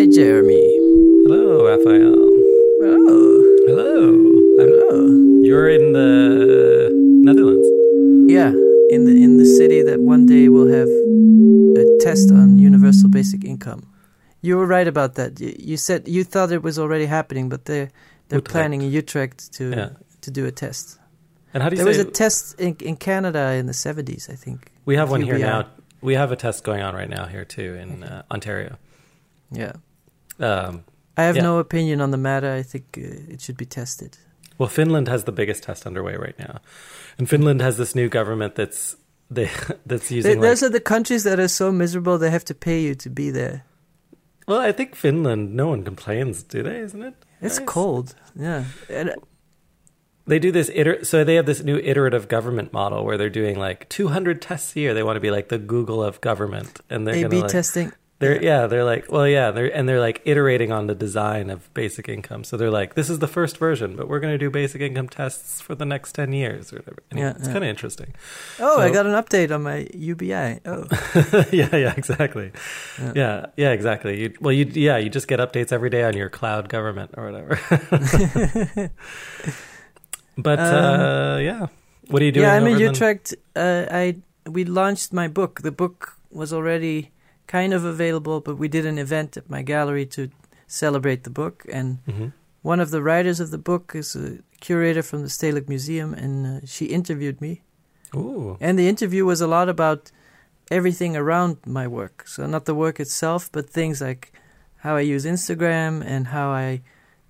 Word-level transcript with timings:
Hi, 0.00 0.06
Jeremy. 0.06 0.64
Hello, 1.28 1.66
Raphael. 1.68 2.16
Oh, 2.82 3.64
Hello. 3.68 4.08
I'm, 4.62 5.44
You're 5.44 5.68
in 5.68 5.92
the 5.92 6.88
Netherlands. 7.26 7.68
yeah. 8.32 8.48
In 8.96 9.04
the 9.04 9.22
in 9.22 9.36
the 9.36 9.44
city 9.44 9.82
that 9.82 10.00
one 10.00 10.24
day 10.24 10.48
will 10.48 10.68
have 10.68 10.88
a 10.88 11.84
test 12.00 12.30
on 12.30 12.58
universal 12.58 13.10
basic 13.10 13.44
income. 13.44 13.82
You 14.40 14.56
were 14.56 14.64
right 14.66 14.88
about 14.88 15.16
that. 15.16 15.38
You, 15.38 15.54
you 15.58 15.76
said 15.76 16.08
you 16.08 16.24
thought 16.24 16.50
it 16.50 16.62
was 16.62 16.78
already 16.78 17.04
happening, 17.04 17.50
but 17.50 17.66
they're 17.66 17.90
they're 18.28 18.38
Utrecht. 18.38 18.52
planning 18.52 18.80
in 18.80 18.90
Utrecht 18.90 19.52
to 19.56 19.64
Yeah. 19.70 19.90
to 20.22 20.30
do 20.30 20.46
a 20.46 20.50
test. 20.50 20.98
And 21.52 21.62
how 21.62 21.68
do 21.68 21.76
you 21.76 21.84
There 21.84 21.86
was 21.86 21.98
a 21.98 22.10
test 22.10 22.58
in, 22.58 22.74
in 22.80 22.96
Canada 22.96 23.52
in 23.52 23.66
the 23.66 23.74
seventies, 23.74 24.30
I 24.32 24.36
think. 24.36 24.72
we 24.86 24.96
have 24.96 25.10
one 25.10 25.20
here 25.20 25.36
now? 25.38 25.66
We 26.00 26.14
have 26.14 26.32
a 26.32 26.36
test 26.36 26.64
going 26.64 26.80
on 26.80 26.94
right 26.94 27.10
now 27.10 27.26
here 27.26 27.44
too 27.44 27.74
in 27.74 28.02
uh, 28.02 28.22
Ontario. 28.30 28.78
Yeah. 29.52 29.72
Um, 30.40 30.84
I 31.16 31.22
have 31.24 31.36
Yeah. 31.36 31.42
no 31.42 31.58
opinion 31.58 32.00
on 32.00 32.10
the 32.10 32.16
matter. 32.18 32.50
I 32.52 32.62
think 32.62 32.84
uh, 32.98 33.32
it 33.34 33.40
should 33.40 33.56
be 33.56 33.66
tested. 33.66 34.16
well, 34.58 34.68
Finland 34.68 35.08
has 35.08 35.24
the 35.24 35.32
biggest 35.32 35.62
test 35.62 35.86
underway 35.86 36.16
right 36.16 36.38
now, 36.38 36.60
and 37.18 37.28
Finland 37.28 37.60
has 37.62 37.76
this 37.76 37.94
new 37.94 38.08
government 38.08 38.54
that's 38.54 38.96
they 39.30 39.48
that's 39.86 40.10
using. 40.10 40.40
those 40.40 40.62
Like, 40.62 40.70
are 40.70 40.72
the 40.72 40.80
countries 40.94 41.22
that 41.24 41.38
are 41.38 41.48
so 41.48 41.70
miserable 41.72 42.18
they 42.18 42.30
have 42.30 42.44
to 42.44 42.54
pay 42.54 42.80
you 42.82 42.94
to 42.96 43.10
be 43.10 43.30
there. 43.30 43.64
well, 44.48 44.68
I 44.68 44.72
think 44.72 44.94
Finland. 44.96 45.54
No 45.54 45.68
one 45.68 45.84
complains, 45.84 46.42
do 46.42 46.62
they? 46.62 46.80
Isn't 46.80 47.02
it? 47.02 47.14
It's 47.42 47.58
Nice. 47.58 47.66
cold. 47.68 48.14
Yeah. 48.34 48.64
And, 48.88 49.10
uh, 49.10 49.14
They 50.26 50.38
do 50.38 50.52
this 50.52 50.68
iter- 50.70 51.04
so 51.04 51.24
they 51.24 51.36
have 51.36 51.46
this 51.46 51.62
new 51.64 51.76
iterative 51.78 52.28
government 52.28 52.72
model 52.72 53.04
where 53.04 53.16
they're 53.18 53.30
doing 53.42 53.58
like 53.58 53.88
200 53.88 54.40
tests 54.42 54.76
a 54.76 54.80
year. 54.80 54.94
They 54.94 55.02
want 55.02 55.16
to 55.16 55.20
be 55.20 55.30
like 55.30 55.48
the 55.48 55.58
Google 55.58 56.02
of 56.04 56.20
government, 56.20 56.80
and 56.90 57.06
they're 57.06 57.14
A/B 57.16 57.28
gonna 57.28 57.42
like, 57.42 57.52
testing. 57.52 57.92
They're 58.20 58.42
yeah, 58.42 58.66
they're 58.66 58.84
like 58.84 59.10
well 59.10 59.26
yeah, 59.26 59.50
they're 59.50 59.74
and 59.74 59.88
they're 59.88 59.98
like 59.98 60.20
iterating 60.26 60.70
on 60.72 60.86
the 60.88 60.94
design 60.94 61.48
of 61.48 61.72
basic 61.72 62.06
income. 62.06 62.44
So 62.44 62.58
they're 62.58 62.70
like, 62.70 62.92
this 62.94 63.08
is 63.08 63.18
the 63.18 63.26
first 63.26 63.56
version, 63.56 63.96
but 63.96 64.08
we're 64.08 64.20
going 64.20 64.34
to 64.34 64.38
do 64.38 64.50
basic 64.50 64.82
income 64.82 65.08
tests 65.08 65.62
for 65.62 65.74
the 65.74 65.86
next 65.86 66.12
ten 66.12 66.32
years 66.34 66.70
or 66.70 66.76
whatever. 66.76 67.02
Anyway, 67.10 67.26
Yeah, 67.28 67.34
it's 67.36 67.46
yeah. 67.46 67.52
kind 67.54 67.64
of 67.64 67.70
interesting. 67.70 68.12
Oh, 68.58 68.78
I 68.78 68.90
got 68.90 69.06
an 69.06 69.12
update 69.12 69.50
on 69.54 69.62
my 69.62 69.88
UBI. 69.94 70.60
Oh, 70.66 70.84
yeah, 71.50 71.74
yeah, 71.74 71.94
exactly. 71.96 72.52
Yeah. 73.00 73.12
Yeah, 73.16 73.46
yeah, 73.56 73.70
exactly. 73.72 74.20
You, 74.20 74.34
well, 74.38 74.52
you 74.52 74.66
yeah, 74.74 74.98
you 74.98 75.08
just 75.08 75.26
get 75.26 75.40
updates 75.40 75.72
every 75.72 75.88
day 75.88 76.02
on 76.04 76.14
your 76.14 76.28
cloud 76.28 76.68
government 76.68 77.14
or 77.16 77.24
whatever. 77.32 77.58
but 80.36 80.58
uh, 80.58 81.38
yeah, 81.40 81.66
what 82.08 82.20
are 82.20 82.24
you 82.26 82.32
doing? 82.32 82.44
Um, 82.46 82.52
yeah, 82.52 82.56
I'm 82.56 82.66
in- 82.66 82.80
Utrecht. 82.80 83.34
Uh, 83.56 83.86
I 83.90 84.16
we 84.46 84.64
launched 84.64 85.12
my 85.14 85.28
book. 85.28 85.62
The 85.62 85.72
book 85.72 86.18
was 86.30 86.52
already 86.52 87.12
kind 87.50 87.72
of 87.74 87.84
available, 87.84 88.40
but 88.40 88.56
we 88.58 88.68
did 88.68 88.86
an 88.86 88.98
event 88.98 89.36
at 89.36 89.50
my 89.50 89.62
gallery 89.62 90.06
to 90.06 90.22
celebrate 90.66 91.22
the 91.24 91.30
book. 91.30 91.56
And 91.72 91.98
Mhm. 92.06 92.32
one 92.62 92.82
of 92.82 92.90
the 92.90 93.02
writers 93.02 93.40
of 93.40 93.50
the 93.50 93.58
book 93.70 93.92
is 93.94 94.14
a 94.16 94.38
curator 94.60 95.02
from 95.02 95.22
the 95.22 95.28
Stedelijk 95.28 95.68
Museum, 95.68 96.14
and 96.14 96.34
uh, 96.46 96.66
she 96.66 96.84
interviewed 96.86 97.40
me. 97.40 97.52
Ooh, 98.14 98.56
And 98.60 98.78
the 98.78 98.88
interview 98.88 99.24
was 99.24 99.40
a 99.40 99.46
lot 99.46 99.68
about 99.68 100.12
everything 100.70 101.16
around 101.16 101.56
my 101.66 101.86
work. 101.88 102.16
So 102.26 102.46
not 102.46 102.64
the 102.64 102.74
work 102.74 103.00
itself, 103.00 103.50
but 103.52 103.70
things 103.70 104.00
like 104.00 104.32
how 104.84 104.96
I 104.96 105.14
use 105.14 105.24
Instagram 105.28 106.02
and 106.04 106.28
how 106.28 106.48
I 106.50 106.80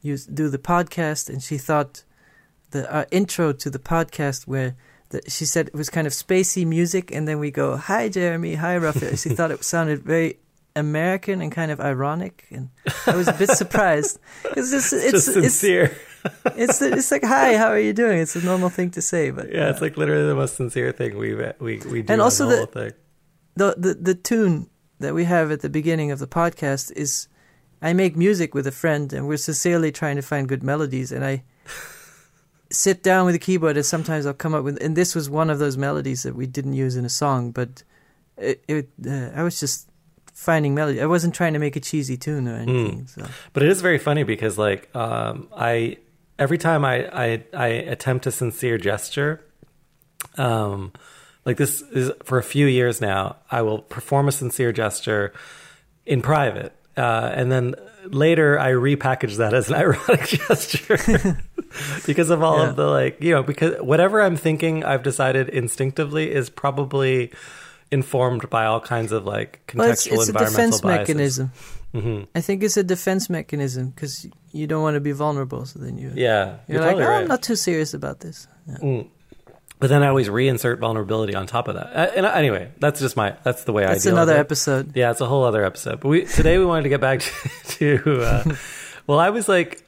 use 0.02 0.27
do 0.27 0.48
the 0.50 0.58
podcast. 0.72 1.28
And 1.30 1.42
she 1.42 1.58
thought 1.58 2.05
the 2.70 2.82
uh, 2.94 3.05
intro 3.10 3.52
to 3.52 3.70
the 3.70 3.78
podcast 3.78 4.46
where 4.46 4.74
she 5.28 5.44
said 5.44 5.69
it 5.69 5.75
was 5.75 5.91
kind 5.91 6.06
of 6.06 6.12
spacey 6.12 6.66
music, 6.66 7.11
and 7.11 7.27
then 7.27 7.39
we 7.39 7.50
go, 7.50 7.77
"Hi, 7.77 8.08
Jeremy. 8.08 8.55
Hi, 8.55 8.77
Raphael." 8.77 9.17
she 9.17 9.30
thought 9.30 9.50
it 9.50 9.64
sounded 9.64 10.02
very 10.02 10.39
American 10.77 11.41
and 11.41 11.50
kind 11.50 11.70
of 11.70 11.80
ironic, 11.80 12.47
and 12.50 12.70
I 13.06 13.17
was 13.17 13.28
a 13.28 13.33
bit 13.33 13.50
surprised 13.50 14.19
because 14.42 14.72
it's 14.72 14.92
it's 14.92 15.12
just 15.12 15.28
it's, 15.28 15.34
sincere. 15.34 15.97
it's 16.56 16.80
it's 16.80 17.11
like, 17.11 17.25
"Hi, 17.25 17.57
how 17.57 17.68
are 17.68 17.79
you 17.79 17.92
doing?" 17.92 18.18
It's 18.18 18.36
a 18.36 18.45
normal 18.45 18.68
thing 18.68 18.90
to 18.92 19.02
say, 19.02 19.30
but 19.30 19.52
yeah, 19.52 19.70
it's 19.70 19.80
uh, 19.80 19.86
like 19.86 19.96
literally 19.96 20.27
the 20.27 20.34
most 20.34 20.57
sincere 20.57 20.92
thing 20.92 21.18
we 21.18 21.42
uh, 21.42 21.52
we 21.58 21.79
we 21.79 22.02
do. 22.02 22.13
And 22.13 22.23
also 22.23 22.46
the 22.48 22.95
the, 23.57 23.74
the 23.77 23.95
the 23.95 24.14
tune 24.14 24.70
that 25.01 25.14
we 25.14 25.24
have 25.24 25.51
at 25.51 25.61
the 25.61 25.68
beginning 25.70 26.11
of 26.11 26.18
the 26.18 26.29
podcast 26.29 26.92
is 26.92 27.27
I 27.83 27.92
make 27.92 28.17
music 28.17 28.55
with 28.55 28.67
a 28.67 28.73
friend 28.73 29.13
and 29.13 29.27
we're 29.27 29.39
sincerely 29.39 29.90
trying 29.90 30.17
to 30.17 30.23
find 30.23 30.48
good 30.48 30.63
melodies 30.63 31.11
and 31.11 31.24
I 31.24 31.42
sit 32.70 33.03
down 33.03 33.27
with 33.27 33.35
the 33.35 33.39
keyboard 33.39 33.77
and 33.77 33.85
sometimes 33.85 34.27
I'll 34.27 34.35
come 34.35 34.55
up 34.55 34.64
with 34.64 34.83
and 34.83 34.97
this 34.97 35.14
was 35.14 35.29
one 35.29 35.51
of 35.51 35.58
those 35.58 35.77
melodies 35.77 36.23
that 36.23 36.35
we 36.35 36.47
didn't 36.47 36.75
use 36.75 36.97
in 36.97 37.05
a 37.05 37.11
song 37.11 37.51
but 37.51 37.83
it, 38.36 38.64
it 38.69 38.89
uh, 39.07 39.31
I 39.35 39.42
was 39.42 39.61
just 39.61 39.91
finding 40.41 40.75
melody. 40.75 41.03
I 41.03 41.07
wasn't 41.07 41.35
trying 41.35 41.53
to 41.53 41.58
make 41.58 41.77
a 41.77 41.81
cheesy 41.81 42.17
tune 42.17 42.48
or 42.48 42.57
anything 42.57 43.07
so. 43.07 43.27
But 43.53 43.63
it 43.63 43.69
is 43.69 43.83
very 43.83 43.98
funny 43.98 44.23
because 44.23 44.57
like 44.57 44.95
um, 44.97 45.48
I 45.55 45.98
every 46.39 46.57
time 46.57 46.85
I, 46.85 47.07
I 47.08 47.45
I 47.53 47.67
attempt 47.67 48.27
a 48.27 48.31
sincere 48.31 48.79
gesture, 48.79 49.45
um, 50.39 50.92
like 51.45 51.58
this 51.58 51.83
is 51.92 52.11
for 52.25 52.39
a 52.39 52.42
few 52.42 52.67
years 52.67 53.02
now, 53.02 53.37
I 53.51 53.61
will 53.61 53.81
perform 53.81 54.29
a 54.29 54.33
sincere 54.33 54.73
gesture 54.73 55.35
in 56.07 56.23
private, 56.23 56.73
uh, 56.97 57.31
and 57.35 57.52
then 57.52 57.75
later 58.06 58.58
I 58.58 58.70
repackage 58.72 59.36
that 59.36 59.55
as 59.55 59.68
an 59.68 59.74
ironic 59.84 60.27
gesture. 60.27 61.38
because 62.06 62.30
of 62.30 62.42
all 62.42 62.58
Yeah. 62.58 62.70
of 62.70 62.77
the 62.77 62.86
like 62.86 63.20
you 63.22 63.30
know 63.33 63.44
because 63.44 63.80
whatever 63.80 64.20
i'm 64.20 64.36
thinking 64.36 64.83
i've 64.84 65.05
decided 65.05 65.48
instinctively 65.50 66.33
is 66.33 66.50
probably 66.50 67.30
informed 67.92 68.50
by 68.50 68.66
all 68.66 68.80
kinds 68.80 69.12
of 69.12 69.24
like 69.24 69.60
contextual 69.68 69.78
well, 70.10 70.20
it's, 70.20 70.28
it's 70.28 70.28
a 70.28 70.33
defense 70.33 70.80
biases. 70.80 70.84
mechanism 71.08 71.52
hmm 71.92 72.22
I 72.34 72.40
think 72.40 72.62
it's 72.64 72.77
a 72.77 72.83
defense 72.83 73.30
mechanism 73.30 73.90
because 73.90 74.27
you 74.52 74.66
don't 74.66 74.83
want 74.83 74.94
to 74.94 75.00
be 75.00 75.12
vulnerable 75.12 75.64
so 75.64 75.78
then 75.78 75.96
you 75.96 76.10
yeah 76.14 76.56
you're, 76.66 76.78
you're, 76.78 76.80
like 76.80 76.90
totally 76.96 77.05
oh, 77.05 77.08
right 77.08 77.22
I'm 77.22 77.28
not 77.28 77.42
too 77.42 77.56
serious 77.56 77.94
about 77.94 78.18
this 78.20 78.48
yeah. 78.66 78.77
Mm. 78.78 79.06
But 79.80 79.89
then 79.89 80.02
I 80.02 80.08
always 80.08 80.29
reinsert 80.29 80.79
vulnerability 80.79 81.35
on 81.35 81.46
top 81.46 81.67
of 81.67 81.74
that. 81.74 81.86
Uh, 81.86 82.13
and 82.14 82.27
anyway, 82.27 82.70
that's 82.79 83.01
just 83.01 83.17
my 83.17 83.35
that's 83.42 83.64
the 83.64 83.73
way 83.73 83.85
I 83.85 83.95
that's 83.95 84.05
another 84.05 84.36
episode 84.36 84.95
Yeah, 84.95 85.11
it's 85.11 85.23
a 85.23 85.27
whole 85.27 85.42
other 85.45 85.64
episode. 85.64 86.01
But 86.01 86.08
we 86.08 86.24
today 86.27 86.58
we 86.58 86.67
wanted 86.67 86.83
to 86.83 86.91
get 86.91 87.01
back 87.01 87.20
to, 87.68 87.98
to 87.98 88.23
uh, 88.23 88.57
well, 89.07 89.19
I 89.19 89.30
was 89.30 89.48
like 89.48 89.83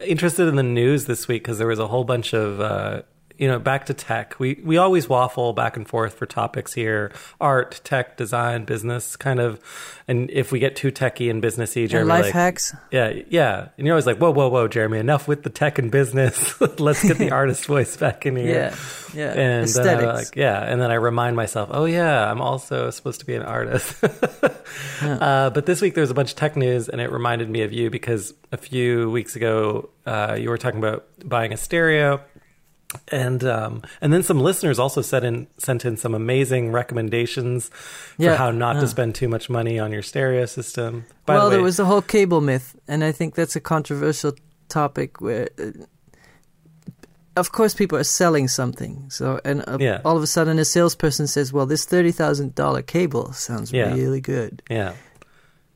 interested 0.00 0.48
in 0.48 0.56
the 0.56 0.62
news 0.62 1.04
this 1.04 1.28
week 1.28 1.42
because 1.42 1.58
there 1.58 1.66
was 1.66 1.78
a 1.78 1.86
whole 1.86 2.04
bunch 2.04 2.32
of 2.32 2.60
uh, 2.60 3.02
you 3.38 3.48
know 3.48 3.58
back 3.58 3.86
to 3.86 3.94
tech. 3.94 4.38
We 4.38 4.60
we 4.64 4.76
always 4.76 5.08
waffle 5.08 5.52
back 5.52 5.76
and 5.76 5.86
forth 5.86 6.14
for 6.14 6.26
topics 6.26 6.72
here: 6.72 7.12
art, 7.40 7.80
tech, 7.84 8.16
design, 8.16 8.64
business, 8.64 9.16
kind 9.16 9.40
of. 9.40 9.60
And 10.08 10.30
if 10.30 10.52
we 10.52 10.60
get 10.60 10.76
too 10.76 10.90
techy 10.92 11.28
and 11.30 11.42
businessy, 11.42 11.82
and 11.82 11.90
Jeremy 11.90 12.08
life 12.08 12.24
like, 12.26 12.32
hacks 12.32 12.74
yeah, 12.90 13.22
yeah. 13.28 13.68
And 13.76 13.86
you're 13.86 13.94
always 13.94 14.06
like, 14.06 14.18
whoa, 14.18 14.30
whoa, 14.30 14.48
whoa, 14.48 14.68
Jeremy, 14.68 14.98
enough 14.98 15.28
with 15.28 15.42
the 15.42 15.50
tech 15.50 15.78
and 15.78 15.90
business. 15.90 16.60
Let's 16.78 17.06
get 17.06 17.18
the 17.18 17.30
artist 17.32 17.66
voice 17.66 17.96
back 17.96 18.26
in 18.26 18.36
here. 18.36 18.74
Yeah, 19.14 19.14
yeah. 19.14 19.32
And 19.32 19.68
then 19.68 20.04
I, 20.04 20.14
like, 20.14 20.36
yeah, 20.36 20.60
and 20.60 20.80
then 20.80 20.90
I 20.90 20.94
remind 20.94 21.36
myself, 21.36 21.68
oh 21.72 21.84
yeah, 21.84 22.30
I'm 22.30 22.40
also 22.40 22.90
supposed 22.90 23.20
to 23.20 23.26
be 23.26 23.34
an 23.34 23.42
artist. 23.42 24.02
uh, 25.02 25.50
but 25.50 25.66
this 25.66 25.80
week 25.80 25.94
there 25.94 26.02
was 26.02 26.10
a 26.10 26.14
bunch 26.14 26.30
of 26.30 26.36
tech 26.36 26.56
news, 26.56 26.88
and 26.88 27.00
it 27.00 27.10
reminded 27.10 27.50
me 27.50 27.62
of 27.62 27.72
you 27.72 27.90
because 27.90 28.34
a 28.52 28.56
few 28.56 29.10
weeks 29.10 29.36
ago 29.36 29.90
uh, 30.06 30.36
you 30.38 30.48
were 30.48 30.58
talking 30.58 30.78
about 30.78 31.06
buying 31.24 31.52
a 31.52 31.56
stereo, 31.56 32.20
and 33.08 33.42
um, 33.44 33.82
and 34.00 34.12
then 34.12 34.22
some 34.22 34.40
listeners 34.40 34.78
also 34.78 35.02
sent 35.02 35.24
in 35.24 35.46
sent 35.58 35.84
in 35.84 35.96
some 35.96 36.14
amazing 36.14 36.72
recommendations 36.72 37.70
for 38.16 38.34
how 38.34 38.50
not 38.50 38.76
yeah. 38.76 38.80
to 38.82 38.88
spend 38.88 39.14
too 39.14 39.28
much 39.28 39.48
money 39.48 39.78
on 39.78 39.92
your 39.92 40.02
stereo 40.02 40.46
system. 40.46 41.04
By 41.24 41.34
well, 41.34 41.44
the 41.44 41.50
way, 41.50 41.56
there 41.56 41.62
was 41.64 41.76
the 41.76 41.84
whole 41.84 42.02
cable 42.02 42.40
myth, 42.40 42.76
and 42.88 43.02
I 43.04 43.12
think 43.12 43.34
that's 43.34 43.56
a 43.56 43.60
controversial 43.60 44.34
topic 44.68 45.20
where, 45.20 45.48
uh, 45.58 45.70
of 47.36 47.52
course, 47.52 47.74
people 47.74 47.98
are 47.98 48.04
selling 48.04 48.48
something. 48.48 49.10
So, 49.10 49.40
and 49.44 49.62
uh, 49.68 49.78
Yeah. 49.80 50.00
all 50.04 50.16
of 50.16 50.22
a 50.22 50.26
sudden, 50.26 50.58
a 50.58 50.64
salesperson 50.64 51.26
says, 51.26 51.52
"Well, 51.52 51.66
this 51.66 51.84
thirty 51.84 52.12
thousand 52.12 52.54
dollar 52.54 52.82
cable 52.82 53.32
sounds 53.32 53.72
Yeah. 53.72 53.94
really 53.94 54.20
good." 54.20 54.62
Yeah. 54.70 54.94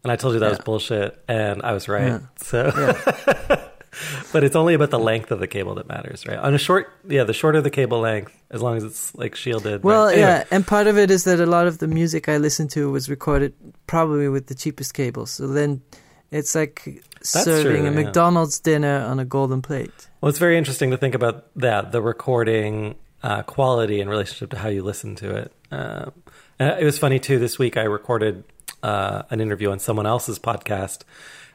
And 0.02 0.10
I 0.10 0.16
told 0.16 0.32
you 0.34 0.40
that 0.40 0.50
was 0.50 0.60
bullshit, 0.60 1.22
and 1.28 1.62
I 1.62 1.72
was 1.72 1.86
right. 1.86 2.06
Yeah. 2.06 2.18
So, 2.36 2.72
Yeah. 2.76 3.60
but 4.32 4.44
it's 4.44 4.56
only 4.56 4.74
about 4.74 4.90
the 4.90 4.98
length 4.98 5.30
of 5.30 5.40
the 5.40 5.46
cable 5.46 5.74
that 5.76 5.88
matters, 5.88 6.26
right? 6.26 6.38
On 6.38 6.54
a 6.54 6.58
short, 6.58 6.92
yeah, 7.08 7.24
the 7.24 7.32
shorter 7.32 7.60
the 7.60 7.70
cable 7.70 8.00
length, 8.00 8.32
as 8.50 8.62
long 8.62 8.76
as 8.76 8.84
it's 8.84 9.14
like 9.14 9.34
shielded. 9.34 9.82
Well, 9.82 10.06
right? 10.06 10.12
Anyway, 10.12 10.28
yeah, 10.28 10.44
and 10.50 10.66
part 10.66 10.86
of 10.86 10.98
it 10.98 11.10
is 11.10 11.24
that 11.24 11.40
a 11.40 11.46
lot 11.46 11.66
of 11.66 11.78
the 11.78 11.88
music 11.88 12.28
I 12.28 12.36
listened 12.36 12.70
to 12.70 12.90
was 12.90 13.08
recorded 13.08 13.54
probably 13.86 14.28
with 14.28 14.46
the 14.46 14.54
cheapest 14.54 14.94
cables. 14.94 15.30
So 15.30 15.46
then, 15.46 15.82
it's 16.30 16.54
like 16.54 17.02
serving 17.22 17.82
true, 17.82 17.90
a 17.90 17.90
yeah. 17.92 18.04
McDonald's 18.04 18.60
dinner 18.60 19.00
on 19.00 19.18
a 19.18 19.24
golden 19.24 19.62
plate. 19.62 20.08
Well, 20.20 20.30
it's 20.30 20.38
very 20.38 20.56
interesting 20.56 20.90
to 20.90 20.96
think 20.96 21.14
about 21.14 21.46
that 21.56 21.92
the 21.92 22.02
recording 22.02 22.96
uh, 23.22 23.42
quality 23.42 24.00
in 24.00 24.08
relationship 24.08 24.50
to 24.50 24.58
how 24.58 24.68
you 24.68 24.82
listen 24.82 25.14
to 25.16 25.36
it. 25.36 25.52
Um, 25.70 26.12
and 26.58 26.80
it 26.80 26.84
was 26.84 26.98
funny 26.98 27.18
too. 27.18 27.38
This 27.38 27.58
week, 27.58 27.76
I 27.76 27.82
recorded 27.82 28.44
uh, 28.82 29.22
an 29.30 29.40
interview 29.40 29.70
on 29.70 29.78
someone 29.78 30.06
else's 30.06 30.38
podcast, 30.38 31.02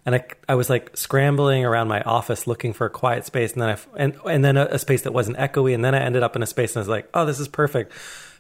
and 0.06 0.16
I, 0.16 0.26
I 0.48 0.56
was 0.56 0.70
like 0.70 0.96
scrambling 0.96 1.66
around 1.66 1.88
my 1.88 2.02
office 2.02 2.46
looking 2.48 2.74
for 2.74 2.86
a 2.86 2.90
quiet 2.90 3.26
space, 3.26 3.54
and 3.54 3.62
then 3.62 3.70
I 3.70 3.78
and 3.98 4.16
and 4.30 4.44
then 4.46 4.58
a, 4.58 4.66
a 4.72 4.80
space 4.80 5.02
that 5.04 5.14
wasn't 5.14 5.38
echoey, 5.38 5.74
and 5.74 5.84
then 5.84 5.96
I 5.96 6.00
ended 6.00 6.24
up 6.24 6.36
in 6.36 6.44
a 6.44 6.48
space 6.48 6.72
and 6.76 6.78
I 6.78 6.82
was 6.82 6.90
like, 6.90 7.10
oh, 7.14 7.26
this 7.26 7.40
is 7.40 7.48
perfect. 7.48 7.92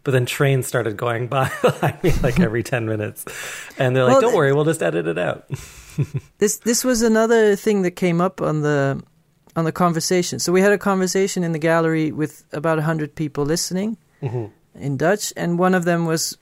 but 0.03 0.11
then 0.11 0.25
trains 0.25 0.67
started 0.67 0.95
going 0.97 1.27
by 1.35 1.49
like 2.21 2.39
every 2.39 2.61
10 2.61 2.85
minutes. 2.85 3.25
And 3.79 3.95
they're 3.95 4.03
like, 4.03 4.11
Well, 4.13 4.21
don't 4.21 4.35
worry, 4.35 4.53
we'll 4.53 4.63
just 4.65 4.83
edit 4.83 5.07
it 5.07 5.17
out. 5.17 5.49
This 6.39 6.57
this 6.57 6.83
was 6.83 7.01
another 7.01 7.55
thing 7.55 7.83
that 7.83 7.91
came 7.95 8.19
up 8.19 8.41
on 8.41 8.61
the 8.61 9.01
on 9.55 9.63
the 9.63 9.71
conversation. 9.71 10.39
So 10.39 10.51
we 10.51 10.59
had 10.61 10.73
a 10.73 10.77
conversation 10.77 11.43
in 11.43 11.53
the 11.53 11.59
gallery 11.59 12.11
with 12.11 12.43
about 12.51 12.79
hundred 12.79 13.15
people 13.15 13.45
listening 13.45 13.95
Mhm. 14.21 14.51
in 14.75 14.97
Dutch, 14.97 15.31
and 15.37 15.57
one 15.57 15.73
of 15.73 15.85
them 15.85 16.05
was 16.05 16.37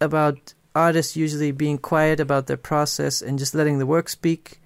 about 0.00 0.52
artists 0.86 1.16
usually 1.16 1.52
being 1.52 1.78
quiet 1.78 2.20
about 2.20 2.46
their 2.46 2.56
process 2.70 3.22
and 3.22 3.38
just 3.38 3.54
letting 3.54 3.78
the 3.78 3.86
work 3.86 4.08
speak, 4.08 4.60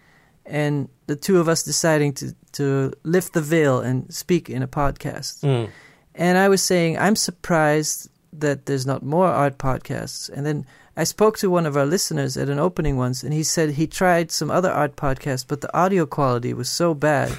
and 0.46 0.88
the 1.06 1.16
two 1.16 1.38
of 1.40 1.48
us 1.48 1.62
deciding 1.62 2.12
to 2.20 2.26
to 2.52 2.92
lift 3.02 3.32
the 3.32 3.40
veil 3.40 3.80
and 3.80 4.12
speak 4.12 4.50
in 4.50 4.62
a 4.62 4.68
podcast. 4.68 5.40
Mm. 5.42 5.68
And 6.14 6.36
I 6.44 6.48
was 6.48 6.62
saying, 6.62 6.98
I'm 6.98 7.16
surprised 7.16 8.08
that 8.40 8.66
there's 8.66 8.84
not 8.86 9.02
more 9.02 9.28
art 9.28 9.56
podcasts. 9.56 10.28
And 10.34 10.44
then 10.44 10.66
I 10.94 11.04
spoke 11.04 11.38
to 11.38 11.48
one 11.48 11.64
of 11.68 11.76
our 11.76 11.86
listeners 11.86 12.36
at 12.36 12.50
an 12.50 12.58
opening 12.58 12.96
once, 12.98 13.22
and 13.24 13.32
he 13.32 13.42
said 13.42 13.70
he 13.70 13.86
tried 13.86 14.30
some 14.30 14.50
other 14.50 14.70
art 14.70 14.96
podcasts, 14.96 15.46
but 15.48 15.60
the 15.62 15.74
audio 15.74 16.04
quality 16.06 16.52
was 16.52 16.68
so 16.68 16.92
bad. 16.94 17.32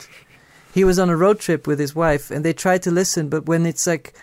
he 0.74 0.84
was 0.84 0.98
on 0.98 1.10
a 1.10 1.16
road 1.18 1.38
trip 1.40 1.68
with 1.68 1.78
his 1.80 1.94
wife, 1.96 2.32
and 2.32 2.44
they 2.44 2.54
tried 2.54 2.82
to 2.84 2.92
listen, 2.92 3.30
but 3.30 3.46
when 3.46 3.66
it's 3.68 3.86
like 3.86 4.14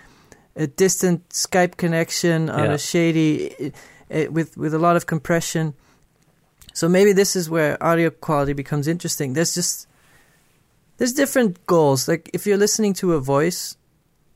a 0.56 0.66
distant 0.66 1.28
Skype 1.30 1.76
connection 1.76 2.50
on 2.50 2.64
Yeah. 2.64 2.72
a 2.74 2.78
shady, 2.78 3.54
eh, 3.60 3.70
eh, 4.10 4.26
with 4.26 4.56
with 4.56 4.74
a 4.74 4.78
lot 4.78 4.96
of 4.96 5.06
compression. 5.06 5.74
So 6.72 6.88
maybe 6.88 7.12
this 7.12 7.34
is 7.36 7.50
where 7.50 7.82
audio 7.82 8.10
quality 8.10 8.52
becomes 8.52 8.86
interesting. 8.86 9.32
There's 9.32 9.54
just 9.54 9.86
there's 10.98 11.12
different 11.12 11.66
goals. 11.66 12.08
Like 12.08 12.30
if 12.32 12.46
you're 12.46 12.58
listening 12.58 12.94
to 12.94 13.14
a 13.14 13.20
voice, 13.20 13.76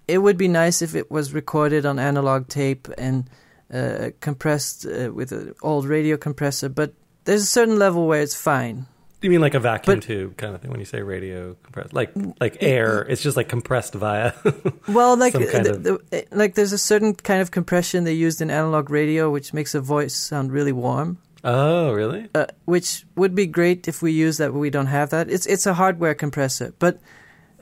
it 0.09 0.19
would 0.19 0.37
be 0.37 0.49
nice 0.49 0.83
if 0.83 0.95
it 0.95 1.11
was 1.11 1.33
recorded 1.33 1.87
on 1.87 1.99
analog 1.99 2.49
tape 2.49 2.89
and 2.99 3.29
uh, 3.73 4.11
compressed 4.21 4.87
uh, 4.87 5.11
with 5.13 5.33
an 5.33 5.55
old 5.63 5.87
radio 5.87 6.17
compressor. 6.17 6.69
But 6.69 6.95
there's 7.25 7.43
a 7.43 7.47
certain 7.47 7.79
level 7.79 8.07
where 8.07 8.23
it's 8.23 8.35
fine. 8.35 8.87
You 9.25 9.31
mean 9.31 9.41
like 9.41 9.55
a 9.55 9.59
vacuum 9.61 9.97
But- 9.97 10.05
tube 10.05 10.37
kind 10.37 10.55
of 10.55 10.61
thing 10.61 10.71
when 10.71 10.81
you 10.81 10.85
say 10.87 11.01
radio 11.01 11.57
compressed? 11.63 11.95
Like 11.95 12.13
like 12.41 12.59
air, 12.61 13.07
it's 13.09 13.23
just 13.23 13.39
like 13.39 13.49
compressed 13.49 13.95
via. 13.95 14.33
Well, 14.87 15.17
like 15.17 15.33
the, 15.33 15.99
the, 16.11 16.27
like 16.31 16.55
there's 16.57 16.75
a 16.75 16.79
certain 16.79 17.15
kind 17.15 17.41
of 17.41 17.51
compression 17.51 18.05
they 18.05 18.13
used 18.13 18.43
in 18.43 18.51
analog 18.51 18.91
radio, 18.91 19.31
which 19.31 19.55
makes 19.55 19.75
a 19.75 19.81
voice 19.81 20.15
sound 20.15 20.53
really 20.53 20.73
warm. 20.73 21.17
oh, 21.43 21.93
really? 21.93 22.29
Uh, 22.35 22.47
which 22.67 23.07
would 23.17 23.35
be 23.35 23.47
great 23.47 23.89
if 23.89 24.03
we 24.03 24.13
use 24.13 24.37
that, 24.37 24.53
but 24.53 24.59
we 24.59 24.69
don't 24.71 24.89
have 24.93 25.09
that. 25.11 25.31
It's 25.31 25.47
it's 25.47 25.65
a 25.67 25.73
hardware 25.75 26.15
compressor, 26.15 26.75
but 26.79 27.01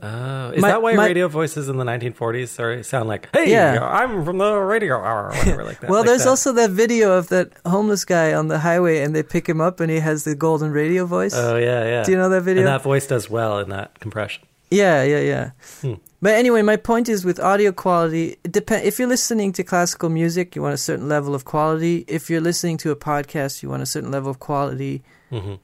Oh, 0.04 0.50
is 0.50 0.60
My- 0.60 0.69
that 0.69 0.82
why 0.82 0.94
my- 0.94 1.06
radio 1.06 1.28
voices 1.28 1.69
in 1.69 1.76
the 1.76 1.84
1940s 1.84 2.49
sorry, 2.49 2.82
sound 2.82 3.08
like, 3.08 3.28
hey, 3.32 3.50
Yeah. 3.50 3.78
I'm 3.81 4.25
from 4.25 4.38
the 4.38 4.52
radio 4.58 4.96
hour, 4.96 5.26
or 5.26 5.34
whatever 5.37 5.62
like 5.64 5.78
that? 5.81 5.88
well, 5.90 6.00
like 6.00 6.08
there's 6.08 6.25
that. 6.25 6.31
also 6.31 6.52
that 6.52 6.70
video 6.70 7.12
of 7.12 7.28
that 7.28 7.52
homeless 7.64 8.04
guy 8.04 8.34
on 8.34 8.49
the 8.49 8.58
highway, 8.58 8.99
and 9.02 9.14
they 9.14 9.22
pick 9.22 9.49
him 9.49 9.60
up, 9.60 9.78
and 9.81 9.90
he 9.90 10.00
has 10.00 10.25
the 10.25 10.34
golden 10.34 10.72
radio 10.72 11.06
voice. 11.06 11.34
Oh, 11.37 11.56
yeah, 11.56 11.84
yeah. 11.84 12.02
Do 12.02 12.10
you 12.10 12.16
know 12.19 12.28
that 12.31 12.43
video? 12.43 12.62
And 12.62 12.69
that 12.69 12.82
voice 12.82 13.06
does 13.06 13.31
well 13.31 13.58
in 13.60 13.69
that 13.70 14.00
compression. 14.00 14.44
Yeah, 14.70 15.02
yeah, 15.04 15.20
yeah. 15.20 15.50
Hmm. 15.82 15.94
But 16.20 16.34
anyway, 16.34 16.62
my 16.62 16.76
point 16.76 17.08
is 17.08 17.25
with 17.25 17.38
audio 17.38 17.72
quality, 17.72 18.38
it 18.43 18.52
depend 18.52 18.84
if 18.87 18.99
you're 18.99 19.08
listening 19.08 19.52
to 19.54 19.62
classical 19.64 20.08
music, 20.08 20.56
you 20.56 20.62
want 20.62 20.72
a 20.75 20.78
certain 20.78 21.08
level 21.08 21.34
of 21.34 21.44
quality. 21.44 22.04
If 22.08 22.31
you're 22.31 22.40
listening 22.40 22.76
to 22.78 22.90
a 22.90 22.96
podcast, 22.96 23.62
you 23.62 23.69
want 23.69 23.82
a 23.82 23.87
certain 23.87 24.10
level 24.10 24.31
of 24.31 24.38
quality. 24.38 25.02
hmm 25.31 25.54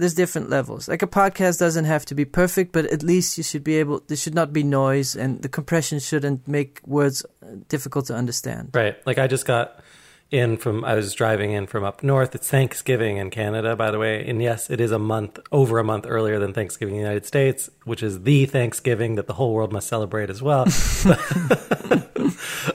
There's 0.00 0.14
different 0.14 0.48
levels. 0.48 0.88
Like 0.88 1.02
a 1.02 1.06
podcast 1.06 1.58
doesn't 1.58 1.84
have 1.84 2.06
to 2.06 2.14
be 2.14 2.24
perfect, 2.24 2.72
but 2.72 2.86
at 2.86 3.02
least 3.02 3.36
you 3.36 3.44
should 3.44 3.62
be 3.62 3.76
able 3.76 4.00
there 4.08 4.16
should 4.16 4.34
not 4.34 4.50
be 4.50 4.62
noise 4.62 5.14
and 5.14 5.42
the 5.42 5.48
compression 5.48 5.98
shouldn't 5.98 6.48
make 6.48 6.80
words 6.86 7.26
difficult 7.68 8.06
to 8.06 8.14
understand. 8.14 8.70
Right. 8.72 8.96
Like 9.04 9.18
I 9.18 9.26
just 9.26 9.44
got 9.44 9.80
in 10.30 10.56
from, 10.56 10.84
I 10.84 10.94
was 10.94 11.14
driving 11.14 11.52
in 11.52 11.66
from 11.66 11.84
up 11.84 12.02
north. 12.02 12.34
It's 12.34 12.48
Thanksgiving 12.48 13.16
in 13.16 13.30
Canada, 13.30 13.76
by 13.76 13.90
the 13.90 13.98
way. 13.98 14.26
And 14.26 14.40
yes, 14.40 14.70
it 14.70 14.80
is 14.80 14.92
a 14.92 14.98
month, 14.98 15.38
over 15.50 15.78
a 15.78 15.84
month 15.84 16.06
earlier 16.08 16.38
than 16.38 16.52
Thanksgiving 16.52 16.94
in 16.94 17.00
the 17.00 17.06
United 17.06 17.26
States, 17.26 17.70
which 17.84 18.02
is 18.02 18.22
the 18.22 18.46
Thanksgiving 18.46 19.16
that 19.16 19.26
the 19.26 19.34
whole 19.34 19.52
world 19.52 19.72
must 19.72 19.88
celebrate 19.88 20.30
as 20.30 20.42
well. 20.42 20.64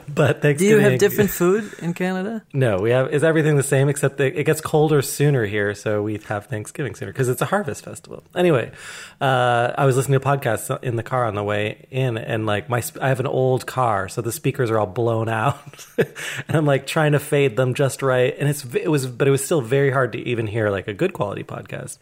but 0.08 0.42
Thanksgiving. 0.42 0.58
Do 0.58 0.64
you 0.64 0.78
have 0.78 0.98
different 0.98 1.30
food 1.30 1.72
in 1.78 1.94
Canada? 1.94 2.42
No, 2.52 2.78
we 2.78 2.90
have. 2.90 3.12
Is 3.12 3.22
everything 3.22 3.56
the 3.56 3.62
same 3.62 3.88
except 3.88 4.16
that 4.16 4.38
it 4.38 4.44
gets 4.44 4.60
colder 4.60 5.02
sooner 5.02 5.44
here, 5.44 5.74
so 5.74 6.02
we 6.02 6.18
have 6.26 6.46
Thanksgiving 6.46 6.94
sooner 6.94 7.12
because 7.12 7.28
it's 7.28 7.42
a 7.42 7.46
harvest 7.46 7.84
festival. 7.84 8.24
Anyway, 8.34 8.72
uh, 9.20 9.72
I 9.76 9.84
was 9.84 9.96
listening 9.96 10.18
to 10.18 10.26
podcasts 10.26 10.82
in 10.82 10.96
the 10.96 11.02
car 11.02 11.24
on 11.24 11.34
the 11.34 11.44
way 11.44 11.86
in, 11.90 12.16
and 12.16 12.46
like 12.46 12.68
my, 12.68 12.82
I 13.00 13.08
have 13.08 13.20
an 13.20 13.26
old 13.26 13.66
car, 13.66 14.08
so 14.08 14.22
the 14.22 14.32
speakers 14.32 14.70
are 14.70 14.78
all 14.78 14.86
blown 14.86 15.28
out, 15.28 15.86
and 15.98 16.56
I'm 16.56 16.66
like 16.66 16.86
trying 16.86 17.12
to 17.12 17.20
fade 17.20 17.45
them 17.54 17.74
just 17.74 18.02
right, 18.02 18.34
and 18.36 18.48
it's 18.48 18.64
it 18.74 18.88
was, 18.90 19.06
but 19.06 19.28
it 19.28 19.30
was 19.30 19.44
still 19.44 19.60
very 19.60 19.92
hard 19.92 20.10
to 20.14 20.18
even 20.18 20.48
hear 20.48 20.70
like 20.70 20.88
a 20.88 20.92
good 20.94 21.12
quality 21.12 21.44
podcast 21.44 21.98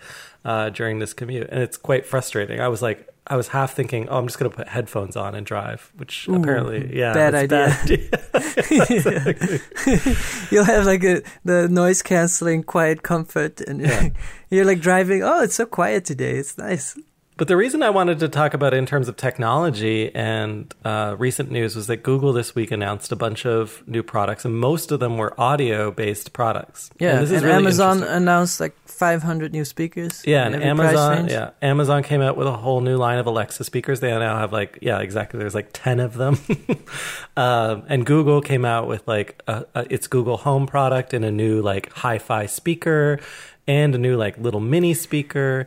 uh, 0.46 0.70
during 0.70 1.00
this 1.00 1.12
commute, 1.12 1.48
and 1.50 1.60
it's 1.62 1.76
quite 1.76 2.06
frustrating. 2.06 2.60
I 2.60 2.68
was 2.68 2.80
like. 2.80 3.10
I 3.26 3.36
was 3.36 3.48
half 3.48 3.72
thinking, 3.72 4.06
oh, 4.10 4.18
I'm 4.18 4.26
just 4.26 4.38
going 4.38 4.50
to 4.50 4.54
put 4.54 4.68
headphones 4.68 5.16
on 5.16 5.34
and 5.34 5.46
drive, 5.46 5.90
which 5.96 6.28
Ooh, 6.28 6.34
apparently, 6.34 6.94
yeah, 6.94 7.14
bad 7.14 7.34
idea. 7.34 7.48
bad 7.48 7.90
idea. 7.90 9.60
You'll 10.50 10.64
have 10.64 10.84
like 10.84 11.02
a 11.04 11.22
the 11.42 11.66
noise 11.70 12.02
canceling 12.02 12.64
quiet 12.64 13.02
comfort 13.02 13.62
and 13.62 13.80
Yeah. 13.80 14.10
you're 14.50 14.66
like 14.66 14.80
driving, 14.80 15.22
oh, 15.22 15.42
it's 15.42 15.54
so 15.54 15.64
quiet 15.64 16.04
today. 16.04 16.32
It's 16.36 16.58
nice. 16.58 16.98
But 17.36 17.48
the 17.48 17.56
reason 17.56 17.82
I 17.82 17.90
wanted 17.90 18.20
to 18.20 18.28
talk 18.28 18.54
about 18.54 18.74
it 18.74 18.76
in 18.76 18.86
terms 18.86 19.08
of 19.08 19.16
technology 19.16 20.14
and 20.14 20.72
uh, 20.84 21.16
recent 21.18 21.50
news 21.50 21.74
was 21.74 21.88
that 21.88 22.04
Google 22.04 22.32
this 22.32 22.54
week 22.54 22.70
announced 22.70 23.10
a 23.10 23.16
bunch 23.16 23.44
of 23.44 23.82
new 23.88 24.04
products, 24.04 24.44
and 24.44 24.56
most 24.56 24.92
of 24.92 25.00
them 25.00 25.16
were 25.16 25.38
audio-based 25.40 26.32
products. 26.32 26.90
Yeah, 27.00 27.14
and, 27.14 27.22
this 27.22 27.32
is 27.32 27.36
and 27.38 27.46
really 27.46 27.56
Amazon 27.56 28.02
announced 28.04 28.60
like 28.60 28.76
500 28.86 29.52
new 29.52 29.64
speakers. 29.64 30.22
Yeah, 30.24 30.46
and 30.46 30.54
Amazon, 30.62 31.28
yeah, 31.28 31.50
Amazon 31.60 32.04
came 32.04 32.20
out 32.20 32.36
with 32.36 32.46
a 32.46 32.56
whole 32.56 32.80
new 32.80 32.96
line 32.96 33.18
of 33.18 33.26
Alexa 33.26 33.64
speakers. 33.64 33.98
They 33.98 34.10
now 34.10 34.38
have 34.38 34.52
like, 34.52 34.78
yeah, 34.80 35.00
exactly. 35.00 35.40
There's 35.40 35.56
like 35.56 35.70
ten 35.72 35.98
of 35.98 36.14
them, 36.14 36.38
um, 37.36 37.82
and 37.88 38.06
Google 38.06 38.42
came 38.42 38.64
out 38.64 38.86
with 38.86 39.08
like 39.08 39.42
a, 39.48 39.66
a, 39.74 39.92
its 39.92 40.06
Google 40.06 40.36
Home 40.36 40.68
product 40.68 41.12
and 41.12 41.24
a 41.24 41.32
new 41.32 41.60
like 41.60 41.90
hi-fi 41.94 42.46
speaker 42.46 43.18
and 43.66 43.94
a 43.94 43.98
new 43.98 44.16
like 44.16 44.38
little 44.38 44.60
mini 44.60 44.94
speaker. 44.94 45.66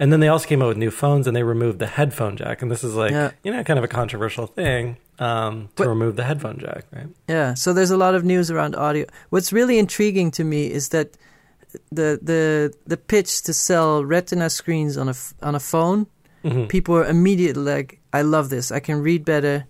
And 0.00 0.12
then 0.12 0.20
they 0.20 0.28
also 0.28 0.46
came 0.46 0.62
out 0.62 0.68
with 0.68 0.76
new 0.76 0.90
phones 0.92 1.26
and 1.26 1.34
they 1.36 1.42
removed 1.42 1.78
the 1.80 1.86
headphone 1.86 2.36
jack. 2.36 2.62
And 2.62 2.70
this 2.70 2.84
is 2.84 2.94
like, 2.94 3.10
Yeah. 3.10 3.32
you 3.42 3.50
know, 3.52 3.64
kind 3.64 3.78
of 3.78 3.84
a 3.84 3.88
controversial 3.88 4.46
thing 4.46 4.96
um, 5.18 5.62
to 5.76 5.82
But- 5.82 5.88
remove 5.88 6.14
the 6.16 6.22
headphone 6.24 6.58
jack, 6.58 6.84
right? 6.92 7.08
Yeah, 7.28 7.54
so 7.54 7.72
there's 7.72 7.90
a 7.90 7.96
lot 7.96 8.14
of 8.14 8.22
news 8.24 8.50
around 8.50 8.76
audio. 8.76 9.06
What's 9.30 9.52
really 9.52 9.76
intriguing 9.78 10.30
to 10.32 10.44
me 10.44 10.70
is 10.70 10.90
that 10.90 11.16
the 11.92 12.18
the 12.22 12.72
the 12.86 12.96
pitch 12.96 13.42
to 13.42 13.52
sell 13.52 14.02
Retina 14.04 14.48
screens 14.48 14.96
on 14.96 15.08
a 15.08 15.14
on 15.42 15.54
a 15.54 15.60
phone, 15.60 16.06
hmm 16.42 16.64
people 16.66 16.94
are 16.96 17.04
immediately 17.04 17.62
like, 17.62 18.00
"I 18.12 18.22
love 18.22 18.48
this. 18.48 18.70
I 18.72 18.80
can 18.80 19.02
read 19.02 19.24
better. 19.24 19.66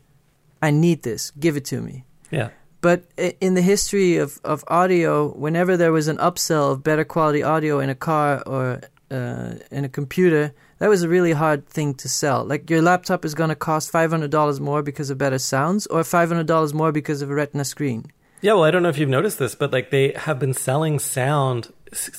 I 0.62 0.70
need 0.70 1.02
this. 1.02 1.32
Give 1.40 1.56
it 1.56 1.64
to 1.66 1.80
me." 1.80 2.04
Yeah. 2.30 2.50
But 2.80 3.02
in 3.40 3.54
the 3.54 3.62
history 3.62 4.18
of, 4.18 4.38
of 4.44 4.62
audio, 4.68 5.32
whenever 5.36 5.76
there 5.76 5.90
was 5.90 6.06
an 6.06 6.18
upsell 6.18 6.70
of 6.70 6.84
better 6.84 7.04
quality 7.04 7.42
audio 7.42 7.80
in 7.80 7.90
a 7.90 7.96
car 7.96 8.40
or 8.46 8.80
uh, 9.10 9.54
in 9.70 9.84
a 9.84 9.88
computer, 9.88 10.52
that 10.78 10.88
was 10.88 11.02
a 11.02 11.08
really 11.08 11.32
hard 11.32 11.66
thing 11.66 11.94
to 11.94 12.08
sell. 12.08 12.44
Like 12.44 12.70
your 12.70 12.82
laptop 12.82 13.24
is 13.24 13.34
going 13.34 13.50
to 13.50 13.56
cost 13.56 13.90
five 13.90 14.10
hundred 14.10 14.30
dollars 14.30 14.60
more 14.60 14.82
because 14.82 15.10
of 15.10 15.18
better 15.18 15.38
sounds, 15.38 15.86
or 15.86 16.04
five 16.04 16.28
hundred 16.28 16.46
dollars 16.46 16.74
more 16.74 16.92
because 16.92 17.22
of 17.22 17.30
a 17.30 17.34
Retina 17.34 17.64
screen. 17.64 18.06
Yeah, 18.40 18.52
well, 18.52 18.64
I 18.64 18.70
don't 18.70 18.84
know 18.84 18.88
if 18.88 18.98
you've 18.98 19.08
noticed 19.08 19.38
this, 19.40 19.56
but 19.56 19.72
like 19.72 19.90
they 19.90 20.12
have 20.12 20.38
been 20.38 20.54
selling 20.54 20.98
sound. 20.98 21.72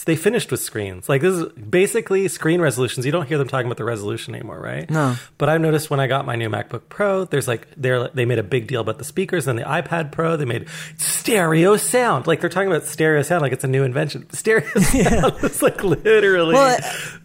They 0.06 0.16
finished 0.16 0.52
with 0.52 0.60
screens. 0.62 1.08
Like 1.10 1.22
this 1.22 1.34
is 1.36 1.52
basically 1.54 2.28
screen 2.28 2.60
resolutions. 2.62 3.06
You 3.06 3.12
don't 3.12 3.28
hear 3.28 3.38
them 3.38 3.48
talking 3.48 3.68
about 3.68 3.78
the 3.78 3.84
resolution 3.84 4.34
anymore, 4.36 4.60
right? 4.60 4.90
No. 4.90 5.16
But 5.38 5.50
I've 5.50 5.62
noticed 5.62 5.90
when 5.90 6.00
I 6.00 6.08
got 6.08 6.26
my 6.26 6.36
new 6.36 6.50
MacBook 6.50 6.84
Pro, 6.90 7.26
there's 7.26 7.48
like 7.48 7.68
they 7.78 8.08
they 8.14 8.26
made 8.26 8.40
a 8.40 8.44
big 8.44 8.68
deal 8.68 8.82
about 8.82 8.98
the 8.98 9.04
speakers. 9.04 9.48
And 9.48 9.58
the 9.60 9.64
iPad 9.64 10.12
Pro, 10.12 10.38
they 10.38 10.46
made 10.46 10.68
stereo 10.98 11.78
sound. 11.78 12.28
Like 12.28 12.42
they're 12.42 12.50
talking 12.50 12.70
about 12.72 12.84
stereo 12.86 13.22
sound, 13.22 13.42
like 13.42 13.52
it's 13.52 13.64
a 13.64 13.68
new 13.68 13.84
invention. 13.84 14.30
Stereo 14.34 14.68
sound. 14.80 15.34
it's 15.44 15.62
like 15.62 15.84
literally. 15.84 16.54
Well, 16.54 16.78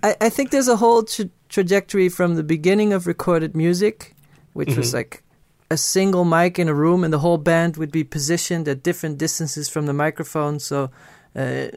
I, 0.03 0.17
I- 0.21 0.29
think 0.29 0.51
there's 0.51 0.69
a 0.69 0.77
whole 0.77 1.05
tra- 1.05 1.31
trajectory 1.49 2.09
from 2.09 2.35
the 2.35 2.43
beginning 2.43 2.93
of 2.93 3.07
recorded 3.07 3.57
music, 3.57 4.15
which 4.53 4.77
was 4.77 4.91
Mhm. 4.91 4.95
like 4.95 5.23
a 5.71 5.77
single 5.77 6.25
mic 6.25 6.59
in 6.59 6.69
a 6.69 6.75
room, 6.75 7.05
and 7.05 7.13
the 7.13 7.19
whole 7.21 7.39
band 7.39 7.77
would 7.77 7.91
be 7.93 8.05
positioned 8.05 8.69
at 8.69 8.83
different 8.83 9.17
distances 9.19 9.69
from 9.69 9.87
the 9.87 9.93
microphone. 9.93 10.59
So, 10.61 10.91
uh, 11.37 11.69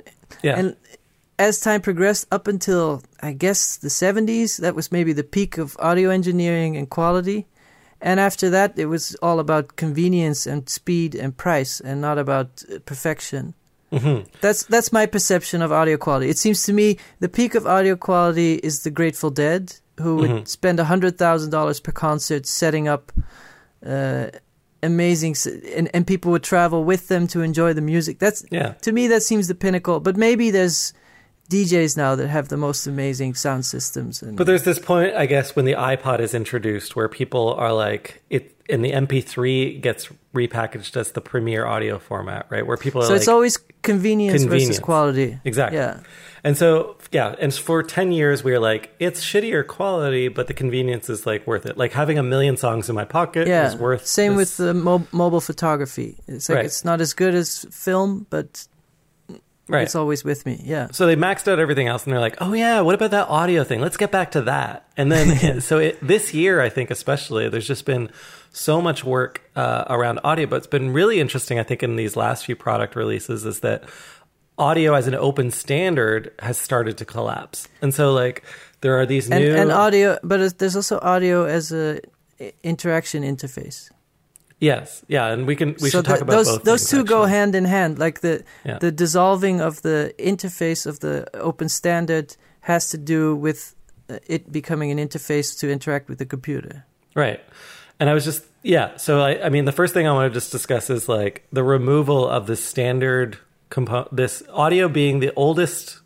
yeah. 0.44 0.58
and 0.60 0.76
as 1.40 1.60
time 1.60 1.82
progressed, 1.82 2.26
up 2.32 2.48
until 2.48 3.02
I 3.22 3.32
guess 3.34 3.78
the 3.78 3.90
70s, 3.90 4.58
that 4.58 4.76
was 4.76 4.92
maybe 4.92 5.14
the 5.14 5.24
peak 5.24 5.58
of 5.60 5.76
audio 5.80 6.10
engineering 6.10 6.76
and 6.78 6.90
quality. 6.90 7.46
And 8.02 8.20
after 8.20 8.50
that, 8.52 8.78
it 8.78 8.86
was 8.88 9.16
all 9.22 9.40
about 9.40 9.76
convenience 9.76 10.46
and 10.46 10.68
speed 10.70 11.16
and 11.16 11.36
price, 11.36 11.80
and 11.80 12.02
not 12.02 12.18
about 12.18 12.64
uh, 12.74 12.80
perfection. 12.86 13.54
Mhm. 13.92 14.26
That's 14.42 14.64
that's 14.64 14.92
my 14.92 15.06
perception 15.06 15.62
of 15.62 15.72
audio 15.72 15.98
quality. 15.98 16.30
It 16.30 16.38
seems 16.38 16.64
to 16.64 16.74
me 16.74 16.98
the 17.20 17.30
peak 17.30 17.56
of 17.56 17.66
audio 17.66 17.96
quality 17.96 18.56
is 18.56 18.84
the 18.84 18.92
Grateful 18.92 19.30
Dead, 19.32 19.74
who 20.02 20.18
would 20.18 20.30
Mhm. 20.30 20.48
spend 20.48 20.80
a 20.80 20.84
hundred 20.86 21.18
thousand 21.18 21.52
dollars 21.52 21.80
per 21.80 21.92
concert 21.94 22.46
setting 22.46 22.88
up 22.88 23.12
uh, 23.86 24.28
amazing, 24.88 25.36
and 25.76 25.88
and 25.94 26.08
people 26.08 26.32
would 26.32 26.44
travel 26.44 26.84
with 26.84 27.08
them 27.08 27.28
to 27.28 27.42
enjoy 27.42 27.74
the 27.74 27.82
music. 27.82 28.18
That's 28.20 28.44
Yeah. 28.50 28.74
to 28.82 28.92
me 28.92 29.08
that 29.08 29.22
seems 29.24 29.48
the 29.48 29.56
pinnacle. 29.56 30.00
But 30.00 30.18
maybe 30.18 30.50
there's 30.52 30.94
DJs 31.50 31.96
now 31.96 32.16
that 32.16 32.28
have 32.28 32.50
the 32.50 32.58
most 32.58 32.88
amazing 32.88 33.34
sound 33.36 33.66
systems. 33.66 34.22
And 34.22 34.36
But 34.36 34.48
there's 34.48 34.64
this 34.64 34.80
point, 34.80 35.16
I 35.16 35.26
guess, 35.26 35.56
when 35.56 35.66
the 35.66 35.74
iPod 35.74 36.20
is 36.20 36.34
introduced 36.34 36.96
where 36.96 37.08
people 37.08 37.54
are 37.54 37.72
like, 37.72 38.22
it, 38.30 38.54
and 38.70 38.84
the 38.84 38.92
MP3 38.92 39.80
gets 39.82 40.10
repackaged 40.36 40.98
as 40.98 41.14
the 41.14 41.22
premier 41.22 41.66
audio 41.66 42.00
format, 42.00 42.48
right? 42.50 42.68
Where 42.68 42.76
people 42.76 43.02
are 43.02 43.06
so 43.06 43.12
like, 43.14 43.20
it's 43.22 43.28
always 43.30 43.58
convenience, 43.82 44.42
Convenience. 44.42 44.68
versus 44.72 44.80
quality. 44.84 45.40
Exactly. 45.46 45.78
Yeah. 45.80 46.02
And 46.44 46.58
so, 46.58 46.98
yeah, 47.12 47.36
and 47.40 47.54
for 47.54 47.82
10 47.82 48.12
years, 48.12 48.44
we 48.44 48.52
were 48.52 48.60
like, 48.60 48.94
it's 49.00 49.24
shittier 49.24 49.66
quality, 49.66 50.28
but 50.28 50.48
the 50.48 50.54
convenience 50.54 51.10
is 51.10 51.26
like 51.26 51.48
worth 51.48 51.66
it. 51.66 51.78
Like 51.78 51.94
having 51.94 52.18
a 52.20 52.24
million 52.24 52.58
songs 52.58 52.90
in 52.90 52.96
my 52.96 53.06
pocket 53.06 53.48
Yeah. 53.48 53.68
is 53.68 53.76
worth 53.76 54.02
it. 54.02 54.08
Same 54.08 54.36
this- 54.36 54.58
with 54.60 54.68
the 54.68 54.74
mo- 54.74 55.08
mobile 55.14 55.42
photography. 55.42 56.18
It's 56.28 56.50
like 56.50 56.58
Right. 56.58 56.66
it's 56.66 56.84
not 56.84 57.00
as 57.02 57.14
good 57.14 57.34
as 57.36 57.66
film, 57.72 58.28
but 58.30 58.68
right. 59.68 59.84
it's 59.84 59.96
always 59.96 60.24
with 60.24 60.46
me. 60.46 60.62
Yeah. 60.64 60.88
So 60.92 61.06
they 61.06 61.16
maxed 61.16 61.48
out 61.48 61.60
everything 61.60 61.88
else, 61.88 62.06
and 62.06 62.14
they're 62.14 62.20
like, 62.20 62.38
"Oh 62.40 62.54
yeah, 62.54 62.82
what 62.82 62.96
about 62.96 63.12
that 63.12 63.28
audio 63.28 63.64
thing? 63.64 63.82
Let's 63.82 63.98
get 63.98 64.12
back 64.12 64.32
to 64.32 64.42
that." 64.44 64.88
And 64.98 65.12
then, 65.12 65.62
so 65.62 65.80
it, 65.80 66.00
this 66.06 66.34
year, 66.34 66.62
I 66.62 66.70
think 66.70 66.92
especially, 66.92 67.50
there's 67.50 67.68
just 67.68 67.86
been 67.86 68.10
so 68.52 68.82
much 68.82 69.04
work 69.04 69.42
uh, 69.56 69.86
around 69.90 70.20
audio. 70.24 70.48
But 70.48 70.58
it's 70.58 70.68
been 70.68 70.94
really 70.94 71.20
interesting, 71.20 71.60
I 71.60 71.64
think, 71.64 71.84
in 71.84 71.96
these 71.96 72.16
last 72.16 72.46
few 72.46 72.56
product 72.56 72.96
releases, 72.96 73.46
is 73.46 73.60
that 73.62 73.84
audio 74.58 74.94
as 74.94 75.08
an 75.08 75.16
open 75.16 75.52
standard 75.52 76.34
has 76.40 76.58
started 76.58 76.98
to 76.98 77.06
collapse. 77.06 77.68
And 77.82 77.94
so, 77.94 78.14
like, 78.14 78.44
there 78.82 79.00
are 79.00 79.06
these 79.06 79.30
And 79.30 79.44
new 79.44 79.56
and 79.56 79.72
audio, 79.72 80.18
but 80.24 80.58
there's 80.58 80.76
also 80.76 81.00
audio 81.02 81.46
as 81.46 81.72
a 81.72 82.00
interaction 82.64 83.24
interface. 83.24 83.90
Yes, 84.60 85.04
yeah, 85.08 85.28
and 85.34 85.48
we 85.48 85.56
can 85.56 85.76
we 85.82 85.90
so 85.90 86.00
should 86.00 86.06
talk 86.06 86.22
about 86.22 86.34
those 86.34 86.60
those 86.60 86.90
things, 86.90 86.90
two 86.90 87.04
go 87.04 87.26
hand 87.26 87.56
in 87.56 87.66
hand. 87.66 88.00
Like 88.00 88.22
the 88.22 88.44
Yeah. 88.66 88.80
the 88.80 88.92
dissolving 88.92 89.62
of 89.62 89.82
the 89.82 90.14
interface 90.18 90.86
of 90.86 91.00
the 91.00 91.26
open 91.40 91.70
standard 91.70 92.36
has 92.62 92.90
to 92.90 92.98
do 92.98 93.36
with 93.36 93.76
uh, 94.10 94.18
it 94.28 94.52
becoming 94.52 94.92
an 94.92 94.98
interface 94.98 95.58
to 95.60 95.72
interact 95.72 96.10
with 96.10 96.18
the 96.18 96.26
computer. 96.26 96.86
Right. 97.16 97.40
And 98.00 98.10
I 98.10 98.14
was 98.14 98.26
just, 98.26 98.44
yeah. 98.62 98.96
So, 98.98 99.22
I, 99.22 99.46
I 99.46 99.50
mean, 99.50 99.66
the 99.66 99.72
first 99.72 99.94
thing 99.94 100.08
I 100.08 100.12
want 100.12 100.32
to 100.32 100.34
just 100.40 100.52
discuss 100.52 100.90
is 100.90 101.10
like 101.10 101.48
the 101.52 101.64
removal 101.64 102.28
of 102.28 102.46
the 102.46 102.56
standard 102.56 103.38
compo- 103.70 104.08
this 104.12 104.44
audio 104.54 104.88
being 104.88 105.20
the 105.20 105.34
oldest 105.36 106.00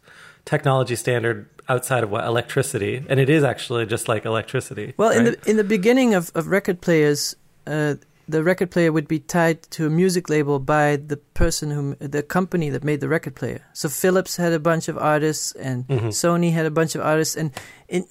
technology 0.45 0.95
standard 0.95 1.49
outside 1.67 2.03
of 2.03 2.09
what 2.09 2.23
electricity. 2.25 3.03
And 3.09 3.19
it 3.19 3.29
is 3.29 3.43
actually 3.43 3.85
just 3.85 4.07
like 4.07 4.25
electricity. 4.25 4.93
Well, 4.97 5.11
in 5.11 5.25
the 5.25 5.37
in 5.45 5.57
the 5.57 5.63
beginning 5.65 6.13
of, 6.13 6.31
of 6.33 6.47
record 6.47 6.79
players, 6.79 7.35
uh, 7.67 7.95
the 8.31 8.43
record 8.43 8.71
player 8.71 8.91
would 8.91 9.07
be 9.07 9.19
tied 9.19 9.57
to 9.71 9.85
a 9.85 9.89
music 9.89 10.29
label 10.29 10.59
by 10.59 10.95
the 11.11 11.17
person 11.33 11.71
who 11.71 11.95
the 11.99 12.23
company 12.23 12.69
that 12.71 12.83
made 12.83 12.99
the 13.01 13.07
record 13.09 13.35
player. 13.35 13.61
So 13.73 13.89
Philips 13.89 14.37
had 14.37 14.53
a 14.53 14.59
bunch 14.59 14.87
of 14.89 14.97
artists, 14.97 15.51
and 15.67 15.87
Mhm. 15.87 16.09
Sony 16.23 16.51
had 16.53 16.65
a 16.65 16.71
bunch 16.71 16.95
of 16.95 17.01
artists, 17.01 17.35
and 17.37 17.51
in, 17.87 18.05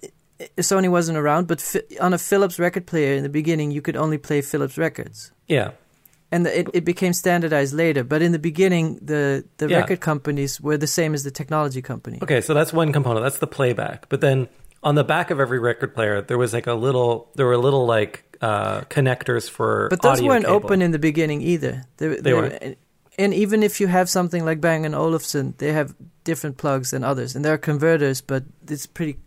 Sony 0.59 0.89
wasn't 0.91 1.19
around. 1.19 1.47
But 1.49 1.61
on 2.01 2.13
a 2.15 2.19
Philips 2.19 2.59
record 2.59 2.87
player 2.87 3.15
in 3.15 3.23
the 3.23 3.29
beginning, 3.41 3.73
you 3.73 3.83
could 3.83 3.97
only 3.97 4.19
play 4.19 4.41
Philips 4.43 4.77
records. 4.79 5.33
yeah. 5.49 5.71
And 6.33 6.47
the, 6.47 6.53
it, 6.61 6.69
it 6.73 6.85
became 6.85 7.13
standardized 7.13 7.75
later, 7.75 8.05
but 8.05 8.23
in 8.23 8.31
the 8.31 8.39
beginning, 8.39 9.01
the, 9.03 9.43
the 9.59 9.67
Yeah. 9.69 9.79
record 9.81 9.99
companies 10.01 10.61
were 10.61 10.79
the 10.79 10.87
same 10.87 11.13
as 11.13 11.25
the 11.25 11.31
technology 11.33 11.83
company. 11.83 12.19
Okay. 12.23 12.41
So 12.41 12.55
that's 12.55 12.73
one 12.73 12.93
component. 12.93 13.25
That's 13.25 13.39
the 13.39 13.49
playback. 13.49 14.09
But 14.09 14.21
then 14.21 14.47
on 14.83 14.95
the 14.95 15.05
back 15.05 15.31
of 15.31 15.41
every 15.41 15.59
record 15.59 15.95
player, 15.95 16.21
there 16.23 16.39
was 16.39 16.53
like 16.53 16.67
a 16.67 16.75
little, 16.75 17.31
there 17.35 17.47
were 17.47 17.57
little 17.57 17.87
like 17.87 18.25
uh, 18.41 18.81
connectors 18.83 19.49
for 19.51 19.89
But 19.91 20.01
those 20.03 20.23
weren't 20.23 20.45
cable. 20.47 20.57
open 20.57 20.81
in 20.83 20.91
the 20.93 20.99
beginning 20.99 21.43
either. 21.43 21.85
They, 21.99 22.09
They 22.17 22.33
weren't. 22.33 22.55
And, 22.63 22.77
and 23.19 23.35
even 23.35 23.63
if 23.63 23.81
you 23.81 23.87
have 23.89 24.09
something 24.09 24.45
like 24.47 24.61
Bang 24.63 24.87
and 24.87 24.95
Olufsen, 24.95 25.55
they 25.59 25.73
have 25.73 25.95
different 26.25 26.57
plugs 26.57 26.93
than 26.93 27.05
others, 27.05 27.37
and 27.37 27.45
there 27.45 27.53
are 27.53 27.59
converters, 27.59 28.23
but 28.23 28.45
it's 28.69 28.87
pretty. 28.87 29.19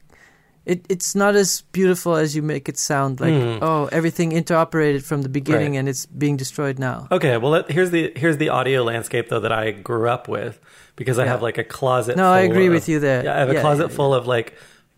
It, 0.66 0.86
it's 0.90 1.14
not 1.14 1.36
as 1.36 1.62
beautiful 1.74 2.16
as 2.16 2.36
you 2.38 2.42
make 2.42 2.70
it 2.70 2.78
sound. 2.78 3.20
Like 3.20 3.34
Hmm. 3.34 3.60
oh, 3.62 3.90
everything 3.92 4.32
interoperated 4.32 5.04
from 5.04 5.22
the 5.22 5.30
beginning, 5.30 5.74
Right. 5.74 5.80
and 5.80 5.90
it's 5.90 6.06
being 6.08 6.38
destroyed 6.38 6.80
now. 6.80 7.08
Okay, 7.12 7.36
well, 7.38 7.52
let, 7.52 7.70
here's 7.70 7.92
the 7.92 8.14
here's 8.16 8.38
the 8.38 8.48
audio 8.50 8.82
landscape 8.82 9.28
though 9.30 9.42
that 9.42 9.52
I 9.52 9.72
grew 9.72 10.08
up 10.10 10.28
with 10.30 10.60
because 10.96 11.20
I 11.20 11.26
Yeah. 11.26 11.32
have 11.32 11.42
like 11.44 11.58
a 11.58 11.66
closet. 11.66 12.16
No, 12.16 12.32
I 12.32 12.40
agree 12.42 12.68
of- 12.68 12.74
with 12.74 12.88
you 12.90 13.00
there. 13.02 13.26
Yeah, 13.26 13.36
I 13.36 13.40
have 13.40 13.50
a 13.50 13.56
Yeah, 13.56 13.62
closet 13.62 13.92
full 13.92 14.14
of 14.16 14.26
like 14.26 14.54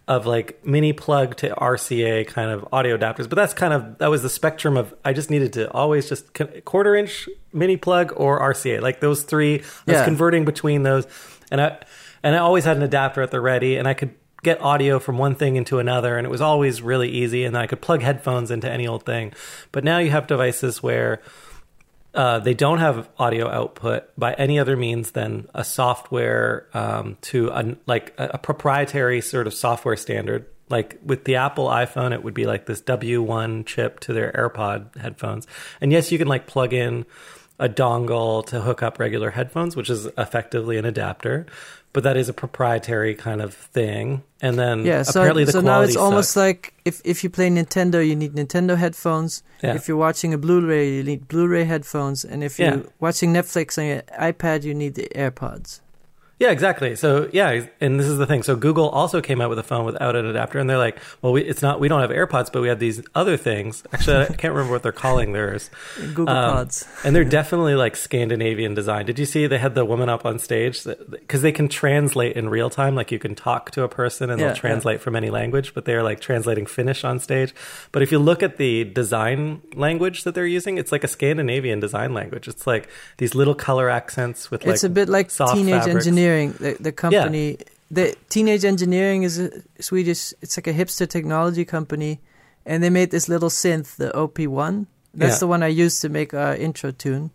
of 0.07 0.25
like 0.25 0.63
mini 0.65 0.93
plug 0.93 1.35
to 1.37 1.49
RCA 1.49 2.27
kind 2.27 2.51
of 2.51 2.67
audio 2.71 2.97
adapters. 2.97 3.27
But 3.27 3.35
that's 3.35 3.53
kind 3.53 3.73
of 3.73 3.97
that 3.97 4.09
was 4.09 4.21
the 4.21 4.29
spectrum 4.29 4.77
of 4.77 4.93
I 5.03 5.13
just 5.13 5.29
needed 5.29 5.53
to 5.53 5.71
always 5.71 6.07
just 6.07 6.31
quarter 6.65 6.95
inch 6.95 7.27
mini 7.53 7.77
plug 7.77 8.13
or 8.15 8.39
RCA, 8.39 8.81
like 8.81 8.99
those 8.99 9.23
three. 9.23 9.63
I 9.87 9.91
was 9.91 10.01
converting 10.03 10.45
between 10.45 10.83
those, 10.83 11.07
and 11.49 11.59
I 11.59 11.79
and 12.21 12.35
I 12.35 12.39
always 12.39 12.65
had 12.65 12.77
an 12.77 12.83
adapter 12.83 13.21
at 13.21 13.31
the 13.31 13.41
ready, 13.41 13.77
and 13.77 13.87
I 13.87 13.93
could 13.93 14.13
get 14.43 14.61
audio 14.61 14.99
from 14.99 15.17
one 15.17 15.33
thing 15.33 15.55
into 15.55 15.79
another 15.79 16.19
and 16.19 16.27
it 16.27 16.29
was 16.29 16.39
always 16.39 16.79
really 16.79 17.09
easy 17.09 17.45
and 17.45 17.55
then 17.55 17.63
I 17.63 17.65
could 17.65 17.81
plug 17.81 18.03
headphones 18.03 18.51
into 18.51 18.69
any 18.71 18.87
old 18.87 19.03
thing. 19.03 19.33
But 19.71 19.83
now 19.83 19.97
you 19.97 20.11
have 20.11 20.27
devices 20.27 20.83
where 20.83 21.19
uh, 22.15 22.39
they 22.39 22.53
don't 22.53 22.77
have 22.77 23.09
audio 23.17 23.49
output 23.49 24.09
by 24.17 24.33
any 24.33 24.57
other 24.57 24.77
means 24.77 25.11
than 25.11 25.47
a 25.53 25.63
software 25.63 26.67
um, 26.73 27.17
to 27.21 27.49
a, 27.49 27.75
like 27.85 28.13
a, 28.17 28.31
a 28.33 28.37
proprietary 28.37 29.21
sort 29.21 29.47
of 29.47 29.53
software 29.53 29.97
standard. 29.97 30.45
Like 30.69 30.97
with 31.03 31.25
the 31.25 31.35
Apple 31.35 31.67
iPhone, 31.67 32.13
it 32.13 32.23
would 32.23 32.33
be 32.33 32.45
like 32.45 32.65
this 32.65 32.81
W1 32.81 33.65
chip 33.65 33.99
to 34.01 34.13
their 34.13 34.31
AirPod 34.31 34.97
headphones. 34.97 35.45
And 35.81 35.91
yes, 35.91 36.11
you 36.11 36.17
can 36.17 36.27
like 36.27 36.47
plug 36.47 36.73
in 36.73 37.05
a 37.59 37.69
dongle 37.69 38.45
to 38.47 38.61
hook 38.61 38.81
up 38.81 38.97
regular 38.97 39.29
headphones, 39.31 39.75
which 39.75 39.89
is 39.89 40.07
effectively 40.17 40.77
an 40.77 40.85
adapter. 40.85 41.45
But 41.95 42.03
that 42.03 42.17
is 42.17 42.27
a 42.27 42.33
proprietary 42.33 43.15
kind 43.15 43.41
of 43.41 43.53
thing. 43.53 44.21
And 44.41 44.59
then 44.59 44.85
Yeah, 44.85 45.03
so, 45.03 45.21
apparently 45.21 45.45
the 45.45 45.53
so 45.53 45.61
now 45.61 45.79
it's 45.79 45.95
almost 45.95 46.35
like 46.35 46.73
if, 46.83 47.01
if 47.05 47.23
you 47.23 47.29
play 47.29 47.49
Nintendo, 47.49 48.05
you 48.05 48.17
need 48.17 48.33
Nintendo 48.33 48.75
headphones. 48.75 49.43
Yeah. 49.63 49.75
If 49.75 49.87
you're 49.87 49.95
watching 49.95 50.33
a 50.33 50.37
Blu-ray, 50.37 50.93
you 50.93 51.03
need 51.03 51.29
Blu-ray 51.29 51.63
headphones, 51.63 52.25
and 52.25 52.43
if 52.43 52.59
you're 52.59 52.67
Yeah. 52.79 52.83
watching 52.99 53.31
Netflix 53.33 53.77
on 53.77 53.85
your 53.85 54.01
iPad, 54.31 54.63
you 54.63 54.73
need 54.73 54.95
the 54.95 55.07
AirPods. 55.15 55.79
Yeah, 56.37 56.51
exactly. 56.51 56.97
So 56.97 57.29
yeah, 57.31 57.65
and 57.79 57.97
this 57.97 58.07
is 58.07 58.17
the 58.17 58.25
thing. 58.25 58.43
So 58.43 58.57
Google 58.57 58.89
also 58.89 59.21
came 59.21 59.39
out 59.39 59.49
with 59.49 59.57
a 59.57 59.63
phone 59.63 59.85
without 59.85 60.17
an 60.17 60.25
adapter, 60.25 60.59
and 60.59 60.69
they're 60.69 60.77
like, 60.77 60.97
"Well, 61.21 61.31
we, 61.31 61.41
it's 61.41 61.61
not. 61.61 61.79
We 61.79 61.87
don't 61.87 62.01
have 62.01 62.09
AirPods, 62.09 62.51
but 62.51 62.61
we 62.61 62.67
have 62.67 62.79
these 62.79 63.01
other 63.15 63.37
things." 63.37 63.83
Actually, 63.93 64.23
I 64.23 64.25
can't 64.33 64.53
remember 64.53 64.73
what 64.73 64.83
they're 64.83 64.91
calling 64.91 65.31
theirs. 65.31 65.69
Google 66.13 66.29
Um, 66.29 66.53
Pods. 66.55 66.85
and 67.05 67.15
they're 67.15 67.23
definitely 67.23 67.75
like 67.75 67.95
Scandinavian 67.95 68.73
design. 68.73 69.05
Did 69.05 69.17
you 69.17 69.25
see 69.25 69.47
they 69.47 69.57
had 69.59 69.75
the 69.75 69.85
woman 69.85 70.09
up 70.09 70.25
on 70.25 70.37
stage 70.39 70.83
because 71.09 71.41
they 71.41 71.53
can 71.53 71.69
translate 71.69 72.35
in 72.35 72.49
real 72.49 72.69
time? 72.69 72.95
Like 72.95 73.13
you 73.13 73.19
can 73.19 73.33
talk 73.33 73.71
to 73.71 73.83
a 73.83 73.87
person 73.87 74.29
and 74.29 74.37
Yeah, 74.37 74.47
they'll 74.47 74.55
translate 74.57 74.99
from 74.99 75.15
any 75.15 75.29
language, 75.29 75.73
but 75.73 75.85
they're 75.85 76.03
like 76.03 76.19
translating 76.19 76.65
Finnish 76.65 77.05
on 77.05 77.19
stage. 77.19 77.55
But 77.93 78.01
if 78.01 78.11
you 78.11 78.19
look 78.19 78.43
at 78.43 78.57
the 78.57 78.83
design 78.83 79.61
language 79.73 80.25
that 80.25 80.35
they're 80.35 80.45
using, 80.45 80.77
it's 80.77 80.91
like 80.91 81.05
a 81.05 81.07
Scandinavian 81.07 81.79
design 81.79 82.13
language. 82.13 82.49
It's 82.49 82.67
like 82.67 82.89
these 83.19 83.35
little 83.35 83.55
color 83.55 83.89
accents 83.89 84.51
with 84.51 84.65
like 84.65 84.73
it's 84.73 84.83
a 84.83 84.89
bit 84.89 85.07
like 85.07 85.31
soft 85.31 85.55
Teenage 85.55 85.75
fabrics. 85.83 86.05
Engineering, 86.07 86.24
the, 86.29 86.77
the 86.79 86.91
company. 86.91 87.57
The 87.91 88.15
Teenage 88.29 88.65
Engineering 88.65 89.23
is 89.23 89.37
a 89.39 89.49
Swedish. 89.79 90.33
It's 90.41 90.57
like 90.57 90.67
a 90.67 90.73
hipster 90.73 91.07
technology 91.07 91.65
company, 91.65 92.19
and 92.65 92.81
they 92.83 92.89
made 92.89 93.11
this 93.11 93.29
little 93.29 93.49
synth, 93.49 93.95
the 93.97 94.09
OP1. 94.15 94.87
That's 95.13 95.33
Yeah. 95.35 95.39
the 95.39 95.47
one 95.47 95.63
I 95.63 95.67
used 95.67 96.01
to 96.01 96.09
make 96.09 96.33
our 96.33 96.55
intro 96.55 96.91
tune, 96.91 97.29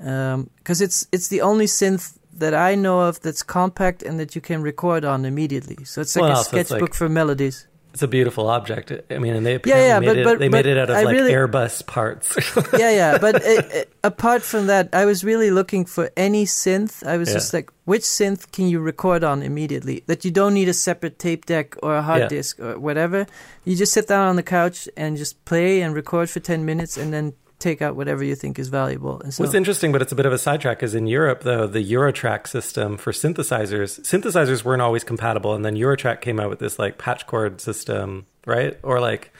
um, 0.00 0.48
because 0.58 0.80
it's 0.80 1.06
it's 1.12 1.28
the 1.28 1.42
only 1.42 1.66
synth 1.66 2.14
that 2.38 2.54
I 2.54 2.74
know 2.76 3.00
of 3.08 3.20
that's 3.20 3.42
compact 3.42 4.02
and 4.02 4.18
that 4.18 4.34
you 4.34 4.40
can 4.40 4.62
record 4.62 5.04
on 5.04 5.24
immediately. 5.24 5.84
So 5.84 6.00
it's 6.00 6.16
like 6.16 6.22
Well, 6.32 6.40
a 6.40 6.44
sketchbook 6.44 6.80
like- 6.80 6.94
for 6.94 7.08
melodies. 7.08 7.66
It's 7.94 8.02
a 8.02 8.08
beautiful 8.08 8.48
object. 8.48 8.92
I 9.10 9.18
mean, 9.18 9.34
and 9.34 9.44
they 9.44 9.58
Yeah, 9.64 9.78
yeah, 9.86 9.98
made 9.98 10.06
but- 10.06 10.16
it, 10.18 10.24
but- 10.24 10.38
they 10.38 10.48
made 10.48 10.66
it 10.66 10.78
out 10.78 10.90
of 10.90 10.96
I 10.96 11.02
like 11.02 11.14
really- 11.16 11.32
Airbus 11.32 11.84
parts. 11.86 12.36
yeah, 12.78 12.90
yeah. 12.90 13.18
But 13.18 13.34
uh, 13.44 13.48
uh, 13.78 13.82
apart 14.04 14.42
from 14.42 14.66
that, 14.68 14.88
I 14.92 15.04
was 15.04 15.24
really 15.24 15.50
looking 15.50 15.84
for 15.84 16.10
any 16.16 16.44
synth. 16.44 17.04
I 17.06 17.16
was 17.16 17.28
Yeah. 17.28 17.34
just 17.34 17.52
like, 17.54 17.70
which 17.86 18.02
synth 18.02 18.52
can 18.52 18.68
you 18.68 18.78
record 18.80 19.24
on 19.24 19.42
immediately? 19.42 20.04
That 20.06 20.24
you 20.24 20.30
don't 20.30 20.54
need 20.54 20.68
a 20.68 20.74
separate 20.74 21.18
tape 21.18 21.46
deck 21.46 21.74
or 21.82 21.96
a 21.96 22.02
hard 22.02 22.20
Yeah. 22.22 22.28
disk 22.28 22.60
or 22.60 22.78
whatever. 22.78 23.26
You 23.64 23.74
just 23.74 23.92
sit 23.92 24.06
down 24.06 24.28
on 24.28 24.36
the 24.36 24.42
couch 24.44 24.88
and 24.96 25.16
just 25.16 25.42
play 25.44 25.80
and 25.80 25.94
record 25.94 26.28
for 26.30 26.40
10 26.40 26.64
minutes 26.64 26.96
and 26.96 27.12
then 27.12 27.32
take 27.58 27.82
out 27.82 27.96
whatever 27.96 28.22
you 28.24 28.34
think 28.34 28.58
is 28.58 28.68
valuable. 28.68 29.20
And 29.20 29.32
so, 29.34 29.42
What's 29.42 29.54
interesting, 29.54 29.92
but 29.92 30.00
it's 30.02 30.12
a 30.12 30.14
bit 30.16 30.26
of 30.26 30.32
a 30.32 30.38
sidetrack, 30.38 30.82
is 30.82 30.94
in 30.94 31.06
Europe, 31.06 31.42
though, 31.42 31.66
the 31.66 31.80
Eurorack 31.92 32.46
system 32.46 32.96
for 32.96 33.12
synthesizers, 33.12 34.00
synthesizers 34.00 34.64
weren't 34.64 34.82
always 34.82 35.04
compatible. 35.04 35.54
And 35.54 35.64
then 35.64 35.74
Eurorack 35.74 36.20
came 36.20 36.38
out 36.40 36.50
with 36.50 36.58
this 36.60 36.78
like 36.78 36.98
patch 36.98 37.26
cord 37.26 37.60
system, 37.60 38.26
right? 38.46 38.78
Or 38.82 39.00
like 39.00 39.32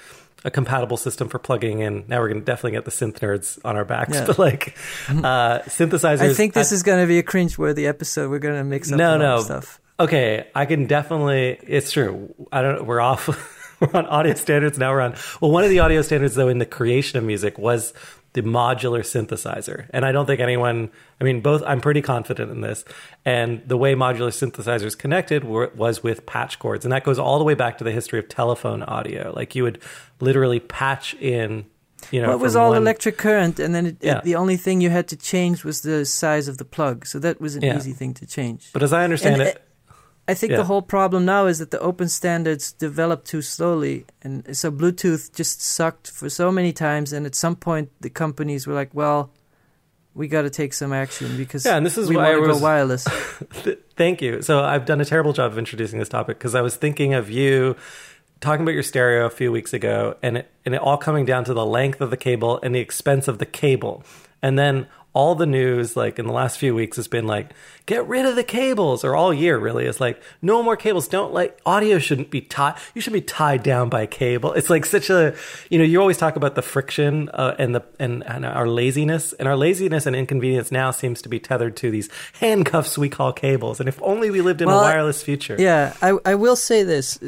a 0.44 0.50
compatible 0.50 0.96
system 0.96 1.28
for 1.28 1.38
plugging 1.38 1.80
in. 1.80 2.04
Now 2.08 2.20
we're 2.20 2.28
going 2.28 2.40
to 2.40 2.44
definitely 2.44 2.72
get 2.72 2.84
the 2.84 2.90
synth 2.90 3.18
nerds 3.18 3.58
on 3.64 3.76
our 3.76 3.84
backs, 3.84 4.14
Yeah. 4.14 4.24
but 4.26 4.38
like 4.38 4.76
uh, 5.08 5.60
synthesizers. 5.66 6.20
I 6.20 6.32
think 6.34 6.54
this 6.54 6.72
is 6.72 6.82
going 6.82 7.00
to 7.02 7.06
be 7.08 7.18
a 7.18 7.22
cringe-worthy 7.24 7.86
episode. 7.86 8.30
We're 8.30 8.38
going 8.38 8.56
to 8.56 8.64
mix 8.64 8.90
up 8.92 8.98
No, 8.98 9.18
no. 9.18 9.40
stuff. 9.40 9.80
Okay, 10.00 10.46
I 10.54 10.64
can 10.66 10.86
definitely. 10.86 11.58
It's 11.66 11.90
true. 11.90 12.32
I 12.52 12.62
don't. 12.62 12.86
We're 12.86 13.00
off. 13.00 13.28
we're 13.80 13.90
on 13.94 14.06
audio 14.06 14.34
standards 14.34 14.78
now. 14.78 14.90
We're 14.92 15.00
on. 15.00 15.14
Well, 15.40 15.50
one 15.50 15.64
of 15.64 15.70
the 15.70 15.78
audio 15.80 16.02
standards, 16.02 16.34
though, 16.34 16.48
in 16.48 16.58
the 16.58 16.66
creation 16.66 17.18
of 17.18 17.24
music 17.24 17.58
was 17.58 17.92
the 18.34 18.42
modular 18.42 19.00
synthesizer. 19.00 19.86
And 19.90 20.04
I 20.04 20.12
don't 20.12 20.26
think 20.26 20.40
anyone, 20.40 20.90
I 21.20 21.24
mean, 21.24 21.40
both, 21.40 21.62
I'm 21.66 21.80
pretty 21.80 22.02
confident 22.02 22.50
in 22.50 22.60
this. 22.60 22.84
And 23.24 23.62
the 23.66 23.76
way 23.76 23.94
modular 23.94 24.28
synthesizers 24.30 24.96
connected 24.96 25.44
were, 25.44 25.72
was 25.74 26.02
with 26.02 26.26
patch 26.26 26.58
cords. 26.58 26.84
And 26.84 26.92
that 26.92 27.04
goes 27.04 27.18
all 27.18 27.38
the 27.38 27.44
way 27.44 27.54
back 27.54 27.78
to 27.78 27.84
the 27.84 27.90
history 27.90 28.18
of 28.18 28.28
telephone 28.28 28.82
audio. 28.82 29.32
Like 29.34 29.54
you 29.54 29.62
would 29.62 29.80
literally 30.20 30.60
patch 30.60 31.14
in, 31.14 31.64
you 32.12 32.20
know, 32.20 32.28
Well, 32.28 32.36
it 32.36 32.42
was 32.42 32.54
all 32.54 32.68
one- 32.70 32.76
electric 32.82 33.16
current, 33.16 33.58
and 33.58 33.74
then 33.74 33.86
it, 33.86 33.96
Yeah. 34.02 34.18
it, 34.18 34.24
the 34.24 34.34
only 34.36 34.56
thing 34.58 34.82
you 34.82 34.90
had 34.90 35.08
to 35.08 35.16
change 35.16 35.64
was 35.64 35.80
the 35.80 36.04
size 36.04 36.48
of 36.48 36.58
the 36.58 36.64
plug. 36.66 37.06
So 37.06 37.18
that 37.20 37.40
was 37.40 37.56
an 37.56 37.62
Yeah. 37.62 37.76
easy 37.78 37.92
thing 37.92 38.12
to 38.14 38.26
change. 38.26 38.68
But 38.74 38.82
as 38.82 38.92
I 38.92 39.04
understand 39.04 39.40
And, 39.40 39.50
it, 39.50 39.56
uh, 39.56 39.60
I 40.28 40.34
think 40.34 40.50
Yeah. 40.50 40.58
the 40.58 40.64
whole 40.64 40.82
problem 40.82 41.24
now 41.24 41.46
is 41.46 41.58
that 41.58 41.70
the 41.70 41.80
open 41.80 42.08
standards 42.08 42.70
develop 42.72 43.24
too 43.24 43.40
slowly, 43.42 44.04
and 44.22 44.44
so 44.56 44.70
Bluetooth 44.70 45.34
just 45.34 45.62
sucked 45.62 46.10
for 46.10 46.28
so 46.28 46.52
many 46.52 46.72
times. 46.72 47.12
And 47.14 47.24
at 47.26 47.34
some 47.34 47.56
point, 47.56 47.88
the 48.00 48.10
companies 48.10 48.66
were 48.66 48.74
like, 48.74 48.90
"Well, 48.92 49.30
we 50.14 50.28
got 50.28 50.42
to 50.42 50.50
take 50.50 50.74
some 50.74 50.92
action 50.92 51.36
because 51.38 51.64
Yeah, 51.64 51.76
and 51.78 51.86
this 51.86 51.96
is 51.96 52.08
we 52.10 52.16
why 52.16 52.32
I 52.32 52.36
was- 52.36 52.58
go 52.58 52.62
wireless." 52.68 53.04
Thank 53.96 54.20
you. 54.22 54.42
So 54.42 54.62
I've 54.62 54.84
done 54.84 55.00
a 55.00 55.04
terrible 55.04 55.32
job 55.32 55.52
of 55.52 55.58
introducing 55.58 55.98
this 55.98 56.08
topic 56.08 56.38
because 56.38 56.54
I 56.54 56.60
was 56.60 56.76
thinking 56.76 57.14
of 57.14 57.30
you 57.30 57.74
talking 58.40 58.62
about 58.62 58.74
your 58.74 58.82
stereo 58.84 59.26
a 59.26 59.30
few 59.30 59.50
weeks 59.50 59.72
ago, 59.72 60.14
and 60.22 60.36
it, 60.38 60.50
and 60.64 60.74
it 60.74 60.80
all 60.80 60.96
coming 60.98 61.24
down 61.24 61.44
to 61.44 61.54
the 61.54 61.66
length 61.66 62.00
of 62.00 62.10
the 62.10 62.16
cable 62.16 62.60
and 62.62 62.74
the 62.74 62.78
expense 62.80 63.26
of 63.28 63.38
the 63.38 63.46
cable, 63.46 64.04
and 64.42 64.58
then 64.58 64.86
all 65.18 65.34
the 65.34 65.46
news 65.46 65.96
like 65.96 66.16
in 66.20 66.26
the 66.28 66.32
last 66.32 66.58
few 66.58 66.76
weeks 66.76 66.96
has 66.96 67.08
been 67.08 67.26
like 67.26 67.50
get 67.86 68.06
rid 68.06 68.24
of 68.24 68.36
the 68.36 68.44
cables 68.44 69.02
or 69.02 69.16
all 69.16 69.34
year 69.34 69.58
really. 69.58 69.84
Is 69.84 70.00
like 70.00 70.22
no 70.40 70.62
more 70.62 70.76
cables. 70.76 71.08
Don't 71.08 71.34
like 71.34 71.58
audio 71.66 71.98
shouldn't 71.98 72.30
be 72.30 72.40
tied 72.40 72.76
you 72.94 73.00
should 73.00 73.12
be 73.12 73.20
tied 73.20 73.64
down 73.64 73.88
by 73.88 74.06
cable. 74.06 74.52
It's 74.52 74.70
like 74.70 74.86
such 74.86 75.10
a 75.10 75.34
you 75.70 75.78
know 75.78 75.84
you 75.84 76.00
always 76.00 76.18
talk 76.18 76.36
about 76.36 76.54
the 76.54 76.62
friction 76.62 77.30
uh, 77.30 77.56
and 77.58 77.74
the 77.74 77.82
and, 77.98 78.24
and 78.28 78.46
our 78.46 78.68
laziness 78.68 79.32
and 79.32 79.48
our 79.48 79.56
laziness 79.56 80.06
and 80.06 80.14
inconvenience 80.14 80.70
now 80.70 80.92
seems 80.92 81.20
to 81.22 81.28
be 81.28 81.40
tethered 81.40 81.76
to 81.78 81.90
these 81.90 82.08
handcuffs 82.34 82.96
we 82.96 83.08
call 83.08 83.32
cables. 83.32 83.80
And 83.80 83.88
if 83.88 84.00
only 84.02 84.30
we 84.30 84.40
lived 84.40 84.62
in 84.62 84.68
Well, 84.68 84.78
a 84.78 84.82
wireless 84.82 85.20
future. 85.20 85.56
Yeah, 85.58 85.94
I 86.00 86.16
I 86.24 86.36
will 86.36 86.54
say 86.54 86.84
this: 86.84 87.18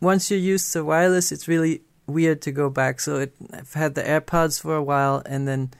once 0.00 0.28
you're 0.28 0.40
used 0.40 0.72
to 0.72 0.82
wireless, 0.82 1.30
it's 1.30 1.46
really 1.46 1.82
weird 2.08 2.42
to 2.42 2.50
go 2.50 2.68
back. 2.68 2.98
So 2.98 3.20
it, 3.20 3.32
I've 3.52 3.74
had 3.74 3.94
the 3.94 4.02
AirPods 4.02 4.60
for 4.60 4.74
a 4.74 4.82
while, 4.82 5.22
and 5.24 5.46
then 5.46 5.70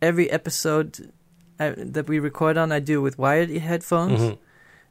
every 0.00 0.30
episode 0.30 1.10
I, 1.60 1.70
that 1.76 2.08
we 2.08 2.18
record 2.18 2.56
on, 2.56 2.70
I 2.72 2.80
do 2.80 3.02
with 3.02 3.18
wired 3.18 3.50
headphones. 3.50 4.20
Mhm. 4.20 4.38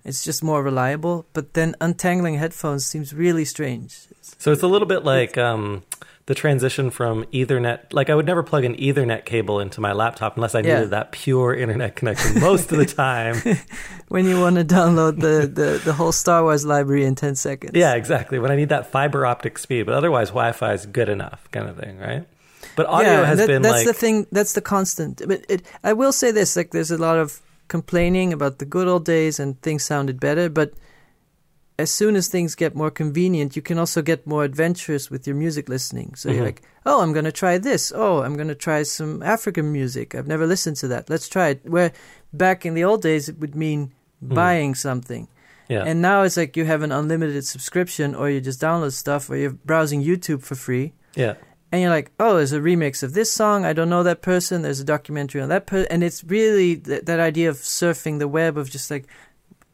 It's 0.05 0.23
just 0.23 0.41
more 0.43 0.63
reliable. 0.63 1.25
But 1.33 1.53
then 1.53 1.75
untangling 1.81 2.35
headphones 2.35 2.85
seems 2.85 3.13
really 3.13 3.45
strange. 3.45 3.97
So 4.37 4.51
it's 4.51 4.63
a 4.63 4.67
little 4.67 4.87
bit 4.87 5.03
like 5.03 5.37
um, 5.37 5.83
the 6.27 6.35
transition 6.35 6.89
from 6.91 7.25
Ethernet. 7.33 7.91
Like 7.91 8.09
I 8.09 8.15
would 8.15 8.25
never 8.25 8.41
plug 8.43 8.63
an 8.63 8.75
Ethernet 8.75 9.25
cable 9.25 9.59
into 9.59 9.81
my 9.81 9.91
laptop 9.93 10.37
unless 10.37 10.55
I 10.55 10.59
Yeah. 10.61 10.75
needed 10.75 10.91
that 10.91 11.11
pure 11.11 11.53
internet 11.55 11.95
connection 11.97 12.39
most 12.39 12.71
of 12.71 12.77
the 12.77 12.85
time. 12.85 13.35
When 14.09 14.25
you 14.25 14.39
want 14.39 14.55
to 14.55 14.63
download 14.63 15.19
the, 15.19 15.47
the, 15.47 15.81
the 15.83 15.91
whole 15.91 16.13
Star 16.13 16.41
Wars 16.41 16.65
library 16.65 17.03
in 17.03 17.15
10 17.15 17.35
seconds. 17.35 17.73
yeah, 17.75 17.93
exactly. 17.95 18.39
When 18.39 18.51
I 18.51 18.55
need 18.55 18.69
that 18.69 18.89
fiber 18.89 19.25
optic 19.25 19.57
speed, 19.57 19.85
but 19.85 19.93
otherwise 19.95 20.29
Wi-Fi 20.29 20.71
is 20.73 20.85
good 20.85 21.09
enough, 21.09 21.49
kind 21.51 21.67
of 21.67 21.75
thing, 21.77 21.97
right? 21.99 22.25
But 22.77 22.85
audio 22.87 23.11
yeah, 23.11 23.25
has 23.25 23.37
that- 23.39 23.47
been 23.47 23.61
that's 23.63 23.79
like 23.83 23.87
the 23.87 23.93
thing. 23.93 24.27
That's 24.31 24.53
the 24.53 24.61
constant. 24.61 25.21
But 25.27 25.43
it, 25.49 25.61
I 25.83 25.91
will 25.93 26.13
say 26.13 26.31
this: 26.31 26.55
like, 26.55 26.71
there's 26.71 26.91
a 26.91 26.97
lot 26.97 27.17
of 27.17 27.41
complaining 27.67 28.31
about 28.31 28.59
the 28.59 28.65
good 28.65 28.87
old 28.87 29.03
days 29.03 29.39
and 29.41 29.59
things 29.61 29.83
sounded 29.83 30.19
better. 30.21 30.47
But 30.49 30.71
as 31.79 31.91
soon 31.91 32.15
as 32.15 32.27
things 32.27 32.55
get 32.55 32.73
more 32.75 32.89
convenient, 32.89 33.55
you 33.55 33.61
can 33.61 33.77
also 33.77 34.01
get 34.01 34.25
more 34.25 34.43
adventurous 34.43 35.11
with 35.11 35.27
your 35.27 35.35
music 35.35 35.69
listening. 35.69 36.15
So 36.15 36.29
Mhm. 36.29 36.35
you're 36.35 36.45
like, 36.45 36.61
oh, 36.85 37.01
I'm 37.03 37.13
gonna 37.13 37.31
try 37.31 37.57
this. 37.59 37.91
Oh, 37.93 38.23
I'm 38.23 38.35
gonna 38.35 38.55
try 38.55 38.83
some 38.83 39.21
African 39.21 39.71
music. 39.71 40.15
I've 40.15 40.27
never 40.27 40.47
listened 40.47 40.77
to 40.77 40.87
that. 40.89 41.09
Let's 41.09 41.27
try 41.29 41.49
it. 41.49 41.59
Where 41.65 41.91
back 42.33 42.65
in 42.65 42.73
the 42.73 42.83
old 42.83 43.01
days, 43.03 43.29
it 43.29 43.37
would 43.39 43.55
mean 43.55 43.91
Mhm. 44.23 44.33
buying 44.33 44.75
something. 44.75 45.27
yeah. 45.69 45.83
And 45.85 46.01
now 46.01 46.23
it's 46.23 46.37
like 46.37 46.55
you 46.55 46.63
have 46.65 46.81
an 46.81 46.93
unlimited 46.93 47.43
subscription, 47.45 48.15
or 48.15 48.29
you 48.29 48.39
just 48.39 48.61
download 48.61 48.93
stuff, 48.93 49.29
or 49.29 49.35
you're 49.35 49.51
browsing 49.65 50.01
YouTube 50.01 50.41
for 50.41 50.55
free 50.55 50.93
yeah. 51.13 51.33
And 51.71 51.81
you're 51.81 51.89
like, 51.91 52.11
oh, 52.19 52.37
there's 52.37 52.53
a 52.53 52.59
remix 52.59 53.03
of 53.03 53.13
this 53.13 53.31
song. 53.31 53.65
I 53.65 53.73
don't 53.73 53.89
know 53.89 54.03
that 54.03 54.21
person. 54.21 54.61
There's 54.61 54.79
a 54.79 54.85
documentary 54.85 55.41
on 55.41 55.49
that 55.49 55.67
person, 55.67 55.87
and 55.91 56.03
it's 56.03 56.23
really 56.23 56.77
th- 56.77 57.03
that 57.03 57.19
idea 57.19 57.49
of 57.49 57.57
surfing 57.57 58.19
the 58.19 58.27
web 58.27 58.57
of 58.57 58.69
just 58.69 58.89
like 58.89 59.05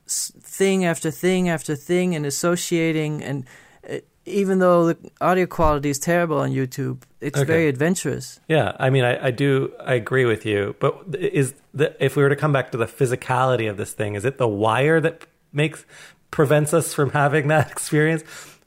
s- 0.08 0.32
thing 0.42 0.86
after 0.86 1.12
thing 1.12 1.50
after 1.50 1.76
thing 1.76 2.16
and 2.16 2.26
associating. 2.26 3.22
And 3.24 3.46
uh, 3.90 3.98
even 4.26 4.60
though 4.60 4.88
the 4.94 4.98
audio 5.22 5.46
quality 5.46 5.90
is 5.90 6.00
terrible 6.00 6.40
on 6.40 6.52
YouTube, 6.52 7.04
it's 7.22 7.38
Okay. 7.38 7.46
very 7.46 7.68
adventurous. 7.68 8.40
Yeah, 8.48 8.76
I 8.80 8.90
mean, 8.90 9.04
I, 9.04 9.28
I 9.28 9.32
do, 9.32 9.72
I 9.80 9.94
agree 9.94 10.26
with 10.26 10.46
you. 10.46 10.76
But 10.80 10.96
is 11.20 11.54
the 11.74 11.96
if 12.04 12.16
we 12.16 12.24
were 12.24 12.30
to 12.30 12.36
come 12.36 12.52
back 12.54 12.72
to 12.72 12.78
the 12.78 12.86
physicality 12.88 13.70
of 13.70 13.78
this 13.78 13.94
thing, 13.94 14.16
is 14.16 14.26
it 14.26 14.38
the 14.38 14.48
wire 14.48 15.00
that 15.02 15.26
makes 15.52 15.86
prevents 16.32 16.74
us 16.74 16.94
from 16.94 17.12
having 17.12 17.50
that 17.50 17.70
experience? 17.76 18.24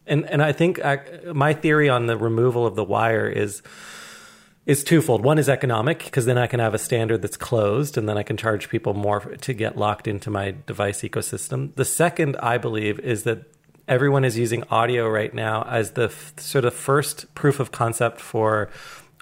And 0.07 0.29
and 0.29 0.43
I 0.43 0.53
think 0.53 0.85
I, 0.85 1.01
my 1.33 1.53
theory 1.53 1.89
on 1.89 2.07
the 2.07 2.17
removal 2.17 2.67
of 2.67 2.77
the 2.77 2.85
wire 2.85 3.29
is 3.29 3.63
is 4.67 4.83
twofold. 4.83 5.23
One 5.23 5.39
is 5.39 5.49
economic 5.49 6.05
because 6.05 6.27
then 6.27 6.39
I 6.39 6.49
can 6.49 6.59
have 6.61 6.75
a 6.75 6.79
standard 6.79 7.23
that's 7.23 7.37
closed, 7.37 7.97
and 7.97 8.09
then 8.09 8.19
I 8.19 8.23
can 8.23 8.37
charge 8.37 8.69
people 8.69 8.95
more 8.95 9.21
to 9.21 9.53
get 9.55 9.79
locked 9.79 10.09
into 10.09 10.29
my 10.31 10.55
device 10.67 11.03
ecosystem. 11.03 11.75
The 11.77 11.85
second, 11.85 12.37
I 12.39 12.59
believe, 12.59 12.99
is 12.99 13.23
that 13.23 13.45
everyone 13.89 14.25
is 14.25 14.37
using 14.37 14.65
audio 14.71 15.09
right 15.09 15.33
now 15.33 15.63
as 15.63 15.93
the 15.93 16.05
f- 16.05 16.35
sort 16.39 16.65
of 16.65 16.75
first 16.75 17.33
proof 17.35 17.61
of 17.61 17.71
concept 17.71 18.21
for 18.21 18.69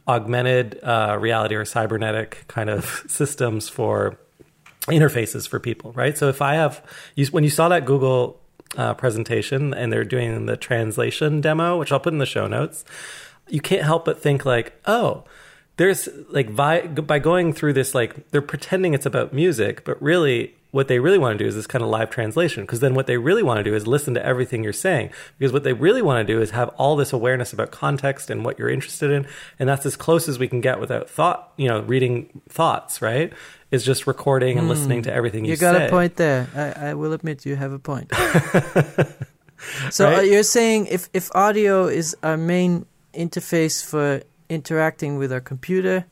augmented 0.08 0.80
uh, 0.82 1.16
reality 1.20 1.54
or 1.54 1.64
cybernetic 1.64 2.44
kind 2.48 2.70
of 2.70 3.04
systems 3.06 3.68
for 3.68 4.18
interfaces 4.86 5.48
for 5.48 5.58
people, 5.58 5.92
right? 5.92 6.16
So 6.16 6.28
if 6.28 6.42
I 6.42 6.54
have, 6.54 6.82
you, 7.14 7.26
when 7.26 7.44
you 7.44 7.50
saw 7.50 7.68
that 7.68 7.84
Google 7.84 8.40
uh, 8.76 8.94
presentation 8.94 9.74
and 9.74 9.92
they're 9.92 10.04
doing 10.04 10.46
the 10.46 10.56
translation 10.56 11.40
demo, 11.40 11.78
which 11.78 11.92
I'll 11.92 12.00
put 12.00 12.12
in 12.12 12.18
the 12.18 12.26
show 12.26 12.46
notes, 12.46 12.84
you 13.48 13.60
can't 13.60 13.82
help 13.82 14.04
but 14.04 14.20
think 14.20 14.44
like, 14.44 14.78
oh, 14.86 15.24
there's 15.76 16.08
like 16.30 16.50
vi- 16.50 16.86
by 16.86 17.18
going 17.18 17.52
through 17.52 17.72
this, 17.72 17.94
like 17.94 18.30
they're 18.30 18.42
pretending 18.42 18.94
it's 18.94 19.06
about 19.06 19.32
music, 19.32 19.84
but 19.84 20.00
really 20.00 20.54
what 20.74 20.88
they 20.88 20.98
really 20.98 21.18
want 21.18 21.38
to 21.38 21.44
do 21.44 21.46
is 21.46 21.54
this 21.54 21.68
kind 21.68 21.84
of 21.84 21.88
live 21.88 22.10
translation. 22.10 22.64
Because 22.64 22.80
then 22.80 22.94
what 22.94 23.06
they 23.06 23.16
really 23.16 23.44
want 23.44 23.58
to 23.58 23.62
do 23.62 23.76
is 23.76 23.86
listen 23.86 24.12
to 24.14 24.26
everything 24.26 24.64
you're 24.64 24.72
saying. 24.72 25.10
Because 25.38 25.52
what 25.52 25.62
they 25.62 25.72
really 25.72 26.02
want 26.02 26.26
to 26.26 26.32
do 26.32 26.40
is 26.40 26.50
have 26.50 26.68
all 26.70 26.96
this 26.96 27.12
awareness 27.12 27.52
about 27.52 27.70
context 27.70 28.28
and 28.28 28.44
what 28.44 28.58
you're 28.58 28.68
interested 28.68 29.12
in. 29.12 29.24
And 29.60 29.68
that's 29.68 29.86
as 29.86 29.94
close 29.94 30.28
as 30.28 30.40
we 30.40 30.48
can 30.48 30.60
get 30.60 30.80
without 30.80 31.08
thought, 31.08 31.52
you 31.56 31.68
know, 31.68 31.82
reading 31.82 32.42
thoughts, 32.48 33.00
right? 33.00 33.32
Is 33.74 33.84
just 33.84 34.06
recording 34.06 34.58
and 34.58 34.68
listening 34.68 35.02
to 35.02 35.12
everything 35.12 35.44
you, 35.44 35.50
You 35.52 35.56
got 35.56 35.74
say. 35.76 35.86
a 35.86 35.90
point 35.90 36.14
there. 36.16 36.46
I, 36.54 36.90
I 36.90 36.94
will 36.94 37.12
admit 37.12 37.44
you 37.44 37.56
have 37.56 37.72
a 37.72 37.78
point. 37.78 38.08
so 39.90 40.04
Right? 40.10 40.18
uh, 40.18 40.22
you're 40.22 40.42
saying 40.42 40.86
if 40.86 41.08
if 41.12 41.30
audio 41.34 41.86
is 41.86 42.16
our 42.22 42.36
main 42.36 42.86
interface 43.14 43.84
for 43.84 44.22
interacting 44.48 45.18
with 45.18 45.32
our 45.32 45.40
computer, 45.40 46.04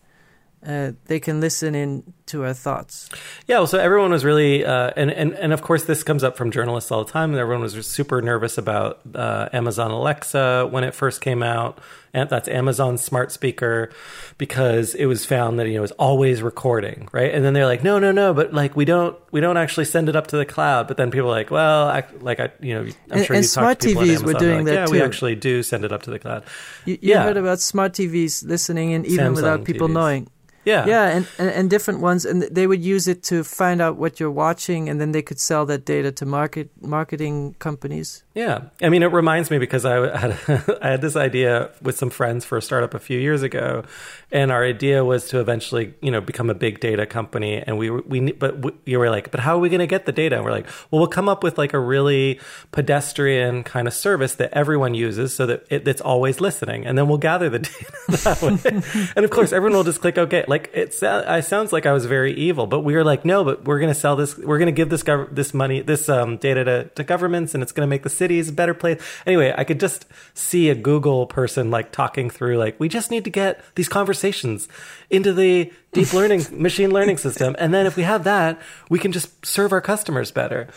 uh, 0.66 0.92
they 1.06 1.18
can 1.20 1.40
listen 1.40 1.74
in 1.74 2.02
to 2.26 2.44
our 2.44 2.54
thoughts. 2.54 3.08
Yeah, 3.46 3.58
well, 3.58 3.66
so 3.66 3.78
everyone 3.78 4.10
was 4.12 4.24
really, 4.24 4.64
uh, 4.64 4.90
and, 4.96 5.10
and, 5.10 5.32
and 5.34 5.52
of 5.52 5.60
course, 5.60 5.84
this 5.84 6.02
comes 6.02 6.22
up 6.24 6.36
from 6.36 6.50
journalists 6.50 6.90
all 6.90 7.04
the 7.04 7.10
time, 7.10 7.30
and 7.30 7.38
everyone 7.40 7.62
was 7.62 7.86
super 7.86 8.22
nervous 8.22 8.56
about 8.58 9.00
uh, 9.14 9.48
Amazon 9.52 9.90
Alexa 9.90 10.68
when 10.70 10.84
it 10.84 10.94
first 10.94 11.20
came 11.20 11.42
out. 11.42 11.78
And 12.14 12.28
that's 12.28 12.46
Amazon 12.46 12.98
smart 12.98 13.32
speaker 13.32 13.90
because 14.36 14.94
it 14.94 15.06
was 15.06 15.24
found 15.24 15.58
that 15.58 15.66
you 15.66 15.76
know 15.78 15.82
it's 15.82 15.92
always 15.92 16.42
recording, 16.42 17.08
right? 17.10 17.32
And 17.34 17.42
then 17.42 17.54
they're 17.54 17.64
like, 17.64 17.82
no, 17.82 17.98
no, 17.98 18.12
no, 18.12 18.34
but 18.34 18.52
like 18.52 18.76
we 18.76 18.84
don't 18.84 19.16
we 19.32 19.40
don't 19.40 19.56
actually 19.56 19.86
send 19.86 20.10
it 20.10 20.16
up 20.16 20.26
to 20.28 20.36
the 20.36 20.44
cloud. 20.44 20.88
But 20.88 20.98
then 20.98 21.10
people 21.10 21.28
are 21.28 21.32
like, 21.32 21.50
well, 21.50 21.88
I, 21.88 22.04
like 22.20 22.38
I, 22.38 22.50
you 22.60 22.74
know, 22.74 22.80
I'm 22.82 22.92
And- 23.12 23.24
sure 23.26 23.36
and 23.36 23.42
you 23.44 23.48
smart 23.48 23.80
talked 23.80 23.80
to 23.82 23.88
people 23.88 24.02
TVs 24.02 24.06
were 24.06 24.12
Amazon, 24.12 24.32
they're 24.32 24.40
doing 24.40 24.56
like, 24.66 24.74
that 24.74 24.88
yeah, 24.88 24.92
we 24.92 25.02
actually 25.02 25.36
do 25.36 25.62
send 25.62 25.86
it 25.86 25.92
up 25.92 26.02
to 26.02 26.10
the 26.10 26.18
cloud. 26.18 26.44
You, 26.84 26.98
you 27.00 27.12
Yeah. 27.12 27.22
heard 27.22 27.38
about 27.38 27.60
smart 27.60 27.94
TVs 27.94 28.46
listening 28.46 28.90
in 28.90 29.06
even 29.06 29.32
Samsung 29.32 29.36
without 29.36 29.64
people 29.64 29.88
TVs. 29.88 29.92
knowing. 29.92 30.28
Yeah, 30.64 30.86
Yeah, 30.86 31.08
and, 31.08 31.26
and, 31.38 31.50
and 31.50 31.70
different 31.70 32.00
ones, 32.00 32.24
and 32.24 32.42
they 32.42 32.66
would 32.66 32.82
use 32.82 33.08
it 33.08 33.22
to 33.24 33.42
find 33.42 33.80
out 33.80 33.96
what 33.96 34.20
you're 34.20 34.30
watching, 34.30 34.88
and 34.88 35.00
then 35.00 35.12
they 35.12 35.22
could 35.22 35.40
sell 35.40 35.66
that 35.66 35.84
data 35.84 36.12
to 36.12 36.26
market 36.26 36.70
marketing 36.80 37.56
companies. 37.58 38.22
Yeah, 38.34 38.62
I 38.80 38.88
mean, 38.88 39.02
it 39.02 39.12
reminds 39.12 39.50
me 39.50 39.58
because 39.58 39.84
I 39.84 40.16
had 40.16 40.38
I 40.82 40.88
had 40.88 41.02
this 41.02 41.16
idea 41.16 41.70
with 41.82 41.98
some 41.98 42.08
friends 42.08 42.46
for 42.46 42.56
a 42.56 42.62
startup 42.62 42.94
a 42.94 42.98
few 42.98 43.18
years 43.18 43.42
ago, 43.42 43.84
and 44.30 44.50
our 44.50 44.64
idea 44.64 45.04
was 45.04 45.28
to 45.28 45.40
eventually, 45.40 45.92
you 46.00 46.10
know, 46.10 46.22
become 46.22 46.48
a 46.48 46.54
big 46.54 46.80
data 46.80 47.04
company. 47.04 47.62
And 47.62 47.76
we 47.76 47.90
we 47.90 48.32
but 48.32 48.58
we, 48.60 48.72
you 48.86 48.98
were 48.98 49.10
like, 49.10 49.30
but 49.30 49.40
how 49.40 49.56
are 49.56 49.60
we 49.60 49.68
going 49.68 49.80
to 49.80 49.86
get 49.86 50.06
the 50.06 50.12
data? 50.12 50.36
And 50.36 50.44
we're 50.46 50.52
like, 50.52 50.66
well, 50.90 51.00
we'll 51.00 51.08
come 51.08 51.28
up 51.28 51.44
with 51.44 51.58
like 51.58 51.74
a 51.74 51.78
really 51.78 52.40
pedestrian 52.70 53.64
kind 53.64 53.86
of 53.86 53.92
service 53.92 54.36
that 54.36 54.50
everyone 54.54 54.94
uses, 54.94 55.34
so 55.34 55.44
that 55.44 55.66
it, 55.68 55.86
it's 55.86 56.00
always 56.00 56.40
listening, 56.40 56.86
and 56.86 56.96
then 56.96 57.08
we'll 57.08 57.18
gather 57.18 57.50
the 57.50 57.58
data 57.58 58.24
that 58.24 58.40
way. 58.40 59.12
and 59.16 59.24
of 59.26 59.30
course, 59.30 59.52
everyone 59.52 59.76
will 59.76 59.84
just 59.84 60.00
click 60.00 60.16
OK. 60.16 60.46
Like 60.48 60.70
it 60.72 60.94
sounds 60.94 61.70
like 61.70 61.84
I 61.84 61.92
was 61.92 62.06
very 62.06 62.32
evil, 62.32 62.66
but 62.66 62.80
we 62.80 62.94
were 62.94 63.04
like, 63.04 63.26
no, 63.26 63.44
but 63.44 63.66
we're 63.66 63.78
going 63.78 63.92
to 63.92 64.00
sell 64.00 64.16
this. 64.16 64.38
We're 64.38 64.58
going 64.58 64.66
to 64.66 64.72
give 64.72 64.88
this 64.88 65.02
gov- 65.02 65.34
this 65.34 65.52
money, 65.52 65.82
this 65.82 66.08
um, 66.08 66.38
data 66.38 66.64
to, 66.64 66.84
to 66.84 67.04
governments, 67.04 67.52
and 67.52 67.62
it's 67.62 67.72
going 67.72 67.86
to 67.86 67.90
make 67.90 68.04
the 68.04 68.21
cities 68.22 68.48
a 68.48 68.52
better 68.52 68.74
place. 68.74 68.98
Anyway, 69.26 69.52
I 69.60 69.64
could 69.64 69.80
just 69.80 70.06
see 70.34 70.70
a 70.70 70.74
Google 70.74 71.26
person 71.26 71.70
like 71.76 71.88
talking 71.90 72.30
through, 72.30 72.56
like, 72.64 72.74
we 72.78 72.88
just 72.88 73.10
need 73.10 73.24
to 73.24 73.30
get 73.30 73.52
these 73.74 73.88
conversations 73.88 74.68
into 75.10 75.32
the 75.32 75.72
deep 75.92 76.12
learning 76.18 76.42
machine 76.52 76.90
learning 76.90 77.18
system, 77.18 77.56
and 77.58 77.72
then 77.74 77.84
if 77.86 77.96
we 77.96 78.04
have 78.04 78.22
that, 78.24 78.58
we 78.90 78.98
can 78.98 79.12
just 79.12 79.28
serve 79.44 79.72
our 79.72 79.80
customers 79.80 80.30
better. 80.32 80.68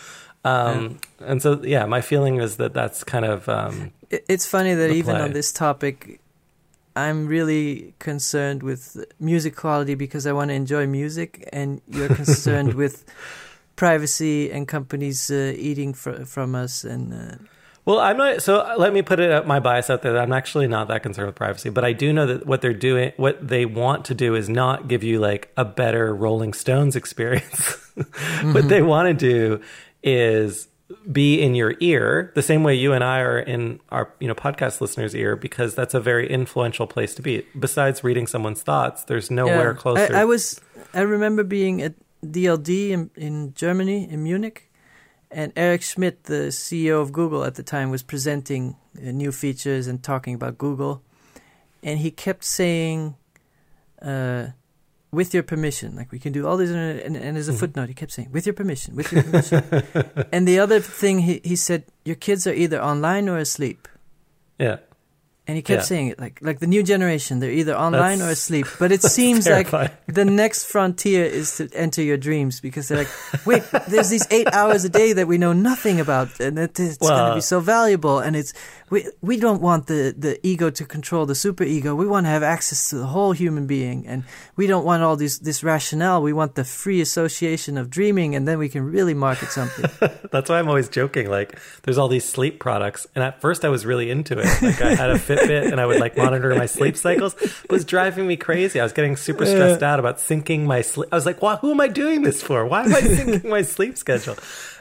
Um, 0.44 0.98
And 1.20 1.42
so, 1.42 1.60
yeah, 1.64 1.86
my 1.86 2.00
feeling 2.00 2.40
is 2.40 2.56
that 2.56 2.72
that's 2.72 3.04
kind 3.04 3.24
of 3.24 3.48
um, 3.48 3.90
It's 4.10 4.46
funny 4.46 4.74
that 4.74 4.90
even 4.90 5.14
play. 5.16 5.24
on 5.24 5.32
this 5.32 5.50
topic, 5.52 6.20
I'm 6.94 7.26
really 7.26 7.94
concerned 7.98 8.62
with 8.62 8.96
music 9.18 9.56
quality 9.56 9.94
because 9.96 10.24
I 10.26 10.32
want 10.32 10.48
to 10.50 10.54
enjoy 10.54 10.86
music, 10.86 11.48
and 11.52 11.80
you're 11.88 12.14
concerned 12.14 12.74
with 12.82 13.04
privacy 13.76 14.50
and 14.50 14.66
companies 14.66 15.30
uh, 15.30 15.54
eating 15.56 15.94
fr- 15.94 16.24
from 16.24 16.54
us. 16.54 16.84
And 16.84 17.12
uh, 17.12 17.36
Well, 17.84 18.00
I'm 18.00 18.16
not. 18.16 18.42
So 18.42 18.60
uh, 18.60 18.74
let 18.78 18.92
me 18.92 19.02
put 19.02 19.20
it 19.20 19.46
my 19.46 19.60
bias 19.60 19.90
out 19.90 20.02
there. 20.02 20.14
That 20.14 20.22
I'm 20.22 20.32
actually 20.32 20.66
not 20.66 20.88
that 20.88 21.02
concerned 21.02 21.26
with 21.26 21.36
privacy, 21.36 21.70
but 21.70 21.84
I 21.84 21.92
do 21.92 22.12
know 22.12 22.26
that 22.26 22.46
what 22.46 22.62
they're 22.62 22.74
doing, 22.74 23.12
what 23.16 23.46
they 23.46 23.66
want 23.66 24.06
to 24.06 24.14
do, 24.14 24.34
is 24.34 24.48
not 24.48 24.88
give 24.88 25.04
you 25.04 25.20
like 25.20 25.52
a 25.56 25.64
better 25.64 26.14
Rolling 26.14 26.52
Stones 26.52 26.96
experience. 26.96 27.82
What 28.42 28.68
they 28.68 28.82
want 28.82 29.08
to 29.08 29.14
do 29.14 29.62
is 30.02 30.68
be 31.10 31.40
in 31.40 31.54
your 31.54 31.74
ear 31.80 32.32
the 32.34 32.42
same 32.42 32.62
way 32.62 32.74
you 32.74 32.92
and 32.92 33.02
I 33.02 33.20
are 33.20 33.38
in 33.38 33.80
our 33.90 34.12
you 34.20 34.28
know 34.28 34.34
podcast 34.34 34.80
listeners' 34.80 35.14
ear 35.14 35.36
because 35.36 35.74
that's 35.74 35.94
a 35.94 36.00
very 36.00 36.30
influential 36.30 36.86
place 36.86 37.14
to 37.16 37.22
be. 37.22 37.46
Besides 37.58 38.04
reading 38.04 38.26
someone's 38.26 38.62
thoughts, 38.62 39.04
there's 39.04 39.30
nowhere 39.30 39.72
yeah. 39.72 39.78
closer. 39.78 40.14
I, 40.14 40.20
I 40.20 40.24
was. 40.24 40.60
I 40.94 41.00
remember 41.00 41.42
being 41.42 41.82
at 41.82 41.94
DLD 42.32 42.90
in, 42.90 43.10
in 43.16 43.54
Germany, 43.54 44.08
in 44.10 44.22
Munich, 44.22 44.70
and 45.30 45.52
Eric 45.56 45.82
Schmidt, 45.82 46.24
the 46.24 46.48
CEO 46.50 47.00
of 47.02 47.12
Google 47.12 47.44
at 47.44 47.54
the 47.56 47.62
time, 47.62 47.90
was 47.90 48.02
presenting 48.02 48.76
uh, 48.96 49.10
new 49.10 49.32
features 49.32 49.86
and 49.86 50.02
talking 50.02 50.34
about 50.34 50.56
Google, 50.58 51.02
and 51.82 51.98
he 51.98 52.10
kept 52.10 52.44
saying, 52.44 53.14
uh, 54.02 54.48
"With 55.10 55.34
your 55.34 55.42
permission, 55.42 55.96
like 55.96 56.12
we 56.12 56.18
can 56.18 56.32
do 56.32 56.46
all 56.46 56.56
these." 56.56 56.70
And, 56.70 57.00
and, 57.00 57.16
and 57.16 57.36
as 57.36 57.48
a 57.48 57.52
Mhm. 57.52 57.58
footnote, 57.58 57.88
he 57.88 57.94
kept 57.94 58.12
saying, 58.12 58.30
"With 58.32 58.46
your 58.46 58.54
permission, 58.54 58.94
with 58.96 59.12
your 59.12 59.22
permission." 59.22 59.62
and 60.32 60.46
the 60.46 60.58
other 60.58 60.80
thing 60.80 61.20
he 61.20 61.40
he 61.44 61.56
said, 61.56 61.84
"Your 62.04 62.16
kids 62.16 62.46
are 62.46 62.54
either 62.54 62.80
online 62.82 63.28
or 63.28 63.38
asleep." 63.38 63.88
yeah, 64.58 64.76
And 65.48 65.54
he 65.54 65.62
kept 65.62 65.82
Yeah. 65.82 65.84
saying 65.84 66.08
it 66.08 66.18
like 66.18 66.40
like 66.42 66.58
the 66.58 66.66
new 66.66 66.82
generation, 66.82 67.38
they're 67.38 67.52
either 67.52 67.76
online 67.76 68.20
or 68.20 68.28
asleep. 68.30 68.66
But 68.80 68.90
it 68.90 69.02
seems 69.18 69.46
like 69.48 69.70
the 70.08 70.24
next 70.24 70.64
frontier 70.64 71.24
is 71.24 71.56
to 71.58 71.68
enter 71.72 72.02
your 72.02 72.16
dreams 72.16 72.60
because 72.60 72.88
they're 72.88 72.98
like, 72.98 73.46
wait, 73.46 73.62
there's 73.88 74.10
these 74.10 74.26
eight 74.32 74.48
hours 74.52 74.84
a 74.84 74.88
day 74.88 75.12
that 75.12 75.28
we 75.28 75.38
know 75.38 75.52
nothing 75.52 76.00
about, 76.00 76.40
and 76.40 76.58
it, 76.58 76.80
it's 76.80 76.98
going 76.98 77.28
to 77.30 77.34
be 77.36 77.40
so 77.40 77.60
valuable. 77.60 78.18
And 78.18 78.34
it's 78.34 78.52
we 78.88 79.08
we 79.20 79.36
don't 79.36 79.60
want 79.60 79.86
the 79.86 80.14
the 80.16 80.38
ego 80.46 80.70
to 80.70 80.84
control 80.84 81.26
the 81.26 81.34
super 81.34 81.64
ego. 81.64 81.94
We 81.94 82.06
want 82.06 82.26
to 82.26 82.30
have 82.30 82.42
access 82.42 82.90
to 82.90 82.96
the 82.96 83.06
whole 83.06 83.32
human 83.32 83.66
being, 83.66 84.06
and 84.06 84.24
we 84.54 84.66
don't 84.66 84.84
want 84.84 85.02
all 85.02 85.16
this 85.16 85.38
this 85.38 85.64
rationale. 85.64 86.22
We 86.22 86.32
want 86.32 86.54
the 86.54 86.64
free 86.64 87.00
association 87.00 87.78
of 87.78 87.90
dreaming, 87.90 88.36
and 88.36 88.46
then 88.46 88.58
we 88.58 88.68
can 88.68 88.84
really 88.84 89.14
market 89.14 89.48
something. 89.48 89.90
That's 90.30 90.48
why 90.48 90.58
I'm 90.58 90.68
always 90.68 90.88
joking. 90.88 91.28
Like, 91.28 91.58
there's 91.82 91.98
all 91.98 92.08
these 92.08 92.24
sleep 92.24 92.60
products, 92.60 93.06
and 93.14 93.24
at 93.24 93.40
first 93.40 93.64
I 93.64 93.70
was 93.70 93.84
really 93.84 94.10
into 94.10 94.38
it. 94.38 94.46
Like, 94.62 94.80
I 94.80 94.94
had 94.94 95.10
a 95.10 95.18
Fitbit, 95.18 95.72
and 95.72 95.80
I 95.80 95.86
would 95.86 95.98
like 95.98 96.16
monitor 96.16 96.54
my 96.54 96.66
sleep 96.66 96.96
cycles. 96.96 97.34
It 97.42 97.70
was 97.70 97.84
driving 97.84 98.26
me 98.26 98.36
crazy. 98.36 98.78
I 98.78 98.84
was 98.84 98.92
getting 98.92 99.16
super 99.16 99.46
stressed 99.46 99.82
out 99.82 99.98
about 99.98 100.18
syncing 100.18 100.64
my 100.64 100.82
sleep. 100.82 101.08
I 101.10 101.16
was 101.16 101.26
like, 101.26 101.42
"Why? 101.42 101.56
Who 101.56 101.72
am 101.72 101.80
I 101.80 101.88
doing 101.88 102.22
this 102.22 102.42
for? 102.42 102.64
Why 102.66 102.84
am 102.84 102.94
I 102.94 103.00
syncing 103.00 103.44
my 103.48 103.62
sleep 103.62 103.98
schedule?" 103.98 104.36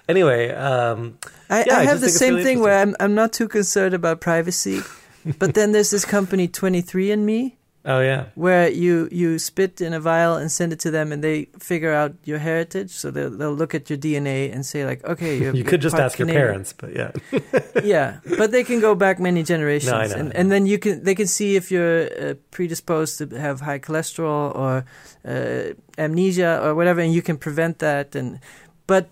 Anyway, 0.08 0.52
um, 0.52 1.18
I, 1.50 1.64
Yeah, 1.66 1.78
I 1.78 1.84
have 1.84 2.02
the 2.02 2.10
same 2.10 2.36
really 2.36 2.44
thing 2.44 2.60
where 2.60 2.78
I'm 2.78 2.96
I'm 3.00 3.16
not 3.16 3.34
too 3.34 3.48
concerned 3.48 3.94
about 3.94 4.22
privacy, 4.22 4.82
but 5.40 5.54
then 5.54 5.72
there's 5.72 5.92
this 5.92 6.06
company 6.06 6.48
23andMe 6.48 7.54
oh 7.86 8.02
yeah, 8.02 8.26
where 8.36 8.70
you 8.70 9.08
you 9.12 9.40
spit 9.40 9.80
in 9.80 9.94
a 9.94 10.00
vial 10.00 10.36
and 10.36 10.52
send 10.52 10.74
it 10.74 10.80
to 10.80 10.92
them 10.92 11.12
and 11.12 11.24
they 11.24 11.46
figure 11.60 11.94
out 11.94 12.14
your 12.24 12.40
heritage. 12.40 12.92
So 12.92 13.12
they'll 13.12 13.30
they'll 13.30 13.54
look 13.54 13.76
at 13.76 13.90
your 13.90 13.98
DNA 13.98 14.54
and 14.54 14.66
say 14.66 14.86
like, 14.86 15.04
okay, 15.06 15.38
you're, 15.38 15.56
you 15.60 15.64
could 15.64 15.82
just 15.82 15.96
ask 15.96 16.20
your 16.20 16.28
parents, 16.28 16.74
but 16.74 16.94
yeah, 16.96 17.12
yeah, 17.84 18.20
but 18.38 18.52
they 18.52 18.64
can 18.64 18.80
go 18.80 18.96
back 18.96 19.20
many 19.20 19.44
generations, 19.44 19.92
No, 19.92 20.06
know, 20.06 20.16
and 20.16 20.36
and 20.36 20.52
then 20.52 20.66
you 20.66 20.80
can 20.80 21.04
they 21.04 21.16
can 21.16 21.28
see 21.28 21.56
if 21.56 21.72
you're 21.72 22.06
uh, 22.06 22.34
predisposed 22.52 23.18
to 23.20 23.28
have 23.40 23.62
high 23.62 23.80
cholesterol 23.80 24.56
or 24.56 24.86
uh, 25.26 25.74
amnesia 25.98 26.60
or 26.64 26.76
whatever, 26.76 27.02
and 27.02 27.14
you 27.14 27.22
can 27.22 27.38
prevent 27.38 27.80
that. 27.80 28.16
And 28.16 28.40
but 28.88 29.10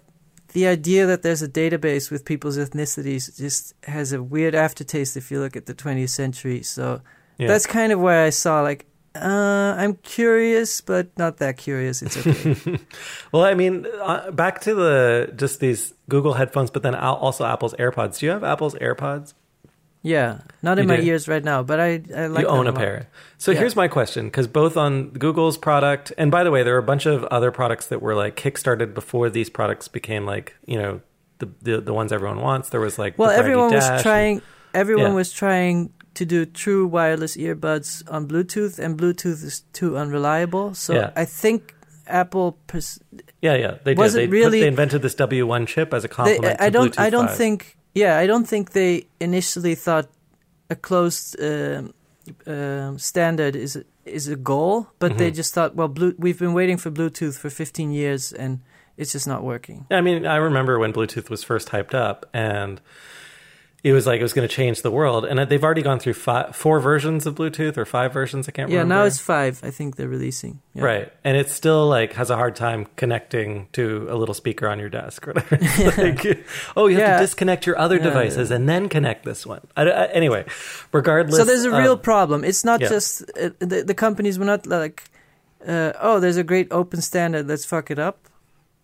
the 0.53 0.67
idea 0.67 1.05
that 1.05 1.23
there's 1.23 1.41
a 1.41 1.49
database 1.49 2.09
with 2.09 2.25
people's 2.25 2.57
ethnicities 2.57 3.37
just 3.37 3.73
has 3.83 4.13
a 4.13 4.21
weird 4.21 4.55
aftertaste 4.55 5.17
if 5.17 5.31
you 5.31 5.39
look 5.39 5.55
at 5.55 5.65
the 5.65 5.73
20th 5.73 6.09
century. 6.09 6.63
So 6.63 7.01
yeah. 7.37 7.47
that's 7.47 7.65
kind 7.65 7.91
of 7.91 7.99
where 7.99 8.25
I 8.25 8.29
saw 8.29 8.61
like. 8.61 8.85
Uh, 9.15 9.75
I'm 9.77 9.93
curious, 9.97 10.81
but 10.81 11.15
not 11.19 11.37
that 11.37 11.57
curious. 11.57 12.01
It's 12.01 12.17
okay. 12.17 12.79
well, 13.31 13.43
I 13.43 13.53
mean, 13.53 13.85
uh, 14.01 14.31
back 14.31 14.61
to 14.61 14.73
the 14.73 15.31
just 15.35 15.59
these 15.59 15.93
Google 16.09 16.33
headphones, 16.33 16.71
but 16.71 16.81
then 16.81 16.95
also 16.95 17.45
Apple's 17.45 17.75
AirPods. 17.75 18.17
Do 18.17 18.25
you 18.25 18.31
have 18.31 18.43
Apple's 18.43 18.73
AirPods? 18.73 19.35
Yeah, 20.03 20.39
not 20.61 20.77
in 20.77 20.83
You 20.83 20.87
my 20.89 20.97
do? 20.97 21.03
ears 21.03 21.27
right 21.27 21.43
now, 21.43 21.63
but 21.63 21.79
I 21.79 22.01
I 22.15 22.27
like 22.27 22.43
you 22.43 22.47
own 22.47 22.67
a 22.67 22.73
pair. 22.73 23.07
So 23.37 23.51
Yeah. 23.51 23.59
here's 23.59 23.75
my 23.75 23.87
question 23.87 24.25
because 24.25 24.47
both 24.47 24.77
on 24.77 25.09
Google's 25.09 25.57
product, 25.57 26.13
and 26.17 26.29
by 26.29 26.43
the 26.43 26.51
way, 26.51 26.61
there 26.63 26.75
are 26.75 26.79
a 26.79 26.83
bunch 26.93 27.05
of 27.05 27.23
other 27.25 27.51
products 27.51 27.87
that 27.87 28.01
were 28.01 28.13
like 28.15 28.35
kickstarted 28.35 28.93
before 28.93 29.29
these 29.29 29.49
products 29.49 29.87
became 29.87 30.25
like 30.25 30.53
you 30.65 30.77
know 30.77 31.01
the 31.39 31.47
the, 31.61 31.81
the 31.81 31.93
ones 31.93 32.11
everyone 32.11 32.41
wants. 32.41 32.69
There 32.69 32.81
was 32.81 32.99
like 32.99 33.17
Well, 33.17 33.31
everyone 33.31 33.71
Dash 33.71 33.81
was 33.81 33.89
and- 33.89 34.01
trying. 34.03 34.41
Everyone 34.73 35.11
Yeah. 35.11 35.13
was 35.23 35.31
trying 35.31 35.93
to 36.15 36.25
do 36.25 36.45
true 36.45 36.85
wireless 36.85 37.37
earbuds 37.37 38.03
on 38.11 38.27
Bluetooth, 38.27 38.77
and 38.79 38.97
Bluetooth 38.99 39.43
is 39.43 39.61
too 39.73 39.97
unreliable. 39.97 40.73
So 40.73 40.93
Yeah. 40.93 41.11
I 41.15 41.25
think 41.25 41.73
Apple. 42.07 42.57
Pers- 42.67 42.99
yeah, 43.41 43.55
yeah, 43.55 43.75
they 43.83 43.93
did. 43.95 44.11
They, 44.11 44.27
really- 44.27 44.59
they 44.61 44.67
invented 44.67 45.01
this 45.01 45.15
W1 45.15 45.65
chip 45.67 45.93
as 45.93 46.03
a 46.03 46.07
they, 46.07 46.13
complement. 46.13 46.59
I 46.61 46.69
don't. 46.69 46.91
Bluetooth 46.93 46.99
I 46.99 47.09
don't 47.09 47.27
5. 47.29 47.37
think. 47.37 47.77
Yeah, 47.93 48.17
I 48.17 48.27
don't 48.27 48.47
think 48.47 48.71
they 48.71 49.05
initially 49.19 49.75
thought 49.75 50.09
a 50.69 50.75
closed 50.75 51.35
um, 51.41 51.93
um, 52.47 52.97
standard 52.97 53.55
is 53.55 53.75
a, 53.75 53.83
is 54.05 54.27
a 54.27 54.35
goal, 54.35 54.87
but 54.99 55.17
they 55.17 55.31
Mhm. 55.31 55.35
just 55.35 55.53
thought, 55.53 55.75
well, 55.75 55.87
Blu- 55.89 56.15
we've 56.17 56.39
been 56.39 56.53
waiting 56.53 56.77
for 56.77 56.89
Bluetooth 56.91 57.37
for 57.37 57.49
15 57.49 57.91
years, 57.91 58.33
and 58.33 58.59
it's 58.97 59.11
just 59.11 59.27
not 59.27 59.43
working. 59.43 59.85
I 59.91 60.01
mean, 60.01 60.25
I 60.25 60.37
remember 60.37 60.79
when 60.79 60.91
Bluetooth 60.93 61.29
was 61.29 61.43
first 61.43 61.69
hyped 61.69 61.93
up, 61.93 62.25
and 62.33 62.81
it 63.83 63.91
was 63.91 64.07
like 64.07 64.19
it 64.19 64.23
was 64.23 64.31
going 64.31 64.47
to 64.47 64.53
change 64.55 64.81
the 64.81 64.89
world. 64.91 65.25
And 65.25 65.37
they've 65.49 65.63
already 65.63 65.81
gone 65.81 65.99
through 65.99 66.13
five, 66.13 66.55
four 66.55 66.79
versions 66.79 67.25
of 67.25 67.35
Bluetooth 67.35 67.75
or 67.77 67.83
five 67.83 68.13
versions. 68.13 68.47
I 68.47 68.51
can't 68.53 68.69
Yeah, 68.71 68.77
remember. 68.77 68.95
now 68.95 69.03
it's 69.03 69.19
five. 69.19 69.59
I 69.61 69.71
think 69.71 69.97
they're 69.97 70.07
releasing. 70.07 70.61
Yeah. 70.73 70.83
Right. 70.85 71.13
And 71.25 71.35
it 71.35 71.49
still 71.49 71.87
like 71.89 72.13
has 72.13 72.29
a 72.29 72.37
hard 72.37 72.55
time 72.55 72.87
connecting 72.95 73.67
to 73.73 74.07
a 74.09 74.15
little 74.15 74.33
speaker 74.33 74.69
on 74.69 74.79
your 74.79 74.87
desk 74.87 75.27
or 75.27 75.33
whatever. 75.33 75.57
Like, 76.01 76.45
oh, 76.77 76.87
you 76.87 76.95
have 76.97 77.07
Yeah. 77.07 77.17
to 77.17 77.23
disconnect 77.23 77.65
your 77.65 77.77
other 77.77 77.97
Yeah, 77.97 78.03
devices 78.03 78.51
and 78.51 78.69
then 78.69 78.87
connect 78.87 79.25
this 79.25 79.45
one. 79.45 79.61
I, 79.75 79.83
I- 79.83 80.05
anyway, 80.07 80.45
regardless. 80.93 81.35
So 81.37 81.43
there's 81.43 81.65
a 81.65 81.71
real 81.71 81.93
um, 81.93 81.99
problem. 81.99 82.45
It's 82.45 82.63
not 82.63 82.79
yeah. 82.79 82.87
just 82.87 83.23
uh, 83.37 83.49
the, 83.59 83.83
the 83.83 83.93
companies 83.93 84.39
were 84.39 84.45
not 84.45 84.65
like, 84.65 85.03
uh, 85.67 85.91
oh, 85.99 86.21
there's 86.21 86.37
a 86.37 86.43
great 86.43 86.69
open 86.71 87.01
standard. 87.01 87.49
Let's 87.49 87.65
fuck 87.65 87.91
it 87.91 87.99
up. 87.99 88.29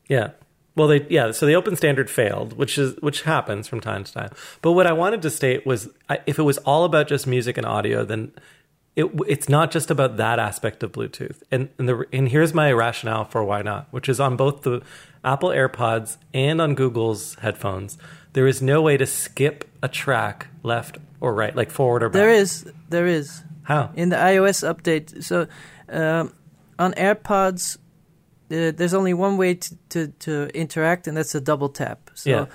Yeah. 0.10 0.32
Well, 0.76 0.88
they 0.88 1.06
yeah. 1.10 1.32
So 1.32 1.46
the 1.46 1.56
open 1.56 1.76
standard 1.76 2.10
failed, 2.10 2.54
which 2.54 2.78
is 2.78 2.96
which 3.02 3.24
happens 3.24 3.68
from 3.68 3.82
time 3.82 4.04
to 4.04 4.14
time. 4.14 4.32
But 4.62 4.74
what 4.74 4.88
I 4.88 4.94
wanted 4.94 5.22
to 5.24 5.30
state 5.30 5.66
was, 5.66 5.90
I, 6.10 6.20
if 6.26 6.40
it 6.40 6.44
was 6.44 6.58
all 6.60 6.86
about 6.86 7.08
just 7.08 7.28
music 7.28 7.58
and 7.58 7.66
audio, 7.66 8.06
then 8.06 8.32
it 8.96 9.08
it's 9.28 9.50
not 9.50 9.72
just 9.72 9.92
about 9.92 10.18
that 10.18 10.40
aspect 10.40 10.84
of 10.84 10.92
Bluetooth. 10.92 11.42
And 11.52 11.70
and, 11.78 11.90
the, 11.90 12.06
and 12.14 12.30
here's 12.30 12.54
my 12.54 12.72
rationale 12.72 13.26
for 13.26 13.44
why 13.44 13.62
not, 13.62 13.88
which 13.92 14.08
is 14.08 14.20
on 14.20 14.38
both 14.38 14.62
the 14.62 14.82
Apple 15.24 15.50
AirPods 15.50 16.18
and 16.34 16.62
on 16.62 16.76
Google's 16.76 17.36
headphones. 17.36 17.98
There 18.34 18.48
is 18.48 18.62
no 18.62 18.82
way 18.82 18.96
to 18.98 19.06
skip 19.06 19.66
a 19.82 19.88
track 19.88 20.48
left 20.64 20.98
or 21.20 21.34
right, 21.34 21.56
like 21.56 21.72
forward 21.72 22.04
or 22.04 22.10
back. 22.10 22.14
There 22.14 22.30
is, 22.30 22.72
there 22.90 23.08
is 23.08 23.44
How? 23.64 23.92
in 23.96 24.10
the 24.10 24.16
iOS 24.16 24.64
update. 24.68 25.24
So 25.24 25.48
um, 25.90 26.34
on 26.78 26.94
AirPods, 26.94 27.78
uh, 28.52 28.72
there's 28.76 28.94
only 28.94 29.14
one 29.14 29.38
way 29.38 29.56
to, 29.56 29.76
to, 29.90 30.08
to 30.20 30.48
interact, 30.54 31.08
and 31.08 31.16
that's 31.18 31.36
a 31.36 31.42
double 31.42 31.70
tap. 31.70 32.10
So, 32.16 32.30
Yeah. 32.30 32.46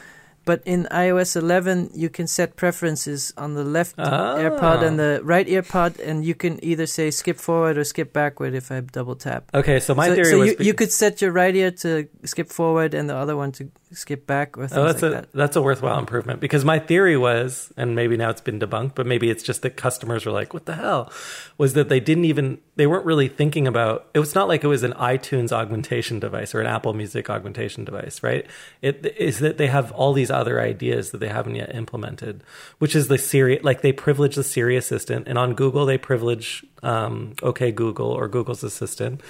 but 0.45 0.61
in 0.67 0.87
iOS 0.91 1.37
11, 1.37 1.91
you 1.95 2.11
can 2.11 2.27
set 2.27 2.57
preferences 2.57 3.33
on 3.37 3.55
the 3.55 3.65
left 3.65 3.95
Ah. 3.99 4.37
AirPod 4.37 4.83
and 4.83 4.99
the 4.99 5.21
right 5.25 5.47
AirPod, 5.47 5.99
and 6.07 6.25
you 6.25 6.35
can 6.35 6.59
either 6.63 6.87
say 6.87 7.11
skip 7.11 7.39
forward 7.39 7.79
or 7.79 7.85
skip 7.85 8.13
backward 8.13 8.55
if 8.55 8.71
I 8.71 8.81
double 8.81 9.15
tap. 9.17 9.45
Okay, 9.55 9.81
so 9.81 9.95
my 9.95 10.09
so 10.09 10.15
theory 10.15 10.31
so 10.31 10.39
was 10.39 10.51
you, 10.51 10.57
be- 10.57 10.65
you 10.67 10.75
could 10.75 10.93
set 10.93 11.23
your 11.23 11.33
right 11.33 11.55
ear 11.57 11.71
to 11.71 12.09
skip 12.25 12.51
forward 12.51 12.93
and 12.95 13.09
the 13.09 13.17
other 13.17 13.37
one 13.37 13.53
to 13.53 13.71
skip 13.95 14.27
back 14.27 14.57
or 14.59 14.67
things 14.67 14.79
Oh, 14.79 14.85
that's 14.85 15.03
like 15.03 15.11
a 15.13 15.15
that. 15.15 15.33
that's 15.33 15.57
a 15.57 15.63
worthwhile 15.63 15.99
improvement 15.99 16.41
because 16.41 16.65
my 16.65 16.79
theory 16.79 17.17
was, 17.17 17.73
and 17.77 17.95
maybe 17.95 18.17
now 18.17 18.31
it's 18.31 18.41
been 18.41 18.59
debunked, 18.61 18.95
but 18.95 19.07
maybe 19.07 19.31
it's 19.31 19.43
just 19.43 19.63
that 19.63 19.77
customers 19.77 20.27
were 20.27 20.33
like, 20.33 20.53
"What 20.55 20.67
the 20.67 20.75
hell?" 20.75 21.13
Was 21.59 21.75
that 21.75 21.89
they 21.89 22.01
didn't 22.01 22.25
even 22.27 22.59
they 22.77 22.87
weren't 22.87 23.07
really 23.07 23.29
thinking 23.29 23.67
about. 23.67 24.07
It 24.15 24.19
was 24.19 24.35
not 24.35 24.49
like 24.49 24.65
it 24.65 24.69
was 24.69 24.83
an 24.83 24.93
iTunes 24.95 25.53
augmentation 25.53 26.19
device 26.21 26.55
or 26.55 26.61
an 26.61 26.67
Apple 26.67 26.93
Music 26.93 27.31
augmentation 27.31 27.85
device, 27.85 28.23
right? 28.23 28.47
It 28.83 29.15
is 29.17 29.39
that 29.39 29.59
they 29.59 29.69
have 29.69 29.93
all 29.93 30.13
these 30.13 30.31
other 30.31 30.61
ideas 30.61 31.11
that 31.11 31.19
they 31.19 31.29
haven't 31.29 31.55
yet 31.55 31.75
implemented, 31.75 32.43
which 32.79 32.97
is 32.97 33.09
the 33.09 33.19
Siri. 33.19 33.61
Like 33.63 33.83
they 33.83 33.93
privilege 33.93 34.35
the 34.35 34.45
Siri 34.45 34.77
assistant, 34.77 35.29
and 35.29 35.39
on 35.39 35.55
Google 35.55 35.87
they 35.87 35.99
privilege 35.99 36.65
um, 36.83 37.35
OK 37.43 37.71
Google 37.73 38.09
or 38.11 38.29
Google's 38.29 38.63
assistant. 38.65 39.21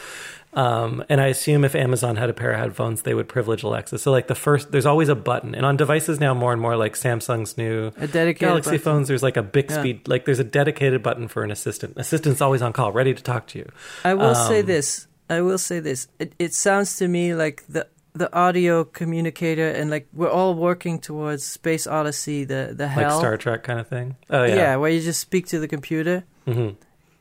Um, 0.57 1.05
and 1.09 1.21
I 1.21 1.27
assume 1.27 1.64
if 1.64 1.75
Amazon 1.75 2.17
had 2.17 2.31
a 2.31 2.33
pair 2.33 2.53
of 2.53 2.61
headphones, 2.61 3.03
they 3.03 3.14
would 3.14 3.29
privilege 3.29 3.62
Alexa. 3.62 3.99
So 3.99 4.11
like 4.12 4.29
the 4.29 4.35
first, 4.35 4.71
there's 4.73 4.87
always 4.87 5.09
a 5.09 5.14
button, 5.14 5.55
and 5.55 5.67
on 5.67 5.77
devices 5.77 6.21
now 6.21 6.35
more 6.35 6.53
and 6.53 6.61
more 6.62 6.77
like 6.77 6.95
Samsung's 6.95 7.57
new 7.59 7.90
Galaxy 7.90 8.43
button. 8.71 8.79
phones, 8.79 9.09
there's 9.09 9.23
like 9.23 9.37
a 9.37 9.43
Bixby, 9.43 10.03
like 10.07 10.25
there's 10.27 10.38
a 10.38 10.45
dedicated 10.45 11.03
button 11.03 11.29
for 11.29 11.43
an 11.45 11.51
assistant. 11.51 11.95
Assistant's 11.97 12.40
always 12.40 12.62
on 12.62 12.73
call, 12.73 12.93
ready 12.93 13.12
to 13.14 13.23
talk 13.23 13.47
to 13.49 13.59
you. 13.59 13.69
I 14.05 14.14
will 14.14 14.35
say 14.35 14.61
Um, 14.61 14.67
this. 14.67 15.07
I 15.31 15.40
will 15.40 15.59
say 15.59 15.81
this. 15.81 16.07
It, 16.19 16.35
it 16.38 16.55
sounds 16.55 16.97
to 16.99 17.09
me 17.09 17.35
like 17.35 17.64
the 17.69 17.87
the 18.17 18.33
audio 18.33 18.85
communicator 18.85 19.69
and 19.69 19.90
like 19.90 20.07
we're 20.12 20.31
all 20.31 20.55
working 20.55 21.01
towards 21.01 21.43
Space 21.45 21.85
Odyssey, 21.87 22.45
the 22.45 22.73
the 22.77 22.85
Like 22.85 22.93
hell. 22.95 23.19
Star 23.19 23.37
Trek 23.37 23.64
kind 23.64 23.81
of 23.81 23.88
thing. 23.88 24.14
Oh 24.31 24.45
yeah. 24.45 24.55
yeah. 24.55 24.77
where 24.77 24.90
you 24.90 25.01
just 25.01 25.19
speak 25.21 25.47
to 25.49 25.59
the 25.59 25.67
computer. 25.67 26.23
hmm 26.47 26.69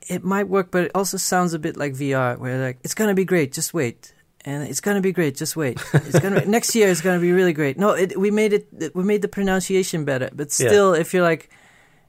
It 0.09 0.23
might 0.23 0.47
work, 0.47 0.71
but 0.71 0.83
it 0.85 0.91
also 0.95 1.17
sounds 1.17 1.53
a 1.53 1.59
bit 1.59 1.77
like 1.77 1.93
VR, 1.93 2.37
where 2.37 2.57
like 2.65 2.79
it's 2.83 2.93
gonna 2.93 3.13
be 3.13 3.25
great, 3.25 3.51
just 3.53 3.73
wait, 3.73 4.13
and 4.45 4.63
it's 4.67 4.81
gonna 4.81 5.01
be 5.01 5.11
great, 5.11 5.35
just 5.37 5.55
wait. 5.55 5.81
It's 5.93 6.19
gonna 6.19 6.45
next 6.57 6.75
year. 6.75 6.87
is 6.87 7.01
gonna 7.01 7.19
be 7.21 7.31
really 7.31 7.53
great. 7.53 7.77
No, 7.77 7.91
it, 7.91 8.17
we 8.17 8.31
made 8.31 8.53
it. 8.53 8.95
We 8.95 9.03
made 9.03 9.21
the 9.21 9.27
pronunciation 9.27 10.05
better, 10.05 10.29
but 10.33 10.47
Yeah. 10.59 10.67
still, 10.67 10.93
if 10.93 11.13
you're 11.13 11.23
like, 11.23 11.49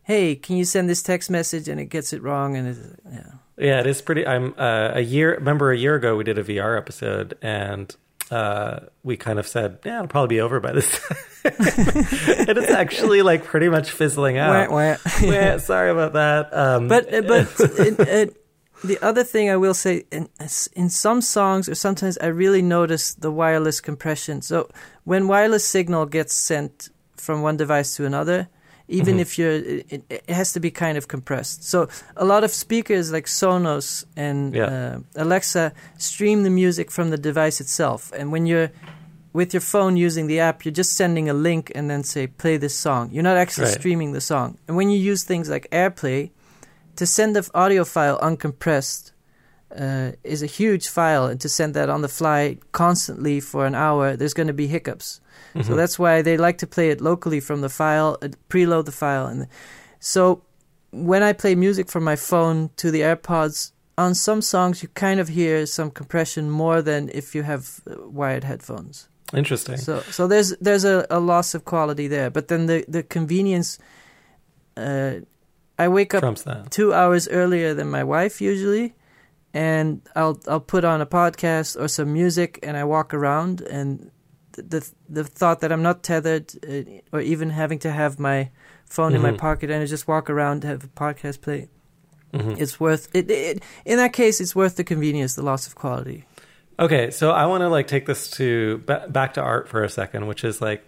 hey, 0.03 0.35
can 0.37 0.57
you 0.57 0.65
send 0.65 0.89
this 0.89 1.03
text 1.03 1.31
message, 1.31 1.69
and 1.69 1.79
it 1.81 1.87
gets 1.87 2.13
it 2.13 2.23
wrong, 2.23 2.57
and 2.57 2.69
it, 2.69 3.01
yeah. 3.13 3.31
Yeah, 3.57 3.81
it 3.81 3.87
is 3.87 4.03
pretty. 4.03 4.27
I'm 4.27 4.53
uh, 4.59 4.91
a 4.95 5.01
year. 5.01 5.35
Remember 5.37 5.71
a 5.71 5.77
year 5.79 5.95
ago 5.95 6.17
we 6.17 6.25
did 6.25 6.39
a 6.39 6.43
VR 6.45 6.77
episode, 6.77 7.39
and 7.41 7.95
uh, 8.31 8.81
we 9.03 9.17
kind 9.17 9.39
of 9.39 9.47
said, 9.47 9.79
"Yeah, 9.85 9.97
it'll 9.97 10.09
probably 10.09 10.37
be 10.37 10.41
over 10.41 10.61
by 10.61 10.73
this." 10.73 10.99
time." 11.09 11.19
and 11.45 12.57
it's 12.59 12.71
actually 12.71 13.23
like 13.23 13.45
pretty 13.45 13.69
much 13.69 13.91
fizzling 13.91 14.39
out. 14.39 14.71
Wah, 14.71 14.77
wah. 14.77 14.97
yeah, 15.23 15.59
sorry 15.59 15.91
about 15.91 16.15
that. 16.15 16.57
Um, 16.57 16.89
But 16.89 17.11
but 17.11 17.61
in, 17.79 17.97
uh, 18.01 18.33
the 18.83 18.99
other 19.03 19.25
thing 19.25 19.51
I 19.51 19.57
will 19.57 19.75
say 19.75 20.05
in 20.11 20.29
in 20.75 20.89
some 20.89 21.21
songs 21.21 21.69
or 21.69 21.75
sometimes 21.75 22.17
I 22.19 22.27
really 22.27 22.63
notice 22.63 23.15
the 23.15 23.31
wireless 23.31 23.81
compression. 23.81 24.43
So 24.43 24.69
when 25.05 25.29
wireless 25.29 25.67
signal 25.67 26.07
gets 26.07 26.35
sent 26.35 26.89
from 27.17 27.43
one 27.43 27.57
device 27.57 27.97
to 27.97 28.07
another, 28.07 28.49
even 28.89 29.17
Mhm. 29.17 29.21
if 29.21 29.39
you're 29.39 29.53
it, 29.89 30.03
it 30.11 30.31
has 30.31 30.53
to 30.53 30.61
be 30.61 30.71
kind 30.71 30.99
of 30.99 31.09
compressed. 31.09 31.65
So 31.65 31.89
a 32.17 32.25
lot 32.25 32.45
of 32.45 32.51
speakers 32.53 33.11
like 33.11 33.27
Sonos 33.27 34.05
and 34.17 34.55
Yeah. 34.55 34.65
uh, 35.17 35.23
Alexa 35.25 35.73
stream 35.99 36.43
the 36.43 36.51
music 36.51 36.91
from 36.91 37.11
the 37.11 37.17
device 37.19 37.61
itself, 37.61 38.13
and 38.19 38.31
when 38.33 38.47
you're 38.47 38.71
with 39.33 39.53
your 39.53 39.61
phone 39.63 39.97
using 39.97 40.29
the 40.29 40.39
app, 40.39 40.65
you're 40.65 40.79
just 40.83 40.93
sending 40.93 41.29
a 41.29 41.35
link 41.35 41.73
and 41.75 41.91
then 41.91 42.05
say 42.05 42.27
play 42.27 42.57
this 42.57 42.75
song. 42.75 43.11
You're 43.13 43.25
not 43.25 43.37
actually 43.37 43.67
Right. 43.67 43.81
streaming 43.81 44.13
the 44.13 44.21
song. 44.21 44.59
And 44.69 44.77
when 44.77 44.91
you 44.91 44.99
use 45.13 45.25
things 45.25 45.49
like 45.49 45.67
AirPlay, 45.73 46.31
to 46.97 47.05
send 47.07 47.35
the 47.35 47.43
audio 47.53 47.85
file 47.85 48.19
uncompressed 48.23 49.11
uh, 49.77 50.13
is 50.23 50.41
a 50.41 50.47
huge 50.47 50.87
file, 50.87 51.27
and 51.27 51.41
to 51.41 51.49
send 51.49 51.75
that 51.75 51.89
on 51.91 52.01
the 52.03 52.09
fly 52.09 52.59
constantly 52.71 53.41
for 53.41 53.67
an 53.67 53.75
hour, 53.75 54.15
there's 54.17 54.35
going 54.35 54.47
to 54.47 54.53
be 54.53 54.69
hiccups. 54.69 55.19
So 55.63 55.73
mhm. 55.73 55.77
that's 55.77 55.99
why 55.99 56.21
they 56.21 56.37
like 56.37 56.59
to 56.59 56.67
play 56.67 56.91
it 56.91 57.01
locally 57.01 57.39
from 57.39 57.61
the 57.61 57.69
file, 57.69 58.19
uh, 58.21 58.29
preload 58.49 58.87
the 58.87 58.93
file, 58.93 59.27
and 59.27 59.47
so 60.01 60.43
when 60.91 61.23
I 61.23 61.33
play 61.33 61.55
music 61.55 61.89
from 61.89 62.05
my 62.05 62.17
phone 62.17 62.71
to 62.77 62.91
the 62.91 63.01
AirPods, 63.01 63.73
on 63.97 64.15
some 64.15 64.43
songs 64.43 64.83
you 64.83 64.89
kind 64.89 65.21
of 65.21 65.29
hear 65.29 65.67
some 65.67 65.91
compression 65.91 66.51
more 66.51 66.83
than 66.83 67.11
if 67.15 67.35
you 67.35 67.43
have 67.43 67.81
uh, 67.89 68.09
wired 68.09 68.45
headphones. 68.45 69.09
interesting. 69.33 69.77
So 69.77 70.01
so 70.11 70.27
there's 70.27 70.57
there's 70.61 70.85
a, 70.85 71.07
a 71.11 71.21
loss 71.21 71.55
of 71.55 71.65
quality 71.65 72.09
there, 72.09 72.31
but 72.31 72.49
then 72.49 72.67
the 72.67 72.85
the 72.89 73.03
convenience. 73.03 73.79
Uh, 74.77 75.21
I 75.77 75.89
wake 75.89 76.15
up 76.15 76.39
two 76.71 76.93
hours 76.93 77.29
earlier 77.29 77.75
than 77.75 77.91
my 77.91 78.05
wife 78.05 78.41
usually, 78.41 78.95
and 79.53 80.03
I'll 80.15 80.39
I'll 80.47 80.61
put 80.61 80.85
on 80.85 81.01
a 81.01 81.07
podcast 81.07 81.81
or 81.81 81.89
some 81.89 82.13
music, 82.13 82.59
and 82.63 82.77
I 82.77 82.85
walk 82.85 83.15
around, 83.15 83.61
and 83.61 84.11
the 84.57 84.89
the 85.09 85.25
thought 85.25 85.61
that 85.61 85.71
I'm 85.73 85.83
not 85.83 86.03
tethered, 86.03 86.53
uh, 86.69 87.17
or 87.17 87.21
even 87.21 87.51
having 87.51 87.79
to 87.81 87.91
have 87.91 88.19
my 88.19 88.51
phone 88.85 89.15
in 89.15 89.23
my 89.23 89.33
Mhm. 89.33 89.39
pocket 89.39 89.71
and 89.71 89.83
I 89.83 89.87
just 89.87 90.07
walk 90.07 90.29
around 90.31 90.65
have 90.65 90.85
a 90.85 90.89
podcast 90.89 91.41
play, 91.41 91.69
Mhm. 92.33 92.61
it's 92.61 92.79
worth 92.79 93.09
it, 93.15 93.31
it. 93.31 93.63
In 93.85 93.97
that 93.99 94.13
case, 94.13 94.41
it's 94.41 94.55
worth 94.55 94.77
the 94.77 94.85
convenience, 94.85 95.35
the 95.35 95.43
loss 95.43 95.67
of 95.67 95.75
quality. 95.75 96.27
Okay, 96.79 97.11
so 97.11 97.31
I 97.31 97.47
want 97.47 97.63
to 97.63 97.69
like 97.69 97.87
take 97.87 98.07
this 98.07 98.29
to 98.33 98.79
ba- 98.87 99.07
back 99.09 99.35
to 99.35 99.41
art 99.41 99.69
for 99.69 99.85
a 99.85 99.89
second, 99.89 100.27
which 100.27 100.43
is 100.45 100.61
like, 100.61 100.85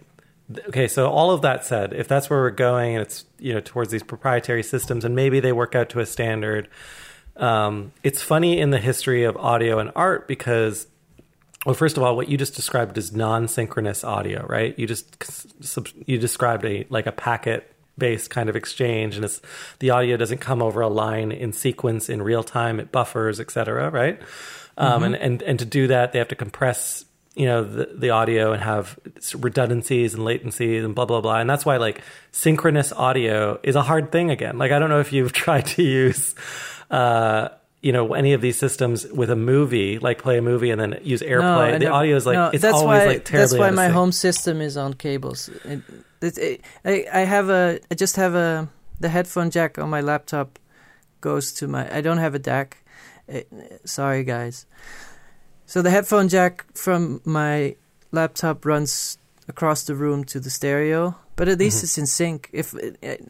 okay, 0.67 0.87
so 0.87 1.07
all 1.09 1.31
of 1.31 1.41
that 1.41 1.65
said, 1.65 1.93
if 1.93 2.07
that's 2.07 2.29
where 2.29 2.39
we're 2.41 2.49
going, 2.51 2.95
and 2.95 3.01
it's 3.01 3.25
you 3.39 3.53
know 3.53 3.59
towards 3.61 3.91
these 3.91 4.03
proprietary 4.03 4.63
systems, 4.63 5.05
and 5.05 5.15
maybe 5.15 5.39
they 5.39 5.51
work 5.53 5.75
out 5.75 5.89
to 5.89 5.99
a 5.99 6.05
standard. 6.05 6.67
Um, 7.37 7.91
it's 8.03 8.21
funny 8.21 8.59
in 8.59 8.71
the 8.71 8.79
history 8.79 9.23
of 9.23 9.37
audio 9.37 9.79
and 9.79 9.91
art 9.95 10.27
because, 10.27 10.87
well, 11.67 11.73
first 11.73 11.97
of 11.97 12.03
all, 12.03 12.15
what 12.15 12.29
you 12.29 12.37
just 12.37 12.55
described 12.55 12.97
is 12.97 13.11
non-synchronous 13.11 14.05
audio, 14.05 14.45
right? 14.47 14.73
You 14.79 14.87
just 14.87 15.21
you 16.05 16.17
described 16.17 16.63
a 16.63 16.85
like 16.89 17.07
a 17.07 17.11
packet 17.11 17.69
based 17.97 18.29
kind 18.29 18.47
of 18.47 18.55
exchange 18.55 19.17
and 19.17 19.25
it's 19.25 19.41
the 19.79 19.89
audio 19.89 20.15
doesn't 20.15 20.37
come 20.37 20.61
over 20.61 20.79
a 20.79 20.87
line 20.87 21.33
in 21.33 21.51
sequence 21.51 22.07
in 22.07 22.21
real 22.21 22.41
time 22.41 22.79
it 22.79 22.89
buffers 22.93 23.41
etc 23.41 23.89
right? 23.89 24.17
Um, 24.77 25.03
and, 25.03 25.15
and 25.15 25.41
and 25.41 25.59
to 25.59 25.65
do 25.65 25.87
that 25.87 26.13
they 26.13 26.19
have 26.19 26.29
to 26.29 26.35
compress 26.35 27.03
you 27.35 27.47
know 27.47 27.65
the, 27.65 27.89
the 27.97 28.11
audio 28.11 28.53
and 28.53 28.63
have 28.63 28.97
redundancies 29.35 30.13
and 30.13 30.23
latencies 30.23 30.85
and 30.85 30.95
blah 30.95 31.03
blah 31.03 31.19
blah. 31.19 31.39
And 31.39 31.49
that's 31.49 31.65
why 31.65 31.75
like 31.75 32.01
synchronous 32.31 32.93
audio 32.93 33.59
is 33.61 33.75
a 33.75 33.81
hard 33.81 34.13
thing 34.13 34.31
again. 34.31 34.57
Like 34.57 34.71
i 34.71 34.79
don't 34.79 34.89
know 34.89 35.01
if 35.01 35.11
you've 35.11 35.33
tried 35.43 35.65
to 35.65 35.83
use 35.83 36.33
uh 36.89 37.49
you 37.87 37.93
know 37.93 38.13
any 38.13 38.33
of 38.33 38.41
these 38.41 38.57
systems 38.57 39.05
with 39.19 39.29
a 39.29 39.35
movie 39.37 39.97
like 39.97 40.21
play 40.21 40.37
a 40.37 40.41
movie 40.41 40.71
and 40.71 40.79
then 40.81 40.99
use 41.03 41.21
airplay 41.21 41.75
I 41.75 41.77
the 41.77 41.87
audio 41.87 42.17
is 42.17 42.25
like 42.25 42.35
no, 42.35 42.49
it's 42.51 42.61
that's 42.61 42.75
always 42.75 42.99
why, 42.99 43.05
like 43.05 43.23
terribly 43.23 43.57
That's 43.57 43.59
why 43.59 43.71
my 43.71 43.87
home 43.87 44.11
system 44.11 44.59
is 44.59 44.75
on 44.75 44.93
cables. 44.93 45.49
It, 45.63 45.81
it, 46.21 46.37
it, 46.37 46.61
I, 46.83 47.21
I 47.21 47.23
have 47.35 47.49
a. 47.49 47.79
I 47.89 47.95
just 47.95 48.17
have 48.17 48.35
a. 48.35 48.67
The 48.99 49.07
headphone 49.07 49.51
jack 49.51 49.79
on 49.79 49.89
my 49.89 50.01
laptop 50.01 50.59
goes 51.21 51.53
to 51.53 51.67
my. 51.67 51.83
I 51.95 52.01
don't 52.01 52.17
have 52.17 52.35
a 52.35 52.39
DAC. 52.39 52.73
It, 53.27 53.47
sorry, 53.85 54.23
guys. 54.23 54.65
So 55.65 55.81
the 55.81 55.89
headphone 55.89 56.27
jack 56.27 56.65
from 56.73 57.21
my 57.23 57.77
laptop 58.11 58.65
runs 58.65 59.17
across 59.47 59.83
the 59.83 59.95
room 59.95 60.23
to 60.25 60.39
the 60.39 60.49
stereo, 60.49 61.15
but 61.37 61.47
at 61.47 61.57
least 61.59 61.79
Mhm. 61.79 61.83
it's 61.83 61.97
in 61.97 62.05
sync. 62.05 62.49
If 62.51 62.73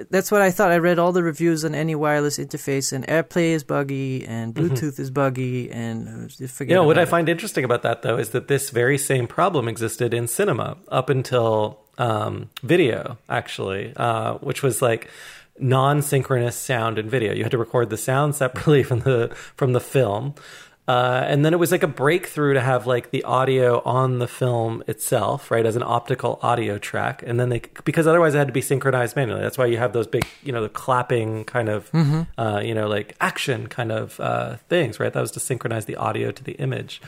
that's 0.09 0.31
what 0.31 0.41
I 0.41 0.49
thought, 0.49 0.71
I 0.71 0.77
read 0.77 0.97
all 0.97 1.11
the 1.11 1.21
reviews 1.21 1.63
on 1.63 1.75
any 1.75 1.93
wireless 1.93 2.39
interface, 2.39 2.91
and 2.91 3.05
AirPlay 3.07 3.51
is 3.51 3.63
buggy, 3.63 4.25
and 4.25 4.55
Mhm. 4.55 4.69
Bluetooth 4.69 4.99
is 4.99 5.11
buggy, 5.11 5.69
and 5.71 6.07
uh, 6.07 6.47
forget. 6.47 6.69
You 6.71 6.75
know, 6.75 6.83
what 6.85 6.97
I 6.97 7.03
it. 7.03 7.09
find 7.09 7.29
interesting 7.29 7.63
about 7.63 7.83
that, 7.83 8.01
though, 8.01 8.17
is 8.17 8.29
that 8.29 8.47
this 8.47 8.71
very 8.71 8.97
same 8.97 9.27
problem 9.27 9.67
existed 9.67 10.13
in 10.13 10.27
cinema 10.27 10.77
up 10.89 11.09
until 11.11 11.79
um, 11.99 12.49
video, 12.63 13.17
actually, 13.27 13.91
uh, 13.97 14.35
which 14.35 14.61
was 14.61 14.81
like 14.83 15.07
non-synchronous 15.59 16.55
sound 16.55 16.99
and 16.99 17.09
video. 17.09 17.33
You 17.33 17.41
had 17.43 17.51
to 17.51 17.57
record 17.57 17.89
the 17.89 17.97
sound 17.97 18.35
separately 18.35 18.83
from 18.89 18.99
the 19.01 19.31
from 19.55 19.73
the 19.73 19.79
film. 19.79 20.35
Uh, 20.87 21.21
and 21.27 21.43
then 21.43 21.53
it 21.53 21.57
was 21.57 21.69
like 21.71 21.83
a 21.83 21.87
breakthrough 21.87 22.53
to 22.53 22.61
have 22.61 22.87
like 22.87 23.11
the 23.11 23.21
audio 23.25 23.81
on 23.83 24.19
the 24.19 24.27
film 24.27 24.81
itself, 24.87 25.51
right, 25.51 25.65
as 25.65 25.75
an 25.75 25.83
optical 25.83 26.39
audio 26.41 26.77
track. 26.77 27.21
And 27.27 27.37
then 27.37 27.49
they, 27.49 27.61
because 27.83 28.07
otherwise 28.07 28.35
it 28.35 28.37
had 28.37 28.47
to 28.47 28.53
be 28.53 28.61
synchronized 28.61 29.15
manually. 29.17 29.41
That's 29.41 29.57
why 29.57 29.65
you 29.65 29.77
have 29.77 29.91
those 29.91 30.07
big, 30.07 30.25
you 30.43 30.53
know, 30.53 30.61
the 30.63 30.69
clapping 30.69 31.43
kind 31.43 31.67
of, 31.67 31.89
uh, 32.37 32.61
you 32.63 32.73
know, 32.73 32.87
like 32.87 33.17
action 33.19 33.67
kind 33.67 33.91
of 33.91 34.17
uh, 34.21 34.55
things, 34.69 34.97
right? 34.97 35.11
That 35.11 35.19
was 35.19 35.31
to 35.31 35.41
synchronize 35.41 35.85
the 35.87 35.97
audio 35.97 36.31
to 36.31 36.41
the 36.43 36.53
image. 36.53 37.01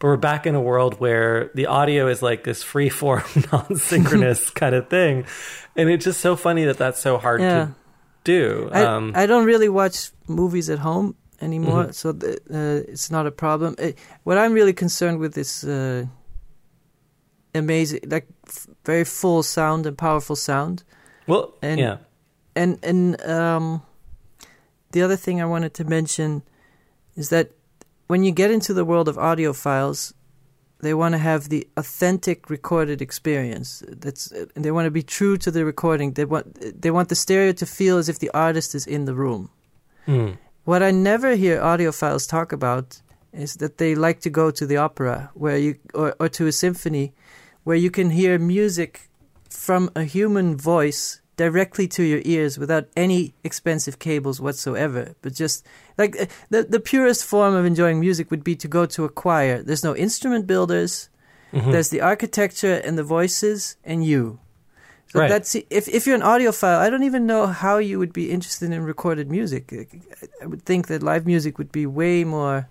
But 0.00 0.08
we're 0.08 0.16
back 0.18 0.46
in 0.46 0.54
a 0.54 0.60
world 0.60 1.00
where 1.00 1.50
the 1.54 1.64
audio 1.66 2.08
is 2.08 2.20
like 2.20 2.44
this 2.44 2.62
free 2.62 2.90
form, 2.90 3.22
non 3.52 3.76
synchronous 3.76 4.50
kind 4.62 4.74
of 4.74 4.90
thing. 4.90 5.24
And 5.76 5.88
it's 5.88 6.04
just 6.04 6.20
so 6.20 6.36
funny 6.36 6.64
that 6.64 6.76
that's 6.76 7.00
so 7.00 7.16
hard 7.16 7.40
Yeah. 7.40 7.64
to 7.66 7.74
do. 8.24 8.68
I, 8.70 8.82
um, 8.82 9.12
I 9.14 9.24
don't 9.24 9.46
really 9.46 9.70
watch 9.70 10.10
movies 10.28 10.68
at 10.68 10.80
home 10.80 11.14
anymore, 11.44 11.84
Mhm. 11.86 11.94
so 11.94 12.12
th- 12.12 12.38
uh, 12.50 12.92
it's 12.92 13.10
not 13.10 13.26
a 13.26 13.30
problem. 13.30 13.74
Uh, 13.78 13.92
what 14.24 14.36
I'm 14.38 14.54
really 14.54 14.72
concerned 14.74 15.18
with 15.20 15.38
is 15.38 15.64
uh, 15.64 16.06
amazing, 17.54 18.00
like 18.10 18.26
f- 18.48 18.66
very 18.84 19.04
full 19.04 19.42
sound 19.42 19.86
and 19.86 19.96
powerful 19.96 20.36
sound. 20.36 20.82
well, 21.26 21.54
and- 21.62 21.80
yeah. 21.80 21.96
And 22.56 22.78
and 22.84 23.20
um, 23.26 23.82
the 24.92 25.02
other 25.04 25.16
thing 25.16 25.40
I 25.42 25.44
wanted 25.44 25.72
to 25.74 25.84
mention 25.84 26.42
is 27.16 27.28
that 27.28 27.50
when 28.06 28.22
you 28.24 28.32
get 28.32 28.50
into 28.50 28.72
the 28.74 28.84
world 28.84 29.08
of 29.08 29.16
audiophiles, 29.16 30.12
they 30.80 30.94
want 30.94 31.12
to 31.14 31.18
have 31.18 31.48
the 31.48 31.66
authentic 31.76 32.48
recorded 32.50 33.00
experience. 33.02 33.82
That's 33.88 34.32
they 34.54 34.70
want 34.70 34.86
to 34.86 34.90
be 34.92 35.02
true 35.02 35.36
to 35.38 35.50
the 35.50 35.64
recording. 35.64 36.14
They 36.14 36.24
want 36.26 36.80
they 36.82 36.90
want 36.92 37.08
the 37.08 37.14
stereo 37.16 37.52
to 37.52 37.66
feel 37.66 37.98
as 37.98 38.08
if 38.08 38.18
the 38.18 38.30
artist 38.34 38.74
is 38.74 38.86
in 38.86 39.04
the 39.06 39.14
room. 39.14 39.50
Mm. 40.06 40.36
What 40.64 40.82
I 40.82 40.90
never 40.90 41.34
hear 41.36 41.60
audiophiles 41.60 42.28
talk 42.28 42.52
about 42.52 43.00
is 43.32 43.56
that 43.56 43.78
they 43.78 43.94
like 43.94 44.20
to 44.20 44.30
go 44.30 44.50
to 44.50 44.66
the 44.66 44.76
opera 44.76 45.30
where 45.34 45.58
you 45.58 45.76
or, 45.92 46.14
or 46.18 46.28
to 46.30 46.46
a 46.46 46.52
symphony 46.52 47.12
where 47.64 47.76
you 47.76 47.90
can 47.90 48.10
hear 48.10 48.38
music 48.38 49.08
from 49.50 49.90
a 49.94 50.04
human 50.04 50.56
voice 50.56 51.20
directly 51.36 51.88
to 51.88 52.02
your 52.04 52.22
ears 52.24 52.58
without 52.58 52.86
any 52.96 53.34
expensive 53.42 53.98
cables 53.98 54.40
whatsoever 54.40 55.14
but 55.20 55.34
just 55.34 55.66
like 55.98 56.16
uh, 56.20 56.26
the 56.50 56.62
the 56.62 56.78
purest 56.80 57.24
form 57.24 57.54
of 57.54 57.64
enjoying 57.66 57.98
music 57.98 58.30
would 58.30 58.44
be 58.44 58.54
to 58.56 58.68
go 58.68 58.86
to 58.86 59.04
a 59.04 59.08
choir. 59.08 59.62
There's 59.62 59.84
no 59.84 59.96
instrument 59.96 60.46
builders. 60.46 61.08
Mhm. 61.52 61.70
there's 61.72 61.90
the 61.90 62.00
architecture 62.00 62.76
and 62.84 62.98
the 62.98 63.04
voices 63.04 63.76
and 63.84 64.04
you 64.04 64.40
so 65.14 65.20
Right. 65.20 65.30
that's 65.30 65.54
if 65.54 65.88
if 65.88 66.06
you're 66.06 66.16
an 66.22 66.26
audiophile 66.32 66.78
i 66.84 66.90
don't 66.90 67.04
even 67.04 67.24
know 67.24 67.46
how 67.46 67.78
you 67.78 67.98
would 68.00 68.12
be 68.12 68.24
interested 68.36 68.72
in 68.72 68.82
recorded 68.84 69.30
music 69.30 69.72
i 70.42 70.46
would 70.46 70.64
think 70.66 70.88
that 70.88 71.02
live 71.02 71.24
music 71.24 71.56
would 71.58 71.72
be 71.72 71.86
way 71.86 72.24
more 72.24 72.68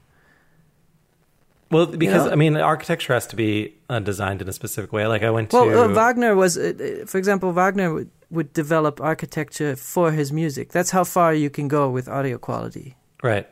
Well, 1.73 1.88
because 1.88 2.25
know? 2.25 2.34
I 2.34 2.36
mean, 2.36 2.56
architecture 2.58 3.13
has 3.13 3.25
to 3.27 3.36
be 3.36 3.73
uh, 3.89 3.99
designed 3.99 4.41
in 4.43 4.47
a 4.49 4.53
specific 4.53 4.93
way. 4.93 5.08
Like 5.08 5.23
I 5.23 5.32
went 5.32 5.49
to 5.49 5.58
Well, 5.58 5.89
uh, 5.89 5.93
Wagner 6.01 6.36
was, 6.36 6.53
uh, 6.56 6.62
uh, 6.62 7.06
for 7.08 7.17
example, 7.17 7.51
Wagner 7.51 7.89
would, 7.95 8.10
would 8.29 8.53
develop 8.53 9.01
architecture 9.01 9.75
for 9.75 10.12
his 10.12 10.32
music. 10.32 10.69
That's 10.69 10.91
how 10.91 11.03
far 11.03 11.34
you 11.34 11.49
can 11.49 11.67
go 11.67 11.89
with 11.89 12.08
audio 12.08 12.38
quality. 12.38 12.93
Right. 13.23 13.47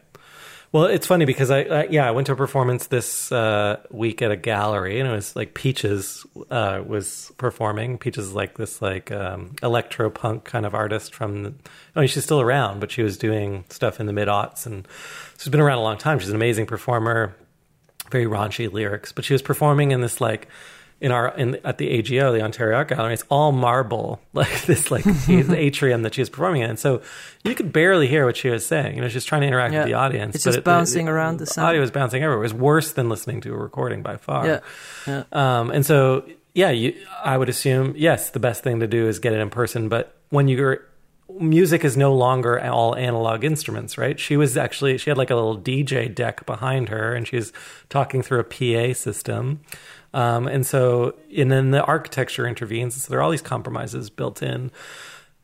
Well, 0.73 0.86
it's 0.86 1.05
funny 1.05 1.25
because 1.25 1.51
I, 1.51 1.63
I 1.63 1.88
yeah 1.89 2.07
I 2.07 2.12
went 2.12 2.27
to 2.27 2.34
a 2.34 2.36
performance 2.38 2.88
this 2.88 3.29
uh, 3.29 3.81
week 3.89 4.21
at 4.21 4.31
a 4.31 4.38
gallery 4.38 5.01
and 5.01 5.10
it 5.10 5.12
was 5.12 5.36
like 5.36 5.53
Peaches 5.53 6.25
uh, 6.49 6.81
was 6.86 7.34
performing. 7.38 7.97
Peaches 7.97 8.27
is 8.27 8.34
like 8.34 8.57
this 8.57 8.81
like 8.81 9.12
um, 9.12 9.53
electro 9.62 10.10
punk 10.10 10.45
kind 10.45 10.65
of 10.65 10.73
artist 10.73 11.13
from. 11.13 11.43
The, 11.43 11.53
I 11.93 11.99
mean, 11.99 12.07
she's 12.07 12.23
still 12.23 12.39
around, 12.39 12.79
but 12.79 12.89
she 12.89 13.03
was 13.03 13.17
doing 13.17 13.65
stuff 13.69 13.99
in 13.99 14.05
the 14.05 14.13
mid 14.13 14.29
aughts 14.29 14.65
and 14.65 14.88
she's 15.38 15.49
been 15.49 15.60
around 15.60 15.79
a 15.79 15.84
long 15.84 15.97
time. 15.97 16.19
She's 16.19 16.29
an 16.29 16.36
amazing 16.36 16.67
performer, 16.67 17.36
very 18.10 18.25
raunchy 18.25 18.71
lyrics. 18.71 19.12
But 19.12 19.25
she 19.25 19.34
was 19.34 19.41
performing 19.41 19.91
in 19.91 19.99
this 19.99 20.21
like 20.21 20.47
in 21.01 21.11
our 21.11 21.35
in 21.35 21.55
at 21.65 21.77
the 21.79 21.89
AGO, 21.89 22.31
the 22.31 22.41
Ontario 22.41 22.77
Art 22.77 22.87
Gallery. 22.89 23.13
It's 23.13 23.23
all 23.29 23.51
marble, 23.51 24.21
like 24.33 24.61
this 24.63 24.89
like 24.91 25.03
atrium 25.29 26.03
that 26.03 26.13
she 26.13 26.21
was 26.21 26.29
performing 26.29 26.61
in. 26.61 26.69
And 26.69 26.79
so 26.79 27.01
you 27.43 27.55
could 27.55 27.73
barely 27.73 28.07
hear 28.07 28.25
what 28.25 28.37
she 28.37 28.49
was 28.49 28.65
saying. 28.65 28.95
You 28.95 29.01
know, 29.01 29.07
she's 29.09 29.25
trying 29.25 29.41
to 29.41 29.47
interact 29.47 29.73
Yeah. 29.73 29.79
with 29.79 29.87
the 29.87 29.95
audience. 29.95 30.35
It's 30.35 30.43
just 30.43 30.59
it- 30.59 30.63
bouncing 30.63 31.07
it- 31.07 31.09
around 31.11 31.39
the 31.39 31.45
sound. 31.47 31.65
The 31.65 31.69
audio 31.69 31.81
was 31.81 31.91
bouncing 31.91 32.23
everywhere. 32.23 32.39
It 32.39 32.45
was 32.45 32.53
worse 32.53 32.93
than 32.93 33.09
listening 33.09 33.41
to 33.41 33.53
a 33.53 33.57
recording 33.57 34.03
by 34.03 34.17
far. 34.17 34.45
Yeah, 34.47 34.59
yeah. 35.07 35.23
Um, 35.31 35.71
and 35.71 35.85
so, 35.85 36.23
yeah, 36.53 36.69
you, 36.69 36.93
I 37.23 37.37
would 37.37 37.49
assume, 37.49 37.95
yes, 37.97 38.29
the 38.29 38.39
best 38.39 38.63
thing 38.63 38.79
to 38.81 38.87
do 38.87 39.07
is 39.07 39.17
get 39.19 39.33
it 39.33 39.39
in 39.39 39.49
person. 39.49 39.89
But 39.89 40.15
when 40.29 40.47
you're, 40.47 40.85
music 41.39 41.85
is 41.85 41.95
no 41.95 42.13
longer 42.13 42.59
all 42.61 42.93
analog 42.95 43.45
instruments, 43.45 43.97
right? 43.97 44.19
She 44.19 44.35
was 44.35 44.57
actually, 44.57 44.97
she 44.97 45.09
had 45.09 45.17
like 45.17 45.29
a 45.29 45.35
little 45.35 45.57
DJ 45.57 46.13
deck 46.13 46.45
behind 46.45 46.89
her 46.89 47.15
and 47.15 47.25
she 47.25 47.37
was 47.37 47.53
talking 47.89 48.21
through 48.21 48.39
a 48.39 48.43
PA 48.43 48.93
system. 48.93 49.61
Um, 50.13 50.47
and 50.47 50.65
so, 50.65 51.15
and 51.36 51.52
then 51.52 51.71
the 51.71 51.84
architecture 51.84 52.47
intervenes. 52.47 53.02
So 53.02 53.10
there 53.10 53.19
are 53.19 53.24
all 53.24 53.32
these 53.32 53.41
compromises 53.41 54.10
built 54.10 54.43
in 54.43 54.71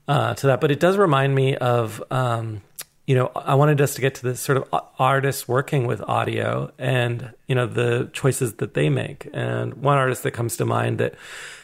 uh, 0.08 0.34
to 0.36 0.48
that. 0.48 0.62
But 0.62 0.72
it 0.72 0.80
does 0.80 0.98
remind 0.98 1.36
me 1.36 1.56
of, 1.56 2.04
um, 2.12 2.62
you 3.06 3.16
know, 3.16 3.32
I 3.36 3.56
wanted 3.56 3.80
us 3.80 3.96
to 3.96 4.02
get 4.02 4.16
to 4.16 4.24
this 4.24 4.42
sort 4.42 4.58
of 4.58 4.82
artists 5.00 5.48
working 5.48 5.88
with 5.88 6.02
audio 6.02 6.72
and, 6.78 7.34
you 7.48 7.56
know, 7.56 7.66
the 7.66 8.10
choices 8.12 8.56
that 8.56 8.74
they 8.74 8.90
make. 8.90 9.30
And 9.34 9.76
one 9.76 9.98
artist 9.98 10.24
that 10.24 10.32
comes 10.32 10.58
to 10.58 10.66
mind 10.66 10.98
that, 10.98 11.16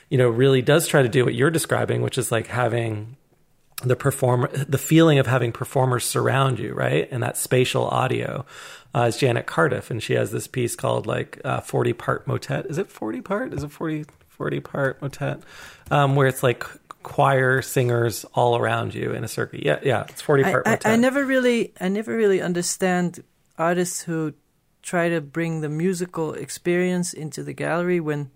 you 0.10 0.18
know, 0.18 0.30
really 0.30 0.62
does 0.62 0.88
try 0.88 1.02
to 1.02 1.10
do 1.10 1.26
what 1.26 1.34
you're 1.34 1.52
describing, 1.52 2.02
which 2.02 2.18
is 2.18 2.32
like 2.32 2.48
having 2.48 3.18
the 3.84 3.96
performer, 3.96 4.48
the 4.48 4.78
feeling 4.78 5.20
of 5.20 5.28
having 5.28 5.52
performers 5.52 6.06
surround 6.06 6.60
you, 6.60 6.74
right? 6.74 7.08
And 7.12 7.24
that 7.24 7.38
spatial 7.38 7.88
audio 7.88 8.46
uh, 8.96 9.04
is 9.04 9.18
Janet 9.18 9.46
Cardiff. 9.46 9.92
And 9.92 10.02
she 10.02 10.14
has 10.14 10.32
this 10.32 10.48
piece 10.48 10.76
called 10.76 11.06
like 11.08 11.40
uh, 11.44 11.62
40 11.62 11.94
part 11.94 12.28
motet. 12.28 12.66
Is 12.68 12.78
it 12.78 12.92
40 12.92 13.22
part? 13.22 13.54
Is 13.54 13.64
it 13.64 13.72
40, 13.72 14.06
40 14.28 14.60
part 14.60 15.02
motet? 15.02 15.42
Um, 15.92 16.16
where 16.16 16.28
it's 16.28 16.44
like 16.44 16.66
choir 17.04 17.62
singers 17.62 18.26
all 18.34 18.58
around 18.58 18.94
you 18.96 19.12
in 19.12 19.24
a 19.24 19.28
circuit. 19.28 19.64
Yeah, 19.64 19.80
yeah, 19.84 20.06
it's 20.10 20.22
40 20.22 20.44
part 20.44 20.68
I, 20.68 20.72
motet. 20.72 20.92
I 20.92 20.96
never 20.96 21.26
really, 21.26 21.74
I 21.80 21.90
never 21.90 22.16
really 22.16 22.42
understand 22.42 23.24
artists 23.58 24.02
who 24.02 24.34
try 24.82 25.10
to 25.10 25.22
bring 25.22 25.62
the 25.62 25.70
musical 25.70 26.34
experience 26.34 27.14
into 27.14 27.44
the 27.44 27.54
gallery 27.54 28.00
when 28.00 28.32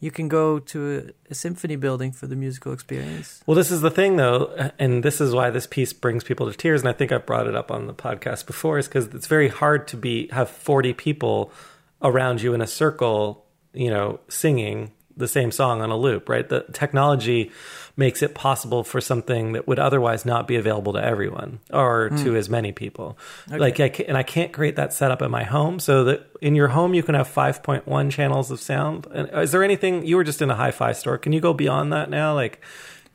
you 0.00 0.10
can 0.10 0.28
go 0.28 0.58
to 0.58 1.12
a, 1.28 1.32
a 1.32 1.34
symphony 1.34 1.76
building 1.76 2.12
for 2.12 2.26
the 2.26 2.36
musical 2.36 2.72
experience. 2.72 3.42
Well, 3.46 3.56
this 3.56 3.70
is 3.70 3.80
the 3.80 3.90
thing, 3.90 4.16
though, 4.16 4.70
and 4.78 5.02
this 5.02 5.20
is 5.20 5.34
why 5.34 5.50
this 5.50 5.66
piece 5.66 5.92
brings 5.92 6.22
people 6.22 6.50
to 6.50 6.56
tears. 6.56 6.82
And 6.82 6.88
I 6.88 6.92
think 6.92 7.10
I've 7.10 7.26
brought 7.26 7.46
it 7.46 7.56
up 7.56 7.70
on 7.70 7.86
the 7.86 7.94
podcast 7.94 8.46
before, 8.46 8.78
is 8.78 8.86
because 8.86 9.06
it's 9.08 9.26
very 9.26 9.48
hard 9.48 9.88
to 9.88 9.96
be 9.96 10.28
have 10.28 10.48
forty 10.48 10.92
people 10.92 11.52
around 12.00 12.42
you 12.42 12.54
in 12.54 12.60
a 12.60 12.66
circle, 12.66 13.44
you 13.72 13.90
know, 13.90 14.20
singing 14.28 14.92
the 15.18 15.28
same 15.28 15.50
song 15.50 15.82
on 15.82 15.90
a 15.90 15.96
loop. 15.96 16.28
Right? 16.28 16.48
The 16.48 16.64
technology 16.72 17.50
makes 17.96 18.22
it 18.22 18.34
possible 18.34 18.84
for 18.84 19.00
something 19.00 19.52
that 19.52 19.66
would 19.66 19.78
otherwise 19.78 20.24
not 20.24 20.46
be 20.46 20.56
available 20.56 20.92
to 20.92 21.04
everyone 21.04 21.58
or 21.72 22.10
to 22.10 22.30
hmm. 22.30 22.36
as 22.36 22.48
many 22.48 22.70
people. 22.70 23.18
Like, 23.50 23.80
I 23.80 23.88
ca 23.88 24.04
and 24.06 24.16
I 24.16 24.22
can't 24.22 24.52
create 24.52 24.76
that 24.76 24.92
setup 24.92 25.20
in 25.20 25.30
my 25.30 25.42
home, 25.42 25.80
so 25.80 26.04
that 26.04 26.26
in 26.40 26.54
your 26.54 26.68
home 26.68 26.94
you 26.94 27.02
can 27.02 27.14
have 27.16 27.28
five 27.28 27.62
point 27.62 27.86
one 27.86 28.10
channels 28.10 28.50
of 28.50 28.60
sound. 28.60 29.06
And 29.12 29.28
uh, 29.34 29.40
is 29.40 29.50
there 29.50 29.64
anything 29.64 30.06
you 30.06 30.16
were 30.16 30.24
just 30.24 30.40
in 30.40 30.50
a 30.50 30.54
hi-fi 30.54 30.92
store? 30.92 31.18
Can 31.18 31.32
you 31.32 31.40
go 31.40 31.52
beyond 31.52 31.92
that 31.92 32.08
now? 32.08 32.34
Like. 32.34 32.60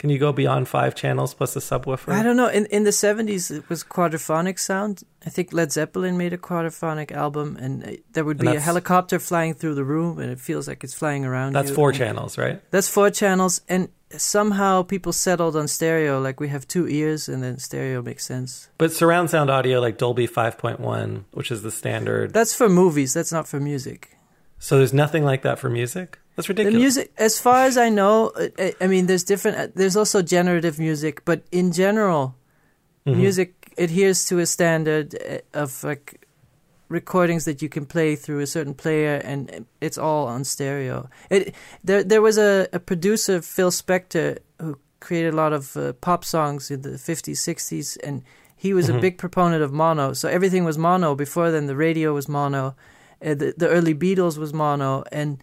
Can 0.04 0.10
you 0.10 0.20
go 0.20 0.34
beyond 0.34 0.68
five 0.68 0.96
channels 0.96 1.34
plus 1.34 1.56
a 1.56 1.60
subwoofer? 1.60 2.12
I 2.12 2.24
don't 2.24 2.36
know. 2.36 2.50
In 2.50 2.66
in 2.66 2.84
the 2.84 2.92
seventies, 2.92 3.50
it 3.50 3.70
was 3.70 3.86
quadraphonic 3.86 4.60
sound. 4.60 5.04
I 5.26 5.30
think 5.30 5.54
Led 5.54 5.72
Zeppelin 5.72 6.18
made 6.18 6.34
a 6.34 6.38
quadraphonic 6.38 7.14
album, 7.14 7.56
and 7.56 7.86
uh, 7.86 7.92
there 8.12 8.26
would 8.26 8.38
be 8.38 8.54
a 8.54 8.60
helicopter 8.60 9.18
flying 9.18 9.54
through 9.54 9.76
the 9.76 9.86
room, 9.86 10.20
and 10.20 10.30
it 10.30 10.42
feels 10.42 10.68
like 10.68 10.84
it's 10.84 10.94
flying 10.94 11.24
around. 11.24 11.54
That's 11.54 11.70
you. 11.70 11.76
four 11.76 11.92
And 11.92 11.98
channels, 11.98 12.38
right? 12.38 12.60
That's 12.70 12.90
four 12.90 13.12
channels, 13.12 13.62
and 13.70 13.88
somehow 14.18 14.84
people 14.84 15.14
settled 15.14 15.56
on 15.56 15.70
stereo. 15.70 16.20
Like 16.20 16.42
we 16.42 16.50
have 16.50 16.68
two 16.68 16.86
ears, 16.90 17.30
and 17.30 17.42
then 17.42 17.58
stereo 17.58 18.02
makes 18.02 18.26
sense. 18.26 18.68
But 18.78 18.92
surround 18.92 19.30
sound 19.30 19.50
audio, 19.50 19.80
like 19.80 19.98
Dolby 19.98 20.28
5.1, 20.28 21.24
which 21.32 21.50
is 21.50 21.62
the 21.62 21.72
standard. 21.72 22.34
That's 22.34 22.54
for 22.54 22.68
movies. 22.68 23.14
That's 23.14 23.32
not 23.32 23.48
for 23.48 23.62
music. 23.62 24.18
so 24.60 24.78
there's 24.78 24.94
nothing 24.94 25.24
like 25.24 25.44
that 25.44 25.60
for 25.60 25.70
music? 25.70 26.20
That's 26.36 26.48
The 26.48 26.54
ridiculous. 26.54 26.80
music, 26.82 27.12
as 27.18 27.40
far 27.40 27.66
as 27.66 27.78
I 27.78 27.90
know, 27.90 28.32
I, 28.58 28.74
I 28.82 28.88
mean, 28.88 29.06
there's 29.08 29.24
different. 29.24 29.58
uh, 29.58 29.68
There's 29.76 29.96
also 29.96 30.22
generative 30.22 30.80
music, 30.80 31.22
but 31.26 31.44
in 31.52 31.72
general, 31.72 32.36
Mhm. 33.06 33.18
music 33.18 33.74
adheres 33.78 34.26
to 34.30 34.40
a 34.40 34.46
standard 34.46 35.16
uh, 35.16 35.62
of 35.64 35.84
like 35.84 36.26
recordings 36.90 37.46
that 37.46 37.62
you 37.62 37.70
can 37.70 37.86
play 37.86 38.16
through 38.16 38.40
a 38.40 38.48
certain 38.48 38.74
player, 38.74 39.22
and 39.24 39.66
it's 39.82 39.98
all 39.98 40.28
on 40.28 40.44
stereo. 40.44 41.10
It 41.30 41.54
there 41.84 42.04
there 42.04 42.22
was 42.22 42.38
a, 42.38 42.68
a 42.74 42.80
producer 42.80 43.42
Phil 43.42 43.72
Spector 43.72 44.38
who 44.62 44.78
created 45.00 45.34
a 45.34 45.38
lot 45.38 45.54
of 45.54 45.76
uh, 45.76 45.94
pop 46.02 46.24
songs 46.24 46.72
in 46.72 46.82
the 46.82 46.98
50s, 46.98 47.40
60s, 47.42 47.98
and 48.04 48.24
he 48.56 48.74
was 48.74 48.90
a 48.90 48.94
Mhm. 48.94 49.02
big 49.02 49.18
proponent 49.18 49.64
of 49.64 49.72
mono. 49.72 50.14
So 50.14 50.30
everything 50.30 50.66
was 50.66 50.78
mono. 50.78 51.16
Before 51.16 51.52
then, 51.52 51.68
the 51.68 51.76
radio 51.76 52.14
was 52.14 52.28
mono. 52.28 52.76
Uh, 53.22 53.34
the 53.36 53.54
the 53.58 53.68
early 53.70 53.94
Beatles 53.96 54.38
was 54.38 54.54
mono, 54.54 55.04
and 55.12 55.38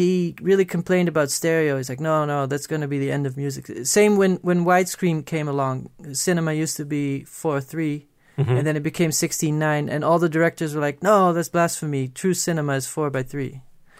he 0.00 0.34
really 0.42 0.66
complained 0.66 1.08
about 1.08 1.30
stereo. 1.30 1.76
He's 1.78 1.88
like, 1.88 2.00
no, 2.10 2.26
no, 2.26 2.44
that's 2.50 2.66
going 2.66 2.82
to 2.82 2.88
be 2.94 2.98
the 2.98 3.10
end 3.16 3.24
of 3.26 3.36
music. 3.36 3.64
Same 3.86 4.12
when 4.20 4.36
when 4.48 4.64
widescreen 4.72 5.24
came 5.24 5.48
along. 5.48 5.88
Cinema 6.12 6.52
used 6.52 6.76
to 6.76 6.84
be 6.84 7.24
four 7.24 7.62
three, 7.62 7.96
Mhm. 8.38 8.58
and 8.58 8.66
then 8.66 8.76
it 8.76 8.82
became 8.82 9.10
sixteen 9.10 9.58
nine, 9.58 9.88
and 9.88 10.04
all 10.04 10.18
the 10.18 10.28
directors 10.28 10.74
were 10.74 10.82
like, 10.88 10.98
no, 11.02 11.32
that's 11.32 11.48
blasphemy. 11.48 12.08
True 12.08 12.34
cinema 12.34 12.74
is 12.80 12.86
four 12.86 13.08
by 13.10 13.22
three. 13.22 13.52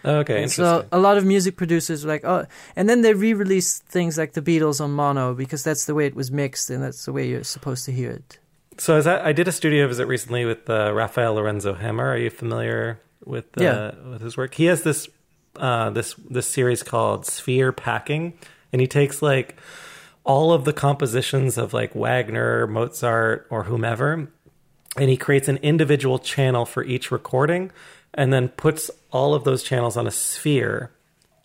okay, 0.05 0.35
And 0.35 0.43
interesting. 0.43 0.65
so 0.65 0.85
a 0.91 0.99
lot 1.07 1.17
of 1.17 1.25
music 1.25 1.57
producers 1.57 2.05
were 2.05 2.11
like, 2.15 2.23
oh, 2.33 2.45
and 2.75 2.87
then 2.87 3.01
they 3.01 3.13
re-released 3.15 3.83
things 3.89 4.15
like 4.21 4.33
the 4.33 4.41
Beatles 4.49 4.79
on 4.79 4.91
mono 4.91 5.33
because 5.33 5.63
that's 5.63 5.85
the 5.85 5.95
way 5.97 6.05
it 6.05 6.15
was 6.15 6.29
mixed 6.31 6.69
and 6.69 6.83
that's 6.83 7.05
the 7.05 7.11
way 7.11 7.23
you're 7.27 7.43
supposed 7.43 7.83
to 7.85 7.91
hear 7.91 8.11
it. 8.11 8.37
So 8.77 9.01
that, 9.01 9.25
I 9.29 9.33
did 9.33 9.47
a 9.47 9.51
studio 9.51 9.87
visit 9.87 10.05
recently 10.07 10.45
with 10.45 10.69
uh, 10.69 10.93
Rafael 10.93 11.33
Lozano-Hemmer. 11.35 12.07
Are 12.13 12.21
you 12.25 12.29
familiar 12.29 12.99
with 13.25 13.45
uh, 13.59 13.63
Yeah. 13.63 13.91
with 14.11 14.21
his 14.21 14.37
work? 14.37 14.53
He 14.53 14.65
has 14.69 14.83
this 14.83 15.09
uh, 15.59 15.89
this 15.91 16.13
this 16.29 16.47
series 16.47 16.83
called 16.83 17.25
Sphere 17.25 17.71
Packing, 17.71 18.33
and 18.71 18.81
he 18.81 18.87
takes 18.87 19.21
like 19.21 19.55
all 20.23 20.51
of 20.51 20.65
the 20.65 20.73
compositions 20.73 21.57
of 21.57 21.73
like 21.73 21.93
Wagner, 21.95 22.67
Mozart, 22.67 23.47
or 23.49 23.63
whomever, 23.63 24.29
and 24.97 25.09
he 25.09 25.17
creates 25.17 25.47
an 25.47 25.57
individual 25.57 26.19
channel 26.19 26.65
for 26.65 26.83
each 26.83 27.11
recording, 27.11 27.71
and 28.13 28.31
then 28.33 28.49
puts 28.49 28.91
all 29.11 29.33
of 29.33 29.43
those 29.43 29.63
channels 29.63 29.95
on 29.97 30.05
a 30.07 30.11
sphere, 30.11 30.91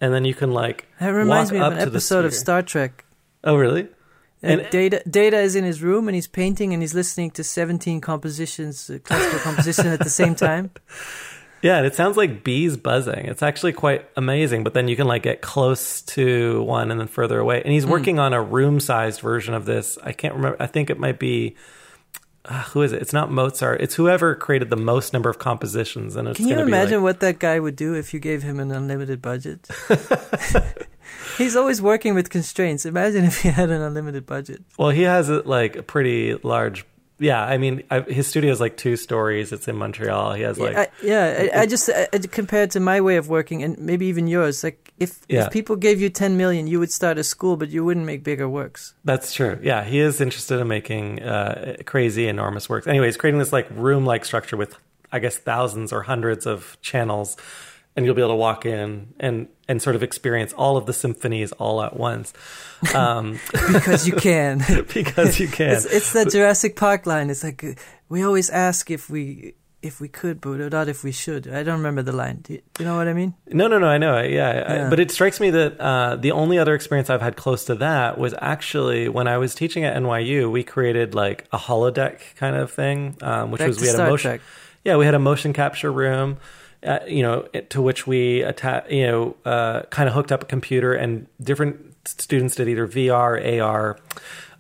and 0.00 0.12
then 0.12 0.24
you 0.24 0.34
can 0.34 0.52
like 0.52 0.86
That 1.00 1.10
reminds 1.10 1.52
me 1.52 1.58
of 1.60 1.72
an 1.74 1.78
episode 1.78 2.24
of. 2.24 2.34
Star 2.34 2.62
Trek. 2.62 3.04
Oh, 3.44 3.56
really? 3.56 3.88
And 4.42 4.60
And- 4.62 4.70
Data 4.70 5.02
Data 5.08 5.38
is 5.38 5.54
in 5.54 5.62
his 5.64 5.82
room 5.82 6.08
and 6.08 6.14
he's 6.16 6.26
painting 6.26 6.72
and 6.72 6.82
he's 6.82 6.94
listening 6.94 7.30
to 7.32 7.44
17 7.44 8.00
compositions, 8.00 8.90
uh, 8.90 8.98
classical 9.04 9.38
composition 9.38 9.86
at 9.86 10.00
the 10.00 10.10
same 10.10 10.34
time. 10.34 10.70
Yeah, 11.62 11.76
and 11.78 11.86
it 11.86 11.94
sounds 11.94 12.16
like 12.16 12.42
bees 12.44 12.76
buzzing. 12.76 13.26
It's 13.26 13.42
actually 13.42 13.72
quite 13.72 14.04
amazing. 14.16 14.64
But 14.64 14.74
then 14.74 14.88
you 14.88 14.96
can 14.96 15.06
like 15.06 15.22
get 15.22 15.40
close 15.40 16.02
to 16.02 16.62
one 16.64 16.90
and 16.90 16.98
then 17.00 17.06
further 17.06 17.38
away. 17.38 17.62
And 17.62 17.72
he's 17.72 17.86
working 17.86 18.18
on 18.18 18.32
a 18.32 18.42
room-sized 18.42 19.20
version 19.20 19.54
of 19.54 19.64
this. 19.64 19.96
I 20.02 20.12
can't 20.12 20.34
remember. 20.34 20.56
I 20.60 20.66
think 20.66 20.90
it 20.90 20.98
might 20.98 21.18
be. 21.18 21.56
Uh, 22.44 22.60
who 22.64 22.82
is 22.82 22.92
it? 22.92 23.00
It's 23.00 23.12
not 23.12 23.30
Mozart. 23.30 23.80
It's 23.80 23.94
whoever 23.94 24.34
created 24.34 24.68
the 24.68 24.76
most 24.76 25.12
number 25.12 25.30
of 25.30 25.38
compositions. 25.38 26.16
And 26.16 26.26
it's 26.26 26.38
Can 26.38 26.48
you 26.48 26.58
imagine 26.58 26.96
like- 26.96 27.02
what 27.04 27.20
that 27.20 27.38
guy 27.38 27.60
would 27.60 27.76
do 27.76 27.94
if 27.94 28.12
you 28.12 28.18
gave 28.18 28.42
him 28.42 28.58
an 28.58 28.72
unlimited 28.72 29.22
budget? 29.22 29.68
He's 31.38 31.54
always 31.56 31.80
working 31.80 32.14
with 32.14 32.30
constraints. 32.30 32.84
Imagine 32.84 33.24
if 33.24 33.42
he 33.42 33.48
had 33.48 33.70
an 33.70 33.80
unlimited 33.80 34.26
budget. 34.26 34.62
Well, 34.76 34.90
he 34.90 35.02
has 35.02 35.28
a, 35.28 35.40
like 35.42 35.76
a 35.76 35.82
pretty 35.82 36.34
large. 36.42 36.84
Yeah, 37.22 37.42
I 37.42 37.56
mean, 37.56 37.82
I, 37.90 38.00
his 38.00 38.26
studio 38.26 38.50
is 38.52 38.60
like 38.60 38.76
two 38.76 38.96
stories. 38.96 39.52
It's 39.52 39.68
in 39.68 39.76
Montreal. 39.76 40.34
He 40.34 40.42
has 40.42 40.58
like 40.58 40.76
I, 40.76 40.88
yeah, 41.02 41.48
I, 41.54 41.60
I 41.62 41.66
just 41.66 41.88
I, 41.88 42.08
I- 42.12 42.18
compared 42.18 42.72
to 42.72 42.80
my 42.80 43.00
way 43.00 43.16
of 43.16 43.28
working, 43.28 43.62
and 43.62 43.78
maybe 43.78 44.06
even 44.06 44.26
yours. 44.26 44.64
Like 44.64 44.92
if 44.98 45.20
Yeah. 45.28 45.46
if 45.46 45.52
people 45.52 45.76
gave 45.76 46.00
you 46.00 46.10
ten 46.10 46.36
million, 46.36 46.66
you 46.66 46.78
would 46.80 46.90
start 46.90 47.18
a 47.18 47.24
school, 47.24 47.56
but 47.56 47.68
you 47.70 47.84
wouldn't 47.84 48.06
make 48.06 48.24
bigger 48.24 48.48
works. 48.48 48.94
That's 49.04 49.32
true. 49.32 49.58
Yeah, 49.62 49.84
he 49.84 50.00
is 50.00 50.20
interested 50.20 50.58
in 50.60 50.68
making 50.68 51.22
uh, 51.22 51.76
crazy, 51.86 52.26
enormous 52.28 52.68
works. 52.68 52.86
Anyways, 52.86 53.16
creating 53.16 53.38
this 53.38 53.52
like 53.52 53.68
room-like 53.70 54.24
structure 54.24 54.56
with, 54.56 54.74
I 55.12 55.18
guess, 55.20 55.38
thousands 55.38 55.92
or 55.92 56.02
hundreds 56.02 56.44
of 56.46 56.76
channels, 56.82 57.36
and 57.96 58.06
you'll 58.06 58.14
be 58.14 58.22
able 58.22 58.32
to 58.32 58.36
walk 58.36 58.64
in 58.66 59.14
and 59.20 59.48
and 59.68 59.80
sort 59.80 59.96
of 59.96 60.02
experience 60.02 60.52
all 60.52 60.76
of 60.76 60.86
the 60.86 60.92
symphonies 60.92 61.52
all 61.52 61.82
at 61.82 61.96
once, 61.96 62.32
um, 62.94 63.38
because 63.72 64.06
you 64.06 64.14
can. 64.14 64.58
because 64.94 65.38
you 65.38 65.48
can. 65.48 65.70
It's, 65.70 65.86
it's 65.86 66.12
that 66.12 66.30
Jurassic 66.30 66.76
Park 66.76 67.06
line. 67.06 67.30
It's 67.30 67.44
like 67.44 67.78
we 68.08 68.22
always 68.22 68.50
ask 68.50 68.90
if 68.90 69.08
we 69.10 69.54
if 69.82 70.00
we 70.00 70.08
could, 70.08 70.40
but 70.40 70.58
not 70.72 70.88
if 70.88 71.02
we 71.02 71.10
should. 71.10 71.48
I 71.48 71.62
don't 71.64 71.78
remember 71.78 72.02
the 72.02 72.12
line. 72.12 72.40
Do 72.42 72.54
you, 72.54 72.62
do 72.74 72.84
you 72.84 72.88
know 72.88 72.96
what 72.96 73.08
I 73.08 73.12
mean? 73.12 73.34
No, 73.48 73.66
no, 73.66 73.78
no. 73.78 73.88
I 73.88 73.98
know. 73.98 74.20
Yeah, 74.22 74.84
I, 74.86 74.90
but 74.90 75.00
it 75.00 75.10
strikes 75.10 75.40
me 75.40 75.50
that 75.50 75.80
uh, 75.80 76.16
the 76.16 76.32
only 76.32 76.58
other 76.58 76.74
experience 76.74 77.10
I've 77.10 77.20
had 77.20 77.36
close 77.36 77.64
to 77.64 77.74
that 77.76 78.16
was 78.16 78.34
actually 78.40 79.08
when 79.08 79.26
I 79.26 79.38
was 79.38 79.54
teaching 79.54 79.84
at 79.84 79.96
NYU. 79.96 80.50
We 80.50 80.62
created 80.62 81.14
like 81.14 81.46
a 81.52 81.58
holodeck 81.58 82.20
kind 82.36 82.56
of 82.56 82.70
thing, 82.70 83.16
um, 83.20 83.50
which 83.50 83.58
Back 83.58 83.68
was 83.68 83.80
we 83.80 83.88
had 83.88 83.96
a 83.96 84.06
motion. 84.06 84.30
Trek. 84.30 84.40
Yeah, 84.84 84.96
we 84.96 85.04
had 85.04 85.14
a 85.14 85.18
motion 85.18 85.52
capture 85.52 85.92
room. 85.92 86.38
Uh, 86.84 86.98
you 87.06 87.22
know, 87.22 87.42
to 87.68 87.80
which 87.80 88.08
we 88.08 88.42
atta- 88.42 88.84
you 88.90 89.06
know, 89.06 89.36
uh, 89.44 89.82
kind 89.90 90.08
of 90.08 90.14
hooked 90.14 90.32
up 90.32 90.42
a 90.42 90.46
computer, 90.46 90.92
and 90.94 91.28
different 91.40 91.78
students 92.08 92.56
did 92.56 92.68
either 92.68 92.88
VR, 92.88 93.38
AR, 93.60 93.98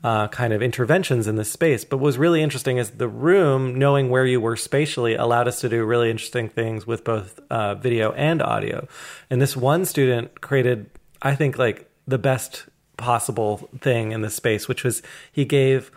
uh, 0.04 0.28
kind 0.28 0.52
of 0.52 0.62
interventions 0.62 1.26
in 1.26 1.36
this 1.36 1.50
space. 1.50 1.84
But 1.84 1.98
what 1.98 2.06
was 2.06 2.18
really 2.18 2.42
interesting 2.42 2.78
is 2.78 2.90
the 2.90 3.08
room, 3.08 3.78
knowing 3.78 4.08
where 4.08 4.26
you 4.26 4.40
were 4.40 4.56
spatially, 4.56 5.14
allowed 5.14 5.48
us 5.48 5.60
to 5.60 5.68
do 5.68 5.84
really 5.84 6.10
interesting 6.10 6.48
things 6.48 6.86
with 6.86 7.04
both 7.04 7.40
uh, 7.50 7.74
video 7.76 8.12
and 8.12 8.42
audio. 8.42 8.86
And 9.30 9.40
this 9.40 9.56
one 9.56 9.84
student 9.84 10.40
created, 10.40 10.90
I 11.20 11.34
think, 11.34 11.58
like 11.58 11.88
the 12.06 12.18
best 12.18 12.66
possible 12.96 13.68
thing 13.80 14.12
in 14.12 14.22
this 14.22 14.34
space, 14.34 14.68
which 14.68 14.84
was 14.84 15.02
he 15.30 15.44
gave 15.44 15.90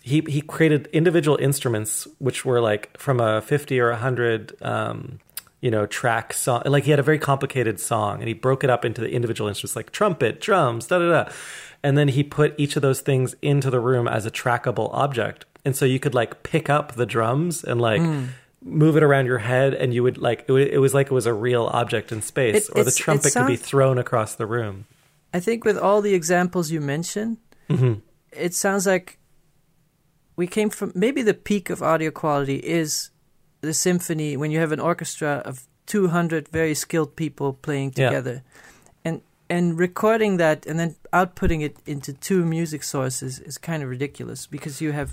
he 0.00 0.22
he 0.28 0.40
created 0.40 0.88
individual 0.92 1.36
instruments 1.40 2.06
which 2.18 2.44
were 2.44 2.60
like 2.60 2.96
from 2.96 3.20
a 3.20 3.42
50 3.42 3.78
or 3.80 3.88
a 3.88 3.94
100 3.94 4.56
um 4.62 5.18
you 5.60 5.70
know 5.70 5.86
track 5.86 6.32
song 6.32 6.62
like 6.66 6.84
he 6.84 6.90
had 6.90 7.00
a 7.00 7.02
very 7.02 7.18
complicated 7.18 7.80
song 7.80 8.20
and 8.20 8.28
he 8.28 8.34
broke 8.34 8.62
it 8.62 8.70
up 8.70 8.84
into 8.84 9.00
the 9.00 9.10
individual 9.10 9.48
instruments 9.48 9.74
like 9.74 9.90
trumpet 9.90 10.40
drums 10.40 10.86
da 10.86 10.98
da 10.98 11.24
da. 11.24 11.32
And 11.82 11.96
then 11.96 12.08
he 12.08 12.24
put 12.24 12.54
each 12.58 12.76
of 12.76 12.82
those 12.82 13.00
things 13.00 13.36
into 13.40 13.70
the 13.70 13.80
room 13.80 14.08
as 14.08 14.26
a 14.26 14.30
trackable 14.30 14.90
object. 14.92 15.46
And 15.64 15.76
so 15.76 15.84
you 15.84 16.00
could 16.00 16.14
like 16.14 16.42
pick 16.42 16.68
up 16.68 16.94
the 16.94 17.06
drums 17.06 17.62
and 17.62 17.80
like 17.80 18.00
hmm. 18.00 18.26
move 18.62 18.96
it 18.96 19.02
around 19.02 19.26
your 19.26 19.38
head 19.38 19.74
and 19.74 19.94
you 19.94 20.02
would 20.02 20.18
like 20.18 20.44
it, 20.48 20.52
wa- 20.52 20.58
it 20.58 20.78
was 20.78 20.94
like 20.94 21.06
it 21.06 21.12
was 21.12 21.26
a 21.26 21.34
real 21.34 21.66
object 21.66 22.10
in 22.10 22.22
space 22.22 22.68
It- 22.68 22.76
or 22.76 22.84
the 22.84 22.90
trumpet 22.90 23.32
could 23.32 23.46
be 23.46 23.56
thrown 23.56 23.98
across 23.98 24.34
the 24.34 24.46
room. 24.46 24.86
I 25.32 25.40
think 25.40 25.64
with 25.64 25.76
all 25.76 26.00
the 26.00 26.14
examples 26.14 26.70
you 26.70 26.80
mentioned, 26.80 27.36
mm-hmm. 27.68 28.00
it 28.32 28.54
sounds 28.54 28.86
like 28.86 29.18
we 30.36 30.46
came 30.46 30.70
from 30.70 30.90
maybe 30.94 31.20
the 31.20 31.34
peak 31.34 31.68
of 31.68 31.82
audio 31.82 32.10
quality 32.10 32.56
is 32.56 33.10
the 33.60 33.74
symphony 33.74 34.36
when 34.36 34.50
you 34.50 34.58
have 34.60 34.72
an 34.72 34.80
orchestra 34.80 35.42
of 35.44 35.66
200 35.86 36.48
very 36.48 36.74
skilled 36.74 37.16
people 37.16 37.52
playing 37.54 37.92
Yeah. 37.96 38.08
together. 38.10 38.42
And 39.04 39.22
and 39.50 39.78
recording 39.78 40.36
that 40.38 40.66
and 40.66 40.78
then 40.78 40.94
outputting 41.12 41.62
it 41.62 41.76
into 41.86 42.12
two 42.12 42.44
music 42.44 42.82
sources 42.84 43.38
is 43.40 43.58
kind 43.58 43.82
of 43.82 43.88
ridiculous 43.88 44.46
because 44.46 44.80
you 44.84 44.92
have 44.92 45.10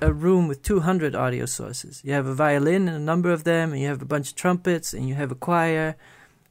a 0.00 0.12
room 0.12 0.48
with 0.48 0.62
200 0.62 1.14
audio 1.14 1.46
sources. 1.46 2.02
You 2.04 2.12
have 2.12 2.26
a 2.26 2.34
violin 2.34 2.88
and 2.88 2.96
a 2.96 3.00
number 3.12 3.30
of 3.30 3.44
them 3.44 3.72
and 3.72 3.80
you 3.80 3.86
have 3.88 4.02
a 4.02 4.04
bunch 4.06 4.30
of 4.30 4.34
trumpets 4.36 4.92
and 4.92 5.08
you 5.08 5.14
have 5.14 5.30
a 5.30 5.36
choir. 5.36 5.94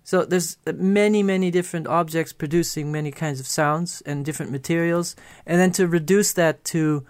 So 0.04 0.24
there's 0.26 0.58
uh, 0.66 0.72
many, 0.78 1.22
many 1.22 1.52
different 1.52 1.86
objects 1.88 2.34
producing 2.34 2.92
many 2.92 3.12
kinds 3.12 3.40
of 3.42 3.46
sounds 3.46 4.02
and 4.06 4.26
different 4.26 4.52
materials, 4.52 5.16
and 5.46 5.60
then 5.60 5.72
to 5.74 5.86
reduce 5.88 6.34
that 6.34 6.64
to 6.74 7.06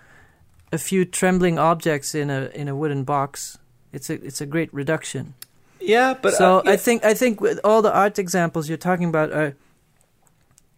a 0.74 0.78
few 0.78 1.06
trembling 1.06 1.58
objects 1.60 2.14
in 2.16 2.30
a 2.30 2.50
in 2.54 2.68
a 2.68 2.76
wooden 2.76 3.04
box, 3.06 3.58
it's 3.94 4.10
a 4.10 4.14
it's 4.26 4.42
a 4.42 4.46
great 4.46 4.74
reduction. 4.74 5.34
yeah 5.80 6.14
but 6.22 6.34
so 6.34 6.60
uh, 6.60 6.62
yeah. 6.66 6.72
I 6.74 6.78
think 6.78 7.04
I 7.06 7.14
think 7.14 7.42
with 7.42 7.60
all 7.64 7.82
the 7.82 7.94
art 7.94 8.20
examples 8.20 8.70
you're 8.70 8.78
talking 8.90 9.10
about 9.10 9.32
are 9.32 9.56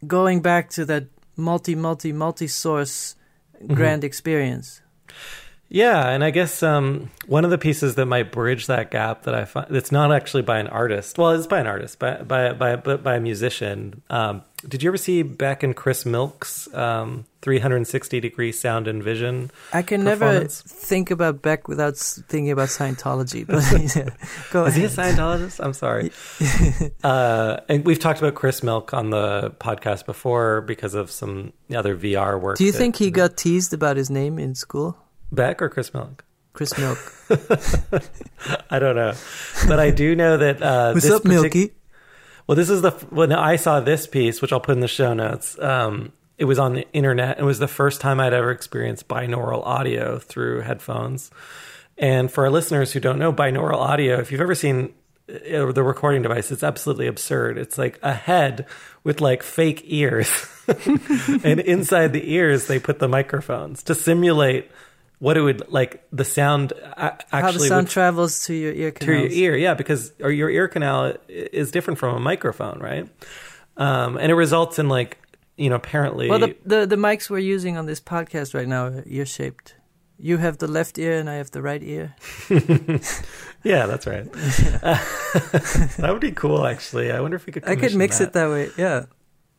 going 0.07 0.41
back 0.41 0.69
to 0.71 0.85
that 0.85 1.03
multi 1.35 1.75
multi 1.75 2.11
multi 2.11 2.47
source 2.47 3.15
Mm-hmm. 3.63 3.75
grand 3.75 4.03
experience. 4.03 4.81
Yeah, 5.73 6.07
and 6.07 6.23
I 6.23 6.29
guess 6.29 6.61
um, 6.61 7.09
one 7.25 7.45
of 7.45 7.49
the 7.49 7.57
pieces 7.57 7.95
that 7.95 8.05
might 8.05 8.31
bridge 8.31 8.67
that 8.67 8.91
gap 8.91 9.23
that 9.23 9.33
I 9.33 9.45
find 9.45 9.75
it's 9.75 9.91
not 9.91 10.11
actually 10.11 10.43
by 10.43 10.59
an 10.59 10.67
artist. 10.67 11.17
Well, 11.17 11.31
it's 11.31 11.47
by 11.47 11.59
an 11.59 11.65
artist, 11.65 11.97
by 11.97 12.21
by 12.21 12.53
by 12.53 12.75
but 12.75 13.01
by 13.01 13.15
a 13.15 13.19
musician. 13.19 14.03
Um, 14.07 14.43
did 14.67 14.83
you 14.83 14.91
ever 14.91 14.97
see 14.97 15.23
Beck 15.23 15.63
and 15.63 15.75
Chris 15.75 16.05
Milk's 16.05 16.71
um, 16.75 17.25
360 17.41 18.19
degree 18.19 18.51
sound 18.51 18.87
and 18.87 19.01
vision? 19.01 19.49
I 19.73 19.81
can 19.81 20.03
never 20.03 20.45
think 20.45 21.09
about 21.09 21.41
Beck 21.41 21.67
without 21.67 21.97
thinking 21.97 22.51
about 22.51 22.69
Scientology. 22.69 23.45
But 23.47 23.63
yeah, 23.95 24.15
go 24.51 24.65
Is 24.65 24.75
he 24.75 24.83
a. 24.83 24.89
Scientologist? 24.89 25.59
I'm 25.59 25.73
sorry. 25.73 26.11
uh, 27.03 27.61
and 27.67 27.83
we've 27.83 27.97
talked 27.97 28.19
about 28.19 28.35
Chris 28.35 28.61
Milk 28.61 28.93
on 28.93 29.09
the 29.09 29.55
podcast 29.59 30.05
before 30.05 30.61
because 30.61 30.93
of 30.93 31.09
some 31.09 31.51
other 31.75 31.97
VR 31.97 32.39
work. 32.39 32.59
Do 32.59 32.63
you 32.63 32.71
that- 32.71 32.77
think 32.77 32.95
he 32.97 33.09
got 33.09 33.37
teased 33.37 33.73
about 33.73 33.97
his 33.97 34.11
name 34.11 34.37
in 34.37 34.53
school? 34.53 34.97
Beck 35.33 35.61
or 35.61 35.69
Chris 35.69 35.93
Milk? 35.93 36.23
Chris 36.53 36.77
Milk. 36.77 36.97
I 38.69 38.79
don't 38.79 38.95
know, 38.95 39.13
but 39.67 39.79
I 39.79 39.89
do 39.89 40.15
know 40.15 40.37
that. 40.37 40.61
Uh, 40.61 40.91
What's 40.91 41.05
this 41.05 41.13
up, 41.15 41.23
partic- 41.23 41.41
Milky? 41.41 41.71
Well, 42.47 42.55
this 42.55 42.69
is 42.69 42.81
the 42.81 42.91
when 43.09 43.31
I 43.31 43.55
saw 43.55 43.79
this 43.79 44.05
piece, 44.05 44.41
which 44.41 44.51
I'll 44.53 44.59
put 44.59 44.73
in 44.73 44.79
the 44.81 44.87
show 44.87 45.13
notes. 45.13 45.57
Um, 45.59 46.11
it 46.37 46.45
was 46.45 46.59
on 46.59 46.73
the 46.73 46.85
internet. 46.93 47.39
It 47.39 47.43
was 47.43 47.59
the 47.59 47.67
first 47.67 48.01
time 48.01 48.19
I'd 48.19 48.33
ever 48.33 48.51
experienced 48.51 49.07
binaural 49.07 49.65
audio 49.65 50.19
through 50.19 50.61
headphones. 50.61 51.31
And 51.97 52.31
for 52.31 52.43
our 52.45 52.49
listeners 52.49 52.91
who 52.91 52.99
don't 52.99 53.19
know 53.19 53.31
binaural 53.31 53.77
audio, 53.77 54.19
if 54.19 54.31
you've 54.31 54.41
ever 54.41 54.55
seen 54.55 54.93
uh, 55.29 55.71
the 55.71 55.83
recording 55.83 56.21
device, 56.23 56.51
it's 56.51 56.63
absolutely 56.63 57.07
absurd. 57.07 57.57
It's 57.57 57.77
like 57.77 57.99
a 58.01 58.13
head 58.13 58.65
with 59.03 59.21
like 59.21 59.41
fake 59.43 59.83
ears, 59.85 60.29
and 60.67 61.59
inside 61.61 62.13
the 62.13 62.33
ears 62.33 62.67
they 62.67 62.79
put 62.79 62.99
the 62.99 63.07
microphones 63.07 63.83
to 63.83 63.95
simulate 63.95 64.69
what 65.23 65.37
it 65.37 65.41
would 65.41 65.71
like 65.71 66.05
the 66.11 66.25
sound 66.25 66.73
actually 66.97 67.41
How 67.41 67.51
the 67.53 67.59
sound 67.59 67.85
would 67.85 67.91
travels 67.91 68.43
to 68.47 68.53
your 68.53 68.73
ear 68.73 68.91
to 68.91 69.05
your 69.05 69.27
ear 69.27 69.55
yeah 69.55 69.73
because 69.73 70.11
or 70.19 70.29
your 70.29 70.49
ear 70.49 70.67
canal 70.67 71.15
is 71.29 71.71
different 71.71 71.97
from 71.97 72.17
a 72.17 72.19
microphone 72.19 72.79
right 72.79 73.07
um, 73.77 74.17
and 74.17 74.29
it 74.33 74.35
results 74.35 74.79
in 74.79 74.89
like 74.89 75.17
you 75.55 75.69
know 75.69 75.77
apparently 75.77 76.29
Well, 76.29 76.39
the, 76.39 76.57
the 76.65 76.85
the 76.85 76.97
mics 76.97 77.29
we're 77.29 77.39
using 77.55 77.77
on 77.77 77.85
this 77.85 78.01
podcast 78.01 78.53
right 78.53 78.67
now 78.67 78.87
are 78.87 79.03
ear 79.05 79.25
shaped. 79.25 79.75
You 80.19 80.37
have 80.37 80.57
the 80.57 80.67
left 80.67 80.97
ear 80.99 81.17
and 81.19 81.29
I 81.29 81.35
have 81.35 81.51
the 81.51 81.61
right 81.61 81.81
ear. 81.81 82.15
yeah 83.63 83.85
that's 83.85 84.05
right 84.05 84.29
that 84.33 86.09
would 86.11 86.19
be 86.21 86.33
cool 86.33 86.67
actually 86.67 87.11
i 87.11 87.19
wonder 87.21 87.37
if 87.37 87.45
we 87.45 87.53
could 87.53 87.63
I 87.65 87.77
could 87.77 87.95
mix 87.95 88.19
that. 88.19 88.27
it 88.27 88.33
that 88.33 88.49
way. 88.49 88.71
Yeah. 88.77 89.05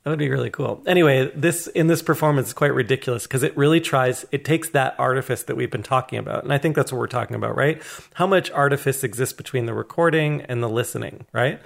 That 0.04 0.10
would 0.10 0.18
be 0.18 0.28
really 0.28 0.50
cool. 0.50 0.82
Anyway, 0.86 1.32
this 1.34 1.66
in 1.66 1.86
this 1.86 2.02
performance 2.02 2.48
is 2.48 2.52
quite 2.52 2.74
ridiculous 2.74 3.22
because 3.22 3.42
it 3.42 3.56
really 3.56 3.80
tries. 3.80 4.26
It 4.32 4.44
takes 4.44 4.68
that 4.70 4.94
artifice 4.98 5.44
that 5.44 5.56
we've 5.56 5.70
been 5.70 5.82
talking 5.82 6.18
about, 6.18 6.44
and 6.44 6.52
I 6.52 6.58
think 6.58 6.76
that's 6.76 6.92
what 6.92 6.98
we're 6.98 7.06
talking 7.06 7.34
about, 7.34 7.56
right? 7.56 7.82
How 8.12 8.26
much 8.26 8.50
artifice 8.50 9.02
exists 9.02 9.32
between 9.32 9.64
the 9.64 9.72
recording 9.72 10.42
and 10.42 10.62
the 10.62 10.68
listening, 10.68 11.24
right? 11.32 11.58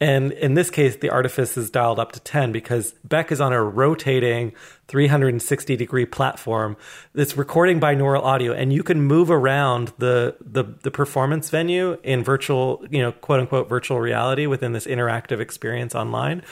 And 0.00 0.32
in 0.32 0.54
this 0.54 0.70
case, 0.70 0.96
the 0.96 1.10
artifice 1.10 1.56
is 1.56 1.70
dialed 1.70 1.98
up 1.98 2.12
to 2.12 2.20
ten 2.20 2.52
because 2.52 2.92
Beck 3.04 3.32
is 3.32 3.40
on 3.40 3.52
a 3.52 3.62
rotating 3.62 4.52
360 4.86 5.76
degree 5.76 6.06
platform 6.06 6.76
that's 7.14 7.36
recording 7.36 7.80
binaural 7.80 8.22
audio, 8.22 8.52
and 8.52 8.72
you 8.72 8.82
can 8.82 9.02
move 9.02 9.30
around 9.30 9.92
the 9.98 10.36
the 10.40 10.64
the 10.82 10.90
performance 10.90 11.50
venue 11.50 11.98
in 12.04 12.22
virtual, 12.22 12.84
you 12.90 13.02
know, 13.02 13.12
quote 13.12 13.40
unquote 13.40 13.68
virtual 13.68 13.98
reality 13.98 14.46
within 14.46 14.72
this 14.72 14.86
interactive 14.86 15.40
experience 15.40 15.94
online 15.94 16.42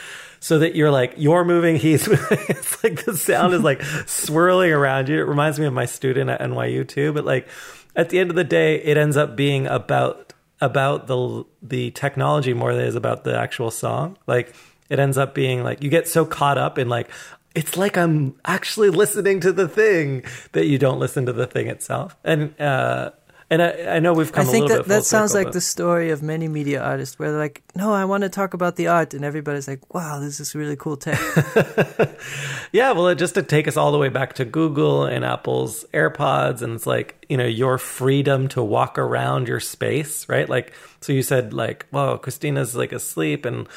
so 0.40 0.58
that 0.58 0.74
you're 0.74 0.90
like 0.90 1.14
you're 1.16 1.44
moving 1.44 1.76
he's 1.76 2.06
it's 2.30 2.84
like 2.84 3.04
the 3.04 3.16
sound 3.16 3.54
is 3.54 3.62
like 3.62 3.82
swirling 4.06 4.72
around 4.72 5.08
you. 5.08 5.18
It 5.18 5.26
reminds 5.26 5.58
me 5.58 5.66
of 5.66 5.72
my 5.72 5.86
student 5.86 6.30
at 6.30 6.40
nyu 6.40 6.86
too 6.86 7.12
but 7.12 7.24
like 7.24 7.48
at 7.94 8.10
the 8.10 8.18
end 8.18 8.30
of 8.30 8.36
the 8.36 8.44
day 8.44 8.76
it 8.82 8.96
ends 8.96 9.16
up 9.16 9.36
being 9.36 9.66
about 9.66 10.25
about 10.60 11.06
the 11.06 11.44
the 11.62 11.90
technology 11.92 12.54
more 12.54 12.74
than 12.74 12.84
it 12.84 12.88
is 12.88 12.94
about 12.94 13.24
the 13.24 13.36
actual 13.36 13.70
song. 13.70 14.16
Like 14.26 14.54
it 14.88 14.98
ends 14.98 15.18
up 15.18 15.34
being 15.34 15.62
like 15.62 15.82
you 15.82 15.90
get 15.90 16.08
so 16.08 16.24
caught 16.24 16.58
up 16.58 16.78
in 16.78 16.88
like 16.88 17.10
it's 17.54 17.76
like 17.76 17.96
I'm 17.96 18.34
actually 18.44 18.90
listening 18.90 19.40
to 19.40 19.52
the 19.52 19.68
thing 19.68 20.24
that 20.52 20.66
you 20.66 20.78
don't 20.78 20.98
listen 20.98 21.26
to 21.26 21.32
the 21.32 21.46
thing 21.46 21.68
itself. 21.68 22.16
And 22.24 22.58
uh 22.60 23.10
and 23.48 23.62
I, 23.62 23.96
I 23.96 23.98
know 24.00 24.12
we've 24.12 24.32
come 24.32 24.48
I 24.48 24.50
think 24.50 24.64
a 24.64 24.68
little 24.68 24.82
that 24.84 24.88
that 24.88 25.04
sounds 25.04 25.30
circle, 25.32 25.40
like 25.40 25.46
but- 25.48 25.54
the 25.54 25.60
story 25.60 26.10
of 26.10 26.22
many 26.22 26.48
media 26.48 26.82
artists, 26.82 27.18
where 27.18 27.30
they're 27.30 27.40
like, 27.40 27.62
"No, 27.74 27.92
I 27.92 28.04
want 28.04 28.22
to 28.22 28.28
talk 28.28 28.54
about 28.54 28.76
the 28.76 28.88
art," 28.88 29.14
and 29.14 29.24
everybody's 29.24 29.68
like, 29.68 29.94
"Wow, 29.94 30.18
this 30.20 30.40
is 30.40 30.54
really 30.54 30.76
cool 30.76 30.96
tech." 30.96 31.18
Yeah, 32.72 32.92
well, 32.92 33.08
it 33.08 33.14
just 33.14 33.34
to 33.36 33.42
take 33.42 33.68
us 33.68 33.76
all 33.76 33.92
the 33.92 33.98
way 33.98 34.08
back 34.08 34.34
to 34.34 34.44
Google 34.44 35.04
and 35.04 35.24
Apple's 35.24 35.84
AirPods, 35.94 36.60
and 36.62 36.74
it's 36.74 36.86
like 36.86 37.24
you 37.28 37.36
know 37.36 37.46
your 37.46 37.78
freedom 37.78 38.48
to 38.48 38.62
walk 38.62 38.98
around 38.98 39.48
your 39.48 39.60
space, 39.60 40.28
right? 40.28 40.48
Like, 40.48 40.72
so 41.00 41.12
you 41.12 41.22
said 41.22 41.54
like, 41.54 41.86
"Whoa, 41.90 42.18
Christina's 42.18 42.74
like 42.74 42.92
asleep," 42.92 43.44
and 43.44 43.68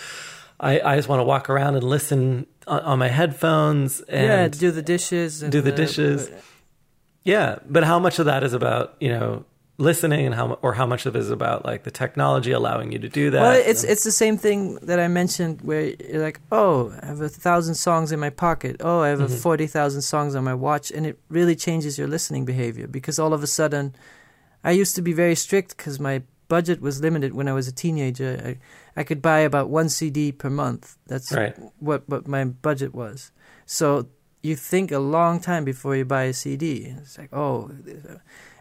I, 0.59 0.81
I 0.81 0.95
just 0.95 1.07
want 1.07 1.19
to 1.19 1.23
walk 1.23 1.49
around 1.49 1.75
and 1.75 1.83
listen 1.83 2.47
on, 2.67 2.81
on 2.81 2.99
my 2.99 3.07
headphones 3.07 4.01
and 4.01 4.25
yeah, 4.27 4.47
do 4.47 4.71
the 4.71 4.81
dishes. 4.81 5.43
And, 5.43 5.51
do 5.51 5.61
the 5.61 5.71
uh, 5.71 5.75
dishes. 5.75 6.29
Yeah, 7.23 7.59
but 7.69 7.83
how 7.83 7.99
much 7.99 8.19
of 8.19 8.25
that 8.25 8.43
is 8.43 8.53
about 8.53 8.95
you 8.99 9.09
know 9.09 9.45
listening, 9.79 10.25
and 10.27 10.35
how 10.35 10.59
or 10.61 10.73
how 10.73 10.85
much 10.85 11.05
of 11.07 11.15
it 11.15 11.19
is 11.19 11.31
about 11.31 11.65
like 11.65 11.83
the 11.83 11.91
technology 11.91 12.51
allowing 12.51 12.91
you 12.91 12.99
to 12.99 13.09
do 13.09 13.31
that? 13.31 13.41
Well, 13.41 13.61
it's 13.65 13.83
it's 13.83 14.03
the 14.03 14.11
same 14.11 14.37
thing 14.37 14.75
that 14.83 14.99
I 14.99 15.07
mentioned, 15.07 15.61
where 15.61 15.85
you're 16.09 16.21
like, 16.21 16.39
"Oh, 16.51 16.93
I 17.01 17.05
have 17.07 17.21
a 17.21 17.29
thousand 17.29 17.75
songs 17.75 18.11
in 18.11 18.19
my 18.19 18.29
pocket. 18.29 18.75
Oh, 18.81 18.99
I 19.01 19.07
have 19.09 19.19
Mm-hmm. 19.19 19.33
a 19.33 19.37
forty 19.37 19.67
thousand 19.67 20.01
songs 20.03 20.35
on 20.35 20.43
my 20.43 20.53
watch," 20.53 20.91
and 20.91 21.05
it 21.07 21.17
really 21.29 21.55
changes 21.55 21.97
your 21.97 22.07
listening 22.07 22.45
behavior 22.45 22.87
because 22.87 23.17
all 23.17 23.33
of 23.33 23.41
a 23.43 23.47
sudden, 23.47 23.95
I 24.63 24.71
used 24.71 24.95
to 24.95 25.01
be 25.01 25.13
very 25.13 25.35
strict 25.35 25.77
because 25.77 25.99
my 25.99 26.21
budget 26.49 26.81
was 26.81 26.99
limited 27.01 27.33
when 27.33 27.47
I 27.47 27.53
was 27.53 27.67
a 27.67 27.71
teenager. 27.71 28.31
I, 28.45 28.99
I 28.99 29.03
could 29.03 29.21
buy 29.21 29.39
about 29.39 29.69
one 29.69 29.87
CD 29.89 30.31
per 30.31 30.49
month. 30.49 30.97
That's 31.07 31.31
Right. 31.31 31.55
what 31.79 32.03
what 32.09 32.27
my 32.27 32.43
budget 32.45 32.93
was. 32.93 33.31
So 33.65 34.07
you 34.41 34.55
think 34.55 34.91
a 34.91 34.99
long 34.99 35.39
time 35.41 35.63
before 35.63 35.95
you 35.95 36.05
buy 36.05 36.23
a 36.23 36.33
CD. 36.33 36.95
It's 37.01 37.17
like, 37.17 37.29
oh, 37.33 37.69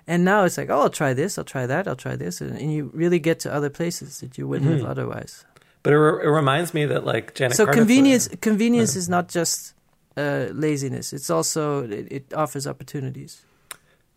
and 0.08 0.24
now 0.24 0.42
it's 0.44 0.58
like, 0.58 0.70
oh, 0.70 0.80
I'll 0.80 0.90
try 0.90 1.14
this, 1.14 1.38
I'll 1.38 1.44
try 1.44 1.66
that, 1.66 1.86
I'll 1.86 1.94
try 2.06 2.16
this, 2.16 2.40
and, 2.40 2.56
and 2.58 2.72
you 2.72 2.90
really 2.92 3.20
get 3.20 3.38
to 3.40 3.52
other 3.54 3.70
places 3.70 4.18
that 4.20 4.36
you 4.38 4.48
wouldn't 4.48 4.68
Mhm. 4.70 4.78
have 4.80 4.86
otherwise. 4.90 5.44
but 5.84 5.92
it, 5.92 5.98
re- 5.98 6.24
it 6.26 6.30
reminds 6.30 6.74
me 6.74 6.86
that 6.86 7.04
like 7.06 7.34
Janet. 7.36 7.56
so 7.56 7.64
Cardiff- 7.64 7.78
convenience, 7.82 8.28
convenience 8.40 8.96
is 8.96 9.08
not 9.08 9.28
just 9.28 9.74
uh, 10.16 10.48
laziness; 10.52 11.12
it's 11.12 11.30
also 11.30 11.84
it, 11.88 12.06
it 12.10 12.24
offers 12.34 12.66
opportunities. 12.66 13.42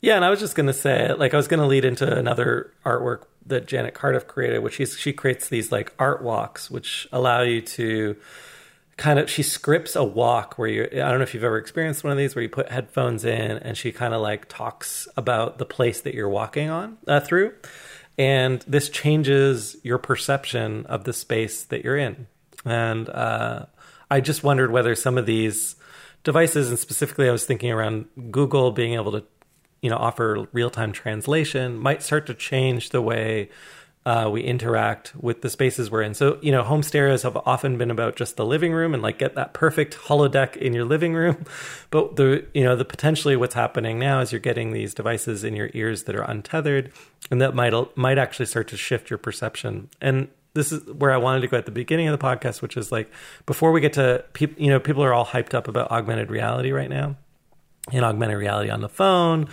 Yeah, 0.02 0.16
and 0.16 0.26
I 0.26 0.32
was 0.32 0.40
just 0.40 0.56
going 0.56 0.66
to 0.66 0.74
say, 0.74 1.14
like, 1.14 1.36
I 1.36 1.38
was 1.38 1.48
going 1.48 1.60
to 1.60 1.68
lead 1.68 1.86
into 1.86 2.12
another 2.12 2.72
artwork 2.84 3.26
that 3.46 3.68
Janet 3.68 3.94
Cardiff 3.94 4.26
created, 4.26 4.64
which 4.64 4.74
she's, 4.78 4.98
she 4.98 5.14
creates 5.14 5.48
these 5.50 5.72
like 5.72 5.94
art 6.00 6.24
walks, 6.24 6.72
which 6.72 7.08
allow 7.12 7.42
you 7.44 7.62
to 7.62 8.16
kind 9.02 9.18
of. 9.18 9.30
She 9.30 9.42
scripts 9.42 9.96
a 9.96 10.04
walk 10.04 10.60
where 10.60 10.70
you. 10.70 10.84
I 10.84 11.10
don't 11.10 11.18
know 11.18 11.24
if 11.24 11.34
you've 11.34 11.44
ever 11.44 11.58
experienced 11.58 12.04
one 12.04 12.12
of 12.12 12.18
these, 12.18 12.36
where 12.36 12.44
you 12.44 12.50
put 12.50 12.70
headphones 12.70 13.26
in, 13.26 13.58
and 13.58 13.76
she 13.76 13.92
kind 13.92 14.14
of 14.14 14.22
like 14.22 14.48
talks 14.48 15.08
about 15.18 15.58
the 15.58 15.66
place 15.66 16.02
that 16.02 16.14
you're 16.14 16.30
walking 16.30 16.70
on 16.70 16.98
uh, 17.08 17.20
through, 17.20 17.54
and 18.18 18.64
this 18.68 18.90
changes 18.90 19.76
your 19.84 19.98
perception 19.98 20.86
of 20.86 21.04
the 21.04 21.14
space 21.14 21.64
that 21.66 21.84
you're 21.84 21.98
in. 21.98 22.28
And 22.64 23.10
uh, 23.10 23.66
I 24.12 24.22
just 24.22 24.44
wondered 24.44 24.72
whether 24.72 24.94
some 24.94 25.18
of 25.18 25.26
these 25.26 25.76
devices, 26.24 26.70
and 26.70 26.78
specifically, 26.78 27.28
I 27.28 27.32
was 27.32 27.46
thinking 27.46 27.72
around 27.72 28.06
Google 28.30 28.72
being 28.72 28.94
able 28.94 29.14
to 29.14 29.24
you 29.82 29.90
know 29.90 29.98
offer 29.98 30.48
real-time 30.54 30.92
translation 30.92 31.76
might 31.76 32.04
start 32.04 32.28
to 32.28 32.36
change 32.36 32.92
the 32.92 33.02
way 33.02 33.50
uh, 34.06 34.28
we 34.32 34.42
interact 34.42 35.14
with 35.16 35.42
the 35.42 35.50
spaces 35.50 35.92
we're 35.92 36.02
in. 36.02 36.14
So 36.14 36.40
you 36.42 36.52
know 36.52 36.64
home 36.64 36.84
stereos 36.84 37.24
have 37.24 37.38
often 37.46 37.78
been 37.78 37.92
about 37.92 38.16
just 38.16 38.36
the 38.36 38.46
living 38.46 38.74
room 38.74 38.94
and 38.94 39.04
like 39.04 39.20
get 39.20 39.36
that 39.36 39.54
perfect 39.54 39.96
holodeck 39.96 40.56
in 40.58 40.74
your 40.74 40.86
living 40.86 41.14
room. 41.14 41.46
But 41.92 42.16
the 42.16 42.46
you 42.54 42.64
know 42.64 42.78
the 42.78 42.86
potentially 42.86 43.36
what's 43.36 43.54
happening 43.54 44.00
now 44.00 44.22
is 44.22 44.32
you're 44.32 44.40
getting 44.40 44.72
these 44.72 44.94
devices 44.94 45.44
in 45.44 45.58
your 45.58 45.70
ears 45.74 46.04
that 46.04 46.16
are 46.16 46.22
untethered 46.22 46.94
and 47.30 47.42
that 47.42 47.54
might 47.54 47.74
might 47.98 48.18
actually 48.18 48.46
start 48.46 48.70
to 48.70 48.78
shift 48.78 49.10
your 49.10 49.18
perception. 49.18 49.90
And 50.00 50.30
this 50.54 50.72
is 50.72 50.86
where 50.86 51.12
I 51.12 51.18
wanted 51.18 51.42
to 51.42 51.48
go 51.48 51.58
at 51.58 51.66
the 51.66 51.72
beginning 51.72 52.08
of 52.08 52.18
the 52.18 52.26
podcast, 52.26 52.62
which 52.62 52.78
is 52.78 52.92
like 52.92 53.12
before 53.46 53.72
we 53.72 53.82
get 53.82 53.94
to 53.94 54.24
people, 54.34 54.62
you 54.62 54.70
know, 54.70 54.80
people 54.80 55.04
are 55.04 55.14
all 55.14 55.26
hyped 55.26 55.54
up 55.54 55.68
about 55.68 55.92
augmented 55.92 56.32
reality 56.32 56.72
right 56.72 56.90
now 56.90 57.18
and 57.92 58.06
augmented 58.06 58.38
reality 58.38 58.70
on 58.70 58.82
the 58.82 58.90
phone. 58.90 59.48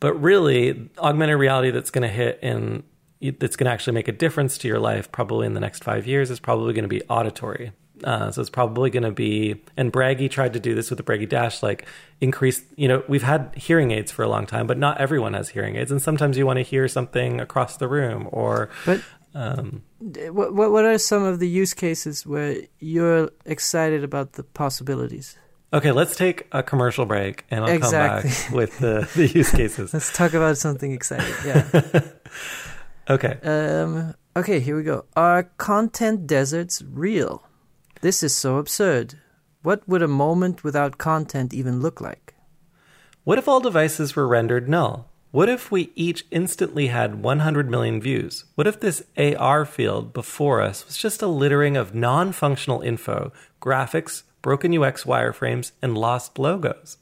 But 0.00 0.14
really, 0.14 0.90
augmented 0.98 1.38
reality 1.38 1.70
that's 1.70 1.90
going 1.90 2.08
to 2.08 2.14
hit 2.14 2.38
in 2.42 2.84
that's 3.20 3.56
going 3.56 3.66
to 3.66 3.70
actually 3.72 3.92
make 3.94 4.08
a 4.08 4.12
difference 4.12 4.56
to 4.58 4.68
your 4.68 4.78
life 4.78 5.12
probably 5.12 5.46
in 5.46 5.54
the 5.54 5.60
next 5.60 5.84
five 5.84 6.06
years 6.06 6.30
is 6.30 6.40
probably 6.40 6.72
going 6.72 6.84
to 6.84 6.88
be 6.88 7.02
auditory. 7.02 7.72
Uh, 8.02 8.30
so 8.30 8.40
it's 8.40 8.48
probably 8.48 8.88
going 8.88 9.02
to 9.02 9.10
be, 9.10 9.60
and 9.76 9.92
Bragi 9.92 10.30
tried 10.30 10.54
to 10.54 10.60
do 10.60 10.74
this 10.74 10.88
with 10.88 10.96
the 10.96 11.02
Bragi 11.02 11.26
Dash, 11.26 11.62
like 11.62 11.84
increase, 12.22 12.62
you 12.76 12.88
know, 12.88 13.02
we've 13.08 13.22
had 13.22 13.52
hearing 13.54 13.90
aids 13.90 14.10
for 14.10 14.22
a 14.22 14.28
long 14.28 14.46
time, 14.46 14.66
but 14.66 14.78
not 14.78 14.98
everyone 14.98 15.34
has 15.34 15.50
hearing 15.50 15.76
aids. 15.76 15.90
And 15.90 16.00
sometimes 16.00 16.38
you 16.38 16.46
want 16.46 16.56
to 16.56 16.62
hear 16.62 16.88
something 16.88 17.40
across 17.42 17.76
the 17.76 17.88
room 17.88 18.26
or, 18.32 18.70
But 18.86 19.02
um, 19.34 19.82
what 20.00 20.54
what 20.54 20.72
what 20.72 20.84
are 20.86 20.96
some 20.96 21.22
of 21.22 21.40
the 21.40 21.48
use 21.48 21.74
cases 21.74 22.26
where 22.26 22.56
you're 22.78 23.30
excited 23.44 24.02
about 24.02 24.32
the 24.32 24.44
possibilities? 24.44 25.36
okay, 25.72 25.92
let's 25.92 26.16
take 26.16 26.48
a 26.50 26.62
commercial 26.64 27.06
break 27.06 27.44
and 27.48 27.64
I'll 27.64 27.70
Exactly. 27.70 28.30
come 28.30 28.40
back 28.40 28.50
with 28.52 28.78
the, 28.80 29.08
the 29.14 29.28
use 29.28 29.52
cases. 29.52 29.92
Let's 29.94 30.12
talk 30.12 30.34
about 30.34 30.58
something 30.58 30.90
exciting. 30.90 31.32
Yeah. 31.46 32.00
Okay. 33.10 33.38
Um, 33.42 34.14
okay, 34.36 34.60
here 34.60 34.76
we 34.76 34.84
go. 34.84 35.04
Are 35.16 35.42
content 35.58 36.28
deserts 36.28 36.80
real? 36.80 37.42
This 38.02 38.22
is 38.22 38.34
so 38.36 38.58
absurd. 38.58 39.18
What 39.62 39.86
would 39.88 40.00
a 40.00 40.08
moment 40.08 40.62
without 40.62 40.96
content 40.96 41.52
even 41.52 41.80
look 41.80 42.00
like? 42.00 42.34
What 43.24 43.36
if 43.36 43.48
all 43.48 43.60
devices 43.60 44.14
were 44.14 44.28
rendered 44.28 44.68
null? 44.68 45.10
What 45.32 45.48
if 45.48 45.72
we 45.72 45.92
each 45.96 46.24
instantly 46.30 46.86
had 46.86 47.22
100 47.22 47.68
million 47.68 48.00
views? 48.00 48.44
What 48.54 48.68
if 48.68 48.78
this 48.78 49.02
AR 49.16 49.64
field 49.64 50.12
before 50.12 50.60
us 50.60 50.86
was 50.86 50.96
just 50.96 51.20
a 51.20 51.26
littering 51.26 51.76
of 51.76 51.94
non 51.94 52.30
functional 52.30 52.80
info, 52.80 53.32
graphics, 53.60 54.22
broken 54.40 54.76
UX 54.76 55.02
wireframes, 55.02 55.72
and 55.82 55.98
lost 55.98 56.38
logos? 56.38 56.96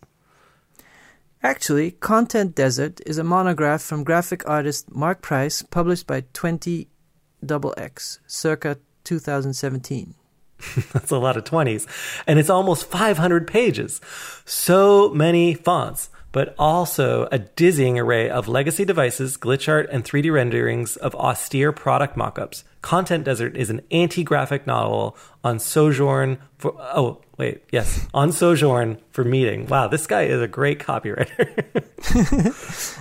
Actually, 1.43 1.93
Content 1.93 2.55
Desert 2.55 3.01
is 3.07 3.17
a 3.17 3.25
monograph 3.25 3.81
from 3.81 4.03
graphic 4.03 4.49
artist 4.49 4.93
Mark 4.93 5.23
Price, 5.23 5.63
published 5.63 6.07
by 6.07 6.23
20XX, 6.23 8.19
circa 8.27 8.79
2017. 9.05 10.15
That's 10.93 11.13
a 11.13 11.19
lot 11.19 11.37
of 11.37 11.45
20s. 11.45 11.87
And 12.27 12.41
it's 12.41 12.51
almost 12.51 12.87
500 12.87 13.47
pages. 13.47 14.01
So 14.45 15.11
many 15.11 15.55
fonts, 15.55 16.11
but 16.33 16.55
also 16.59 17.29
a 17.33 17.39
dizzying 17.39 17.99
array 17.99 18.29
of 18.29 18.49
legacy 18.49 18.85
devices, 18.85 19.37
glitch 19.37 19.69
art, 19.69 19.89
and 19.91 20.05
3D 20.05 20.33
renderings 20.33 20.97
of 20.97 21.15
austere 21.15 21.73
product 21.73 22.17
mockups. 22.17 22.65
Content 22.83 23.25
Desert 23.25 23.57
is 23.57 23.71
an 23.71 23.81
anti 23.91 24.23
graphic 24.23 24.67
novel 24.67 25.17
on 25.43 25.59
Sojourn 25.59 26.39
for. 26.59 26.75
Oh, 26.79 27.21
wait. 27.37 27.63
Yes. 27.73 28.07
On 28.15 28.33
Sojourn 28.33 28.99
for 29.11 29.25
meeting. 29.25 29.67
Wow, 29.67 29.89
this 29.89 30.07
guy 30.07 30.23
is 30.25 30.41
a 30.41 30.49
great 30.49 30.79
copywriter. 30.79 31.65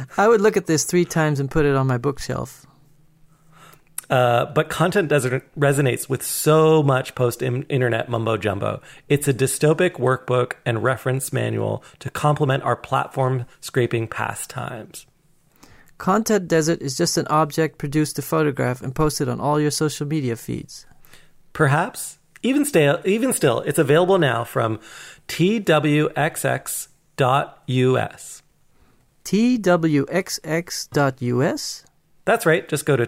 I 0.18 0.28
would 0.28 0.42
look 0.42 0.58
at 0.58 0.66
this 0.66 0.86
three 0.86 1.06
times 1.06 1.40
and 1.40 1.52
put 1.52 1.66
it 1.66 1.76
on 1.76 1.88
my 1.88 1.98
bookshelf. 1.98 2.66
Uh, 4.10 4.46
but 4.46 4.70
Content 4.70 5.10
Desert 5.10 5.44
resonates 5.60 6.08
with 6.08 6.24
so 6.24 6.82
much 6.82 7.14
post 7.14 7.42
internet 7.42 8.08
mumbo 8.08 8.38
jumbo. 8.38 8.82
It's 9.10 9.28
a 9.28 9.34
dystopic 9.34 9.94
workbook 9.94 10.54
and 10.66 10.82
reference 10.82 11.34
manual 11.34 11.84
to 12.00 12.10
complement 12.10 12.64
our 12.64 12.78
platform 12.78 13.46
scraping 13.60 14.08
pastimes. 14.08 15.06
Content 15.98 16.48
Desert 16.48 16.82
is 16.82 16.96
just 16.96 17.18
an 17.18 17.28
object 17.28 17.78
produced 17.78 18.16
to 18.16 18.22
photograph 18.22 18.82
and 18.82 18.96
posted 18.96 19.28
on 19.28 19.42
all 19.42 19.60
your 19.60 19.72
social 19.72 20.08
media 20.08 20.36
feeds. 20.36 20.86
Perhaps, 21.54 22.20
even, 22.44 22.66
stale, 22.66 23.02
even 23.04 23.34
still, 23.34 23.62
it's 23.62 23.80
available 23.80 24.20
now 24.20 24.44
from 24.44 24.80
twxx.us. 25.28 26.88
twxx.us? 29.24 30.04
That's 32.26 32.46
right. 32.46 32.70
Just 32.70 32.86
go 32.86 32.96
to 32.96 33.06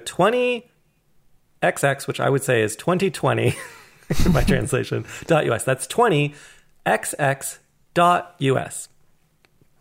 20xx, 1.61 2.07
which 2.07 2.19
I 2.19 2.29
would 2.29 2.43
say 2.43 2.61
is 2.61 2.75
2020, 2.75 3.55
my 4.31 4.43
translation, 4.43 5.05
.us. 5.29 5.63
That's 5.63 5.87
20xx.us. 5.87 6.35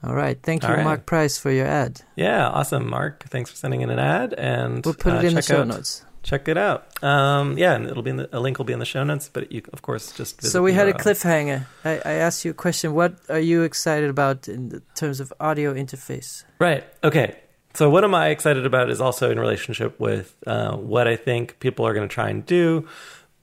All 0.04 0.14
right. 0.14 0.40
Thank 0.40 0.62
you, 0.62 0.68
right. 0.68 0.84
Mark 0.84 1.06
Price, 1.06 1.38
for 1.38 1.50
your 1.50 1.66
ad. 1.66 2.02
Yeah, 2.14 2.48
awesome, 2.48 2.88
Mark. 2.88 3.24
Thanks 3.24 3.50
for 3.50 3.56
sending 3.56 3.80
in 3.80 3.90
an 3.90 3.98
ad, 3.98 4.32
and 4.34 4.84
We'll 4.84 4.94
put 4.94 5.12
uh, 5.14 5.16
it 5.16 5.24
in 5.24 5.34
the 5.34 5.42
show 5.42 5.62
out- 5.62 5.66
notes. 5.66 6.04
Check 6.24 6.48
it 6.48 6.58
out. 6.58 7.02
Um, 7.02 7.56
yeah, 7.56 7.74
and 7.74 7.86
it'll 7.86 8.02
be 8.02 8.10
in 8.10 8.16
the, 8.16 8.28
a 8.36 8.40
link 8.40 8.58
will 8.58 8.64
be 8.66 8.72
in 8.72 8.80
the 8.80 8.84
show 8.84 9.02
notes, 9.02 9.30
but 9.32 9.50
you 9.50 9.62
of 9.72 9.82
course 9.82 10.12
just 10.12 10.36
visit 10.40 10.50
So 10.50 10.62
we 10.62 10.72
had 10.74 10.88
a 10.88 10.92
cliffhanger. 10.92 11.64
I, 11.84 12.00
I 12.04 12.12
asked 12.14 12.44
you 12.44 12.50
a 12.50 12.54
question. 12.54 12.92
What 12.92 13.14
are 13.30 13.38
you 13.38 13.62
excited 13.62 14.10
about 14.10 14.46
in 14.46 14.68
the 14.68 14.82
terms 14.94 15.20
of 15.20 15.32
audio 15.40 15.72
interface? 15.72 16.44
Right. 16.58 16.84
Okay. 17.02 17.36
So 17.78 17.88
what 17.88 18.02
am 18.02 18.12
I 18.12 18.30
excited 18.30 18.66
about 18.66 18.90
is 18.90 19.00
also 19.00 19.30
in 19.30 19.38
relationship 19.38 20.00
with 20.00 20.34
uh, 20.48 20.74
what 20.76 21.06
I 21.06 21.14
think 21.14 21.60
people 21.60 21.86
are 21.86 21.94
going 21.94 22.08
to 22.08 22.12
try 22.12 22.28
and 22.28 22.44
do. 22.44 22.88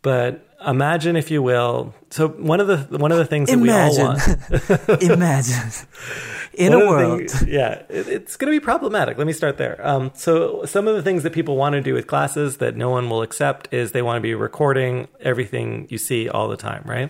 But 0.02 0.46
imagine, 0.68 1.16
if 1.16 1.32
you 1.32 1.42
will. 1.42 1.94
So 2.10 2.28
one 2.28 2.60
of 2.60 2.68
the 2.68 2.98
one 2.98 3.14
of 3.14 3.18
the 3.18 3.24
things 3.24 3.50
Imagine. 3.50 3.96
that 3.96 4.50
we 4.50 4.76
all 4.76 4.88
want. 4.90 5.04
Imagine 5.04 5.72
in 6.54 6.74
One 6.74 6.82
a 6.82 6.86
world. 6.86 7.30
things- 7.30 7.48
yeah, 7.48 7.84
it, 7.88 8.10
it's 8.10 8.36
going 8.36 8.52
to 8.52 8.60
be 8.60 8.62
problematic. 8.62 9.18
Let 9.18 9.26
me 9.26 9.32
start 9.32 9.58
there. 9.58 9.80
Um, 9.88 10.12
so, 10.16 10.66
some 10.66 10.86
of 10.90 10.98
the 10.98 11.02
things 11.02 11.24
that 11.24 11.32
people 11.32 11.56
want 11.56 11.72
to 11.72 11.82
do 11.82 11.94
with 11.94 12.06
classes 12.06 12.58
that 12.58 12.76
no 12.76 12.90
one 12.90 13.10
will 13.10 13.22
accept 13.22 13.74
is 13.74 13.94
they 13.94 14.02
want 14.02 14.18
to 14.18 14.22
be 14.22 14.36
recording 14.36 15.08
everything 15.22 15.88
you 15.90 15.98
see 15.98 16.28
all 16.28 16.50
the 16.50 16.58
time, 16.58 16.84
right? 16.86 17.10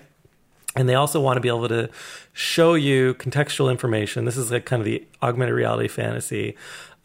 And 0.76 0.88
they 0.88 0.96
also 0.96 1.20
want 1.20 1.38
to 1.38 1.42
be 1.42 1.48
able 1.48 1.70
to 1.70 1.90
show 2.34 2.76
you 2.76 3.16
contextual 3.16 3.72
information. 3.72 4.26
This 4.26 4.38
is 4.38 4.52
like 4.52 4.66
kind 4.66 4.82
of 4.82 4.86
the 4.86 5.08
augmented 5.24 5.56
reality 5.56 5.88
fantasy. 5.88 6.56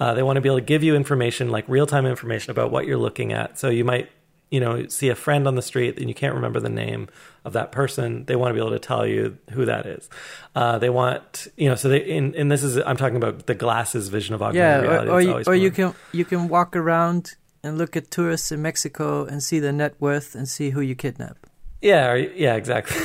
Uh, 0.00 0.14
they 0.14 0.22
want 0.22 0.36
to 0.38 0.40
be 0.40 0.48
able 0.48 0.58
to 0.58 0.64
give 0.64 0.82
you 0.82 0.96
information, 0.96 1.50
like 1.50 1.68
real 1.68 1.86
time 1.86 2.06
information 2.06 2.50
about 2.50 2.72
what 2.72 2.86
you're 2.86 2.98
looking 2.98 3.32
at. 3.34 3.58
So 3.58 3.68
you 3.68 3.84
might, 3.84 4.10
you 4.50 4.58
know, 4.58 4.86
see 4.88 5.10
a 5.10 5.14
friend 5.14 5.46
on 5.46 5.54
the 5.56 5.62
street 5.62 5.98
and 5.98 6.08
you 6.08 6.14
can't 6.14 6.34
remember 6.34 6.58
the 6.58 6.70
name 6.70 7.08
of 7.44 7.52
that 7.52 7.70
person. 7.70 8.24
They 8.24 8.34
want 8.34 8.50
to 8.50 8.54
be 8.54 8.60
able 8.60 8.70
to 8.70 8.78
tell 8.78 9.06
you 9.06 9.36
who 9.50 9.66
that 9.66 9.84
is. 9.86 10.08
Uh, 10.56 10.78
they 10.78 10.88
want, 10.90 11.48
you 11.56 11.68
know, 11.68 11.74
so 11.74 11.90
they, 11.90 11.98
in, 11.98 12.34
and 12.34 12.50
this 12.50 12.62
is, 12.64 12.78
I'm 12.78 12.96
talking 12.96 13.16
about 13.16 13.46
the 13.46 13.54
glasses 13.54 14.08
vision 14.08 14.34
of 14.34 14.40
Yeah, 14.40 14.46
augmented 14.46 14.84
or, 14.84 14.90
reality. 14.90 15.10
or, 15.10 15.34
that's 15.36 15.46
you, 15.46 15.52
or 15.52 15.54
you 15.54 15.70
can 15.70 15.94
you 16.12 16.24
can 16.24 16.48
walk 16.48 16.74
around 16.74 17.36
and 17.62 17.76
look 17.76 17.94
at 17.94 18.10
tourists 18.10 18.50
in 18.50 18.62
Mexico 18.62 19.26
and 19.26 19.42
see 19.42 19.60
their 19.60 19.72
net 19.72 19.94
worth 20.00 20.34
and 20.34 20.48
see 20.48 20.70
who 20.70 20.80
you 20.80 20.94
kidnap. 20.94 21.36
Yeah, 21.82 22.10
or, 22.10 22.16
yeah, 22.16 22.56
exactly. 22.56 22.96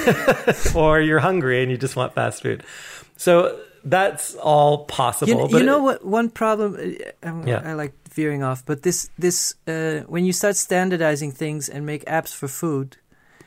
or 0.75 1.01
you're 1.01 1.19
hungry 1.19 1.61
and 1.61 1.69
you 1.69 1.77
just 1.77 1.95
want 1.97 2.13
fast 2.13 2.41
food. 2.41 2.63
So 3.17 3.59
that's 3.85 4.35
all 4.35 4.85
possible. 4.85 5.31
You, 5.45 5.49
but 5.51 5.59
you 5.59 5.65
know 5.65 5.79
what? 5.83 6.03
One 6.03 6.29
problem. 6.29 6.75
uh, 6.75 7.27
um, 7.29 7.47
Yeah. 7.47 7.61
I 7.63 7.73
like 7.73 7.93
veering 8.13 8.43
off, 8.43 8.63
but 8.65 8.81
this 8.81 9.09
this 9.19 9.55
uh, 9.67 10.01
when 10.07 10.25
you 10.25 10.33
start 10.33 10.55
standardizing 10.55 11.31
things 11.31 11.69
and 11.69 11.85
make 11.85 12.03
apps 12.05 12.33
for 12.33 12.47
food, 12.47 12.97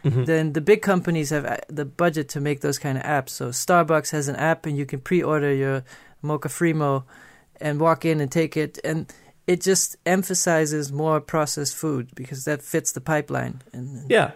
Mhm. 0.04 0.26
then 0.26 0.52
the 0.52 0.60
big 0.60 0.80
companies 0.82 1.30
have 1.30 1.44
uh, 1.44 1.56
the 1.68 1.84
budget 1.84 2.28
to 2.28 2.40
make 2.40 2.60
those 2.60 2.78
kind 2.78 2.96
of 2.98 3.04
apps. 3.04 3.30
So 3.30 3.48
Starbucks 3.50 4.10
has 4.12 4.28
an 4.28 4.36
app, 4.36 4.66
and 4.66 4.76
you 4.78 4.86
can 4.86 5.00
pre-order 5.00 5.52
your 5.52 5.82
Mocha 6.22 6.48
Frimo 6.48 7.02
and 7.60 7.80
walk 7.80 8.04
in 8.04 8.20
and 8.20 8.30
take 8.30 8.56
it, 8.56 8.78
and 8.84 9.12
it 9.46 9.60
just 9.66 9.96
emphasizes 10.04 10.92
more 10.92 11.20
processed 11.20 11.74
food 11.74 12.08
because 12.14 12.44
that 12.44 12.62
fits 12.62 12.92
the 12.92 13.00
pipeline. 13.00 13.54
And 13.72 14.08
Yeah. 14.10 14.30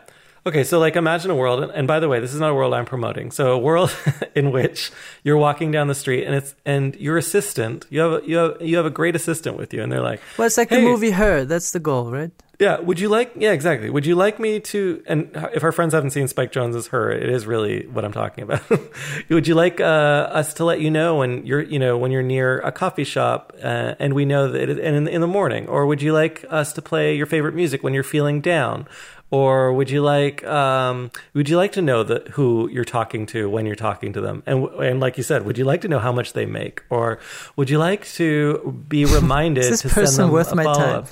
Okay, 0.44 0.64
so 0.64 0.80
like 0.80 0.96
imagine 0.96 1.30
a 1.30 1.36
world, 1.36 1.70
and, 1.72 1.86
by 1.86 2.00
the 2.00 2.08
way, 2.08 2.18
this 2.18 2.34
is 2.34 2.40
not 2.40 2.50
a 2.50 2.54
world 2.54 2.74
I'm 2.74 2.84
promoting. 2.84 3.30
So 3.30 3.52
a 3.52 3.58
world 3.58 3.96
in 4.34 4.50
which 4.50 4.90
you're 5.22 5.36
walking 5.36 5.70
down 5.70 5.86
the 5.86 5.94
street 5.94 6.24
and 6.24 6.34
it's 6.34 6.54
and 6.64 6.96
your 6.96 7.16
assistant, 7.16 7.86
you 7.90 8.00
have 8.00 8.12
a, 8.22 8.26
you 8.26 8.36
have 8.36 8.56
you 8.60 8.76
have 8.76 8.86
a 8.86 8.90
great 8.90 9.14
assistant 9.14 9.56
with 9.56 9.72
you, 9.72 9.82
and 9.82 9.92
they're 9.92 10.00
like, 10.02 10.20
well, 10.36 10.46
it's 10.46 10.58
like 10.58 10.68
Hey. 10.70 10.76
the 10.76 10.82
movie 10.82 11.10
Her. 11.12 11.44
That's 11.44 11.70
the 11.70 11.78
goal, 11.80 12.10
right? 12.10 12.30
yeah, 12.58 12.78
would 12.78 13.00
you 13.00 13.08
like? 13.08 13.32
Yeah, 13.36 13.52
exactly. 13.52 13.90
Would 13.90 14.06
you 14.06 14.14
like 14.14 14.38
me 14.38 14.60
to? 14.60 15.02
And 15.06 15.30
if 15.52 15.64
our 15.64 15.72
friends 15.72 15.94
haven't 15.94 16.10
seen 16.10 16.28
Spike 16.28 16.52
Jonze's 16.52 16.88
Her, 16.88 17.10
it 17.10 17.28
is 17.28 17.44
really 17.46 17.86
what 17.86 18.04
I'm 18.04 18.12
talking 18.12 18.44
about. 18.44 18.62
would 19.30 19.48
you 19.48 19.54
like 19.54 19.80
uh, 19.80 19.84
us 19.84 20.54
to 20.54 20.64
let 20.64 20.80
you 20.80 20.90
know 20.90 21.16
when 21.16 21.44
you're, 21.46 21.60
you 21.62 21.78
know, 21.80 21.96
when 21.98 22.10
you're 22.12 22.22
near 22.22 22.60
a 22.60 22.70
coffee 22.70 23.04
shop, 23.04 23.52
uh, 23.62 23.94
and 23.98 24.14
we 24.14 24.24
know 24.24 24.50
that, 24.52 24.68
it, 24.68 24.78
and 24.78 24.94
in, 24.96 25.08
in 25.08 25.20
the 25.20 25.26
morning, 25.26 25.66
or 25.66 25.86
would 25.86 26.02
you 26.02 26.12
like 26.12 26.44
us 26.50 26.72
to 26.74 26.82
play 26.82 27.16
your 27.16 27.26
favorite 27.26 27.54
music 27.54 27.82
when 27.82 27.94
you're 27.94 28.04
feeling 28.04 28.40
down? 28.40 28.86
Or 29.32 29.72
would 29.72 29.88
you 29.88 30.02
like 30.02 30.44
um, 30.44 31.10
would 31.32 31.48
you 31.48 31.56
like 31.56 31.72
to 31.72 31.82
know 31.82 32.02
that 32.02 32.28
who 32.28 32.68
you're 32.68 32.84
talking 32.84 33.24
to 33.26 33.48
when 33.48 33.64
you're 33.64 33.74
talking 33.74 34.12
to 34.12 34.20
them? 34.20 34.42
And 34.44 34.68
and 34.74 35.00
like 35.00 35.16
you 35.16 35.22
said, 35.24 35.46
would 35.46 35.56
you 35.56 35.64
like 35.64 35.80
to 35.80 35.88
know 35.88 35.98
how 35.98 36.12
much 36.12 36.34
they 36.34 36.44
make? 36.44 36.82
Or 36.90 37.18
would 37.56 37.70
you 37.70 37.78
like 37.78 38.06
to 38.20 38.84
be 38.86 39.04
reminded 39.18 39.64
this 39.64 39.80
to 39.80 39.88
send 39.88 39.94
person 39.94 40.24
them 40.24 40.32
worth 40.32 40.54
my 40.54 40.64
time? 40.64 40.74
follow-up? 40.74 41.08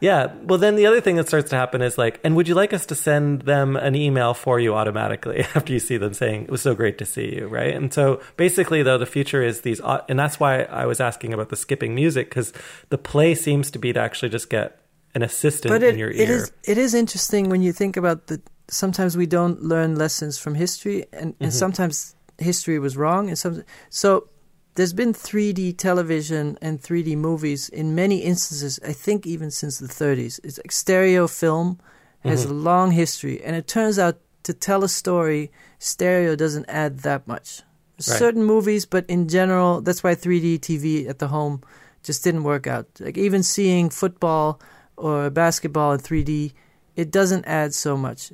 Yeah. 0.00 0.34
Well, 0.42 0.58
then 0.58 0.76
the 0.76 0.84
other 0.84 1.00
thing 1.00 1.16
that 1.16 1.28
starts 1.28 1.48
to 1.50 1.56
happen 1.56 1.80
is 1.80 1.96
like, 1.96 2.20
and 2.22 2.36
would 2.36 2.48
you 2.48 2.54
like 2.54 2.74
us 2.74 2.84
to 2.86 2.94
send 2.94 3.42
them 3.42 3.76
an 3.76 3.94
email 3.94 4.34
for 4.34 4.60
you 4.60 4.74
automatically 4.74 5.40
after 5.54 5.72
you 5.72 5.78
see 5.78 5.96
them 5.96 6.12
saying 6.12 6.42
it 6.42 6.50
was 6.50 6.60
so 6.60 6.74
great 6.74 6.98
to 6.98 7.06
see 7.06 7.36
you, 7.36 7.46
right? 7.46 7.72
And 7.72 7.94
so 7.94 8.20
basically, 8.36 8.82
though, 8.82 8.98
the 8.98 9.06
future 9.06 9.42
is 9.42 9.62
these, 9.62 9.80
and 9.80 10.18
that's 10.18 10.38
why 10.38 10.64
I 10.64 10.84
was 10.84 11.00
asking 11.00 11.32
about 11.32 11.48
the 11.48 11.56
skipping 11.56 11.94
music 11.94 12.28
because 12.28 12.52
the 12.90 12.98
play 12.98 13.34
seems 13.34 13.70
to 13.70 13.78
be 13.78 13.94
to 13.94 14.00
actually 14.00 14.28
just 14.28 14.50
get 14.50 14.83
an 15.14 15.22
assistant 15.22 15.72
but 15.72 15.82
it, 15.82 15.94
in 15.94 15.98
your 15.98 16.10
ear. 16.10 16.30
is 16.32 16.52
it 16.64 16.78
is 16.78 16.94
interesting 16.94 17.48
when 17.48 17.62
you 17.62 17.72
think 17.72 17.96
about 17.96 18.26
the 18.26 18.40
sometimes 18.68 19.16
we 19.16 19.26
don't 19.26 19.62
learn 19.62 19.94
lessons 19.94 20.38
from 20.38 20.54
history 20.54 21.04
and, 21.12 21.34
and 21.40 21.52
Mhm. 21.52 21.58
sometimes 21.64 22.14
history 22.38 22.78
was 22.78 22.96
wrong 22.96 23.28
and 23.28 23.38
some 23.38 23.62
so 23.90 24.28
there's 24.76 24.92
been 24.92 25.12
3D 25.14 25.72
television 25.76 26.58
and 26.60 26.80
3D 26.82 27.14
movies 27.16 27.68
in 27.68 27.94
many 27.94 28.18
instances 28.32 28.80
I 28.84 28.92
think 28.92 29.26
even 29.26 29.50
since 29.50 29.78
the 29.78 29.86
30s 29.88 30.40
it's 30.42 30.58
like 30.58 30.72
stereo 30.72 31.26
film 31.28 31.78
has 32.24 32.44
Mhm. 32.44 32.50
a 32.50 32.54
long 32.70 32.90
history 32.92 33.36
and 33.44 33.54
it 33.54 33.66
turns 33.68 33.98
out 33.98 34.16
to 34.42 34.52
tell 34.52 34.82
a 34.82 34.88
story 34.88 35.50
stereo 35.78 36.34
doesn't 36.36 36.66
add 36.68 37.00
that 37.00 37.22
much 37.28 37.62
Right. 38.08 38.18
certain 38.18 38.42
movies 38.44 38.84
but 38.86 39.04
in 39.06 39.28
general 39.28 39.80
that's 39.80 40.02
why 40.02 40.14
3D 40.16 40.58
TV 40.58 41.06
at 41.08 41.18
the 41.18 41.28
home 41.28 41.60
just 42.02 42.24
didn't 42.24 42.42
work 42.42 42.66
out 42.66 42.86
like 42.98 43.16
even 43.26 43.42
seeing 43.42 43.90
football 43.90 44.58
or 44.96 45.30
basketball 45.30 45.92
in 45.92 46.00
3D, 46.00 46.52
it 46.96 47.10
doesn't 47.10 47.44
add 47.46 47.74
so 47.74 47.96
much. 47.96 48.30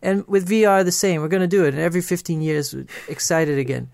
And 0.00 0.26
with 0.26 0.48
VR, 0.48 0.84
the 0.84 0.92
same. 0.92 1.20
We're 1.20 1.28
going 1.28 1.42
to 1.50 1.56
do 1.56 1.64
it, 1.64 1.74
and 1.74 1.82
every 1.82 2.00
15 2.00 2.40
years, 2.40 2.74
we're 2.74 2.86
excited 3.08 3.58
again. 3.58 3.90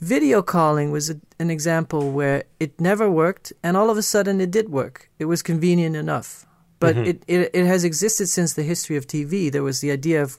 Video 0.00 0.42
calling 0.42 0.90
was 0.90 1.10
a, 1.10 1.20
an 1.38 1.48
example 1.50 2.10
where 2.10 2.42
it 2.58 2.80
never 2.80 3.08
worked, 3.10 3.52
and 3.62 3.76
all 3.76 3.90
of 3.90 3.96
a 3.98 4.02
sudden 4.02 4.40
it 4.40 4.50
did 4.50 4.68
work. 4.68 5.08
It 5.18 5.26
was 5.26 5.42
convenient 5.42 5.94
enough. 5.94 6.46
But 6.80 6.96
Mhm. 6.96 7.06
it, 7.06 7.22
it, 7.28 7.50
it 7.54 7.66
has 7.66 7.84
existed 7.84 8.28
since 8.28 8.54
the 8.54 8.64
history 8.64 8.96
of 8.96 9.06
TV. 9.06 9.52
There 9.52 9.62
was 9.62 9.80
the 9.80 9.92
idea 9.92 10.20
of 10.20 10.36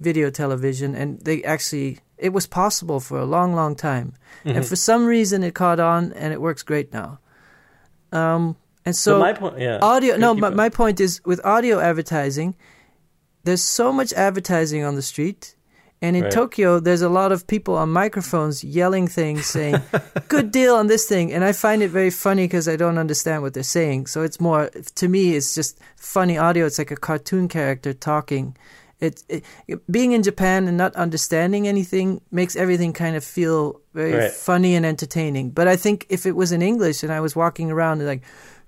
video 0.00 0.30
television, 0.30 0.96
and 0.96 1.20
they 1.20 1.44
actually, 1.44 1.98
it 2.18 2.32
was 2.32 2.46
possible 2.48 2.98
for 2.98 3.18
a 3.18 3.24
long, 3.24 3.54
long 3.54 3.76
time. 3.76 4.14
And 4.44 4.64
Mhm. 4.64 4.68
for 4.68 4.74
some 4.76 5.06
reason, 5.06 5.44
it 5.44 5.54
caught 5.54 5.78
on, 5.78 6.12
and 6.14 6.32
it 6.32 6.40
works 6.40 6.64
great 6.64 6.92
now. 6.92 7.20
Um, 8.10 8.56
and 8.86 8.94
so 8.96 9.18
my 9.18 9.32
point, 9.32 9.58
yeah. 9.58 9.78
audio 9.82 10.16
no 10.16 10.34
but 10.34 10.54
my 10.54 10.68
point 10.68 11.00
is 11.00 11.20
with 11.24 11.40
audio 11.44 11.78
advertising 11.80 12.54
there's 13.44 13.62
so 13.62 13.92
much 13.92 14.12
advertising 14.14 14.82
on 14.84 14.94
the 14.94 15.02
street 15.02 15.54
and 16.02 16.16
in 16.16 16.24
Right. 16.24 16.32
tokyo 16.32 16.80
there's 16.80 17.02
a 17.02 17.08
lot 17.08 17.30
of 17.32 17.46
people 17.46 17.74
on 17.76 17.88
microphones 17.90 18.62
yelling 18.64 19.06
things 19.08 19.46
saying 19.46 19.76
good 20.28 20.50
deal 20.50 20.74
on 20.76 20.86
this 20.88 21.06
thing 21.06 21.32
and 21.32 21.44
i 21.44 21.52
find 21.52 21.82
it 21.82 21.88
very 21.88 22.10
funny 22.10 22.44
because 22.44 22.68
i 22.68 22.76
don't 22.76 22.98
understand 22.98 23.42
what 23.42 23.54
they're 23.54 23.62
saying 23.62 24.06
so 24.06 24.22
it's 24.22 24.40
more 24.40 24.70
to 24.94 25.08
me 25.08 25.34
it's 25.36 25.54
just 25.54 25.78
funny 25.96 26.36
audio 26.36 26.66
it's 26.66 26.78
like 26.78 26.90
a 26.90 26.96
cartoon 26.96 27.48
character 27.48 27.92
talking 27.94 28.56
it, 29.00 29.22
it 29.28 29.44
being 29.90 30.12
in 30.12 30.22
japan 30.22 30.68
and 30.68 30.76
not 30.76 30.94
understanding 30.96 31.66
anything 31.68 32.20
makes 32.30 32.54
everything 32.56 32.92
kind 32.92 33.16
of 33.16 33.24
feel 33.24 33.80
very 33.92 34.12
Right. 34.14 34.30
funny 34.32 34.74
and 34.74 34.84
entertaining 34.86 35.50
but 35.50 35.68
i 35.68 35.76
think 35.76 36.06
if 36.08 36.26
it 36.26 36.32
was 36.36 36.52
in 36.52 36.62
english 36.62 37.02
and 37.02 37.12
i 37.12 37.20
was 37.20 37.34
walking 37.36 37.70
around 37.70 37.98
and 38.00 38.08
like 38.08 38.22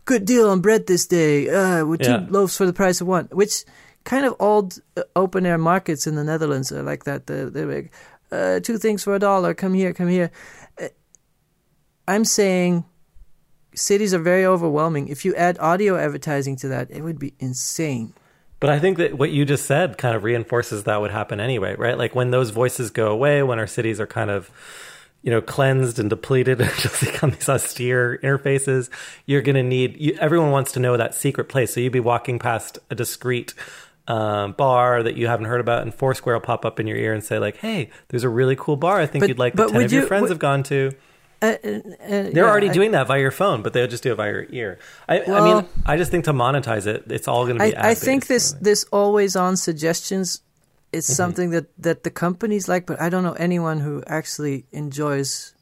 good 0.07 0.25
deal 0.25 0.49
on 0.49 0.61
bread 0.61 0.87
this 0.87 1.07
day. 1.07 1.49
Uh, 1.51 1.85
with 1.85 2.01
two 2.01 2.11
Yeah. 2.11 2.27
loaves 2.31 2.57
for 2.57 2.65
the 2.65 2.73
price 2.73 3.01
of 3.03 3.07
one. 3.07 3.29
Which 3.31 3.65
kind 4.05 4.25
of 4.25 4.35
old 4.41 4.79
uh, 4.97 5.03
open 5.15 5.45
air 5.45 5.59
markets 5.59 6.07
in 6.07 6.15
the 6.15 6.25
Netherlands 6.25 6.73
are 6.73 6.83
like 6.83 7.05
that. 7.05 7.27
They're, 7.27 7.51
they're 7.51 7.67
like, 7.67 7.93
uh, 8.33 8.61
two 8.61 8.79
things 8.79 9.05
for 9.05 9.15
a 9.15 9.19
dollar. 9.19 9.53
Come 9.53 9.75
here, 9.75 9.93
come 9.93 10.09
here. 10.09 10.31
Uh, 10.81 10.89
I'm 12.09 12.25
saying 12.25 12.85
cities 13.75 14.15
are 14.15 14.19
very 14.19 14.45
overwhelming. 14.47 15.09
If 15.09 15.25
you 15.25 15.35
add 15.35 15.59
audio 15.59 15.97
advertising 15.97 16.57
to 16.57 16.69
that, 16.69 16.91
it 16.91 17.03
would 17.03 17.19
be 17.19 17.35
insane. 17.39 18.15
But 18.59 18.71
I 18.71 18.79
think 18.79 18.97
that 18.99 19.19
what 19.19 19.31
you 19.33 19.45
just 19.45 19.67
said 19.67 19.99
kind 19.99 20.17
of 20.17 20.25
reinforces 20.25 20.85
that 20.85 21.01
would 21.01 21.11
happen 21.11 21.41
anyway, 21.41 21.77
right? 21.77 21.99
Like 21.99 22.15
when 22.15 22.31
those 22.31 22.51
voices 22.51 22.91
go 22.91 23.11
away, 23.11 23.43
when 23.43 23.59
our 23.59 23.67
cities 23.67 24.01
are 24.01 24.07
kind 24.07 24.31
of, 24.31 24.51
you 25.27 25.33
know, 25.33 25.41
cleansed 25.41 25.99
and 25.99 26.09
depleted 26.09 26.61
and 26.61 26.71
just 26.79 27.01
become 27.01 27.31
these 27.33 27.49
austere 27.49 28.19
interfaces, 28.23 28.89
you're 29.27 29.43
going 29.43 29.57
to 29.57 29.63
need, 29.65 29.97
you, 30.01 30.17
everyone 30.21 30.53
wants 30.53 30.71
to 30.71 30.79
know 30.81 30.97
that 30.97 31.17
secret 31.17 31.49
place. 31.49 31.75
So 31.75 31.81
you'd 31.81 31.93
be 31.93 31.99
walking 31.99 32.39
past 32.39 32.79
a 32.91 32.95
discreet 32.95 33.53
um, 34.07 34.53
bar 34.53 35.03
that 35.03 35.17
you 35.17 35.27
haven't 35.27 35.47
heard 35.47 35.61
about, 35.61 35.83
and 35.83 35.93
Foursquare 35.93 36.37
will 36.37 36.41
pop 36.43 36.65
up 36.65 36.79
in 36.79 36.87
your 36.87 36.97
ear 36.97 37.13
and 37.13 37.25
say, 37.25 37.41
like, 37.41 37.57
hey, 37.57 37.91
there's 38.07 38.23
a 38.23 38.29
really 38.29 38.55
cool 38.55 38.77
bar 38.77 39.01
I 39.01 39.07
think 39.07 39.23
But- 39.23 39.29
you'd 39.31 39.39
like 39.41 39.57
but 39.57 39.67
10 39.71 39.77
would 39.79 39.85
of 39.87 39.93
your 39.93 40.07
friends 40.07 40.23
would- 40.23 40.31
have 40.31 40.39
gone 40.39 40.63
to. 40.63 40.93
Uh, 41.43 41.47
uh, 41.47 41.69
uh, 41.69 41.81
They're 42.09 42.31
yeah, 42.33 42.43
already 42.45 42.71
I- 42.71 42.73
doing 42.73 42.93
that 42.93 43.09
via 43.09 43.21
your 43.21 43.33
phone, 43.33 43.63
but 43.63 43.73
they'll 43.73 43.89
just 43.89 44.05
do 44.05 44.13
it 44.13 44.15
via 44.15 44.31
your 44.31 44.47
ear. 44.51 44.79
I, 45.09 45.19
I 45.19 45.29
Well- 45.29 45.55
mean, 45.63 45.69
I 45.85 45.97
just 45.97 46.13
think 46.13 46.25
to 46.27 46.33
monetize 46.33 46.87
it, 46.87 47.03
it's 47.09 47.27
all 47.27 47.45
going 47.47 47.59
to 47.59 47.65
be. 47.65 47.77
I 47.77 47.95
think 47.95 48.29
this 48.29 48.53
this 48.61 48.85
always 48.93 49.35
on 49.35 49.57
suggestions 49.57 50.41
is 50.97 51.05
Mm-hmm. 51.05 51.23
something 51.23 51.51
that, 51.51 51.67
that 51.83 52.03
the 52.03 52.11
companies 52.11 52.69
like, 52.69 52.85
but 52.87 53.01
I 53.01 53.09
don't 53.11 53.23
know 53.23 53.39
anyone 53.49 53.79
who 53.81 54.03
actually 54.07 54.65
enjoys 54.73 55.55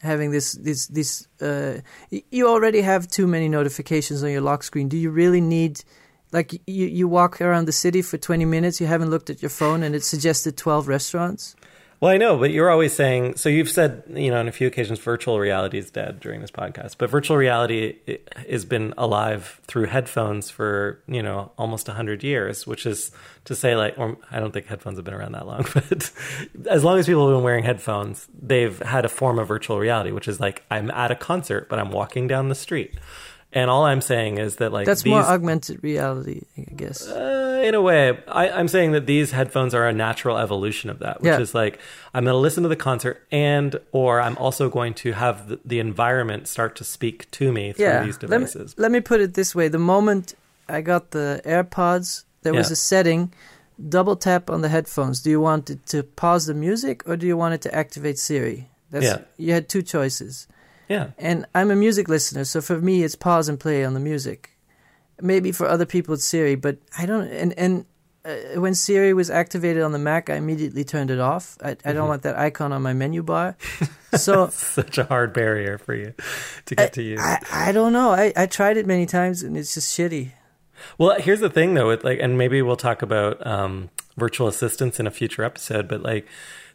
having 0.00 0.32
this 0.32 0.52
this 0.66 0.88
this. 0.88 1.28
Uh, 1.40 1.80
you 2.10 2.48
already 2.48 2.82
have 2.82 3.06
too 3.06 3.26
many 3.26 3.48
notifications 3.48 4.22
on 4.24 4.30
your 4.30 4.44
lock 4.50 4.62
screen. 4.64 4.88
Do 4.88 4.96
you 4.96 5.10
really 5.10 5.40
need? 5.40 5.84
Like 6.32 6.52
you, 6.66 6.86
you 6.98 7.08
walk 7.08 7.40
around 7.40 7.66
the 7.66 7.72
city 7.72 8.02
for 8.02 8.18
twenty 8.18 8.46
minutes, 8.46 8.80
you 8.80 8.88
haven't 8.88 9.10
looked 9.10 9.30
at 9.30 9.42
your 9.42 9.50
phone, 9.50 9.84
and 9.84 9.94
it 9.94 10.02
suggested 10.02 10.56
twelve 10.56 10.88
restaurants. 10.88 11.54
Well, 12.02 12.10
I 12.10 12.16
know, 12.16 12.36
but 12.36 12.50
you're 12.50 12.68
always 12.68 12.92
saying 12.92 13.36
so. 13.36 13.48
You've 13.48 13.70
said, 13.70 14.02
you 14.08 14.32
know, 14.32 14.40
on 14.40 14.48
a 14.48 14.52
few 14.52 14.66
occasions, 14.66 14.98
virtual 14.98 15.38
reality 15.38 15.78
is 15.78 15.88
dead 15.88 16.18
during 16.18 16.40
this 16.40 16.50
podcast. 16.50 16.96
But 16.98 17.08
virtual 17.10 17.36
reality 17.36 18.18
has 18.48 18.64
been 18.64 18.92
alive 18.98 19.60
through 19.68 19.84
headphones 19.84 20.50
for 20.50 21.00
you 21.06 21.22
know 21.22 21.52
almost 21.56 21.86
hundred 21.86 22.24
years, 22.24 22.66
which 22.66 22.86
is 22.86 23.12
to 23.44 23.54
say, 23.54 23.76
like, 23.76 23.96
or 23.98 24.16
I 24.32 24.40
don't 24.40 24.50
think 24.50 24.66
headphones 24.66 24.98
have 24.98 25.04
been 25.04 25.14
around 25.14 25.30
that 25.32 25.46
long, 25.46 25.64
but 25.74 26.10
as 26.68 26.82
long 26.82 26.98
as 26.98 27.06
people 27.06 27.28
have 27.28 27.36
been 27.36 27.44
wearing 27.44 27.62
headphones, 27.62 28.26
they've 28.36 28.80
had 28.80 29.04
a 29.04 29.08
form 29.08 29.38
of 29.38 29.46
virtual 29.46 29.78
reality, 29.78 30.10
which 30.10 30.26
is 30.26 30.40
like 30.40 30.64
I'm 30.72 30.90
at 30.90 31.12
a 31.12 31.14
concert, 31.14 31.68
but 31.68 31.78
I'm 31.78 31.92
walking 31.92 32.26
down 32.26 32.48
the 32.48 32.56
street. 32.56 32.98
And 33.54 33.68
all 33.68 33.84
I'm 33.84 34.00
saying 34.00 34.38
is 34.38 34.56
that 34.56 34.72
like 34.72 34.86
That's 34.86 35.02
these, 35.02 35.10
more 35.10 35.22
augmented 35.22 35.82
reality, 35.84 36.42
I 36.56 36.72
guess. 36.74 37.06
uh, 37.06 37.62
in 37.64 37.74
a 37.74 37.82
way, 37.82 38.18
I, 38.26 38.48
I'm 38.48 38.66
saying 38.66 38.92
that 38.92 39.04
these 39.06 39.30
headphones 39.32 39.74
are 39.74 39.86
a 39.86 39.92
natural 39.92 40.38
evolution 40.38 40.88
of 40.88 41.00
that, 41.00 41.20
which 41.20 41.28
Yeah. 41.28 41.38
is 41.40 41.54
like 41.54 41.78
I'm 42.14 42.24
going 42.24 42.32
to 42.34 42.38
listen 42.38 42.62
to 42.62 42.68
the 42.70 42.76
concert, 42.76 43.26
and 43.30 43.76
or 43.92 44.20
I'm 44.20 44.36
also 44.38 44.68
going 44.70 44.94
to 44.94 45.12
have 45.12 45.48
the, 45.48 45.60
the 45.64 45.78
environment 45.80 46.48
start 46.48 46.76
to 46.76 46.84
speak 46.84 47.30
to 47.32 47.52
me 47.52 47.72
through 47.74 47.84
yeah. 47.84 48.04
these 48.04 48.14
Let 48.22 48.30
me, 48.30 48.46
devices. 48.46 48.74
let 48.78 48.90
me 48.90 49.00
put 49.00 49.20
it 49.20 49.34
this 49.34 49.54
way: 49.54 49.68
the 49.68 49.78
moment 49.78 50.34
I 50.68 50.80
got 50.80 51.10
the 51.10 51.42
AirPods, 51.44 52.24
there 52.42 52.54
was 52.54 52.70
a 52.70 52.76
setting. 52.76 53.32
Double 53.88 54.16
tap 54.16 54.48
on 54.50 54.60
the 54.60 54.68
headphones. 54.68 55.22
Do 55.22 55.30
you 55.30 55.40
want 55.40 55.68
it 55.70 55.86
to 55.86 56.02
pause 56.04 56.46
the 56.46 56.54
music 56.54 57.02
or 57.08 57.16
do 57.16 57.26
you 57.26 57.36
want 57.36 57.54
it 57.54 57.62
to 57.62 57.74
activate 57.74 58.16
Siri? 58.18 58.68
That's, 58.90 59.04
Yeah. 59.04 59.18
You 59.38 59.54
had 59.54 59.68
two 59.68 59.82
choices. 59.82 60.46
Yeah, 60.88 61.10
And 61.18 61.46
I'm 61.54 61.70
a 61.70 61.76
music 61.76 62.08
listener, 62.08 62.44
so 62.44 62.60
for 62.60 62.80
me, 62.80 63.02
it's 63.02 63.14
pause 63.16 63.48
and 63.48 63.58
play 63.58 63.84
on 63.84 63.94
the 63.94 64.00
music. 64.00 64.50
Maybe 65.20 65.52
for 65.52 65.66
other 65.68 65.86
people, 65.86 66.14
it's 66.14 66.24
Siri, 66.24 66.54
but 66.56 66.78
I 66.98 67.06
don't. 67.06 67.28
And 67.28 67.52
and 67.58 67.84
uh, 68.24 68.60
when 68.60 68.74
Siri 68.74 69.12
was 69.14 69.30
activated 69.30 69.82
on 69.82 69.92
the 69.92 69.98
Mac, 69.98 70.30
I 70.30 70.34
immediately 70.36 70.84
turned 70.84 71.10
it 71.10 71.18
off. 71.20 71.56
I, 71.62 71.70
I 71.70 71.74
Mm-hmm. 71.74 71.94
don't 71.94 72.08
want 72.08 72.22
that 72.22 72.36
icon 72.38 72.72
on 72.72 72.82
my 72.82 72.92
menu 72.92 73.22
bar. 73.22 73.56
So 74.14 74.48
such 74.50 74.98
a 74.98 75.04
hard 75.04 75.32
barrier 75.32 75.78
for 75.78 75.94
you 75.94 76.12
to 76.66 76.74
get 76.74 76.92
to 76.92 77.02
use. 77.02 77.18
I, 77.22 77.38
I 77.50 77.72
don't 77.72 77.94
know. 77.94 78.10
I, 78.10 78.30
I 78.36 78.44
tried 78.44 78.76
it 78.76 78.86
many 78.86 79.06
times, 79.06 79.42
and 79.42 79.56
it's 79.56 79.72
just 79.72 79.98
shitty. 79.98 80.32
Well, 80.98 81.18
here's 81.18 81.40
the 81.40 81.48
thing 81.48 81.72
though, 81.72 81.86
with 81.88 82.04
like, 82.04 82.18
and 82.20 82.36
maybe 82.36 82.60
we'll 82.60 82.76
talk 82.76 83.00
about 83.00 83.44
um, 83.46 83.88
virtual 84.18 84.48
assistants 84.48 85.00
in 85.00 85.06
a 85.06 85.10
future 85.10 85.42
episode, 85.44 85.88
but 85.88 86.02
like, 86.02 86.26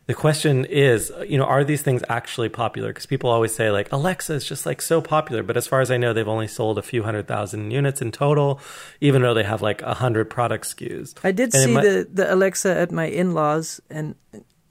the 0.07 0.13
question 0.13 0.65
is, 0.65 1.11
you 1.27 1.37
know, 1.37 1.43
are 1.43 1.63
these 1.63 1.81
things 1.81 2.01
actually 2.09 2.49
popular? 2.49 2.89
Because 2.89 3.05
people 3.05 3.29
always 3.29 3.53
say 3.53 3.69
like 3.71 3.91
Alexa 3.91 4.33
is 4.33 4.45
just 4.45 4.65
like 4.65 4.81
so 4.81 5.01
popular, 5.01 5.43
but 5.43 5.57
as 5.57 5.67
far 5.67 5.81
as 5.81 5.91
I 5.91 5.97
know, 5.97 6.13
they've 6.13 6.27
only 6.27 6.47
sold 6.47 6.77
a 6.77 6.81
few 6.81 7.03
hundred 7.03 7.27
thousand 7.27 7.71
units 7.71 8.01
in 8.01 8.11
total, 8.11 8.59
even 9.01 9.21
though 9.21 9.33
they 9.33 9.43
have 9.43 9.61
like 9.61 9.81
a 9.81 9.93
hundred 9.95 10.29
product 10.29 10.65
SKUs. 10.65 11.13
I 11.23 11.31
did 11.31 11.53
And 11.53 11.63
see 11.63 11.73
might- 11.73 11.83
the, 11.83 12.07
the 12.11 12.33
Alexa 12.33 12.73
at 12.75 12.91
my 12.91 13.05
in 13.05 13.33
laws, 13.33 13.81
and 13.89 14.15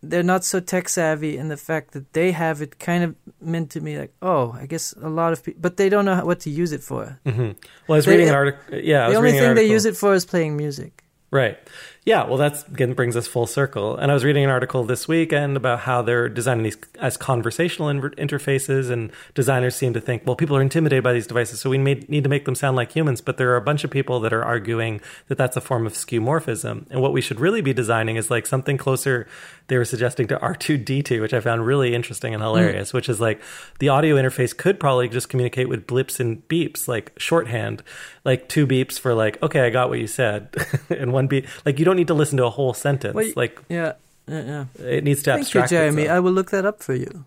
they're 0.03 0.22
not 0.22 0.45
so 0.45 0.61
tech 0.61 0.89
savvy 0.89 1.37
in 1.37 1.49
the 1.49 1.57
fact 1.57 1.93
that 1.93 2.12
they 2.12 2.30
have 2.32 2.62
it 2.62 2.78
kind 2.78 3.03
of 3.05 3.14
meant 3.41 3.70
to 3.72 3.80
me 3.80 3.99
like, 3.99 4.14
oh, 4.22 4.57
I 4.59 4.66
guess 4.66 4.95
a 5.03 5.09
lot 5.09 5.32
of 5.32 5.43
people, 5.43 5.61
but 5.61 5.76
they 5.76 5.89
don't 5.89 6.05
know 6.05 6.24
what 6.24 6.41
to 6.41 6.51
use 6.51 6.72
it 6.72 6.82
for. 6.82 7.18
hmm 7.26 7.51
Well, 7.89 7.97
I 7.97 7.97
was 7.97 8.05
They- 8.05 8.12
reading 8.12 8.28
an 8.28 8.34
article. 8.34 8.78
Yeah, 8.78 9.01
I 9.05 9.05
the 9.05 9.09
was 9.09 9.16
only 9.18 9.26
reading 9.32 9.41
an 9.41 9.57
thing 9.57 9.66
they 9.66 9.70
use 9.72 9.84
it 9.84 9.97
for 9.97 10.14
is 10.14 10.24
playing 10.24 10.57
music. 10.57 11.03
Right. 11.32 11.59
Yeah, 12.07 12.22
well, 12.22 12.40
again 12.40 12.92
brings 12.92 13.16
us 13.16 13.26
full 13.26 13.48
circle. 13.48 13.96
And 13.96 14.12
I 14.12 14.14
was 14.14 14.22
reading 14.22 14.44
an 14.44 14.50
article 14.50 14.84
this 14.84 15.09
weekend 15.09 15.57
about 15.57 15.80
how 15.80 16.02
they're 16.02 16.28
designing 16.28 16.62
these 16.62 16.76
as 17.00 17.16
conversational 17.16 17.88
inter- 17.88 18.11
interfaces, 18.11 18.90
and 18.90 19.11
designers 19.34 19.74
seem 19.74 19.92
to 19.92 20.00
think, 20.00 20.22
well, 20.24 20.36
people 20.36 20.57
are 20.57 20.62
intimidated 20.62 21.02
by 21.02 21.12
these 21.12 21.26
devices, 21.26 21.59
so 21.59 21.68
we 21.68 21.78
need 21.78 22.22
to 22.22 22.30
make 22.30 22.44
them 22.44 22.54
sound 22.54 22.76
like 22.76 22.92
humans. 22.92 23.20
But 23.20 23.38
there 23.38 23.50
are 23.50 23.57
a 23.57 23.61
bunch 23.61 23.82
of 23.82 23.90
people 23.90 24.20
that 24.20 24.32
are 24.32 24.44
arguing 24.44 25.00
that 25.26 25.36
that's 25.36 25.57
a 25.57 25.61
form 25.61 25.84
of 25.84 25.94
skeuomorphism, 25.94 26.86
and 26.90 27.02
what 27.02 27.12
we 27.12 27.20
should 27.20 27.40
really 27.40 27.61
be 27.61 27.72
designing 27.72 28.14
is 28.14 28.30
like 28.30 28.46
something 28.46 28.76
closer. 28.76 29.26
They 29.68 29.78
were 29.78 29.84
suggesting 29.84 30.28
to 30.28 30.36
R2D2, 30.36 31.20
which 31.20 31.34
I 31.34 31.40
found 31.40 31.66
really 31.66 31.94
interesting 31.94 32.34
and 32.34 32.42
mm. 32.42 32.46
hilarious, 32.46 32.92
which 32.92 33.08
is 33.08 33.20
like 33.20 33.40
the 33.78 33.88
audio 33.88 34.16
interface 34.16 34.56
could 34.56 34.78
probably 34.78 35.08
just 35.08 35.28
communicate 35.28 35.68
with 35.68 35.86
blips 35.86 36.20
and 36.20 36.46
beeps, 36.48 36.86
like 36.86 37.12
shorthand, 37.16 37.82
like 38.24 38.48
two 38.48 38.66
beeps 38.66 38.98
for 38.98 39.14
like, 39.14 39.42
okay, 39.42 39.60
I 39.60 39.70
got 39.70 39.88
what 39.88 39.98
you 39.98 40.06
said, 40.06 40.54
and 40.90 41.12
one 41.12 41.26
beep. 41.26 41.46
Like 41.64 41.78
you 41.78 41.84
don't 41.84 41.96
need 41.96 42.08
to 42.08 42.14
listen 42.14 42.36
to 42.38 42.46
a 42.46 42.50
whole 42.50 42.74
sentence. 42.74 43.36
Like 43.36 43.60
Yeah, 43.68 43.94
yeah, 44.28 44.66
yeah. 44.78 44.86
it 44.86 45.04
needs 45.04 45.22
to 45.24 45.32
Thank 45.32 45.54
you, 45.54 45.60
abstract. 45.60 45.70
Jeremy. 45.70 46.02
itself. 46.02 46.16
I 46.16 46.20
will 46.20 46.32
look 46.32 46.50
that 46.50 46.64
up 46.64 46.82
for 46.82 46.94
you. 46.94 47.24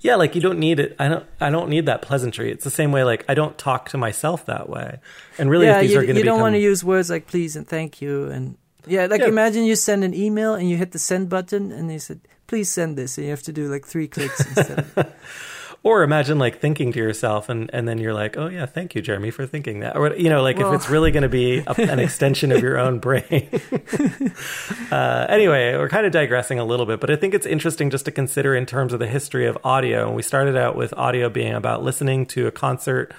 Yeah, 0.00 0.16
like 0.16 0.34
you 0.34 0.40
don't 0.40 0.58
need 0.58 0.80
it. 0.80 0.96
I 0.98 1.08
don't. 1.08 1.26
I 1.40 1.50
don't 1.50 1.68
need 1.68 1.86
that 1.86 2.02
pleasantry. 2.02 2.50
It's 2.50 2.64
the 2.64 2.70
same 2.70 2.90
way. 2.92 3.04
Like 3.04 3.24
I 3.28 3.34
don't 3.34 3.56
talk 3.56 3.88
to 3.90 3.98
myself 3.98 4.46
that 4.46 4.68
way. 4.68 4.98
And 5.38 5.48
really, 5.48 5.66
yeah, 5.66 5.76
if 5.76 5.82
these 5.82 5.92
you, 5.92 5.98
are 5.98 6.02
going 6.02 6.14
to 6.14 6.20
you 6.20 6.24
don't 6.24 6.36
become, 6.36 6.42
want 6.42 6.54
to 6.54 6.60
use 6.60 6.84
words 6.84 7.10
like 7.10 7.26
please 7.26 7.54
and 7.54 7.66
thank 7.66 8.02
you 8.02 8.28
and 8.28 8.56
yeah, 8.86 9.06
like 9.06 9.20
Yeah. 9.20 9.28
imagine 9.28 9.64
you 9.64 9.76
send 9.76 10.04
an 10.04 10.14
email 10.14 10.54
and 10.54 10.68
you 10.68 10.76
hit 10.76 10.92
the 10.92 10.98
send 10.98 11.28
button 11.28 11.70
and 11.72 11.88
they 11.88 11.98
said 11.98 12.20
please 12.46 12.70
send 12.70 12.98
this 12.98 13.16
and 13.16 13.24
you 13.24 13.30
have 13.30 13.42
to 13.42 13.52
do 13.52 13.68
like 13.68 13.86
three 13.86 14.06
clicks 14.06 14.44
instead. 14.46 14.78
Of, 14.80 15.12
or 15.82 16.02
imagine 16.02 16.38
like 16.38 16.60
thinking 16.60 16.92
to 16.92 16.98
yourself, 16.98 17.48
and 17.48 17.70
and 17.72 17.88
then 17.88 17.98
you're 17.98 18.12
like, 18.14 18.36
oh 18.36 18.46
yeah, 18.48 18.66
thank 18.66 18.94
you, 18.94 19.00
Jeremy, 19.02 19.30
for 19.30 19.46
thinking 19.46 19.80
that. 19.80 19.96
Or 19.96 20.14
you 20.14 20.28
know, 20.28 20.42
like 20.42 20.58
Well- 20.58 20.72
if 20.72 20.80
it's 20.80 20.90
really 20.90 21.10
going 21.10 21.22
to 21.24 21.28
be 21.30 21.58
a, 21.66 21.74
an 21.90 21.98
extension 22.06 22.52
of 22.52 22.62
your 22.62 22.78
own 22.78 22.98
brain. 22.98 23.48
uh, 24.90 25.26
anyway, 25.28 25.76
we're 25.76 25.88
kind 25.88 26.06
of 26.06 26.12
digressing 26.12 26.58
a 26.58 26.64
little 26.64 26.86
bit, 26.86 27.00
but 27.00 27.10
I 27.10 27.16
think 27.16 27.34
it's 27.34 27.46
interesting 27.46 27.90
just 27.90 28.04
to 28.04 28.10
consider 28.10 28.54
in 28.54 28.66
terms 28.66 28.92
of 28.92 28.98
the 28.98 29.06
history 29.06 29.46
of 29.46 29.58
audio. 29.64 30.06
And 30.06 30.16
we 30.16 30.22
started 30.22 30.56
out 30.56 30.76
with 30.76 30.92
audio 30.94 31.28
being 31.28 31.54
about 31.54 31.82
listening 31.82 32.26
to 32.26 32.46
a 32.46 32.50
concert, 32.50 33.12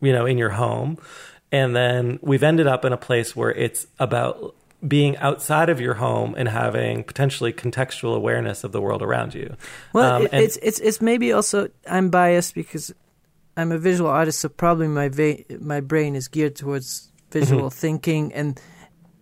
you 0.00 0.12
know, 0.12 0.26
in 0.26 0.38
your 0.38 0.50
home. 0.50 0.98
And 1.50 1.74
then 1.74 2.18
we've 2.22 2.42
ended 2.42 2.66
up 2.66 2.84
in 2.84 2.92
a 2.92 2.98
place 2.98 3.34
where 3.34 3.50
it's 3.52 3.86
about 3.98 4.54
being 4.86 5.16
outside 5.16 5.68
of 5.68 5.80
your 5.80 5.94
home 5.94 6.34
and 6.38 6.48
having 6.48 7.02
potentially 7.04 7.52
contextual 7.52 8.14
awareness 8.14 8.62
of 8.64 8.70
the 8.72 8.80
world 8.80 9.02
around 9.02 9.34
you. 9.34 9.56
well, 9.92 10.16
Um, 10.16 10.22
it, 10.22 10.28
and- 10.32 10.42
it's 10.44 10.56
it's 10.62 10.78
it's 10.80 11.00
maybe 11.00 11.32
also 11.32 11.68
I'm 11.90 12.10
biased 12.10 12.54
because 12.54 12.94
I'm 13.56 13.72
a 13.72 13.78
visual 13.78 14.08
artist, 14.08 14.38
so 14.40 14.48
probably 14.48 14.86
my 14.86 15.08
va- 15.08 15.42
my 15.60 15.80
brain 15.80 16.14
is 16.14 16.28
geared 16.28 16.54
towards 16.54 17.10
visual 17.32 17.70
Mm-hmm. 17.70 17.78
thinking, 17.80 18.32
and 18.34 18.60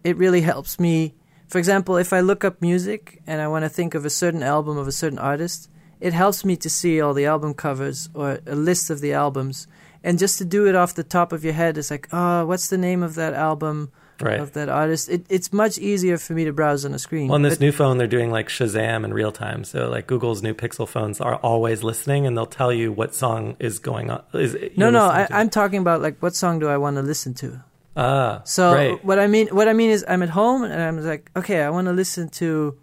it 0.04 0.16
really 0.18 0.42
helps 0.42 0.78
me. 0.78 1.14
For 1.48 1.58
example, 1.58 1.96
if 1.96 2.12
I 2.12 2.20
look 2.20 2.44
up 2.44 2.60
music 2.60 3.22
and 3.26 3.40
I 3.40 3.48
want 3.48 3.64
to 3.64 3.68
think 3.70 3.94
of 3.94 4.04
a 4.04 4.10
certain 4.10 4.42
album 4.42 4.76
of 4.76 4.86
a 4.86 4.92
certain 4.92 5.18
artist, 5.18 5.70
it 6.00 6.12
helps 6.12 6.44
me 6.44 6.56
to 6.56 6.68
see 6.68 7.00
all 7.00 7.14
the 7.14 7.24
album 7.26 7.54
covers 7.54 8.10
or 8.14 8.40
a 8.46 8.54
list 8.54 8.90
of 8.90 9.00
the 9.00 9.14
albums. 9.14 9.66
And 10.04 10.18
just 10.18 10.36
to 10.38 10.44
do 10.44 10.66
it 10.68 10.74
off 10.74 10.94
the 10.94 11.02
top 11.04 11.32
of 11.32 11.44
your 11.44 11.54
head 11.54 11.78
is 11.78 11.90
like, 11.90 12.08
oh, 12.12 12.44
what's 12.46 12.68
the 12.68 12.76
name 12.78 13.02
of 13.02 13.14
that 13.14 13.32
album 13.32 13.90
Right. 14.22 14.40
of 14.40 14.52
that 14.52 14.68
artist? 14.68 15.08
It, 15.08 15.26
it's 15.28 15.52
much 15.52 15.78
easier 15.78 16.16
for 16.18 16.32
me 16.32 16.44
to 16.46 16.52
browse 16.52 16.84
on 16.84 16.94
a 16.94 16.98
screen. 16.98 17.30
On 17.30 17.42
this 17.42 17.54
But- 17.54 17.60
new 17.60 17.72
phone, 17.72 17.98
they're 17.98 18.06
doing 18.06 18.30
like 18.30 18.48
Shazam 18.48 19.04
in 19.04 19.12
real 19.12 19.32
time. 19.32 19.64
So 19.64 19.88
like 19.88 20.06
Google's 20.06 20.42
new 20.42 20.54
Pixel 20.54 20.88
phones 20.88 21.20
are 21.20 21.36
always 21.36 21.82
listening, 21.82 22.26
and 22.26 22.36
they'll 22.36 22.46
tell 22.46 22.72
you 22.72 22.92
what 22.92 23.14
song 23.14 23.56
is 23.58 23.78
going 23.78 24.10
on. 24.10 24.22
Is 24.34 24.56
no, 24.76 24.90
no, 24.90 25.04
I, 25.04 25.26
I'm 25.30 25.50
talking 25.50 25.80
about 25.80 26.00
like 26.02 26.16
what 26.22 26.34
song 26.34 26.58
do 26.60 26.68
I 26.68 26.76
want 26.78 26.96
to 26.96 27.02
listen 27.02 27.34
to? 27.34 27.60
ah 27.96 28.42
So 28.44 28.72
right. 28.74 29.04
what 29.04 29.18
I 29.18 29.26
mean, 29.26 29.48
what 29.48 29.68
I 29.68 29.72
mean 29.72 29.90
is, 29.90 30.04
I'm 30.08 30.22
at 30.22 30.30
home 30.30 30.64
and 30.64 30.80
I'm 30.82 30.98
like, 31.04 31.30
okay, 31.36 31.62
I 31.62 31.70
want 31.70 31.86
to 31.86 31.92
listen 31.92 32.28
to, 32.40 32.76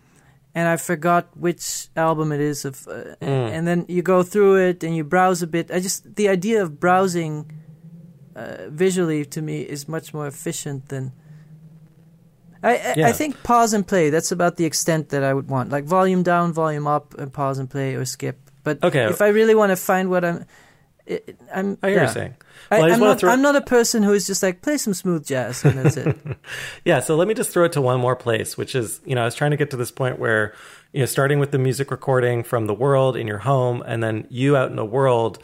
and 0.56 0.68
I 0.68 0.78
forgot 0.78 1.24
which 1.36 1.88
album 1.96 2.32
it 2.32 2.42
is 2.42 2.66
of, 2.66 2.88
uh, 2.88 3.16
Mm. 3.22 3.50
and 3.56 3.68
then 3.68 3.86
you 3.88 4.02
go 4.02 4.24
through 4.24 4.56
it 4.70 4.84
and 4.84 4.96
you 4.96 5.04
browse 5.04 5.42
a 5.44 5.48
bit. 5.48 5.72
I 5.72 5.80
just 5.80 6.16
the 6.16 6.30
idea 6.30 6.62
of 6.64 6.80
browsing 6.80 7.52
uh, 8.36 8.70
visually 8.70 9.26
to 9.26 9.42
me 9.42 9.62
is 9.62 9.88
much 9.88 10.14
more 10.14 10.28
efficient 10.28 10.90
than. 10.90 11.12
I, 12.64 12.72
I, 12.78 12.94
Yeah. 12.98 13.08
I 13.08 13.12
think 13.12 13.44
pause 13.44 13.74
and 13.74 13.86
play. 13.86 14.10
That's 14.10 14.32
about 14.32 14.56
the 14.58 14.66
extent 14.66 15.10
that 15.10 15.24
I 15.24 15.34
would 15.34 15.50
want, 15.50 15.70
like 15.70 15.84
volume 15.86 16.24
down, 16.24 16.54
volume 16.54 16.88
up, 16.88 17.14
and 17.20 17.32
pause 17.32 17.60
and 17.60 17.70
play 17.70 17.96
or 17.96 18.06
skip. 18.06 18.40
But 18.64 18.82
Okay. 18.84 19.06
if 19.06 19.22
I 19.22 19.28
really 19.28 19.56
want 19.56 19.72
to 19.72 19.76
find 19.76 20.10
what 20.10 20.24
I'm, 20.24 20.46
it, 21.06 21.38
I'm. 21.54 21.78
I 21.84 21.90
hear 21.90 21.98
yeah. 21.98 22.04
you 22.08 22.14
saying. 22.14 22.36
Well, 22.72 22.86
I 22.86 22.92
I'm, 22.92 23.00
not, 23.02 23.20
throw- 23.20 23.30
I'm 23.30 23.42
not 23.42 23.58
a 23.58 23.62
person 23.62 24.04
who 24.04 24.14
is 24.14 24.26
just 24.26 24.42
like 24.42 24.62
play 24.62 24.78
some 24.78 24.94
smooth 24.94 25.28
jazz 25.28 25.64
and 25.66 25.78
that's 25.78 25.98
it. 25.98 26.16
Yeah, 26.86 27.02
so 27.02 27.16
let 27.18 27.28
me 27.28 27.34
just 27.34 27.52
throw 27.52 27.66
it 27.66 27.74
to 27.74 27.82
one 27.82 28.00
more 28.00 28.16
place, 28.16 28.58
which 28.58 28.74
is, 28.74 29.02
you 29.06 29.14
know, 29.16 29.22
I 29.22 29.26
was 29.26 29.36
trying 29.36 29.52
to 29.52 29.58
get 29.58 29.70
to 29.72 29.78
this 29.78 29.92
point 29.92 30.18
where, 30.18 30.54
you 30.94 31.02
know, 31.02 31.06
starting 31.06 31.40
with 31.40 31.52
the 31.52 31.58
music 31.60 31.92
recording 31.92 32.42
from 32.44 32.68
the 32.68 32.74
world 32.74 33.18
in 33.18 33.28
your 33.28 33.40
home, 33.40 33.84
and 33.86 34.02
then 34.02 34.26
you 34.30 34.56
out 34.56 34.70
in 34.70 34.78
the 34.78 34.86
world, 34.86 35.40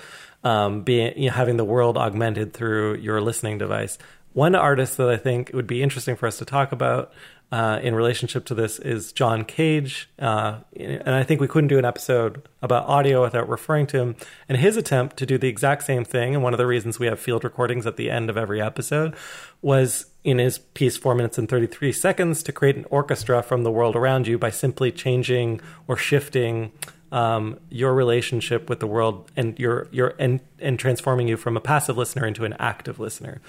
um, 0.46 0.84
being, 0.84 1.18
you 1.18 1.28
know, 1.30 1.36
having 1.36 1.58
the 1.58 1.66
world 1.66 1.98
augmented 1.98 2.54
through 2.54 2.96
your 2.96 3.20
listening 3.20 3.58
device. 3.58 3.98
One 4.34 4.56
artist 4.56 4.98
that 4.98 5.10
I 5.10 5.18
think 5.18 5.52
would 5.54 5.68
be 5.68 5.82
interesting 5.82 6.16
for 6.16 6.28
us 6.28 6.38
to 6.38 6.46
talk 6.46 6.72
about 6.72 7.12
uh, 7.52 7.80
in 7.82 7.96
relationship 7.96 8.46
to 8.46 8.54
this 8.54 8.78
is 8.78 9.12
John 9.12 9.44
Cage, 9.44 10.08
uh, 10.20 10.60
and 10.76 11.10
I 11.16 11.24
think 11.24 11.42
we 11.42 11.48
couldn't 11.48 11.70
do 11.70 11.80
an 11.80 11.86
episode 11.86 12.48
about 12.62 12.86
audio 12.86 13.24
without 13.24 13.50
referring 13.50 13.88
to 13.88 13.98
him 13.98 14.16
and 14.48 14.60
his 14.60 14.78
attempt 14.78 15.18
to 15.18 15.26
do 15.26 15.40
the 15.40 15.48
exact 15.48 15.84
same 15.84 16.06
thing. 16.06 16.36
And 16.36 16.44
one 16.44 16.54
of 16.54 16.60
the 16.60 16.68
reasons 16.68 17.00
we 17.00 17.08
have 17.08 17.20
field 17.20 17.44
recordings 17.44 17.88
at 17.88 17.98
the 17.98 18.12
end 18.12 18.30
of 18.30 18.38
every 18.38 18.62
episode 18.62 19.16
was 19.64 20.06
in 20.24 20.38
his 20.38 20.60
piece, 20.60 20.96
Four 20.96 21.16
Minutes 21.16 21.40
and 21.40 21.50
33 21.50 21.92
Seconds, 21.92 22.44
to 22.44 22.52
create 22.52 22.76
an 22.76 22.86
orchestra 22.92 23.42
from 23.42 23.64
the 23.64 23.72
world 23.72 23.96
around 23.96 24.28
you 24.28 24.38
by 24.38 24.52
simply 24.52 24.92
changing 24.92 25.60
or 25.88 25.98
shifting 25.98 26.72
um, 27.12 27.60
your 27.70 27.93
relationship 27.93 28.70
with 28.70 28.80
the 28.80 28.88
world 28.88 29.32
and 29.36 29.57
your 29.57 29.88
your 29.91 30.16
and 30.20 30.41
and 30.60 30.78
transforming 30.78 31.28
you 31.28 31.38
from 31.38 31.57
a 31.57 31.62
passive 31.62 31.97
listener 31.97 32.26
into 32.26 32.45
an 32.45 32.53
active 32.60 32.99
listener. 32.99 33.41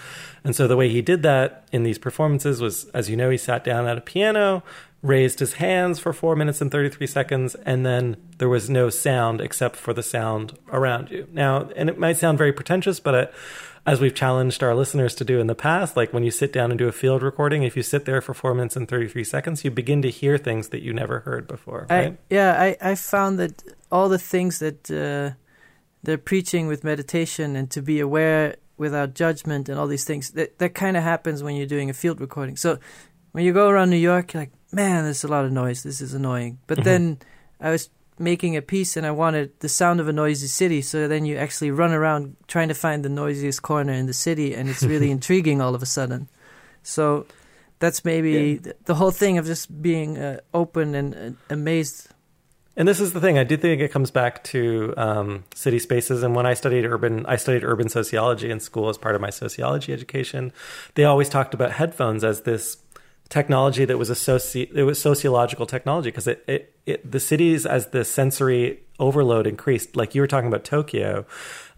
And 0.44 0.56
so 0.56 0.66
the 0.66 0.76
way 0.76 0.88
he 0.88 1.02
did 1.02 1.22
that 1.22 1.68
in 1.72 1.82
these 1.82 1.98
performances 1.98 2.60
was, 2.60 2.86
as 2.90 3.10
you 3.10 3.16
know, 3.16 3.30
he 3.30 3.36
sat 3.36 3.64
down 3.64 3.86
at 3.86 3.98
a 3.98 4.00
piano, 4.00 4.62
raised 5.02 5.40
his 5.40 5.54
hands 5.54 5.98
for 5.98 6.12
four 6.12 6.36
minutes 6.36 6.60
and 6.60 6.70
33 6.70 7.06
seconds, 7.06 7.54
and 7.66 7.84
then 7.84 8.16
there 8.38 8.48
was 8.48 8.70
no 8.70 8.88
sound 8.88 9.40
except 9.40 9.76
for 9.76 9.92
the 9.92 10.02
sound 10.02 10.58
around 10.72 11.10
you. 11.10 11.26
Now, 11.32 11.68
and 11.76 11.88
it 11.88 11.98
might 11.98 12.16
sound 12.16 12.38
very 12.38 12.52
pretentious, 12.52 13.00
but. 13.00 13.14
It, 13.14 13.34
as 13.86 14.00
we've 14.00 14.14
challenged 14.14 14.62
our 14.62 14.74
listeners 14.74 15.14
to 15.16 15.24
do 15.24 15.40
in 15.40 15.46
the 15.46 15.54
past, 15.54 15.96
like 15.96 16.12
when 16.12 16.22
you 16.22 16.30
sit 16.30 16.52
down 16.52 16.70
and 16.70 16.78
do 16.78 16.88
a 16.88 16.92
field 16.92 17.22
recording, 17.22 17.62
if 17.62 17.76
you 17.76 17.82
sit 17.82 18.04
there 18.04 18.20
for 18.20 18.34
four 18.34 18.54
minutes 18.54 18.76
and 18.76 18.88
33 18.88 19.24
seconds, 19.24 19.64
you 19.64 19.70
begin 19.70 20.02
to 20.02 20.10
hear 20.10 20.36
things 20.38 20.68
that 20.68 20.82
you 20.82 20.92
never 20.92 21.20
heard 21.20 21.46
before. 21.46 21.86
Right? 21.88 22.12
I, 22.12 22.16
yeah, 22.28 22.60
I, 22.60 22.90
I 22.90 22.94
found 22.94 23.38
that 23.38 23.62
all 23.90 24.08
the 24.08 24.18
things 24.18 24.58
that 24.58 24.90
uh, 24.90 25.34
they're 26.02 26.18
preaching 26.18 26.66
with 26.66 26.84
meditation 26.84 27.56
and 27.56 27.70
to 27.70 27.80
be 27.82 28.00
aware 28.00 28.56
without 28.76 29.14
judgment 29.14 29.68
and 29.68 29.78
all 29.78 29.86
these 29.86 30.04
things, 30.04 30.30
that, 30.32 30.58
that 30.58 30.74
kind 30.74 30.96
of 30.96 31.02
happens 31.02 31.42
when 31.42 31.56
you're 31.56 31.66
doing 31.66 31.90
a 31.90 31.94
field 31.94 32.20
recording. 32.20 32.56
So 32.56 32.78
when 33.32 33.44
you 33.44 33.52
go 33.52 33.68
around 33.68 33.90
New 33.90 33.96
York, 33.96 34.34
you're 34.34 34.42
like, 34.42 34.52
man, 34.72 35.04
there's 35.04 35.24
a 35.24 35.28
lot 35.28 35.44
of 35.44 35.52
noise. 35.52 35.82
This 35.82 36.00
is 36.00 36.14
annoying. 36.14 36.58
But 36.66 36.78
Mhm. 36.78 36.84
then 36.84 37.18
I 37.60 37.70
was 37.70 37.90
making 38.20 38.56
a 38.56 38.62
piece 38.62 38.96
and 38.96 39.06
I 39.06 39.10
wanted 39.10 39.58
the 39.60 39.68
sound 39.68 39.98
of 40.00 40.06
a 40.08 40.12
noisy 40.12 40.46
city. 40.46 40.82
So 40.82 41.08
then 41.08 41.24
you 41.24 41.36
actually 41.36 41.70
run 41.70 41.92
around 41.92 42.36
trying 42.46 42.68
to 42.68 42.74
find 42.74 43.04
the 43.04 43.08
noisiest 43.08 43.62
corner 43.62 43.92
in 43.94 44.06
the 44.06 44.12
city, 44.12 44.54
and 44.54 44.68
it's 44.68 44.82
really 44.82 45.10
intriguing 45.18 45.60
all 45.60 45.74
of 45.74 45.82
a 45.82 45.86
sudden. 45.86 46.28
So 46.82 47.26
that's 47.78 48.04
maybe 48.04 48.30
Yeah. 48.32 48.58
th- 48.62 48.76
the 48.84 48.94
whole 48.94 49.10
thing 49.10 49.38
of 49.38 49.46
just 49.46 49.82
being 49.82 50.18
uh, 50.18 50.40
open 50.52 50.94
and 50.94 51.14
uh, 51.14 51.54
amazed. 51.54 52.08
And 52.76 52.86
this 52.86 53.00
is 53.00 53.12
the 53.12 53.20
thing. 53.20 53.36
I 53.38 53.44
do 53.44 53.56
think 53.56 53.82
it 53.82 53.90
comes 53.90 54.10
back 54.10 54.44
to 54.44 54.94
um, 54.96 55.44
city 55.54 55.78
spaces. 55.78 56.22
And 56.22 56.34
when 56.36 56.46
I 56.46 56.54
studied 56.54 56.84
urban, 56.86 57.26
I 57.26 57.36
studied 57.36 57.64
urban 57.64 57.88
sociology 57.88 58.50
in 58.50 58.60
school 58.60 58.88
as 58.88 58.96
part 58.96 59.14
of 59.14 59.20
my 59.20 59.30
sociology 59.30 59.92
education. 59.92 60.52
They 60.94 61.04
always 61.04 61.28
talked 61.28 61.52
about 61.52 61.72
headphones 61.72 62.22
as 62.24 62.42
this 62.42 62.76
technology 63.30 63.84
that 63.84 63.96
was 63.96 64.10
a 64.10 64.14
soci- 64.14 64.70
it 64.74 64.84
was 64.84 65.00
sociological 65.00 65.64
technology 65.64 66.10
because 66.10 66.26
it, 66.26 66.44
it, 66.46 66.74
it 66.84 67.10
the 67.10 67.20
cities 67.20 67.64
as 67.64 67.86
the 67.88 68.04
sensory 68.04 68.80
overload 68.98 69.46
increased 69.46 69.96
like 69.96 70.14
you 70.14 70.20
were 70.20 70.26
talking 70.26 70.48
about 70.48 70.64
Tokyo 70.64 71.24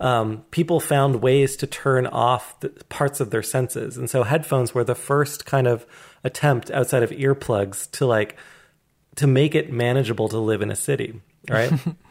um, 0.02 0.44
people 0.50 0.80
found 0.80 1.22
ways 1.22 1.54
to 1.56 1.66
turn 1.66 2.08
off 2.08 2.56
parts 2.88 3.20
of 3.20 3.30
their 3.30 3.42
senses. 3.42 3.96
And 3.96 4.10
so 4.10 4.24
headphones 4.24 4.74
were 4.74 4.82
the 4.82 4.96
first 4.96 5.46
kind 5.46 5.68
of 5.68 5.86
attempt 6.24 6.72
outside 6.72 7.04
of 7.04 7.10
earplugs 7.10 7.88
to 7.92 8.06
like 8.06 8.36
to 9.14 9.28
make 9.28 9.54
it 9.54 9.72
manageable 9.72 10.28
to 10.28 10.38
live 10.38 10.60
in 10.60 10.70
a 10.70 10.76
city 10.76 11.20
right 11.48 11.72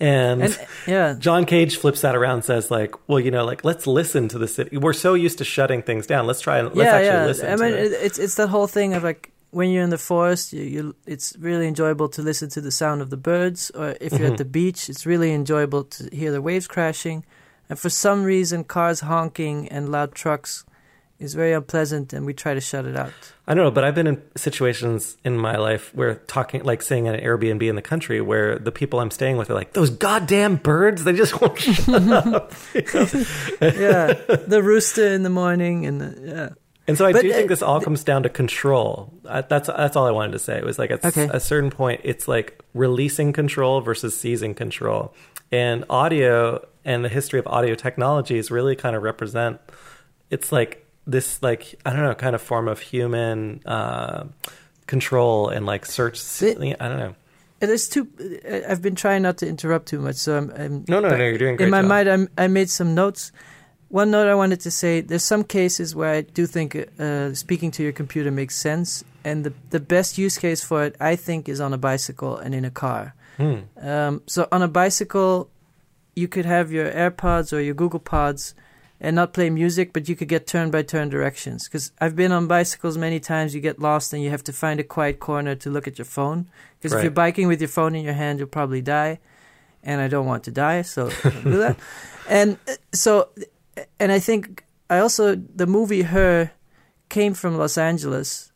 and, 0.00 0.42
And 0.42 0.58
yeah, 0.86 1.14
John 1.18 1.44
Cage 1.46 1.76
flips 1.76 2.00
that 2.00 2.16
around 2.16 2.34
and 2.34 2.44
says 2.44 2.70
like 2.70 2.94
well 3.08 3.20
you 3.20 3.30
know 3.30 3.44
like 3.44 3.64
let's 3.64 3.86
listen 3.86 4.28
to 4.28 4.38
the 4.38 4.48
city 4.48 4.76
we're 4.76 4.92
so 4.92 5.14
used 5.14 5.38
to 5.38 5.44
shutting 5.44 5.82
things 5.82 6.06
down 6.06 6.26
let's 6.26 6.40
try 6.40 6.58
and 6.58 6.68
let's 6.68 6.78
yeah, 6.78 6.92
actually 6.96 7.06
yeah. 7.06 7.26
listen 7.26 7.46
I 7.48 7.56
to 7.56 7.62
mean, 7.62 7.74
it. 7.74 7.84
it, 7.92 7.92
it's 8.02 8.18
it's 8.18 8.34
that 8.36 8.48
whole 8.48 8.66
thing 8.66 8.94
of 8.94 9.04
like 9.04 9.32
when 9.52 9.70
you're 9.70 9.84
in 9.84 9.90
the 9.90 9.96
forest, 9.96 10.52
you, 10.52 10.62
you 10.64 10.94
it's 11.06 11.34
really 11.38 11.66
enjoyable 11.66 12.08
to 12.10 12.20
listen 12.20 12.48
to 12.50 12.60
the 12.60 12.70
sound 12.70 13.00
of 13.00 13.08
the 13.10 13.16
birds, 13.16 13.70
or 13.70 13.96
if 14.00 14.12
you're 14.12 14.28
Mhm. 14.28 14.32
at 14.32 14.38
the 14.38 14.44
beach, 14.44 14.90
it's 14.90 15.06
really 15.06 15.32
enjoyable 15.32 15.84
to 15.84 16.10
hear 16.14 16.30
the 16.30 16.42
waves 16.42 16.66
crashing. 16.66 17.24
And 17.70 17.78
for 17.78 17.88
some 17.88 18.24
reason, 18.24 18.64
cars 18.64 19.00
honking 19.00 19.68
and 19.68 19.88
loud 19.88 20.14
trucks 20.14 20.64
is 21.18 21.34
very 21.34 21.52
unpleasant, 21.52 22.12
and 22.12 22.26
we 22.26 22.34
try 22.34 22.52
to 22.54 22.60
shut 22.60 22.84
it 22.84 22.96
out. 22.96 23.12
I 23.46 23.54
don't 23.54 23.64
know, 23.64 23.70
but 23.70 23.84
I've 23.84 23.94
been 23.94 24.06
in 24.06 24.22
situations 24.36 25.16
in 25.24 25.38
my 25.38 25.56
life 25.56 25.94
where 25.94 26.16
talking, 26.26 26.62
like 26.64 26.82
saying 26.82 27.08
at 27.08 27.14
an 27.14 27.20
Airbnb 27.24 27.62
in 27.68 27.74
the 27.76 27.82
country, 27.82 28.20
where 28.20 28.58
the 28.58 28.72
people 28.72 29.00
I'm 29.00 29.10
staying 29.10 29.36
with 29.36 29.48
are 29.50 29.54
like, 29.54 29.72
"Those 29.72 29.90
goddamn 29.90 30.56
birds! 30.56 31.04
They 31.04 31.12
just 31.14 31.40
won't 31.40 31.58
shut 31.60 31.88
up." 32.08 32.52
Yeah, 33.60 34.12
the 34.46 34.60
rooster 34.62 35.06
in 35.08 35.22
the 35.22 35.30
morning, 35.30 35.86
and 35.86 36.00
the, 36.00 36.20
yeah. 36.20 36.48
And 36.88 36.96
so 36.96 37.04
I 37.04 37.12
But, 37.12 37.22
do 37.22 37.32
think 37.32 37.48
this 37.48 37.62
all 37.62 37.80
comes 37.80 38.04
down 38.04 38.22
to 38.22 38.28
control. 38.28 39.12
That's 39.24 39.66
that's 39.68 39.96
all 39.96 40.06
I 40.06 40.12
wanted 40.12 40.32
to 40.32 40.38
say. 40.38 40.56
It 40.58 40.64
was 40.64 40.78
like 40.78 40.90
at 40.92 41.04
Okay. 41.04 41.28
a 41.32 41.40
certain 41.40 41.70
point, 41.70 42.02
it's 42.04 42.28
like 42.28 42.62
releasing 42.74 43.32
control 43.32 43.80
versus 43.80 44.16
seizing 44.16 44.54
control. 44.54 45.12
And 45.50 45.84
audio 45.90 46.64
and 46.84 47.04
the 47.04 47.08
history 47.08 47.40
of 47.40 47.46
audio 47.48 47.74
technologies 47.74 48.50
really 48.52 48.76
kind 48.76 48.94
of 48.94 49.02
represent. 49.02 49.60
It's 50.30 50.52
like 50.52 50.85
this, 51.06 51.42
like 51.42 51.74
I 51.86 51.92
don't 51.92 52.02
know, 52.02 52.14
kind 52.14 52.34
of 52.34 52.42
form 52.42 52.68
of 52.68 52.80
human 52.80 53.60
uh, 53.66 54.24
control 54.86 55.48
and 55.48 55.66
like 55.66 55.86
search. 55.86 56.18
It- 56.42 56.76
I 56.80 56.88
don't 56.88 56.98
know. 56.98 57.14
It 57.58 57.70
is 57.70 57.88
too. 57.88 58.06
I've 58.68 58.82
been 58.82 58.94
trying 58.94 59.22
not 59.22 59.38
to 59.38 59.48
interrupt 59.48 59.86
too 59.86 59.98
much, 59.98 60.16
so 60.16 60.36
I'm. 60.36 60.50
I'm 60.50 60.84
No, 60.88 61.00
no, 61.00 61.08
no. 61.08 61.16
You're 61.16 61.38
doing 61.38 61.56
great. 61.56 61.66
in 61.66 61.70
my 61.70 61.80
job. 61.80 61.88
mind, 61.88 62.08
I'm, 62.08 62.28
I 62.36 62.48
made 62.48 62.68
some 62.68 62.94
notes. 62.94 63.32
One 63.88 64.10
note 64.10 64.28
I 64.28 64.34
wanted 64.34 64.60
to 64.60 64.70
say: 64.70 65.00
there's 65.00 65.24
some 65.24 65.42
cases 65.42 65.94
where 65.94 66.12
I 66.12 66.20
do 66.20 66.44
think 66.46 66.76
uh, 66.98 67.32
speaking 67.32 67.70
to 67.70 67.82
your 67.82 67.92
computer 67.92 68.30
makes 68.30 68.56
sense, 68.56 69.04
and 69.24 69.42
the 69.42 69.54
the 69.70 69.80
best 69.80 70.18
use 70.18 70.36
case 70.36 70.62
for 70.62 70.84
it, 70.84 70.96
I 71.00 71.16
think, 71.16 71.48
is 71.48 71.58
on 71.60 71.72
a 71.72 71.78
bicycle 71.78 72.36
and 72.36 72.54
in 72.54 72.66
a 72.66 72.70
car. 72.70 73.14
Hmm. 73.38 73.60
Um, 73.80 74.22
so 74.26 74.48
on 74.52 74.60
a 74.60 74.68
bicycle, 74.68 75.48
you 76.14 76.28
could 76.28 76.44
have 76.44 76.70
your 76.72 76.90
AirPods 76.90 77.54
or 77.54 77.60
your 77.60 77.74
Google 77.74 78.00
Pods 78.00 78.54
and 79.00 79.14
not 79.14 79.32
play 79.32 79.50
music, 79.50 79.92
but 79.92 80.08
you 80.08 80.16
could 80.16 80.28
get 80.28 80.46
turn 80.46 80.70
by 80.70 80.82
turn 80.82 81.08
directions. 81.08 81.68
Because 81.68 81.92
I've 82.00 82.16
been 82.16 82.32
on 82.32 82.46
bicycles 82.46 82.96
many 82.96 83.20
times, 83.20 83.54
you 83.54 83.60
get 83.60 83.78
lost 83.78 84.12
and 84.12 84.22
you 84.22 84.30
have 84.30 84.44
to 84.44 84.52
find 84.52 84.80
a 84.80 84.84
quiet 84.84 85.20
corner 85.20 85.54
to 85.56 85.70
look 85.70 85.86
at 85.86 85.98
your 85.98 86.06
phone. 86.06 86.48
Because 86.78 86.96
if 86.96 87.02
you're 87.02 87.10
biking 87.10 87.48
with 87.48 87.60
your 87.60 87.68
phone 87.68 87.94
in 87.94 88.04
your 88.04 88.14
hand, 88.14 88.38
you'll 88.38 88.48
probably 88.48 88.80
die. 88.80 89.18
And 89.82 90.00
I 90.00 90.08
don't 90.08 90.26
want 90.26 90.44
to 90.44 90.50
die, 90.50 90.82
so 90.82 91.10
don't 91.22 91.44
do 91.44 91.58
that. 91.58 91.76
And 92.28 92.58
uh, 92.68 92.72
so, 92.92 93.28
and 94.00 94.10
I 94.10 94.18
think 94.18 94.64
I 94.90 94.98
also, 94.98 95.34
the 95.36 95.66
movie 95.66 96.02
Her 96.02 96.52
came 97.08 97.34
from 97.34 97.56
Los 97.56 97.78
Angeles. 97.78 98.52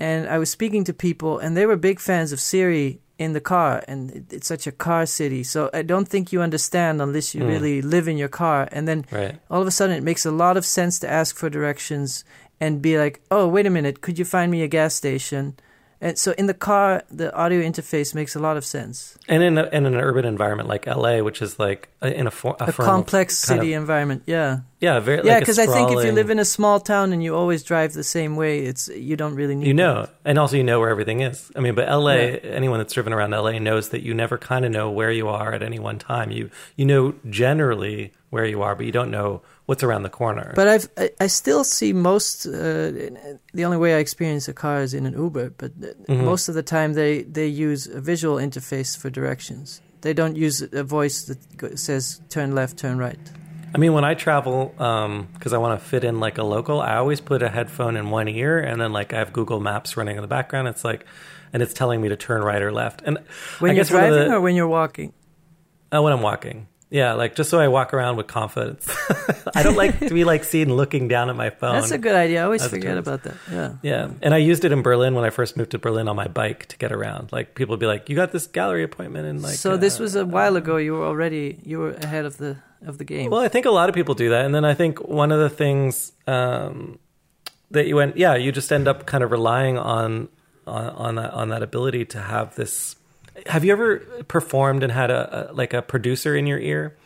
And 0.00 0.28
I 0.28 0.38
was 0.38 0.50
speaking 0.50 0.84
to 0.84 0.94
people, 0.94 1.38
and 1.38 1.56
they 1.56 1.66
were 1.66 1.76
big 1.76 1.98
fans 1.98 2.32
of 2.32 2.40
Siri 2.40 3.00
in 3.18 3.32
the 3.32 3.40
car, 3.40 3.82
and 3.88 4.26
it's 4.30 4.46
such 4.46 4.66
a 4.66 4.72
car 4.72 5.04
city. 5.04 5.42
So 5.42 5.68
I 5.74 5.82
don't 5.82 6.08
think 6.08 6.32
you 6.32 6.40
understand 6.40 7.02
unless 7.02 7.34
you 7.34 7.42
Mm. 7.42 7.48
really 7.48 7.82
live 7.82 8.06
in 8.08 8.16
your 8.16 8.28
car. 8.28 8.68
And 8.70 8.86
then 8.86 9.04
Right. 9.10 9.34
all 9.50 9.60
of 9.60 9.66
a 9.66 9.72
sudden, 9.72 9.96
it 9.96 10.04
makes 10.04 10.24
a 10.24 10.30
lot 10.30 10.56
of 10.56 10.64
sense 10.64 10.98
to 11.00 11.10
ask 11.10 11.36
for 11.36 11.50
directions 11.50 12.24
and 12.60 12.80
be 12.80 12.96
like, 12.98 13.20
"Oh, 13.30 13.48
wait 13.48 13.66
a 13.66 13.70
minute, 13.70 14.00
could 14.00 14.18
you 14.18 14.24
find 14.24 14.50
me 14.52 14.62
a 14.62 14.68
gas 14.68 14.94
station?" 14.94 15.54
And 16.00 16.16
so 16.16 16.32
in 16.38 16.46
the 16.46 16.54
car, 16.54 17.02
the 17.10 17.34
audio 17.34 17.60
interface 17.60 18.14
makes 18.14 18.36
a 18.36 18.38
lot 18.38 18.56
of 18.56 18.64
sense. 18.64 19.18
And 19.28 19.42
in, 19.42 19.58
a, 19.58 19.64
in 19.70 19.84
an 19.84 19.96
urban 19.96 20.24
environment 20.24 20.68
like 20.68 20.86
LA, 20.86 21.18
which 21.22 21.42
is 21.42 21.58
like 21.58 21.88
a, 22.00 22.12
in 22.16 22.28
a, 22.28 22.30
for, 22.30 22.56
a, 22.60 22.68
A 22.68 22.72
complex 22.72 23.36
city 23.36 23.72
of- 23.72 23.80
environment, 23.82 24.22
yeah, 24.26 24.60
yeah, 24.80 25.00
very 25.00 25.26
yeah. 25.26 25.32
like 25.34 25.40
Because 25.40 25.58
I 25.58 25.66
think 25.66 25.90
if 25.90 26.04
you 26.04 26.12
live 26.12 26.30
in 26.30 26.38
a 26.38 26.44
small 26.44 26.78
town 26.78 27.12
and 27.12 27.20
you 27.20 27.34
always 27.34 27.64
drive 27.64 27.94
the 27.94 28.04
same 28.04 28.36
way, 28.36 28.60
it's 28.60 28.86
you 28.88 29.16
don't 29.16 29.34
really 29.34 29.56
need 29.56 29.66
you 29.66 29.72
that. 29.74 29.82
know, 29.82 30.08
and 30.24 30.38
also 30.38 30.56
you 30.56 30.62
know 30.62 30.78
where 30.78 30.90
everything 30.90 31.20
is. 31.20 31.50
I 31.56 31.60
mean, 31.60 31.74
but 31.74 31.88
LA, 31.88 32.12
Yeah. 32.14 32.36
anyone 32.44 32.78
that's 32.78 32.92
driven 32.92 33.12
around 33.12 33.32
LA 33.32 33.58
knows 33.58 33.88
that 33.88 34.02
you 34.04 34.14
never 34.14 34.38
kind 34.38 34.64
of 34.64 34.70
know 34.70 34.88
where 34.90 35.10
you 35.10 35.26
are 35.28 35.52
at 35.52 35.64
any 35.64 35.80
one 35.80 35.98
time. 35.98 36.30
You 36.30 36.48
you 36.76 36.84
know 36.84 37.14
generally 37.28 38.12
where 38.30 38.44
you 38.44 38.62
are, 38.62 38.76
but 38.76 38.86
you 38.86 38.92
don't 38.92 39.10
know 39.10 39.42
what's 39.68 39.82
around 39.82 40.02
the 40.02 40.08
corner. 40.22 40.52
But 40.54 40.66
I've 40.66 40.88
I, 40.96 41.10
I 41.20 41.26
still 41.28 41.62
see 41.62 41.92
most. 41.92 42.46
Uh, 42.46 42.90
the 43.58 43.64
only 43.64 43.76
way 43.76 43.94
I 43.94 43.98
experience 43.98 44.48
a 44.48 44.54
car 44.54 44.80
is 44.82 44.94
in 44.94 45.04
an 45.06 45.12
Uber, 45.24 45.50
but 45.58 45.72
Mhm. 45.80 46.24
most 46.24 46.48
of 46.48 46.54
the 46.54 46.62
time 46.62 46.94
they 46.94 47.22
they 47.22 47.46
use 47.46 47.86
a 47.86 48.00
visual 48.00 48.36
interface 48.38 48.96
for 49.00 49.10
directions. 49.10 49.80
They 50.00 50.14
don't 50.14 50.36
use 50.36 50.62
a 50.82 50.84
voice 50.84 51.24
that 51.28 51.78
says 51.78 52.20
turn 52.30 52.54
left, 52.54 52.78
turn 52.78 52.96
right. 52.98 53.18
I 53.74 53.78
mean, 53.78 53.92
when 53.92 54.04
I 54.04 54.14
travel, 54.14 54.72
because 55.34 55.52
I 55.52 55.58
want 55.58 55.78
to 55.78 55.86
fit 55.86 56.02
in 56.02 56.20
like 56.20 56.38
a 56.38 56.44
local, 56.44 56.80
I 56.80 56.96
always 56.96 57.20
put 57.20 57.42
a 57.42 57.48
headphone 57.50 57.96
in 57.98 58.08
one 58.10 58.26
ear, 58.28 58.58
and 58.58 58.80
then 58.80 58.92
like 58.94 59.12
I 59.12 59.18
have 59.18 59.32
Google 59.34 59.60
Maps 59.60 59.96
running 59.98 60.16
in 60.16 60.22
the 60.22 60.28
background. 60.28 60.68
It's 60.68 60.84
like, 60.84 61.04
and 61.52 61.62
it's 61.62 61.74
telling 61.74 62.00
me 62.00 62.08
to 62.08 62.16
turn 62.16 62.42
right 62.42 62.62
or 62.62 62.72
left. 62.72 63.02
And 63.04 63.18
When 63.58 63.70
I 63.70 63.74
you're 63.74 63.80
guess 63.84 63.90
driving 63.90 64.28
the- 64.30 64.34
or 64.36 64.40
when 64.40 64.54
you're 64.56 64.68
walking. 64.80 65.12
Uh, 65.94 66.00
when 66.02 66.12
I'm 66.14 66.22
walking. 66.22 66.66
Yeah, 66.90 67.12
like 67.14 67.34
just 67.34 67.50
so 67.50 67.60
I 67.60 67.68
walk 67.68 67.92
around 67.92 68.16
with 68.16 68.28
confidence. 68.28 68.88
I 69.54 69.62
don't 69.62 69.76
like 69.76 69.98
to 70.00 70.14
be 70.14 70.24
like 70.24 70.44
seen 70.44 70.74
looking 70.74 71.06
down 71.06 71.28
at 71.28 71.36
my 71.36 71.50
phone. 71.50 71.74
That's 71.74 71.90
a 71.90 71.98
good 71.98 72.14
idea. 72.14 72.40
I 72.40 72.44
always 72.44 72.66
forget 72.66 72.96
about 72.96 73.24
that. 73.24 73.34
Yeah. 73.52 73.72
yeah, 73.82 74.10
and 74.22 74.32
I 74.32 74.38
used 74.38 74.64
it 74.64 74.72
in 74.72 74.80
Berlin 74.80 75.14
when 75.14 75.24
I 75.24 75.30
first 75.30 75.56
moved 75.56 75.72
to 75.72 75.78
Berlin 75.78 76.08
on 76.08 76.16
my 76.16 76.28
bike 76.28 76.66
to 76.66 76.78
get 76.78 76.90
around. 76.90 77.30
Like 77.30 77.54
people 77.54 77.74
would 77.74 77.80
be 77.80 77.86
like, 77.86 78.08
"You 78.08 78.16
got 78.16 78.32
this 78.32 78.46
gallery 78.46 78.84
appointment," 78.84 79.26
and 79.26 79.42
like. 79.42 79.56
so 79.56 79.76
this 79.76 80.00
uh, 80.00 80.02
was 80.02 80.14
a 80.14 80.24
while 80.24 80.56
ago. 80.56 80.78
You 80.78 80.94
were 80.94 81.04
already 81.04 81.60
you 81.62 81.78
were 81.78 81.90
ahead 81.90 82.24
of 82.24 82.38
the 82.38 82.56
of 82.86 82.96
the 82.96 83.04
game. 83.04 83.30
Well, 83.30 83.40
I 83.40 83.48
think 83.48 83.66
a 83.66 83.70
lot 83.70 83.88
of 83.88 83.94
people 83.94 84.14
do 84.14 84.30
that, 84.30 84.44
and 84.44 84.54
then 84.54 84.64
I 84.64 84.74
think 84.74 85.06
one 85.06 85.32
of 85.32 85.40
the 85.40 85.50
things 85.50 86.12
um, 86.26 86.98
that 87.70 87.86
you 87.86 87.96
went, 87.96 88.16
yeah, 88.16 88.34
you 88.36 88.52
just 88.52 88.72
end 88.72 88.88
up 88.88 89.06
kind 89.06 89.22
of 89.22 89.30
relying 89.30 89.76
on 89.76 90.28
on 90.66 90.88
on 90.90 91.14
that, 91.16 91.32
on 91.32 91.48
that 91.50 91.62
ability 91.62 92.06
to 92.06 92.20
have 92.20 92.54
this. 92.54 92.96
Have 93.46 93.64
you 93.64 93.72
ever 93.72 93.98
performed 94.28 94.82
and 94.82 94.92
had 94.92 95.10
a, 95.10 95.50
a 95.50 95.52
like 95.52 95.72
a 95.72 95.82
producer 95.82 96.36
in 96.36 96.46
your 96.46 96.58
ear? 96.58 96.96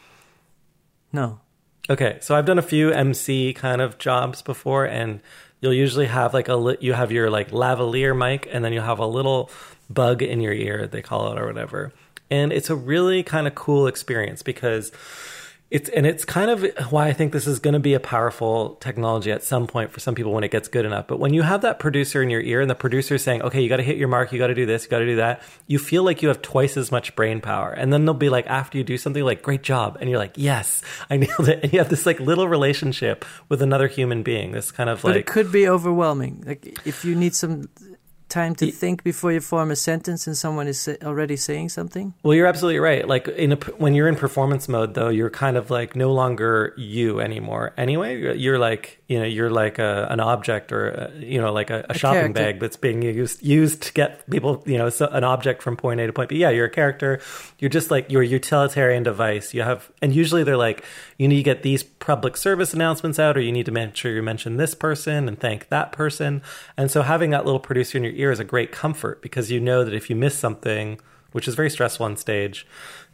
no. 1.12 1.40
Okay, 1.90 2.18
so 2.20 2.36
I've 2.36 2.46
done 2.46 2.60
a 2.60 2.62
few 2.62 2.92
MC 2.92 3.52
kind 3.54 3.80
of 3.80 3.98
jobs 3.98 4.40
before, 4.40 4.84
and 4.84 5.20
you'll 5.60 5.74
usually 5.74 6.06
have 6.06 6.32
like 6.32 6.46
a 6.46 6.54
li- 6.54 6.76
you 6.80 6.92
have 6.92 7.10
your 7.10 7.28
like 7.28 7.50
lavalier 7.50 8.16
mic, 8.16 8.48
and 8.52 8.64
then 8.64 8.72
you'll 8.72 8.84
have 8.84 9.00
a 9.00 9.06
little 9.06 9.50
bug 9.90 10.22
in 10.22 10.40
your 10.40 10.52
ear 10.52 10.86
they 10.86 11.02
call 11.02 11.32
it 11.32 11.40
or 11.40 11.46
whatever, 11.46 11.92
and 12.30 12.52
it's 12.52 12.70
a 12.70 12.76
really 12.76 13.24
kind 13.24 13.48
of 13.48 13.56
cool 13.56 13.88
experience 13.88 14.42
because 14.42 14.92
it's 15.72 15.88
and 15.88 16.04
it's 16.04 16.26
kind 16.26 16.50
of 16.50 16.92
why 16.92 17.08
I 17.08 17.14
think 17.14 17.32
this 17.32 17.46
is 17.46 17.58
going 17.58 17.72
to 17.72 17.80
be 17.80 17.94
a 17.94 18.00
powerful 18.00 18.74
technology 18.74 19.32
at 19.32 19.42
some 19.42 19.66
point 19.66 19.90
for 19.90 20.00
some 20.00 20.14
people 20.14 20.30
when 20.30 20.44
it 20.44 20.50
gets 20.50 20.68
good 20.68 20.84
enough. 20.84 21.06
But 21.06 21.18
when 21.18 21.32
you 21.32 21.40
have 21.40 21.62
that 21.62 21.78
producer 21.78 22.22
in 22.22 22.28
your 22.28 22.42
ear 22.42 22.60
and 22.60 22.68
the 22.68 22.74
producer 22.74 23.14
is 23.14 23.24
saying, 23.24 23.40
"Okay, 23.40 23.62
you 23.62 23.70
got 23.70 23.78
to 23.78 23.82
hit 23.82 23.96
your 23.96 24.08
mark, 24.08 24.32
you 24.32 24.38
got 24.38 24.48
to 24.48 24.54
do 24.54 24.66
this, 24.66 24.84
you 24.84 24.90
got 24.90 24.98
to 24.98 25.06
do 25.06 25.16
that," 25.16 25.40
you 25.66 25.78
feel 25.78 26.02
like 26.02 26.20
you 26.20 26.28
have 26.28 26.42
twice 26.42 26.76
as 26.76 26.92
much 26.92 27.16
brain 27.16 27.40
power. 27.40 27.72
And 27.72 27.90
then 27.90 28.04
they'll 28.04 28.12
be 28.12 28.28
like, 28.28 28.46
after 28.48 28.76
you 28.76 28.84
do 28.84 28.98
something, 28.98 29.24
like, 29.24 29.40
"Great 29.40 29.62
job," 29.62 29.96
and 29.98 30.10
you're 30.10 30.18
like, 30.18 30.34
"Yes, 30.36 30.82
I 31.08 31.16
nailed 31.24 31.48
it." 31.48 31.60
And 31.62 31.72
you 31.72 31.78
have 31.78 31.88
this 31.88 32.04
like 32.04 32.20
little 32.20 32.48
relationship 32.48 33.24
with 33.48 33.62
another 33.62 33.88
human 33.88 34.22
being. 34.22 34.52
This 34.52 34.72
kind 34.72 34.90
of 34.90 35.00
But 35.00 35.12
like 35.12 35.20
it 35.20 35.26
could 35.26 35.50
be 35.50 35.66
overwhelming. 35.66 36.44
Like 36.46 36.86
if 36.86 37.02
you 37.02 37.14
need 37.14 37.34
some 37.34 37.70
time 38.32 38.54
to 38.56 38.70
think 38.72 39.04
before 39.04 39.30
you 39.30 39.40
form 39.40 39.70
a 39.70 39.76
sentence 39.76 40.26
and 40.26 40.36
someone 40.36 40.66
is 40.66 40.88
already 41.04 41.36
saying 41.36 41.68
something. 41.68 42.14
Well, 42.22 42.34
you're 42.34 42.46
absolutely 42.46 42.80
right. 42.80 43.06
Like 43.06 43.28
in 43.28 43.52
a, 43.52 43.56
when 43.76 43.94
you're 43.94 44.08
in 44.08 44.16
performance 44.16 44.68
mode, 44.68 44.94
though, 44.94 45.10
you're 45.10 45.30
kind 45.30 45.56
of 45.56 45.70
like 45.70 45.94
no 45.94 46.12
longer 46.12 46.74
you 46.76 47.20
anymore. 47.20 47.72
Anyway, 47.76 48.18
you're, 48.18 48.34
you're 48.34 48.58
like 48.58 49.01
you 49.12 49.18
know 49.18 49.26
you're 49.26 49.50
like 49.50 49.78
a, 49.78 50.06
an 50.08 50.20
object 50.20 50.72
or 50.72 50.88
a, 50.88 51.12
you 51.18 51.38
know 51.38 51.52
like 51.52 51.68
a, 51.68 51.84
a 51.90 51.94
shopping 51.94 52.32
character. 52.32 52.52
bag 52.52 52.60
that's 52.60 52.78
being 52.78 53.02
used 53.02 53.42
used 53.42 53.82
to 53.82 53.92
get 53.92 54.28
people 54.30 54.62
you 54.64 54.78
know 54.78 54.88
so, 54.88 55.06
an 55.08 55.22
object 55.22 55.62
from 55.62 55.76
point 55.76 56.00
A 56.00 56.06
to 56.06 56.12
point 56.14 56.30
B. 56.30 56.36
Yeah, 56.36 56.48
you're 56.48 56.64
a 56.66 56.70
character. 56.70 57.20
You're 57.58 57.68
just 57.68 57.90
like 57.90 58.10
you're 58.10 58.22
a 58.22 58.26
utilitarian 58.26 59.02
device. 59.02 59.52
You 59.52 59.62
have 59.62 59.90
and 60.00 60.14
usually 60.14 60.44
they're 60.44 60.56
like 60.56 60.82
you 61.18 61.28
need 61.28 61.36
to 61.36 61.42
get 61.42 61.62
these 61.62 61.82
public 61.82 62.38
service 62.38 62.72
announcements 62.72 63.18
out, 63.18 63.36
or 63.36 63.40
you 63.40 63.52
need 63.52 63.66
to 63.66 63.72
make 63.72 63.94
sure 63.94 64.12
you 64.12 64.22
mention 64.22 64.56
this 64.56 64.74
person 64.74 65.28
and 65.28 65.38
thank 65.38 65.68
that 65.68 65.92
person. 65.92 66.40
And 66.78 66.90
so 66.90 67.02
having 67.02 67.28
that 67.30 67.44
little 67.44 67.60
producer 67.60 67.98
in 67.98 68.04
your 68.04 68.14
ear 68.14 68.32
is 68.32 68.40
a 68.40 68.44
great 68.44 68.72
comfort 68.72 69.20
because 69.20 69.50
you 69.50 69.60
know 69.60 69.84
that 69.84 69.92
if 69.92 70.08
you 70.08 70.16
miss 70.16 70.38
something 70.38 70.98
which 71.32 71.48
is 71.48 71.54
very 71.54 71.70
stressful 71.70 72.06
on 72.06 72.16
stage. 72.16 72.66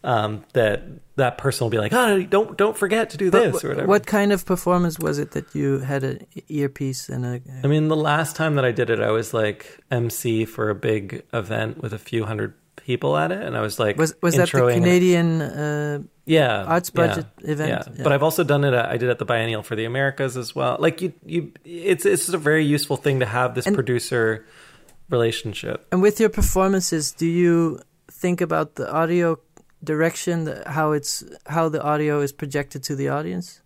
Um, 0.05 0.44
that 0.53 0.82
that 1.18 1.38
person 1.38 1.64
will 1.64 1.70
be 1.70 1.78
like, 1.78 1.92
"Oh, 1.92 2.22
don't 2.22 2.56
don't 2.56 2.76
forget 2.76 3.10
to 3.10 3.16
do 3.16 3.30
But 3.30 3.52
this 3.52 3.64
or 3.64 3.68
whatever." 3.68 3.86
What 3.86 4.06
kind 4.06 4.32
of 4.32 4.44
performance 4.46 4.98
was 4.98 5.18
it 5.18 5.32
that 5.32 5.54
you 5.54 5.78
had 5.78 6.02
an 6.02 6.26
earpiece 6.48 7.08
and 7.08 7.24
a? 7.26 7.40
I 7.62 7.66
mean, 7.66 7.88
the 7.88 7.96
last 7.96 8.34
time 8.34 8.54
that 8.56 8.64
I 8.64 8.72
did 8.72 8.90
it, 8.90 9.00
I 9.00 9.10
was 9.10 9.34
like 9.34 9.78
MC 9.90 10.44
for 10.46 10.70
a 10.70 10.74
big 10.74 11.22
event 11.32 11.82
with 11.82 11.92
a 11.92 11.98
few 11.98 12.24
hundred 12.24 12.54
people 12.76 13.16
at 13.16 13.30
it, 13.30 13.42
and 13.42 13.56
I 13.56 13.60
was 13.60 13.78
like, 13.78 13.98
was 13.98 14.14
was 14.22 14.36
that 14.36 14.50
the 14.50 14.72
Canadian? 14.72 15.42
Uh, 15.42 15.98
yeah 16.24 16.64
arts 16.64 16.90
yeah, 16.94 17.06
budget 17.06 17.26
event? 17.38 17.70
Yeah. 17.70 17.94
Yeah. 17.96 18.02
but 18.02 18.12
I've 18.12 18.22
also 18.22 18.44
done 18.44 18.64
it. 18.64 18.74
At, 18.74 18.86
I 18.90 18.96
did 18.98 19.08
at 19.08 19.18
the 19.18 19.24
Biennial 19.24 19.62
for 19.62 19.76
the 19.76 19.84
Americas 19.86 20.36
as 20.36 20.54
well. 20.54 20.76
Like 20.78 21.00
you, 21.02 21.12
you, 21.24 21.52
it's 21.64 22.04
it's 22.04 22.28
a 22.28 22.38
very 22.38 22.64
useful 22.64 22.96
thing 22.96 23.20
to 23.20 23.26
have 23.26 23.54
this 23.54 23.66
And- 23.66 23.74
producer 23.74 24.44
relationship. 25.08 25.86
and 25.90 26.02
with 26.02 26.20
your 26.20 26.28
performances, 26.28 27.12
do 27.12 27.26
you 27.26 27.80
think 28.10 28.40
about 28.40 28.74
the 28.74 28.92
audio 28.92 29.38
direction, 29.83 30.53
how 30.66 30.93
it's 30.93 31.24
how 31.47 31.68
the 31.68 31.83
audio 31.83 32.20
is 32.20 32.33
projected 32.33 32.83
to 32.85 32.97
the 32.97 33.09
audience? 33.09 33.61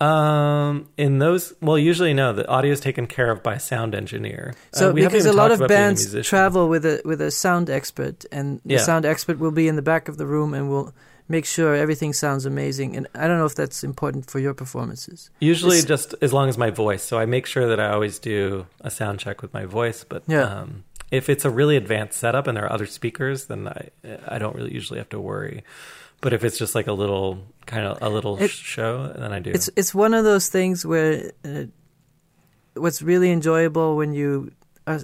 Um, 0.00 0.88
in 0.96 1.18
those, 1.18 1.52
well, 1.60 1.76
usually 1.78 2.14
no. 2.14 2.32
The 2.32 2.48
audio 2.48 2.72
is 2.72 2.80
taken 2.80 3.06
care 3.06 3.30
of 3.30 3.42
by 3.42 3.54
a 3.56 3.60
sound 3.60 3.94
engineer. 3.94 4.54
So 4.72 4.90
Uh, 4.90 4.92
because 4.94 5.26
a 5.26 5.32
lot 5.32 5.50
of 5.50 5.58
about 5.60 5.68
being 5.68 5.80
a 5.80 5.84
bands 5.88 6.26
travel 6.26 6.68
with 6.70 6.86
a 6.86 7.02
with 7.04 7.20
a 7.20 7.30
sound 7.30 7.68
expert, 7.68 8.24
and 8.32 8.60
the 8.64 8.74
Yeah. 8.74 8.80
sound 8.80 9.04
expert 9.04 9.38
will 9.38 9.50
be 9.50 9.68
in 9.68 9.76
the 9.76 9.82
back 9.82 10.08
of 10.08 10.16
the 10.16 10.24
room 10.26 10.54
and 10.54 10.70
will 10.70 10.94
make 11.28 11.44
sure 11.44 11.74
everything 11.76 12.12
sounds 12.14 12.46
amazing. 12.46 12.96
And 12.96 13.06
I 13.14 13.28
don't 13.28 13.38
know 13.38 13.44
if 13.44 13.54
that's 13.54 13.84
important 13.84 14.30
for 14.30 14.38
your 14.40 14.54
performances. 14.54 15.30
Usually, 15.38 15.76
It's- 15.78 15.86
just 15.88 16.14
as 16.22 16.32
long 16.32 16.48
as 16.48 16.56
my 16.56 16.70
voice. 16.70 17.04
So 17.04 17.18
I 17.18 17.26
make 17.26 17.46
sure 17.46 17.68
that 17.68 17.78
I 17.78 17.90
always 17.90 18.18
do 18.18 18.66
a 18.80 18.90
sound 18.90 19.18
check 19.20 19.42
with 19.42 19.52
my 19.52 19.66
voice. 19.66 20.02
But 20.02 20.22
Yeah. 20.26 20.42
um, 20.44 20.84
if 21.10 21.28
it's 21.28 21.44
a 21.44 21.50
really 21.50 21.76
advanced 21.76 22.18
setup 22.18 22.46
and 22.46 22.56
there 22.56 22.64
are 22.64 22.72
other 22.72 22.86
speakers, 22.86 23.46
then 23.46 23.68
I 23.68 23.90
I 24.28 24.38
don't 24.38 24.54
really 24.56 24.72
usually 24.72 24.98
have 24.98 25.08
to 25.10 25.20
worry. 25.20 25.64
But 26.20 26.32
if 26.32 26.44
it's 26.44 26.58
just 26.58 26.74
like 26.74 26.86
a 26.86 26.92
little 26.92 27.38
kind 27.66 27.86
of 27.86 27.98
a 28.02 28.08
little 28.08 28.36
It- 28.42 28.50
show, 28.50 29.12
then 29.16 29.32
I 29.32 29.38
do. 29.40 29.50
It's 29.50 29.70
it's 29.76 29.94
one 29.94 30.14
of 30.14 30.24
those 30.24 30.48
things 30.48 30.84
where 30.84 31.32
uh, 31.44 31.64
what's 32.74 33.02
really 33.02 33.30
enjoyable 33.32 33.96
when 33.96 34.14
you 34.14 34.52
are, 34.86 35.00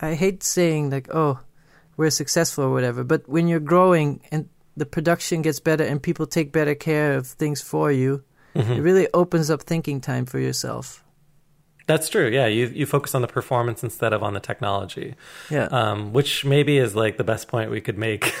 I 0.00 0.14
hate 0.14 0.42
saying 0.42 0.90
like 0.90 1.08
oh 1.14 1.38
we're 1.96 2.10
successful 2.10 2.64
or 2.64 2.72
whatever, 2.72 3.04
but 3.04 3.28
when 3.28 3.48
you're 3.48 3.60
growing 3.60 4.20
and 4.32 4.48
the 4.76 4.86
production 4.86 5.42
gets 5.42 5.60
better 5.60 5.84
and 5.84 6.02
people 6.02 6.26
take 6.26 6.50
better 6.52 6.74
care 6.74 7.18
of 7.18 7.26
things 7.26 7.60
for 7.60 7.92
you, 7.92 8.22
Mhm. 8.56 8.78
it 8.78 8.82
really 8.82 9.08
opens 9.12 9.50
up 9.50 9.62
thinking 9.62 10.00
time 10.00 10.24
for 10.26 10.38
yourself. 10.38 11.04
That's 11.92 12.08
true. 12.08 12.28
Yeah, 12.28 12.46
you 12.46 12.68
you 12.68 12.86
focus 12.86 13.14
on 13.14 13.20
the 13.20 13.28
performance 13.28 13.82
instead 13.82 14.14
of 14.14 14.22
on 14.22 14.32
the 14.32 14.40
technology. 14.40 15.14
Yeah. 15.50 15.66
um, 15.66 16.14
which 16.14 16.42
maybe 16.42 16.78
is 16.78 16.96
like 16.96 17.18
the 17.18 17.24
best 17.24 17.48
point 17.48 17.70
we 17.70 17.82
could 17.82 17.98
make 17.98 18.34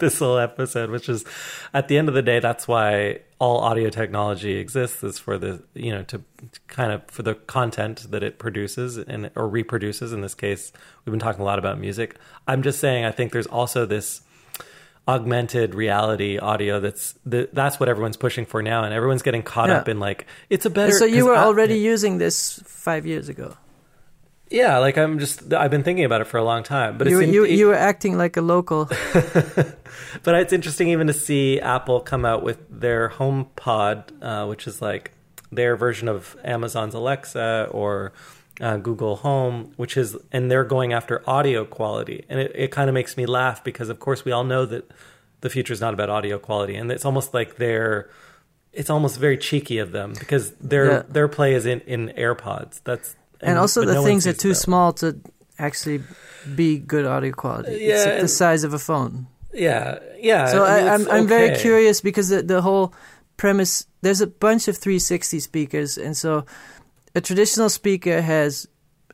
this 0.00 0.18
whole 0.18 0.36
episode, 0.36 0.90
which 0.90 1.08
is 1.08 1.24
at 1.72 1.86
the 1.86 1.96
end 1.96 2.08
of 2.08 2.14
the 2.14 2.22
day, 2.22 2.40
that's 2.40 2.66
why 2.66 3.20
all 3.38 3.58
audio 3.58 3.88
technology 3.88 4.56
exists 4.56 5.04
is 5.04 5.16
for 5.16 5.38
the, 5.38 5.62
you 5.74 5.92
know, 5.92 6.02
to 6.04 6.20
kind 6.66 6.90
of 6.90 7.04
for 7.06 7.22
the 7.22 7.36
content 7.36 8.10
that 8.10 8.24
it 8.24 8.40
produces 8.40 8.98
and 8.98 9.30
or 9.36 9.48
reproduces. 9.48 10.12
In 10.12 10.20
this 10.22 10.34
case, 10.34 10.72
we've 11.04 11.12
been 11.12 11.20
talking 11.20 11.42
a 11.42 11.44
lot 11.44 11.60
about 11.60 11.78
music. 11.78 12.16
I'm 12.48 12.64
just 12.64 12.80
saying, 12.80 13.04
I 13.04 13.12
think 13.12 13.30
there's 13.30 13.46
also 13.46 13.86
this 13.86 14.22
augmented 15.08 15.74
reality 15.74 16.36
audio 16.38 16.80
that's 16.80 17.14
the, 17.24 17.48
that's 17.52 17.78
what 17.78 17.88
everyone's 17.88 18.16
pushing 18.16 18.44
for 18.44 18.60
now 18.62 18.82
and 18.82 18.92
everyone's 18.92 19.22
getting 19.22 19.42
caught 19.42 19.68
Yeah. 19.68 19.76
up 19.78 19.88
in 19.88 20.00
like 20.00 20.26
it's 20.50 20.66
a 20.66 20.70
better 20.70 20.90
so 20.92 21.04
you 21.04 21.26
were 21.26 21.34
I- 21.36 21.44
already 21.44 21.76
using 21.78 22.18
this 22.18 22.60
five 22.66 23.06
years 23.06 23.28
ago. 23.28 23.56
yeah 24.50 24.78
like 24.78 24.98
i'm 24.98 25.18
just 25.20 25.52
i've 25.54 25.70
been 25.70 25.84
thinking 25.84 26.04
about 26.04 26.20
it 26.22 26.26
for 26.26 26.38
a 26.38 26.44
long 26.44 26.62
time 26.64 26.98
but 26.98 27.06
you, 27.08 27.20
it's 27.20 27.28
in- 27.28 27.34
you, 27.34 27.44
it- 27.44 27.50
you 27.52 27.66
were 27.68 27.74
acting 27.74 28.18
like 28.18 28.36
a 28.36 28.40
local. 28.42 28.86
but 30.22 30.34
it's 30.34 30.52
interesting 30.52 30.88
even 30.88 31.06
to 31.06 31.12
see 31.12 31.60
Apple 31.60 32.00
come 32.00 32.24
out 32.24 32.42
with 32.42 32.58
their 32.68 33.10
HomePod, 33.10 34.10
uh, 34.22 34.46
which 34.46 34.66
is 34.66 34.82
like 34.82 35.12
their 35.52 35.76
version 35.76 36.08
of 36.08 36.36
Amazon's 36.44 36.94
Alexa 36.94 37.68
or 37.70 38.12
uh, 38.60 38.76
Google 38.78 39.16
Home, 39.16 39.72
which 39.76 39.96
is, 39.96 40.16
and 40.32 40.50
they're 40.50 40.64
going 40.64 40.92
after 40.92 41.22
audio 41.28 41.64
quality. 41.64 42.24
And 42.28 42.40
it, 42.40 42.52
it 42.54 42.70
kind 42.70 42.88
of 42.88 42.94
makes 42.94 43.16
me 43.16 43.26
laugh 43.26 43.62
because, 43.62 43.88
of 43.88 44.00
course, 44.00 44.24
we 44.24 44.32
all 44.32 44.44
know 44.44 44.64
that 44.66 44.90
the 45.42 45.50
future 45.50 45.72
is 45.72 45.80
not 45.80 45.94
about 45.94 46.08
audio 46.10 46.38
quality. 46.38 46.74
And 46.76 46.90
it's 46.90 47.04
almost 47.04 47.34
like 47.34 47.56
they're, 47.56 48.10
it's 48.72 48.90
almost 48.90 49.18
very 49.18 49.36
cheeky 49.38 49.78
of 49.78 49.92
them 49.92 50.14
because 50.18 50.52
their 50.52 50.86
Yeah. 50.90 51.02
their 51.08 51.28
play 51.28 51.54
is 51.54 51.66
in, 51.66 51.80
in 51.80 52.08
AirPods. 52.16 52.80
That's 52.84 53.14
and 53.40 53.58
also 53.58 53.84
the 53.84 53.94
no 53.94 54.04
things 54.04 54.26
are 54.26 54.32
too 54.32 54.50
that. 54.50 54.54
small 54.56 54.92
to 54.94 55.16
actually 55.58 56.02
be 56.54 56.78
good 56.78 57.06
audio 57.06 57.32
quality. 57.32 57.72
it's 57.72 58.06
Yeah, 58.06 58.20
the 58.20 58.28
size 58.28 58.64
of 58.64 58.74
a 58.74 58.78
phone. 58.78 59.26
Yeah, 59.52 59.98
yeah. 60.20 60.46
So 60.48 60.64
I 60.64 60.78
mean, 60.80 60.88
I, 60.88 60.94
I'm 60.94 61.10
I'm 61.10 61.26
very 61.26 61.56
curious 61.56 62.00
because 62.02 62.28
the 62.28 62.42
the 62.42 62.60
whole 62.60 62.92
premise 63.36 63.86
there's 64.02 64.20
a 64.20 64.26
bunch 64.26 64.68
of 64.68 64.76
360 64.76 65.40
speakers, 65.40 65.98
and 65.98 66.14
so 66.16 66.44
a 67.16 67.20
traditional 67.20 67.70
speaker 67.70 68.20
has 68.20 68.68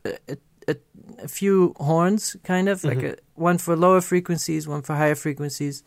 a, 0.05 0.37
a, 0.71 0.75
a 1.23 1.27
few 1.27 1.73
horns, 1.89 2.35
kind 2.43 2.67
of 2.69 2.83
like 2.83 2.99
Mhm. 3.01 3.13
a, 3.13 3.15
one 3.35 3.57
for 3.57 3.73
lower 3.85 4.01
frequencies, 4.01 4.67
one 4.67 4.81
for 4.87 4.95
higher 4.95 5.15
frequencies, 5.15 5.83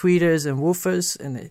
tweeters 0.00 0.42
and 0.48 0.58
woofers, 0.64 1.06
and 1.24 1.50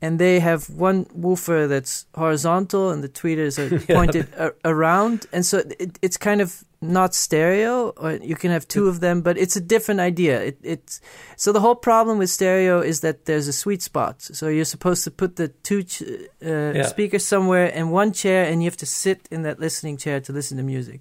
and 0.00 0.18
they 0.18 0.38
have 0.40 0.70
one 0.70 1.06
woofer 1.12 1.66
that's 1.66 2.06
horizontal, 2.14 2.90
and 2.90 3.02
the 3.02 3.08
tweeters 3.08 3.58
are 3.58 3.74
Yeah. 3.88 3.96
pointed 3.96 4.26
a, 4.36 4.52
around, 4.64 5.26
and 5.32 5.44
so 5.44 5.58
it, 5.78 5.98
it's 6.02 6.16
kind 6.16 6.40
of 6.40 6.64
not 6.80 7.12
stereo, 7.14 7.88
or 7.96 8.12
you 8.12 8.36
can 8.36 8.52
have 8.52 8.68
two 8.68 8.86
of 8.86 9.00
them, 9.00 9.20
but 9.22 9.36
it's 9.36 9.56
a 9.56 9.60
different 9.60 9.98
idea. 10.00 10.40
It, 10.40 10.58
it's 10.62 11.00
so 11.36 11.52
the 11.52 11.60
whole 11.60 11.74
problem 11.74 12.18
with 12.18 12.30
stereo 12.30 12.80
is 12.80 13.00
that 13.00 13.24
there's 13.24 13.48
a 13.48 13.52
sweet 13.52 13.82
spot. 13.82 14.22
So 14.22 14.46
you're 14.46 14.64
supposed 14.64 15.02
to 15.04 15.10
put 15.10 15.34
the 15.36 15.48
two 15.48 15.82
ch- 15.82 16.02
uh, 16.46 16.84
speakers 16.84 17.24
somewhere 17.24 17.66
in 17.66 17.90
one 17.90 18.12
chair, 18.12 18.44
and 18.44 18.62
you 18.62 18.66
have 18.68 18.76
to 18.76 18.86
sit 18.86 19.26
in 19.30 19.42
that 19.42 19.58
listening 19.58 19.96
chair 19.96 20.20
to 20.20 20.32
listen 20.32 20.56
to 20.58 20.62
music. 20.62 21.00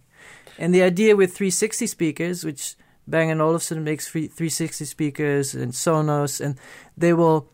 And 0.57 0.73
the 0.73 0.81
idea 0.81 1.15
with 1.15 1.35
360 1.35 1.85
speakers, 1.85 2.43
which 2.43 2.75
Bang 3.05 3.29
& 3.39 3.41
Olufsen 3.41 3.83
makes 3.83 4.07
free 4.07 4.27
360 4.27 4.85
speakers 4.85 5.53
and 5.53 5.71
Sonos, 5.73 6.41
and 6.41 6.57
they 6.97 7.13
will 7.13 7.51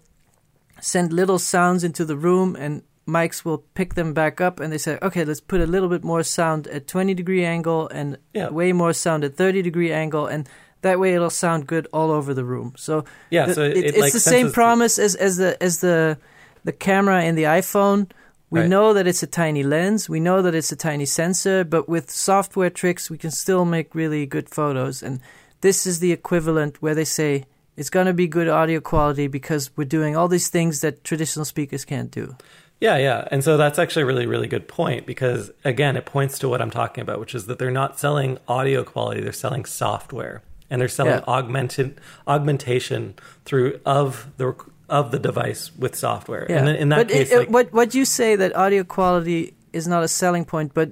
send 0.84 1.14
little 1.14 1.40
sounds 1.40 1.84
into 1.84 2.04
the 2.06 2.18
room 2.18 2.56
and 2.60 2.82
mics 3.08 3.44
will 3.46 3.60
pick 3.74 3.94
them 3.96 4.14
back 4.14 4.40
up 4.42 4.60
and 4.60 4.72
they 4.72 4.78
say 4.78 4.98
okay 5.02 5.24
let's 5.26 5.42
put 5.42 5.60
a 5.62 5.66
little 5.68 5.90
bit 5.90 6.04
more 6.04 6.24
sound 6.24 6.68
at 6.68 6.88
20 6.88 7.14
degree 7.14 7.44
angle 7.46 7.88
and 7.90 8.18
Yeah. 8.34 8.50
way 8.50 8.72
more 8.74 8.94
sound 8.94 9.24
at 9.24 9.36
30 9.36 9.62
degree 9.62 9.92
angle 9.92 10.26
and 10.28 10.48
that 10.82 11.00
way 11.00 11.14
it'll 11.14 11.30
sound 11.30 11.68
good 11.68 11.88
all 11.94 12.12
over 12.12 12.34
the 12.34 12.46
room 12.46 12.74
so 12.78 13.04
Yeah, 13.30 13.46
the- 13.48 13.54
so 13.56 13.64
it, 13.64 13.78
it- 13.78 13.78
it, 13.78 13.86
it's 13.90 13.98
like 14.00 14.14
the 14.14 14.20
same 14.36 14.52
promise 14.52 15.00
as, 15.00 15.16
as 15.16 15.38
the 15.38 15.52
as 15.64 15.80
the 15.80 16.18
the 16.64 16.72
camera 16.74 17.24
in 17.24 17.36
the 17.36 17.44
iphone 17.60 18.10
we 18.50 18.60
Right. 18.62 18.70
know 18.70 18.94
that 18.94 19.08
it's 19.08 19.24
a 19.24 19.28
tiny 19.44 19.64
lens 19.64 20.08
we 20.10 20.20
know 20.20 20.42
that 20.42 20.56
it's 20.56 20.72
a 20.72 20.76
tiny 20.90 21.06
sensor 21.06 21.64
but 21.66 21.90
with 21.90 22.10
software 22.12 22.70
tricks 22.70 23.10
we 23.10 23.18
can 23.18 23.32
still 23.32 23.66
make 23.66 23.96
really 23.96 24.26
good 24.26 24.48
photos 24.50 25.04
and 25.04 25.20
this 25.62 25.86
is 25.88 26.00
the 26.00 26.12
equivalent 26.14 26.82
where 26.82 26.96
they 26.96 27.06
say 27.06 27.46
it's 27.76 27.90
going 27.90 28.06
to 28.06 28.14
be 28.14 28.28
good 28.28 28.48
audio 28.48 28.80
quality 28.80 29.28
because 29.28 29.72
we're 29.76 29.84
doing 29.86 30.16
all 30.16 30.28
these 30.28 30.50
things 30.50 30.82
that 30.82 31.04
traditional 31.04 31.46
speakers 31.46 31.86
can't 31.86 32.12
do 32.12 32.36
Yeah, 32.80 32.98
yeah. 32.98 33.28
And 33.32 33.44
so 33.44 33.56
that's 33.56 33.80
actually 33.80 34.02
a 34.04 34.06
really, 34.06 34.26
really 34.28 34.48
good 34.48 34.68
point 34.68 35.06
because, 35.06 35.52
again, 35.64 35.96
it 35.96 36.06
points 36.06 36.38
to 36.40 36.50
what 36.50 36.62
I'm 36.62 36.72
talking 36.72 37.02
about, 37.02 37.20
which 37.20 37.34
is 37.34 37.46
that 37.48 37.58
they're 37.58 37.72
not 37.72 37.98
selling 37.98 38.38
audio 38.48 38.84
quality, 38.84 39.22
they're 39.22 39.32
selling 39.46 39.64
software. 39.66 40.42
and 40.70 40.82
they're 40.82 40.90
selling 40.90 41.14
Yeah. 41.14 41.36
augmented 41.38 42.02
augmentation 42.28 43.14
through 43.46 43.80
of 43.86 44.28
the 44.38 44.54
of 44.90 45.12
the 45.12 45.20
device 45.20 45.72
with 45.78 45.96
software. 45.96 46.46
Yeah. 46.50 46.58
And 46.60 46.70
in, 46.70 46.90
that 46.90 46.98
but 46.98 47.08
case, 47.10 47.32
it, 47.32 47.38
like, 47.38 47.50
what 47.50 47.68
what 47.74 47.96
you 47.96 48.06
say 48.06 48.36
that 48.36 48.52
audio 48.56 48.84
quality 48.84 49.54
is 49.72 49.88
not 49.88 50.04
a 50.04 50.08
selling 50.08 50.46
point, 50.46 50.74
but 50.74 50.90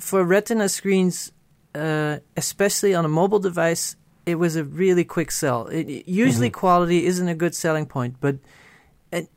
for 0.00 0.24
Retina 0.24 0.68
screens, 0.68 1.32
uh, 1.74 2.18
especially 2.36 2.92
on 2.94 3.04
a 3.04 3.08
mobile 3.08 3.38
device, 3.40 3.96
it 4.26 4.36
was 4.36 4.56
a 4.56 4.64
really 4.64 5.04
quick 5.04 5.30
sell. 5.30 5.66
It, 5.68 6.06
usually, 6.08 6.50
Mhm. 6.50 6.54
quality 6.54 7.06
isn't 7.06 7.28
a 7.28 7.34
good 7.34 7.54
selling 7.54 7.86
point, 7.86 8.16
but 8.20 8.36
it, 9.12 9.28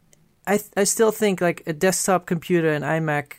I 0.45 0.59
I 0.75 0.83
still 0.85 1.11
think 1.11 1.41
like 1.41 1.63
a 1.67 1.73
desktop 1.73 2.25
computer, 2.25 2.71
an 2.73 2.83
iMac, 2.83 3.33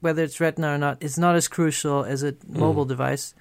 whether 0.00 0.22
it's 0.22 0.40
Retina 0.40 0.74
or 0.74 0.78
not, 0.78 1.02
is 1.02 1.16
not 1.18 1.34
as 1.36 1.48
crucial 1.48 2.04
as 2.04 2.22
a 2.22 2.34
mobile 2.46 2.84
device. 2.84 3.34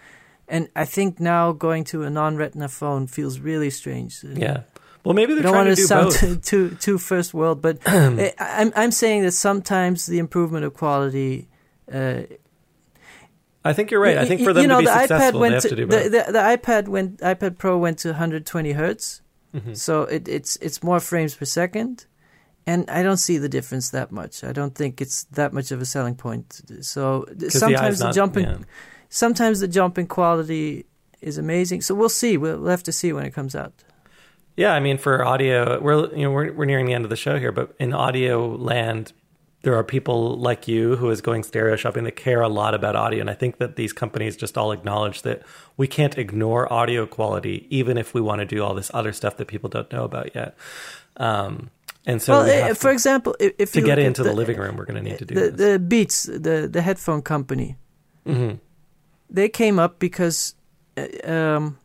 And 0.47 0.67
I 0.75 0.85
think 0.85 1.19
now 1.19 1.53
going 1.53 1.83
to 1.85 2.03
a 2.03 2.09
non-Retina 2.09 2.67
phone 2.67 3.07
feels 3.07 3.39
really 3.39 3.69
strange. 3.69 4.23
yeah. 4.23 4.63
Well, 5.03 5.15
maybe 5.15 5.33
they're 5.33 5.41
don't 5.43 5.53
trying 5.53 5.65
want 5.67 5.77
to 5.77 5.81
to 5.81 5.81
do 5.81 5.87
sound 5.87 6.03
both. 6.09 6.19
too, 6.19 6.35
too 6.69 6.75
too 6.75 6.97
first 6.99 7.33
world, 7.33 7.61
but 7.61 7.79
I, 7.87 8.33
I'm 8.39 8.71
I'm 8.75 8.91
saying 8.91 9.23
that 9.23 9.31
sometimes 9.33 10.05
the 10.05 10.19
improvement 10.19 10.63
of 10.65 10.73
quality. 10.73 11.47
Uh, 11.91 12.21
I 13.64 13.74
think 13.74 13.91
you're 13.91 13.99
right. 14.01 14.18
I 14.18 14.26
think 14.26 14.41
for 14.41 14.53
them 14.53 14.64
you 14.64 14.68
know, 14.68 14.78
to 14.82 14.82
be 14.82 14.86
the 14.88 14.99
successful, 14.99 15.39
iPad 15.39 15.39
went 15.41 15.51
they 15.51 15.55
have 15.55 15.64
to, 15.64 15.70
to, 15.70 15.76
do 15.76 15.86
the, 15.86 16.09
the, 16.09 16.32
the 16.32 16.39
iPad 16.39 16.88
went 16.88 17.18
iPad 17.20 17.57
Pro 17.57 17.78
went 17.78 17.99
to 17.99 18.09
120 18.09 18.72
hertz, 18.72 19.22
Mhm. 19.55 19.76
so 19.78 20.03
it, 20.03 20.28
it's 20.28 20.55
it's 20.57 20.82
more 20.82 20.99
frames 20.99 21.36
per 21.36 21.45
second, 21.45 22.05
and 22.66 22.89
I 22.89 23.03
don't 23.03 23.18
see 23.18 23.38
the 23.38 23.49
difference 23.49 23.89
that 23.91 24.12
much. 24.12 24.43
I 24.43 24.51
don't 24.51 24.74
think 24.74 25.01
it's 25.01 25.26
that 25.26 25.53
much 25.53 25.72
of 25.72 25.82
a 25.82 25.86
selling 25.86 26.16
point. 26.16 26.62
So 26.82 27.26
the 27.30 27.51
sometimes 27.51 27.99
the, 27.99 28.05
not- 28.05 28.16
jump 28.16 28.38
in 28.38 28.43
yeah. 28.43 28.57
sometimes 29.09 29.59
the 29.59 29.68
jump 29.68 29.97
in 29.97 30.07
quality 30.07 30.86
is 31.22 31.38
amazing. 31.38 31.82
So 31.82 31.93
we'll 31.93 32.09
see. 32.09 32.38
We'll, 32.38 32.57
we'll 32.59 32.70
have 32.72 32.84
to 32.84 32.91
see 32.91 33.14
when 33.14 33.26
it 33.26 33.34
comes 33.34 33.55
out. 33.55 33.74
Yeah, 34.57 34.74
I 34.74 34.80
mean, 34.80 34.97
for 34.97 35.24
audio, 35.24 35.80
we're 35.80 36.07
you 36.16 36.24
know 36.24 36.32
we're 36.32 36.51
we're 36.51 36.66
nearing 36.66 36.86
the 36.88 36.93
end 36.93 37.03
of 37.03 37.09
the 37.09 37.16
show 37.16 37.38
here, 37.39 37.51
but 37.51 37.76
in 37.80 37.93
audio 37.93 38.47
land, 38.55 39.14
there 39.64 39.76
are 39.76 39.84
people 39.84 40.38
like 40.38 40.68
you 40.68 40.95
who 40.95 41.09
is 41.09 41.22
going 41.22 41.43
stereo 41.43 41.76
shopping 41.76 42.03
that 42.05 42.16
care 42.16 42.41
a 42.41 42.47
lot 42.47 42.74
about 42.74 42.95
audio, 42.95 43.22
and 43.22 43.30
I 43.30 43.34
think 43.34 43.57
that 43.57 43.76
these 43.76 43.93
companies 43.93 44.36
just 44.36 44.57
all 44.57 44.72
acknowledge 44.72 45.22
that 45.22 45.43
we 45.78 45.88
can't 45.88 46.18
ignore 46.18 46.72
audio 46.72 47.05
quality, 47.05 47.68
even 47.70 47.97
if 47.97 48.14
we 48.14 48.22
want 48.22 48.39
to 48.39 48.45
do 48.45 48.64
all 48.64 48.74
this 48.74 48.89
other 48.93 49.14
stuff 49.14 49.38
that 49.38 49.47
people 49.47 49.70
don't 49.70 49.91
know 49.91 50.03
about 50.03 50.34
yet. 50.34 50.55
Um, 51.18 51.70
and 52.05 52.22
so, 52.22 52.34
well, 52.34 52.45
we 52.45 52.51
eh, 52.51 52.74
for 52.74 52.89
to, 52.89 52.89
example, 52.89 53.36
if, 53.39 53.74
to 53.74 53.80
you 53.80 53.86
get 53.86 53.99
into 53.99 54.24
the, 54.24 54.34
living 54.34 54.57
room, 54.57 54.76
we're 54.76 54.86
going 54.86 55.03
to 55.03 55.07
need 55.07 55.20
to 55.20 55.26
do 55.26 55.36
the, 55.36 55.51
this. 55.51 55.74
the 55.74 55.80
Beats, 55.80 56.24
the 56.24 56.68
the 56.72 56.82
headphone 56.82 57.22
company, 57.22 57.76
hmm 58.26 58.53
they 59.32 59.47
came 59.49 59.80
up 59.80 59.97
because 59.97 60.55
uh, 60.97 61.32
um, 61.32 61.78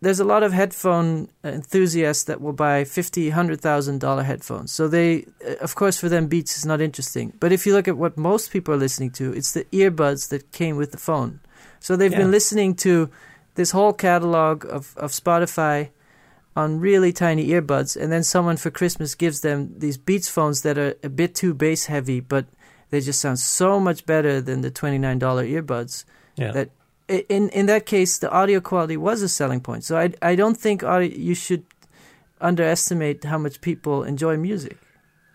there's 0.00 0.20
a 0.20 0.24
lot 0.24 0.42
of 0.42 0.52
headphone 0.52 1.28
enthusiasts 1.42 2.24
that 2.24 2.40
will 2.40 2.52
buy 2.52 2.84
fifty, 2.84 3.30
hundred 3.30 3.60
thousand 3.60 4.00
dollar 4.00 4.22
headphones. 4.22 4.70
So 4.72 4.88
they, 4.88 5.26
uh, 5.46 5.54
of 5.60 5.74
course, 5.74 5.98
for 5.98 6.08
them, 6.08 6.26
Beats 6.26 6.56
is 6.58 6.66
not 6.66 6.80
interesting. 6.80 7.32
But 7.40 7.52
if 7.52 7.66
you 7.66 7.72
look 7.74 7.88
at 7.88 7.96
what 7.96 8.16
most 8.16 8.50
people 8.50 8.74
are 8.74 8.78
listening 8.78 9.10
to, 9.12 9.32
it's 9.32 9.52
the 9.52 9.64
earbuds 9.72 10.28
that 10.28 10.52
came 10.52 10.76
with 10.76 10.90
the 10.92 10.98
phone. 10.98 11.40
So 11.80 11.96
they've 11.96 12.12
Yeah. 12.12 12.18
been 12.18 12.30
listening 12.30 12.74
to 12.76 13.08
this 13.54 13.70
whole 13.72 13.92
catalog 13.94 14.64
of 14.66 14.94
of 14.98 15.12
Spotify 15.12 15.88
on 16.54 16.80
really 16.80 17.12
tiny 17.12 17.48
earbuds, 17.48 17.96
and 18.00 18.10
then 18.12 18.22
someone 18.22 18.56
for 18.56 18.70
Christmas 18.70 19.14
gives 19.14 19.40
them 19.40 19.74
these 19.78 19.98
Beats 19.98 20.28
phones 20.28 20.62
that 20.62 20.78
are 20.78 20.94
a 21.02 21.08
bit 21.08 21.34
too 21.34 21.52
bass 21.54 21.86
heavy, 21.86 22.20
but 22.20 22.46
they 22.90 23.00
just 23.00 23.20
sound 23.20 23.38
so 23.38 23.78
much 23.80 24.06
better 24.06 24.40
than 24.40 24.60
the 24.62 24.70
twenty 24.70 24.98
nine 24.98 25.18
dollar 25.18 25.44
earbuds. 25.44 26.04
yeah. 26.36 26.52
that- 26.52 26.70
In 27.08 27.48
in 27.50 27.66
that 27.66 27.86
case, 27.86 28.18
the 28.18 28.30
audio 28.30 28.60
quality 28.60 28.96
was 28.96 29.22
a 29.22 29.28
selling 29.28 29.60
point. 29.60 29.84
So 29.84 29.96
I 29.96 30.12
I 30.22 30.34
don't 30.36 30.56
think 30.60 30.82
audio, 30.82 31.10
you 31.16 31.34
should 31.34 31.62
underestimate 32.40 33.24
how 33.24 33.38
much 33.38 33.60
people 33.60 34.02
enjoy 34.04 34.36
music. 34.36 34.76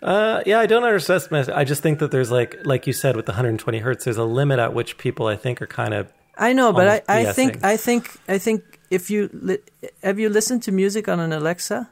Uh, 0.01 0.41
yeah, 0.45 0.59
I 0.59 0.65
don't 0.65 0.83
understand. 0.83 1.49
I 1.51 1.63
just 1.63 1.81
think 1.83 1.99
that 1.99 2.09
there's 2.11 2.31
like, 2.31 2.55
like 2.65 2.87
you 2.87 2.93
said, 2.93 3.15
with 3.15 3.25
the 3.27 3.31
120 3.33 3.79
hertz, 3.79 4.03
there's 4.05 4.17
a 4.17 4.23
limit 4.23 4.57
at 4.59 4.73
which 4.73 4.97
people, 4.97 5.27
I 5.27 5.35
think, 5.35 5.61
are 5.61 5.67
kind 5.67 5.93
of. 5.93 6.11
I 6.37 6.53
know, 6.53 6.73
but 6.73 6.87
I, 6.87 7.19
I 7.19 7.25
BSing. 7.25 7.35
think 7.35 7.63
I 7.63 7.77
think 7.77 8.17
I 8.27 8.37
think 8.39 8.63
if 8.89 9.09
you 9.11 9.29
li- 9.31 9.59
have 10.03 10.19
you 10.19 10.29
listened 10.29 10.63
to 10.63 10.71
music 10.71 11.07
on 11.07 11.19
an 11.19 11.31
Alexa, 11.31 11.89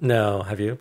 No, 0.00 0.42
have 0.42 0.60
you? 0.60 0.78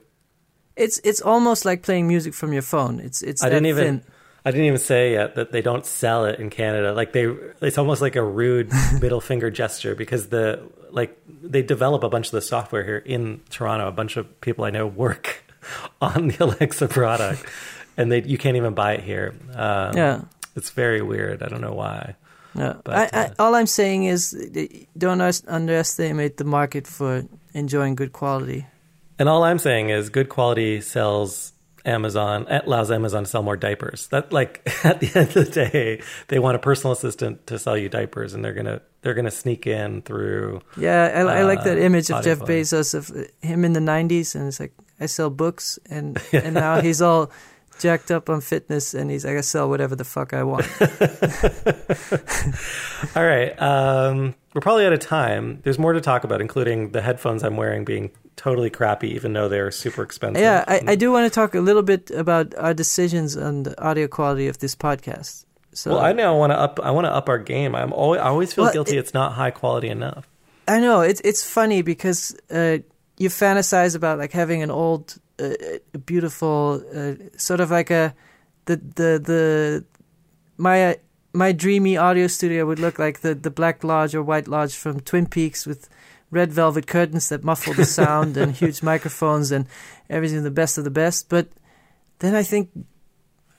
it's 0.76 1.00
it's 1.04 1.22
almost 1.22 1.66
like 1.66 1.82
playing 1.84 2.08
music 2.08 2.34
from 2.34 2.54
your 2.54 2.62
phone. 2.62 3.00
It's 3.00 3.22
it's 3.22 3.44
I 3.44 3.50
that 3.50 3.56
didn't 3.56 3.68
even. 3.68 4.00
thin. 4.00 4.12
I 4.46 4.52
didn't 4.52 4.68
even 4.68 4.78
say 4.80 5.14
yet 5.14 5.36
that 5.36 5.52
they 5.52 5.64
don't 5.64 5.86
sell 5.86 6.26
it 6.26 6.40
in 6.40 6.52
Canada. 6.52 6.94
Like 6.94 7.14
they, 7.14 7.24
it's 7.62 7.80
almost 7.80 8.00
like 8.02 8.16
a 8.16 8.24
rude 8.24 8.72
middle 9.02 9.20
finger 9.22 9.50
gesture 9.50 9.96
because 9.96 10.28
the 10.28 10.62
like 10.92 11.18
they 11.28 11.64
develop 11.64 12.04
a 12.04 12.10
bunch 12.10 12.28
of 12.28 12.32
the 12.34 12.42
software 12.42 12.84
here 12.84 12.98
in 13.00 13.42
Toronto. 13.50 13.88
A 13.88 13.92
bunch 13.92 14.18
of 14.18 14.40
people 14.42 14.64
I 14.64 14.70
know 14.70 14.86
work 14.86 15.44
on 16.02 16.28
the 16.28 16.44
Alexa 16.44 16.88
product, 16.88 17.44
and 17.98 18.12
they 18.12 18.22
you 18.22 18.38
can't 18.38 18.56
even 18.56 18.76
buy 18.76 18.94
it 18.94 19.04
here. 19.04 19.34
Um, 19.56 19.98
Yeah. 19.98 20.22
it's 20.56 20.70
very 20.70 21.02
weird. 21.02 21.42
I 21.42 21.48
don't 21.48 21.62
know 21.62 21.74
why. 21.74 22.16
Yeah. 22.54 22.76
But, 22.84 22.96
I, 22.96 23.20
I, 23.20 23.26
uh, 23.26 23.34
all 23.40 23.56
I'm 23.56 23.68
saying 23.68 24.06
is 24.06 24.32
don't 24.98 25.20
underestimate 25.48 26.38
the 26.38 26.46
market 26.46 26.88
for 26.88 27.26
enjoying 27.54 27.96
good 27.96 28.14
quality. 28.14 28.66
And 29.18 29.28
all 29.28 29.44
I'm 29.44 29.60
saying 29.60 29.90
is 29.90 30.10
good 30.10 30.30
quality 30.30 30.82
sells 30.82 31.52
Amazon 31.86 32.46
allows 32.50 32.90
Amazon 32.92 33.24
to 33.24 33.30
sell 33.30 33.44
more 33.44 33.56
diapers. 33.58 34.08
That 34.08 34.34
like 34.34 34.62
at 34.84 35.00
the 35.00 35.12
end 35.14 35.30
of 35.30 35.34
the 35.46 35.46
day, 35.46 36.02
they 36.28 36.40
want 36.40 36.56
a 36.56 36.60
personal 36.60 36.94
assistant 36.94 37.46
to 37.48 37.60
sell 37.60 37.78
you 37.78 37.90
diapers, 37.90 38.34
and 38.34 38.44
they're 38.44 38.54
gonna 38.54 38.82
they're 39.02 39.14
gonna 39.14 39.32
sneak 39.32 39.68
in 39.68 40.02
through. 40.02 40.62
Yeah, 40.78 41.12
I, 41.14 41.40
I 41.40 41.44
like 41.44 41.64
that 41.64 41.78
Uh, 41.78 41.82
image 41.82 42.10
of 42.10 42.24
Jeff 42.24 42.40
quality. 42.40 42.62
Bezos 42.62 42.94
of 42.96 43.12
uh, 43.12 43.24
him 43.42 43.64
in 43.64 43.74
the 43.74 43.80
'90s, 43.80 44.36
and 44.36 44.48
it's 44.48 44.60
like 44.60 44.74
I 45.00 45.06
sell 45.06 45.30
books, 45.30 45.78
and 45.90 46.22
and 46.34 46.56
now 46.56 46.82
he's 46.82 47.02
all 47.02 47.32
jacked 47.80 48.12
up 48.12 48.30
on 48.30 48.42
fitness, 48.42 48.94
and 48.94 49.10
he's 49.12 49.26
like 49.26 49.38
I 49.38 49.42
sell 49.42 49.70
whatever 49.70 49.96
the 49.96 50.06
fuck 50.06 50.34
I 50.34 50.44
want. 50.44 50.66
All 53.16 53.26
right, 53.26 53.60
um, 53.62 54.36
we're 54.54 54.62
probably 54.62 54.86
out 54.86 54.94
of 54.94 55.00
time. 55.00 55.60
There's 55.64 55.80
more 55.80 55.94
to 55.94 56.02
talk 56.02 56.24
about, 56.24 56.42
including 56.42 56.92
the 56.92 57.02
headphones 57.02 57.44
I'm 57.44 57.58
wearing 57.58 57.86
being 57.86 58.12
totally 58.36 58.70
crappy, 58.70 59.10
even 59.14 59.34
though 59.34 59.48
they're 59.48 59.72
super 59.72 60.04
expensive. 60.04 60.42
yeah, 60.42 60.64
I, 60.68 60.82
I 60.88 60.96
do 60.96 61.12
want 61.12 61.32
to 61.32 61.34
talk 61.34 61.56
a 61.56 61.60
little 61.62 61.84
bit 61.84 62.12
about 62.12 62.56
our 62.56 62.74
decisions 62.74 63.38
on 63.38 63.64
the 63.64 63.82
audio 63.82 64.08
quality 64.08 64.48
of 64.48 64.60
this 64.60 64.76
podcast. 64.76 65.46
So 65.74 65.92
well, 65.92 66.00
I 66.00 66.14
now 66.14 66.38
want 66.38 66.52
to 66.52 66.60
up. 66.60 66.80
I 66.82 66.92
want 66.92 67.06
to 67.06 67.12
up 67.12 67.30
our 67.30 67.38
game. 67.40 67.76
I'm 67.76 67.94
always. 67.94 68.22
I 68.22 68.26
always 68.26 68.54
feel 68.54 68.66
Well, 68.66 68.74
guilty. 68.74 68.98
it- 68.98 69.00
it's 69.00 69.14
not 69.14 69.34
high 69.34 69.52
quality 69.52 69.90
enough. 69.90 70.28
I 70.68 70.80
know 70.80 71.02
it's 71.02 71.22
it's 71.24 71.44
funny 71.44 71.84
because 71.84 72.36
uh, 72.50 72.80
you 73.18 73.30
fantasize 73.30 73.96
about 73.96 74.18
like 74.18 74.32
having 74.32 74.64
an 74.64 74.72
old, 74.72 75.16
uh, 75.40 75.44
uh, 75.44 75.98
beautiful, 76.06 76.84
uh, 76.96 77.16
sort 77.38 77.60
of 77.60 77.72
like 77.72 77.92
a 77.92 78.16
the 78.66 78.78
the 78.78 79.22
the 79.24 79.86
my 80.58 80.92
uh, 80.92 80.94
my 81.34 81.52
dreamy 81.52 81.98
audio 81.98 82.28
studio 82.28 82.66
would 82.66 82.80
look 82.80 82.98
like 83.00 83.20
the 83.20 83.36
the 83.36 83.52
Black 83.52 83.84
Lodge 83.84 84.16
or 84.16 84.24
White 84.24 84.48
Lodge 84.48 84.76
from 84.76 85.02
Twin 85.02 85.26
Peaks 85.26 85.66
with 85.66 85.90
red 86.32 86.52
velvet 86.52 86.88
curtains 86.88 87.30
that 87.30 87.44
muffle 87.44 87.74
the 87.74 87.86
sound 87.86 88.38
and 88.38 88.56
huge 88.56 88.82
microphones 88.82 89.52
and 89.52 89.68
everything 90.10 90.44
the 90.44 90.52
best 90.52 90.78
of 90.78 90.84
the 90.84 90.90
best. 90.90 91.30
But 91.30 91.50
then 92.20 92.36
I 92.36 92.44
think. 92.44 92.70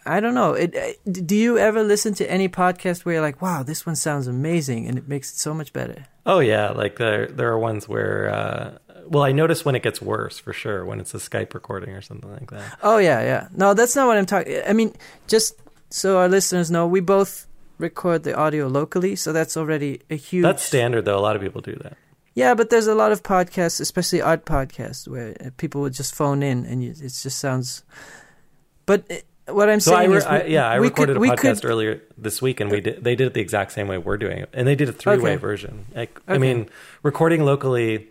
I 0.08 0.20
don't 0.20 0.34
know. 0.34 0.52
It, 0.52 0.76
uh, 0.76 1.10
do 1.10 1.34
you 1.34 1.58
ever 1.58 1.82
listen 1.82 2.14
to 2.14 2.30
any 2.30 2.48
podcast 2.48 3.04
where 3.04 3.16
you're 3.16 3.22
like, 3.22 3.42
"Wow, 3.42 3.64
this 3.64 3.84
one 3.84 3.96
sounds 3.96 4.28
amazing," 4.28 4.86
and 4.86 4.96
it 4.96 5.08
makes 5.08 5.32
it 5.32 5.36
so 5.36 5.52
much 5.52 5.72
better? 5.72 6.06
Oh 6.24 6.38
yeah, 6.38 6.70
like 6.70 6.96
there 6.96 7.26
there 7.26 7.48
are 7.48 7.58
ones 7.58 7.88
where. 7.88 8.30
Uh, 8.30 8.78
well, 9.08 9.22
I 9.24 9.32
notice 9.32 9.64
when 9.64 9.74
it 9.74 9.82
gets 9.82 10.00
worse 10.02 10.38
for 10.38 10.52
sure 10.52 10.84
when 10.84 11.00
it's 11.00 11.14
a 11.14 11.18
Skype 11.18 11.54
recording 11.54 11.90
or 11.90 12.00
something 12.02 12.30
like 12.30 12.50
that. 12.50 12.78
Oh 12.82 12.98
yeah, 12.98 13.20
yeah. 13.22 13.48
No, 13.54 13.74
that's 13.74 13.94
not 13.96 14.06
what 14.06 14.16
I'm 14.18 14.26
talking. 14.26 14.60
I 14.66 14.72
mean, 14.72 14.94
just 15.28 15.54
so 15.90 16.18
our 16.18 16.28
listeners 16.28 16.70
know, 16.70 16.86
we 16.86 17.00
both 17.00 17.46
record 17.78 18.22
the 18.24 18.34
audio 18.34 18.66
locally, 18.68 19.16
so 19.16 19.32
that's 19.32 19.56
already 19.56 20.00
a 20.10 20.16
huge. 20.16 20.42
That's 20.42 20.62
standard 20.62 21.04
though. 21.04 21.18
A 21.18 21.20
lot 21.20 21.36
of 21.36 21.42
people 21.42 21.60
do 21.60 21.76
that. 21.82 21.96
Yeah, 22.34 22.54
but 22.54 22.68
there's 22.68 22.86
a 22.86 22.94
lot 22.94 23.12
of 23.12 23.22
podcasts, 23.22 23.80
especially 23.80 24.20
art 24.20 24.44
podcasts, 24.44 25.08
where 25.08 25.34
people 25.56 25.80
would 25.80 25.94
just 25.94 26.14
phone 26.14 26.42
in 26.42 26.66
and 26.66 26.82
you, 26.84 26.90
it 26.90 26.98
just 27.00 27.38
sounds. 27.38 27.82
But 28.84 29.10
uh, 29.10 29.54
what 29.54 29.70
I'm 29.70 29.80
So 29.80 29.94
I, 29.94 30.00
saying 30.00 30.10
re- 30.10 30.16
is, 30.18 30.24
we- 30.24 30.30
I 30.30 30.42
yeah, 30.44 30.68
I 30.68 30.74
recorded 30.76 31.16
could, 31.16 31.28
a 31.28 31.32
podcast 31.34 31.60
could- 31.62 31.70
earlier 31.70 32.02
this 32.18 32.42
week, 32.42 32.60
and 32.60 32.70
we 32.70 32.80
did. 32.80 33.02
They 33.02 33.14
did 33.16 33.28
it 33.28 33.34
the 33.34 33.40
exact 33.40 33.72
same 33.72 33.88
way 33.88 33.96
we're 33.98 34.16
doing 34.18 34.38
it, 34.38 34.50
and 34.52 34.66
they 34.66 34.74
did 34.74 34.88
a 34.88 34.92
three 34.92 35.18
way 35.18 35.30
Okay. 35.32 35.36
version. 35.36 35.86
Like, 35.94 36.20
I 36.28 36.32
Okay. 36.32 36.38
mean, 36.40 36.68
recording 37.02 37.44
locally. 37.44 38.08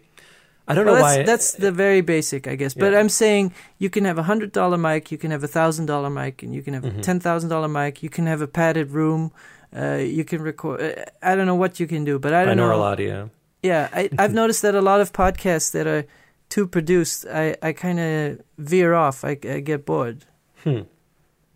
I 0.67 0.73
don't 0.73 0.85
Well, 0.85 0.95
know 0.95 1.01
that's, 1.01 1.17
why. 1.17 1.23
that's 1.23 1.51
the 1.53 1.71
very 1.71 2.01
basic, 2.01 2.47
I 2.47 2.55
guess. 2.55 2.73
But 2.73 2.93
Yeah. 2.93 2.99
I'm 2.99 3.09
saying 3.09 3.53
you 3.77 3.89
can 3.89 4.05
have 4.05 4.17
a 4.17 4.23
hundred 4.23 4.51
dollar 4.51 4.77
mic, 4.77 5.11
you 5.11 5.17
can 5.17 5.31
have 5.31 5.43
a 5.43 5.47
thousand 5.47 5.85
dollar 5.85 6.09
mic, 6.09 6.41
and 6.43 6.55
you 6.55 6.61
can 6.63 6.73
have 6.73 6.83
Mhm. 6.83 6.99
a 6.99 7.01
ten 7.01 7.19
thousand 7.19 7.49
dollar 7.49 7.67
mic. 7.67 8.01
You 8.01 8.09
can 8.09 8.25
have 8.25 8.41
a 8.41 8.47
padded 8.47 8.91
room. 8.91 9.31
Uh, 9.75 9.95
you 9.97 10.23
can 10.23 10.41
record. 10.41 10.81
Uh, 10.81 11.03
I 11.21 11.35
don't 11.35 11.45
know 11.45 11.55
what 11.55 11.79
you 11.79 11.85
can 11.87 12.03
do, 12.05 12.17
but 12.17 12.33
I 12.33 12.45
don't 12.45 12.57
binaural 12.57 12.77
know. 12.79 12.83
audio. 12.83 13.29
Yeah, 13.61 13.89
I, 13.93 14.09
I've 14.17 14.33
noticed 14.33 14.61
that 14.61 14.73
a 14.75 14.81
lot 14.81 15.01
of 15.01 15.11
podcasts 15.13 15.71
that 15.73 15.85
are 15.87 16.05
too 16.49 16.65
produced, 16.67 17.25
I, 17.27 17.55
I 17.61 17.73
kind 17.73 17.99
of 17.99 18.39
veer 18.57 18.93
off. 18.93 19.23
I, 19.25 19.31
I 19.43 19.59
get 19.59 19.85
bored. 19.85 20.25
Hmm. 20.63 20.81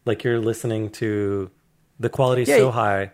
Like 0.06 0.24
you're 0.24 0.40
listening 0.40 0.90
to 0.92 1.50
the 2.00 2.10
quality 2.10 2.44
Yeah, 2.44 2.58
so 2.58 2.72
high, 2.72 3.12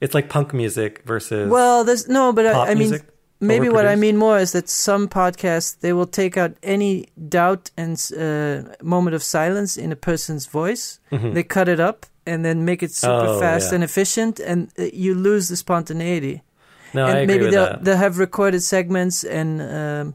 It's 0.00 0.14
like 0.14 0.28
punk 0.28 0.52
music 0.52 1.02
versus 1.06 1.48
Well, 1.50 1.84
there's 1.84 2.08
no, 2.08 2.32
but 2.32 2.46
I, 2.46 2.52
I 2.52 2.68
mean, 2.74 2.90
music. 2.90 3.02
Maybe 3.42 3.68
what 3.68 3.86
I 3.86 3.96
mean 3.96 4.16
more 4.16 4.38
is 4.42 4.50
that 4.52 4.68
some 4.68 5.08
podcasts 5.08 5.76
they 5.80 5.92
will 5.92 6.06
take 6.06 6.36
out 6.42 6.52
any 6.62 7.06
doubt 7.28 7.70
and 7.76 7.96
uh, 8.16 8.72
moment 8.82 9.14
of 9.14 9.22
silence 9.22 9.76
in 9.84 9.92
a 9.92 9.96
person's 9.96 10.46
voice. 10.46 11.00
Mhm. 11.10 11.34
They 11.34 11.42
cut 11.42 11.68
it 11.68 11.80
up 11.80 12.06
and 12.26 12.44
then 12.44 12.64
make 12.64 12.82
it 12.86 12.92
super 12.92 13.26
Oh, 13.28 13.40
fast 13.40 13.70
yeah. 13.70 13.74
and 13.76 13.84
efficient, 13.84 14.40
and 14.40 14.68
uh, 14.78 14.84
you 15.04 15.14
lose 15.14 15.48
the 15.48 15.56
spontaneity. 15.56 16.42
no, 16.94 17.04
and 17.06 17.16
I 17.18 17.20
agree 17.22 17.26
maybe 17.26 17.44
with 17.44 17.52
they'll 17.54 17.66
that. 17.72 17.84
they'll 17.84 17.96
have 18.06 18.18
recorded 18.18 18.62
segments 18.62 19.24
and 19.24 19.60
um, 19.60 20.14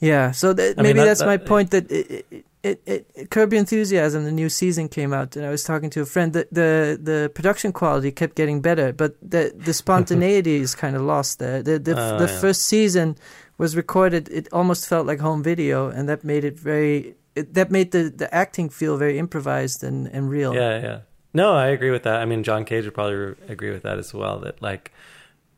yeah. 0.00 0.30
So 0.32 0.52
that, 0.54 0.74
I 0.78 0.82
mean, 0.82 0.82
maybe 0.82 0.98
that- 1.00 1.04
that's 1.18 1.22
my 1.22 1.36
point. 1.36 1.70
That 1.70 1.90
it, 1.90 2.24
it, 2.30 2.44
it, 2.62 2.82
it, 2.86 3.30
Curb 3.30 3.52
Your 3.52 3.60
Enthusiasm, 3.60 4.24
the 4.24 4.32
new 4.32 4.48
season 4.48 4.88
came 4.88 5.12
out, 5.12 5.36
and 5.36 5.46
I 5.46 5.50
was 5.50 5.64
talking 5.64 5.90
to 5.90 6.00
a 6.02 6.06
friend. 6.06 6.32
that 6.34 6.52
the 6.52 6.98
the 7.02 7.30
production 7.34 7.72
quality 7.72 8.12
kept 8.12 8.34
getting 8.36 8.60
better, 8.60 8.92
but 8.92 9.16
the 9.22 9.52
the 9.56 9.72
spontaneity 9.72 10.56
is 10.56 10.74
kind 10.74 10.94
of 10.96 11.02
lost 11.02 11.38
there. 11.38 11.62
The 11.62 11.78
the, 11.78 11.92
Oh, 11.98 12.18
the 12.18 12.26
yeah. 12.32 12.40
first 12.40 12.62
season 12.62 13.16
was 13.58 13.76
recorded. 13.76 14.28
It 14.28 14.48
almost 14.52 14.88
felt 14.88 15.06
like 15.06 15.20
home 15.20 15.42
video, 15.42 15.88
and 15.88 16.08
that 16.08 16.24
made 16.24 16.44
it 16.44 16.58
very. 16.58 17.14
It, 17.34 17.54
that 17.54 17.70
made 17.70 17.92
the, 17.92 18.10
the 18.10 18.32
acting 18.34 18.68
feel 18.70 18.96
very 18.96 19.16
improvised 19.18 19.84
and, 19.84 20.08
and 20.08 20.28
real. 20.28 20.52
Yeah, 20.54 20.82
yeah. 20.82 20.98
No, 21.32 21.54
I 21.54 21.68
agree 21.68 21.92
with 21.92 22.02
that. 22.02 22.20
I 22.20 22.24
mean, 22.24 22.42
John 22.42 22.64
Cage 22.64 22.84
would 22.84 22.94
probably 22.94 23.14
re- 23.14 23.34
agree 23.48 23.70
with 23.70 23.84
that 23.84 23.98
as 23.98 24.12
well. 24.12 24.40
That 24.40 24.60
like, 24.60 24.92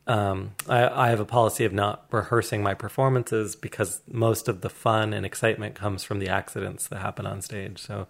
um, 0.07 0.51
I, 0.67 1.05
I 1.05 1.09
have 1.09 1.19
a 1.19 1.25
policy 1.25 1.63
of 1.65 1.73
not 1.73 2.05
rehearsing 2.11 2.61
my 2.63 2.73
performances 2.73 3.55
because 3.55 4.01
most 4.11 4.47
of 4.47 4.61
the 4.61 4.69
fun 4.69 5.13
and 5.13 5.25
excitement 5.25 5.75
comes 5.75 6.03
from 6.03 6.19
the 6.19 6.27
accidents 6.29 6.87
that 6.87 6.99
happen 6.99 7.25
on 7.25 7.41
stage. 7.41 7.79
So, 7.79 8.07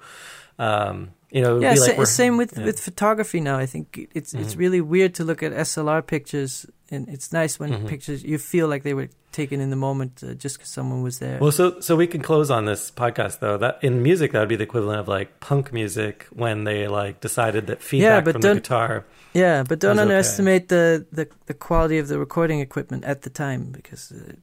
um, 0.60 1.12
you 1.32 1.42
know, 1.42 1.60
Yeah, 1.60 1.74
like 1.76 1.96
sa- 1.96 2.04
same 2.06 2.38
with, 2.38 2.52
yeah. 2.54 2.58
Mm-hmm. 2.60 2.66
with 2.66 2.80
photography 2.80 3.40
now. 3.42 3.58
I 3.58 3.66
think 3.66 4.08
it's 4.14 4.34
it's 4.34 4.56
really 4.56 4.82
weird 4.82 5.14
to 5.16 5.24
look 5.24 5.42
at 5.44 5.52
SLR 5.52 6.02
pictures, 6.06 6.66
and 6.92 7.08
it's 7.10 7.32
nice 7.34 7.60
when 7.60 7.72
Mhm. 7.74 7.88
pictures 7.88 8.24
you 8.24 8.38
feel 8.38 8.68
like 8.68 8.84
they 8.84 8.94
were 8.94 9.10
taken 9.32 9.60
in 9.60 9.72
the 9.72 9.76
moment 9.76 10.22
uh, 10.24 10.36
just 10.36 10.58
because 10.58 10.70
someone 10.70 11.02
was 11.02 11.18
there. 11.18 11.40
Well, 11.40 11.52
so 11.52 11.80
so 11.80 11.96
we 11.96 12.06
can 12.08 12.22
close 12.22 12.52
on 12.52 12.66
this 12.66 12.92
podcast 12.92 13.40
though. 13.40 13.58
That 13.58 13.80
in 13.84 14.04
music, 14.04 14.32
that 14.34 14.40
would 14.42 14.50
be 14.50 14.56
the 14.56 14.64
equivalent 14.64 15.00
of 15.00 15.08
like 15.08 15.40
punk 15.40 15.74
music 15.74 16.28
when 16.32 16.66
they 16.66 16.88
like 16.88 17.20
decided 17.20 17.66
that 17.68 17.82
feedback 17.82 18.26
but 18.26 18.34
from 18.34 18.42
the 18.42 18.54
guitar. 18.56 19.06
Yeah, 19.34 19.64
but 19.68 19.80
don't 19.80 19.92
was 19.92 20.00
okay. 20.00 20.02
underestimate 20.04 20.68
the, 20.70 21.06
the 21.12 21.28
the 21.46 21.54
quality 21.54 21.98
of 22.00 22.08
the 22.08 22.18
recording 22.20 22.60
equipment 22.60 23.04
at 23.06 23.22
the 23.24 23.30
time 23.30 23.72
because 23.72 24.12
uh, 24.12 24.34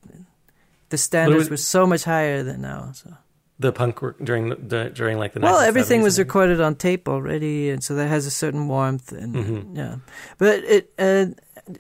the 0.88 0.98
standards 0.98 1.38
was- 1.38 1.50
were 1.50 1.56
so 1.56 1.86
much 1.86 2.04
higher 2.04 2.42
than 2.42 2.60
now. 2.60 2.92
So 2.92 3.14
The 3.60 3.72
punk 3.72 4.00
during 4.24 4.48
the, 4.68 4.90
during 4.94 5.18
like 5.18 5.32
the 5.34 5.40
well, 5.40 5.58
1970s 5.60 5.68
everything 5.68 6.02
was 6.02 6.18
recorded 6.18 6.60
on 6.60 6.74
tape 6.76 7.08
already, 7.08 7.70
and 7.70 7.82
so 7.84 7.94
that 7.94 8.08
has 8.08 8.26
a 8.26 8.30
certain 8.30 8.68
warmth. 8.68 9.12
And 9.12 9.34
Mhm. 9.34 9.76
yeah, 9.76 9.96
but 10.38 10.64
it 10.64 10.92
uh, 10.98 11.26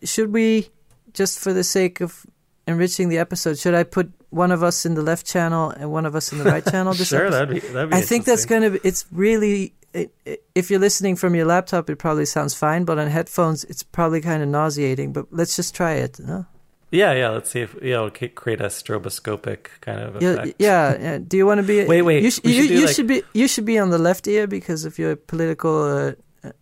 should 0.04 0.32
we 0.32 0.68
just 1.14 1.38
for 1.40 1.52
the 1.52 1.64
sake 1.64 2.00
of 2.04 2.26
enriching 2.66 3.08
the 3.08 3.18
episode, 3.18 3.58
should 3.58 3.74
I 3.74 3.82
put 3.84 4.12
one 4.30 4.52
of 4.52 4.62
us 4.62 4.86
in 4.86 4.94
the 4.94 5.02
left 5.02 5.26
channel 5.26 5.70
and 5.70 5.90
one 5.90 6.06
of 6.06 6.14
us 6.14 6.30
in 6.32 6.38
the 6.38 6.44
right 6.44 6.64
channel? 6.64 6.92
This 6.98 7.08
sure, 7.08 7.26
episode? 7.26 7.48
that'd 7.48 7.54
be 7.62 7.68
that'd 7.74 7.90
be. 7.90 7.96
I 7.96 8.02
think 8.02 8.24
that's 8.26 8.46
going 8.46 8.62
to 8.62 8.70
be, 8.70 8.80
it's 8.84 9.04
really, 9.10 9.72
it, 9.92 10.14
it, 10.24 10.44
if 10.54 10.70
you're 10.70 10.80
listening 10.80 11.16
from 11.16 11.34
your 11.34 11.46
laptop, 11.46 11.90
it 11.90 11.96
probably 11.96 12.24
sounds 12.26 12.54
fine, 12.54 12.84
but 12.84 12.98
on 12.98 13.08
headphones, 13.08 13.64
it's 13.64 13.82
probably 13.82 14.20
kind 14.20 14.42
of 14.42 14.48
nauseating. 14.48 15.12
But 15.12 15.26
let's 15.30 15.56
just 15.56 15.74
try 15.74 15.94
it. 15.94 16.18
No? 16.20 16.46
Yeah, 16.92 17.12
yeah. 17.12 17.28
Let's 17.30 17.50
see 17.50 17.60
if 17.60 17.80
know 17.80 18.10
c- 18.12 18.28
create 18.28 18.60
a 18.60 18.64
stroboscopic 18.66 19.66
kind 19.80 20.00
of 20.00 20.20
Yeah, 20.22 20.30
effect. 20.32 20.54
yeah, 20.58 20.96
yeah. 21.00 21.18
Do 21.18 21.36
you 21.36 21.46
want 21.46 21.60
to 21.60 21.66
be? 21.66 21.84
Wait, 21.86 22.02
wait, 22.02 22.22
You, 22.24 22.30
sh- 22.30 22.40
you, 22.44 22.62
should 22.62 22.70
you 22.70 22.86
like- 22.86 22.94
should 22.94 23.06
be. 23.06 23.22
You 23.32 23.46
should 23.48 23.64
be 23.64 23.78
on 23.78 23.90
the 23.90 23.98
left 23.98 24.26
ear 24.26 24.46
because 24.46 24.84
of 24.84 24.98
your 24.98 25.14
political. 25.16 25.82
Uh, 25.82 26.12
uh, 26.44 26.52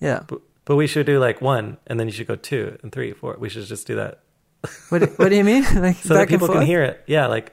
yeah. 0.00 0.20
But 0.64 0.76
we 0.76 0.86
should 0.86 1.06
do 1.06 1.18
like 1.18 1.40
one, 1.40 1.78
and 1.88 1.98
then 1.98 2.06
you 2.06 2.12
should 2.12 2.28
go 2.28 2.36
two 2.36 2.78
and 2.82 2.92
three, 2.92 3.12
four. 3.12 3.36
We 3.40 3.48
should 3.48 3.66
just 3.66 3.86
do 3.86 3.96
that 3.96 4.20
What 4.90 5.00
do- 5.00 5.12
What 5.16 5.28
do 5.30 5.36
you 5.36 5.44
mean? 5.44 5.64
like 5.74 5.96
so 5.96 6.14
that 6.14 6.28
people 6.28 6.46
can 6.48 6.62
hear 6.62 6.82
it. 6.84 7.02
Yeah, 7.06 7.26
like 7.26 7.52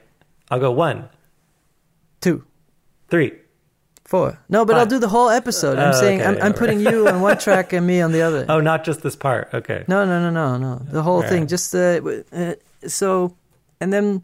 I'll 0.50 0.60
go 0.60 0.70
one, 0.70 1.08
Two, 2.20 2.44
three. 3.08 3.32
Four. 4.10 4.38
No, 4.48 4.64
but 4.66 4.72
Five. 4.74 4.80
I'll 4.80 4.86
do 4.94 4.98
the 4.98 5.08
whole 5.08 5.30
episode. 5.30 5.78
I'm 5.78 5.94
Oh, 5.94 6.00
saying 6.00 6.20
okay, 6.20 6.28
I'm, 6.28 6.42
I'm 6.42 6.52
putting 6.52 6.80
you 6.80 7.08
on 7.08 7.20
one 7.22 7.38
track 7.38 7.72
and 7.72 7.86
me 7.86 8.00
on 8.02 8.12
the 8.12 8.22
other. 8.22 8.44
Oh, 8.54 8.60
not 8.60 8.84
just 8.84 9.00
this 9.02 9.16
part. 9.16 9.48
Okay. 9.54 9.84
No, 9.88 10.04
no, 10.04 10.16
no, 10.20 10.30
no, 10.30 10.58
no. 10.58 10.74
The 10.90 11.02
whole 11.02 11.22
thing. 11.22 11.46
Just 11.46 11.74
uh, 11.74 12.00
uh, 12.32 12.54
so, 12.86 13.34
and 13.80 13.92
then 13.92 14.22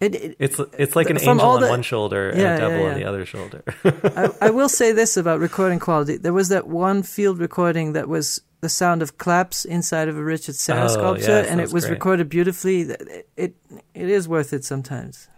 it, 0.00 0.14
it, 0.14 0.36
It's 0.38 0.60
it's 0.78 0.94
like 0.96 1.10
an 1.10 1.18
angel 1.18 1.40
on 1.40 1.60
the- 1.60 1.68
one 1.68 1.82
shoulder 1.82 2.30
and 2.30 2.40
Yeah, 2.40 2.54
a 2.56 2.58
devil 2.60 2.78
yeah, 2.80 2.88
on 2.92 2.94
the 3.00 3.04
other 3.04 3.26
shoulder. 3.26 3.62
I, 3.84 4.30
I 4.48 4.50
will 4.50 4.68
say 4.68 4.92
this 4.92 5.16
about 5.16 5.40
recording 5.40 5.78
quality. 5.80 6.16
There 6.16 6.32
was 6.32 6.48
that 6.48 6.66
one 6.68 7.02
field 7.02 7.38
recording 7.40 7.92
that 7.94 8.08
was 8.08 8.40
the 8.60 8.68
sound 8.68 9.02
of 9.02 9.18
claps 9.18 9.64
inside 9.64 10.08
of 10.08 10.16
a 10.16 10.22
Richard 10.22 10.54
Serra 10.54 10.84
Oh, 10.84 10.88
sculpture, 10.88 11.44
and 11.48 11.60
it 11.60 11.64
was 11.64 11.72
was 11.74 11.84
great. 11.84 11.94
recorded 11.94 12.28
beautifully. 12.28 12.80
It, 12.82 13.28
it 13.36 13.54
it 13.94 14.08
is 14.08 14.26
worth 14.28 14.52
it 14.52 14.64
sometimes. 14.64 15.28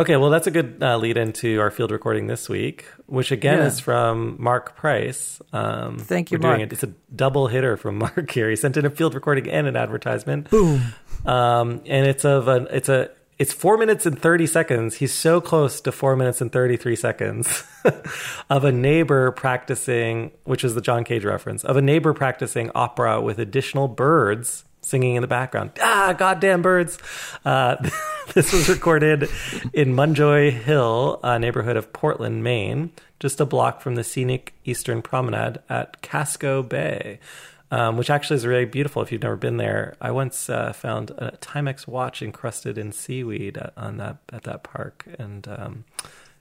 Okay, 0.00 0.16
well, 0.16 0.30
that's 0.30 0.46
a 0.46 0.50
good 0.50 0.78
uh, 0.82 0.96
lead 0.96 1.16
into 1.16 1.60
our 1.60 1.70
field 1.70 1.90
recording 1.90 2.26
this 2.26 2.48
week, 2.48 2.86
which 3.06 3.30
again 3.32 3.58
Yeah. 3.58 3.66
is 3.66 3.80
from 3.80 4.36
Mark 4.38 4.76
Price. 4.76 5.40
Um, 5.52 5.98
Thank 5.98 6.30
you, 6.30 6.38
we're 6.38 6.42
doing 6.42 6.58
Mark. 6.60 6.60
It. 6.62 6.72
It's 6.72 6.82
a 6.82 6.92
double 7.14 7.46
hitter 7.46 7.76
from 7.76 7.98
Mark 8.04 8.30
here. 8.30 8.50
He 8.50 8.56
sent 8.56 8.76
in 8.76 8.84
a 8.86 8.90
field 8.90 9.14
recording 9.14 9.48
and 9.48 9.66
an 9.66 9.76
advertisement. 9.76 10.50
Boom. 10.50 10.80
um, 11.26 11.82
and 11.86 12.06
it's 12.06 12.24
of 12.24 12.48
an 12.48 12.66
it's 12.70 12.88
a 12.88 13.10
it's 13.38 13.52
four 13.54 13.78
minutes 13.78 14.04
and 14.04 14.18
thirty 14.20 14.46
seconds. 14.46 14.96
He's 14.96 15.14
so 15.14 15.40
close 15.40 15.80
to 15.82 15.92
four 15.92 16.14
minutes 16.16 16.40
and 16.42 16.52
thirty 16.52 16.76
three 16.76 16.96
seconds 16.96 17.64
of 18.50 18.64
a 18.64 18.72
neighbor 18.72 19.30
practicing, 19.32 20.30
which 20.44 20.62
is 20.64 20.74
the 20.74 20.80
John 20.82 21.04
Cage 21.04 21.24
reference 21.24 21.64
of 21.64 21.76
a 21.76 21.82
neighbor 21.82 22.12
practicing 22.12 22.70
opera 22.74 23.20
with 23.20 23.38
additional 23.38 23.88
birds 23.88 24.64
singing 24.80 25.16
in 25.16 25.22
the 25.22 25.28
background. 25.28 25.72
Ah, 25.80 26.14
goddamn 26.16 26.62
birds! 26.62 26.98
Uh, 27.44 27.76
this 28.34 28.52
was 28.52 28.68
recorded 28.68 29.28
in 29.72 29.94
Munjoy 29.94 30.50
Hill, 30.52 31.20
a 31.22 31.38
neighborhood 31.38 31.76
of 31.76 31.92
Portland, 31.92 32.42
Maine, 32.44 32.92
just 33.18 33.40
a 33.40 33.46
block 33.46 33.80
from 33.80 33.94
the 33.94 34.04
scenic 34.04 34.54
Eastern 34.64 35.02
Promenade 35.02 35.58
at 35.68 36.00
Casco 36.02 36.62
Bay 36.62 37.18
um, 37.70 37.96
which 37.96 38.10
actually 38.10 38.36
is 38.36 38.46
really 38.46 38.64
beautiful 38.64 39.02
if 39.02 39.12
you've 39.12 39.22
never 39.22 39.36
been 39.36 39.56
there. 39.56 39.94
I 40.00 40.10
once 40.10 40.50
uh, 40.50 40.72
found 40.72 41.10
a 41.10 41.38
Timex 41.40 41.86
watch 41.86 42.20
encrusted 42.22 42.76
in 42.76 42.92
seaweed 42.92 43.58
at, 43.58 43.72
on 43.76 43.98
that 43.98 44.18
at 44.32 44.42
that 44.42 44.64
park, 44.64 45.06
and 45.18 45.46
um, 45.48 45.84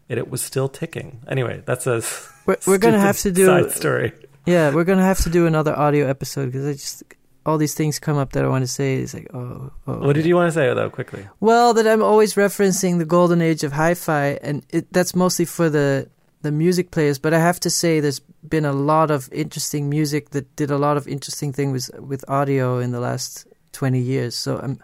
it, 0.08 0.18
it 0.18 0.30
was 0.30 0.42
still 0.42 0.70
ticking. 0.70 1.22
Anyway, 1.28 1.62
that's 1.66 1.86
a 1.86 2.02
We're, 2.46 2.58
we're 2.66 2.78
gonna 2.80 3.00
have 3.00 3.20
to 3.20 3.32
do. 3.32 3.46
side 3.46 3.72
story. 3.72 4.14
Yeah, 4.46 4.74
we're 4.74 4.86
gonna 4.86 5.04
have 5.04 5.20
to 5.20 5.30
do 5.30 5.46
another 5.46 5.78
audio 5.78 6.08
episode 6.08 6.48
because 6.48 6.66
I 6.66 6.74
just 6.74 7.04
all 7.46 7.58
these 7.58 7.74
things 7.74 8.00
come 8.00 8.18
up 8.18 8.34
that 8.34 8.44
I 8.44 8.48
want 8.48 8.64
to 8.64 8.68
say. 8.68 8.96
It's 8.96 9.14
like 9.14 9.28
oh, 9.34 9.72
oh. 9.88 10.00
What 10.00 10.14
did 10.14 10.26
you 10.26 10.36
want 10.36 10.50
to 10.50 10.54
say 10.54 10.74
though? 10.74 10.90
Quickly. 10.90 11.28
Well, 11.40 11.74
that 11.74 11.88
I'm 11.88 12.04
always 12.04 12.36
referencing 12.36 12.98
the 12.98 13.06
golden 13.06 13.42
age 13.42 13.64
of 13.64 13.72
hi-fi, 13.74 14.40
and 14.42 14.66
it, 14.70 14.92
that's 14.92 15.16
mostly 15.16 15.46
for 15.46 15.70
the 15.70 16.10
the 16.42 16.52
music 16.52 16.92
players. 16.92 17.20
But 17.20 17.34
I 17.34 17.40
have 17.40 17.60
to 17.62 17.70
say, 17.70 18.00
there's 18.00 18.20
been 18.48 18.66
a 18.66 18.74
lot 18.74 19.12
of 19.12 19.30
interesting 19.32 19.90
music 19.90 20.30
that 20.32 20.56
did 20.56 20.72
a 20.72 20.78
lot 20.78 20.98
of 20.98 21.08
interesting 21.08 21.54
things 21.54 21.90
with 21.92 22.00
with 22.02 22.30
audio 22.30 22.80
in 22.80 22.92
the 22.92 23.00
last 23.00 23.48
20 23.74 24.00
years. 24.00 24.36
So 24.36 24.58
I'm, 24.58 24.72
I'm 24.72 24.80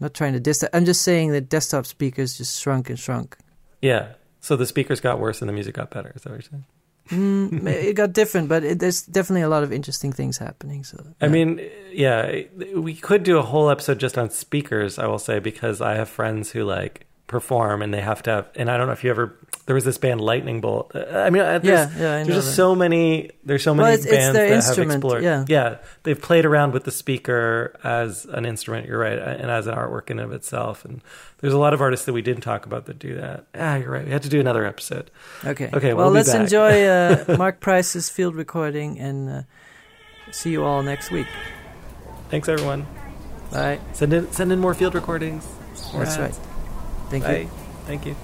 not 0.00 0.14
trying 0.14 0.32
to 0.32 0.40
diss 0.40 0.58
that. 0.58 0.70
I'm 0.74 0.84
just 0.84 1.02
saying 1.02 1.32
that 1.32 1.48
desktop 1.48 1.86
speakers 1.86 2.36
just 2.36 2.60
shrunk 2.60 2.90
and 2.90 2.98
shrunk. 2.98 3.36
Yeah. 3.82 4.14
So 4.40 4.56
the 4.56 4.66
speakers 4.66 5.00
got 5.00 5.20
worse 5.20 5.42
and 5.42 5.48
the 5.48 5.52
music 5.52 5.74
got 5.74 5.90
better. 5.90 6.12
Is 6.14 6.22
that 6.22 6.30
what 6.30 6.36
you're 6.36 6.50
saying? 6.50 6.64
Mm, 7.10 7.66
it 7.66 7.94
got 7.94 8.12
different, 8.12 8.48
but 8.48 8.64
it, 8.64 8.78
there's 8.78 9.02
definitely 9.02 9.42
a 9.42 9.48
lot 9.48 9.62
of 9.62 9.72
interesting 9.72 10.12
things 10.12 10.38
happening. 10.38 10.84
So 10.84 11.04
I 11.20 11.28
mean, 11.28 11.60
yeah, 11.92 12.42
we 12.74 12.94
could 12.94 13.24
do 13.24 13.38
a 13.38 13.42
whole 13.42 13.68
episode 13.68 13.98
just 13.98 14.16
on 14.16 14.30
speakers, 14.30 14.98
I 14.98 15.06
will 15.06 15.18
say, 15.18 15.40
because 15.40 15.80
I 15.80 15.94
have 15.94 16.08
friends 16.08 16.52
who 16.52 16.64
like 16.64 17.06
perform 17.30 17.80
and 17.80 17.94
they 17.94 18.00
have 18.02 18.22
to 18.24 18.30
have, 18.30 18.48
and 18.56 18.70
I 18.70 18.76
don't 18.76 18.86
know 18.88 18.92
if 18.92 19.02
you 19.04 19.10
ever, 19.10 19.34
there 19.66 19.74
was 19.74 19.84
this 19.84 19.96
band 19.98 20.20
Lightning 20.20 20.60
Bolt. 20.60 20.94
I 20.94 21.30
mean, 21.30 21.40
uh, 21.42 21.58
there's, 21.60 21.64
yeah, 21.64 21.98
yeah, 21.98 22.14
I 22.20 22.24
there's 22.24 22.28
just 22.36 22.48
that. 22.48 22.54
so 22.54 22.74
many, 22.74 23.30
there's 23.44 23.62
so 23.62 23.72
many 23.74 23.84
Well, 23.84 23.92
it's- 23.94 24.04
it's 24.04 24.14
bands 24.14 24.34
their 24.36 24.48
that 24.60 24.64
have 24.64 24.78
explored. 24.90 25.22
yeah. 25.22 25.44
Yeah. 25.48 25.76
They've 26.02 26.20
played 26.20 26.44
around 26.44 26.72
with 26.72 26.84
the 26.84 26.90
speaker 26.90 27.78
as 27.84 28.24
an 28.26 28.44
instrument, 28.44 28.86
you're 28.88 28.98
right, 28.98 29.18
and 29.18 29.50
as 29.50 29.66
an 29.66 29.74
artwork 29.76 30.10
in 30.10 30.18
and 30.18 30.26
of 30.28 30.32
itself. 30.32 30.84
And 30.84 31.00
there's 31.40 31.54
a 31.54 31.58
lot 31.58 31.72
of 31.72 31.80
artists 31.80 32.04
that 32.06 32.12
we 32.12 32.20
didn't 32.22 32.42
talk 32.42 32.66
about 32.66 32.86
that 32.86 32.98
do 32.98 33.14
that. 33.14 33.46
Ah, 33.54 33.76
you're 33.76 33.90
right. 33.90 34.04
We 34.04 34.10
had 34.10 34.22
to 34.24 34.28
do 34.28 34.40
another 34.40 34.66
episode. 34.66 35.10
Okay. 35.44 35.70
Okay, 35.72 35.94
Well, 35.94 36.06
we'll 36.06 36.14
let's 36.14 36.34
enjoy 36.34 36.84
uh, 36.86 37.24
Mark 37.38 37.60
Price's 37.60 38.10
field 38.10 38.34
recording 38.34 38.98
and 38.98 39.30
uh, 39.30 39.42
see 40.32 40.50
you 40.50 40.64
all 40.64 40.82
next 40.82 41.10
week. 41.10 41.28
Thanks, 42.28 42.48
everyone. 42.48 42.86
Bye. 43.52 43.78
Send 43.92 44.12
in, 44.12 44.30
send 44.32 44.52
in 44.52 44.58
more 44.58 44.74
field 44.74 44.94
recordings. 44.94 45.46
That's 45.94 46.18
right. 46.18 46.34
Thank 47.10 47.24
Bye. 47.24 47.38
you. 47.40 47.50
Thank 47.86 48.06
you. 48.06 48.16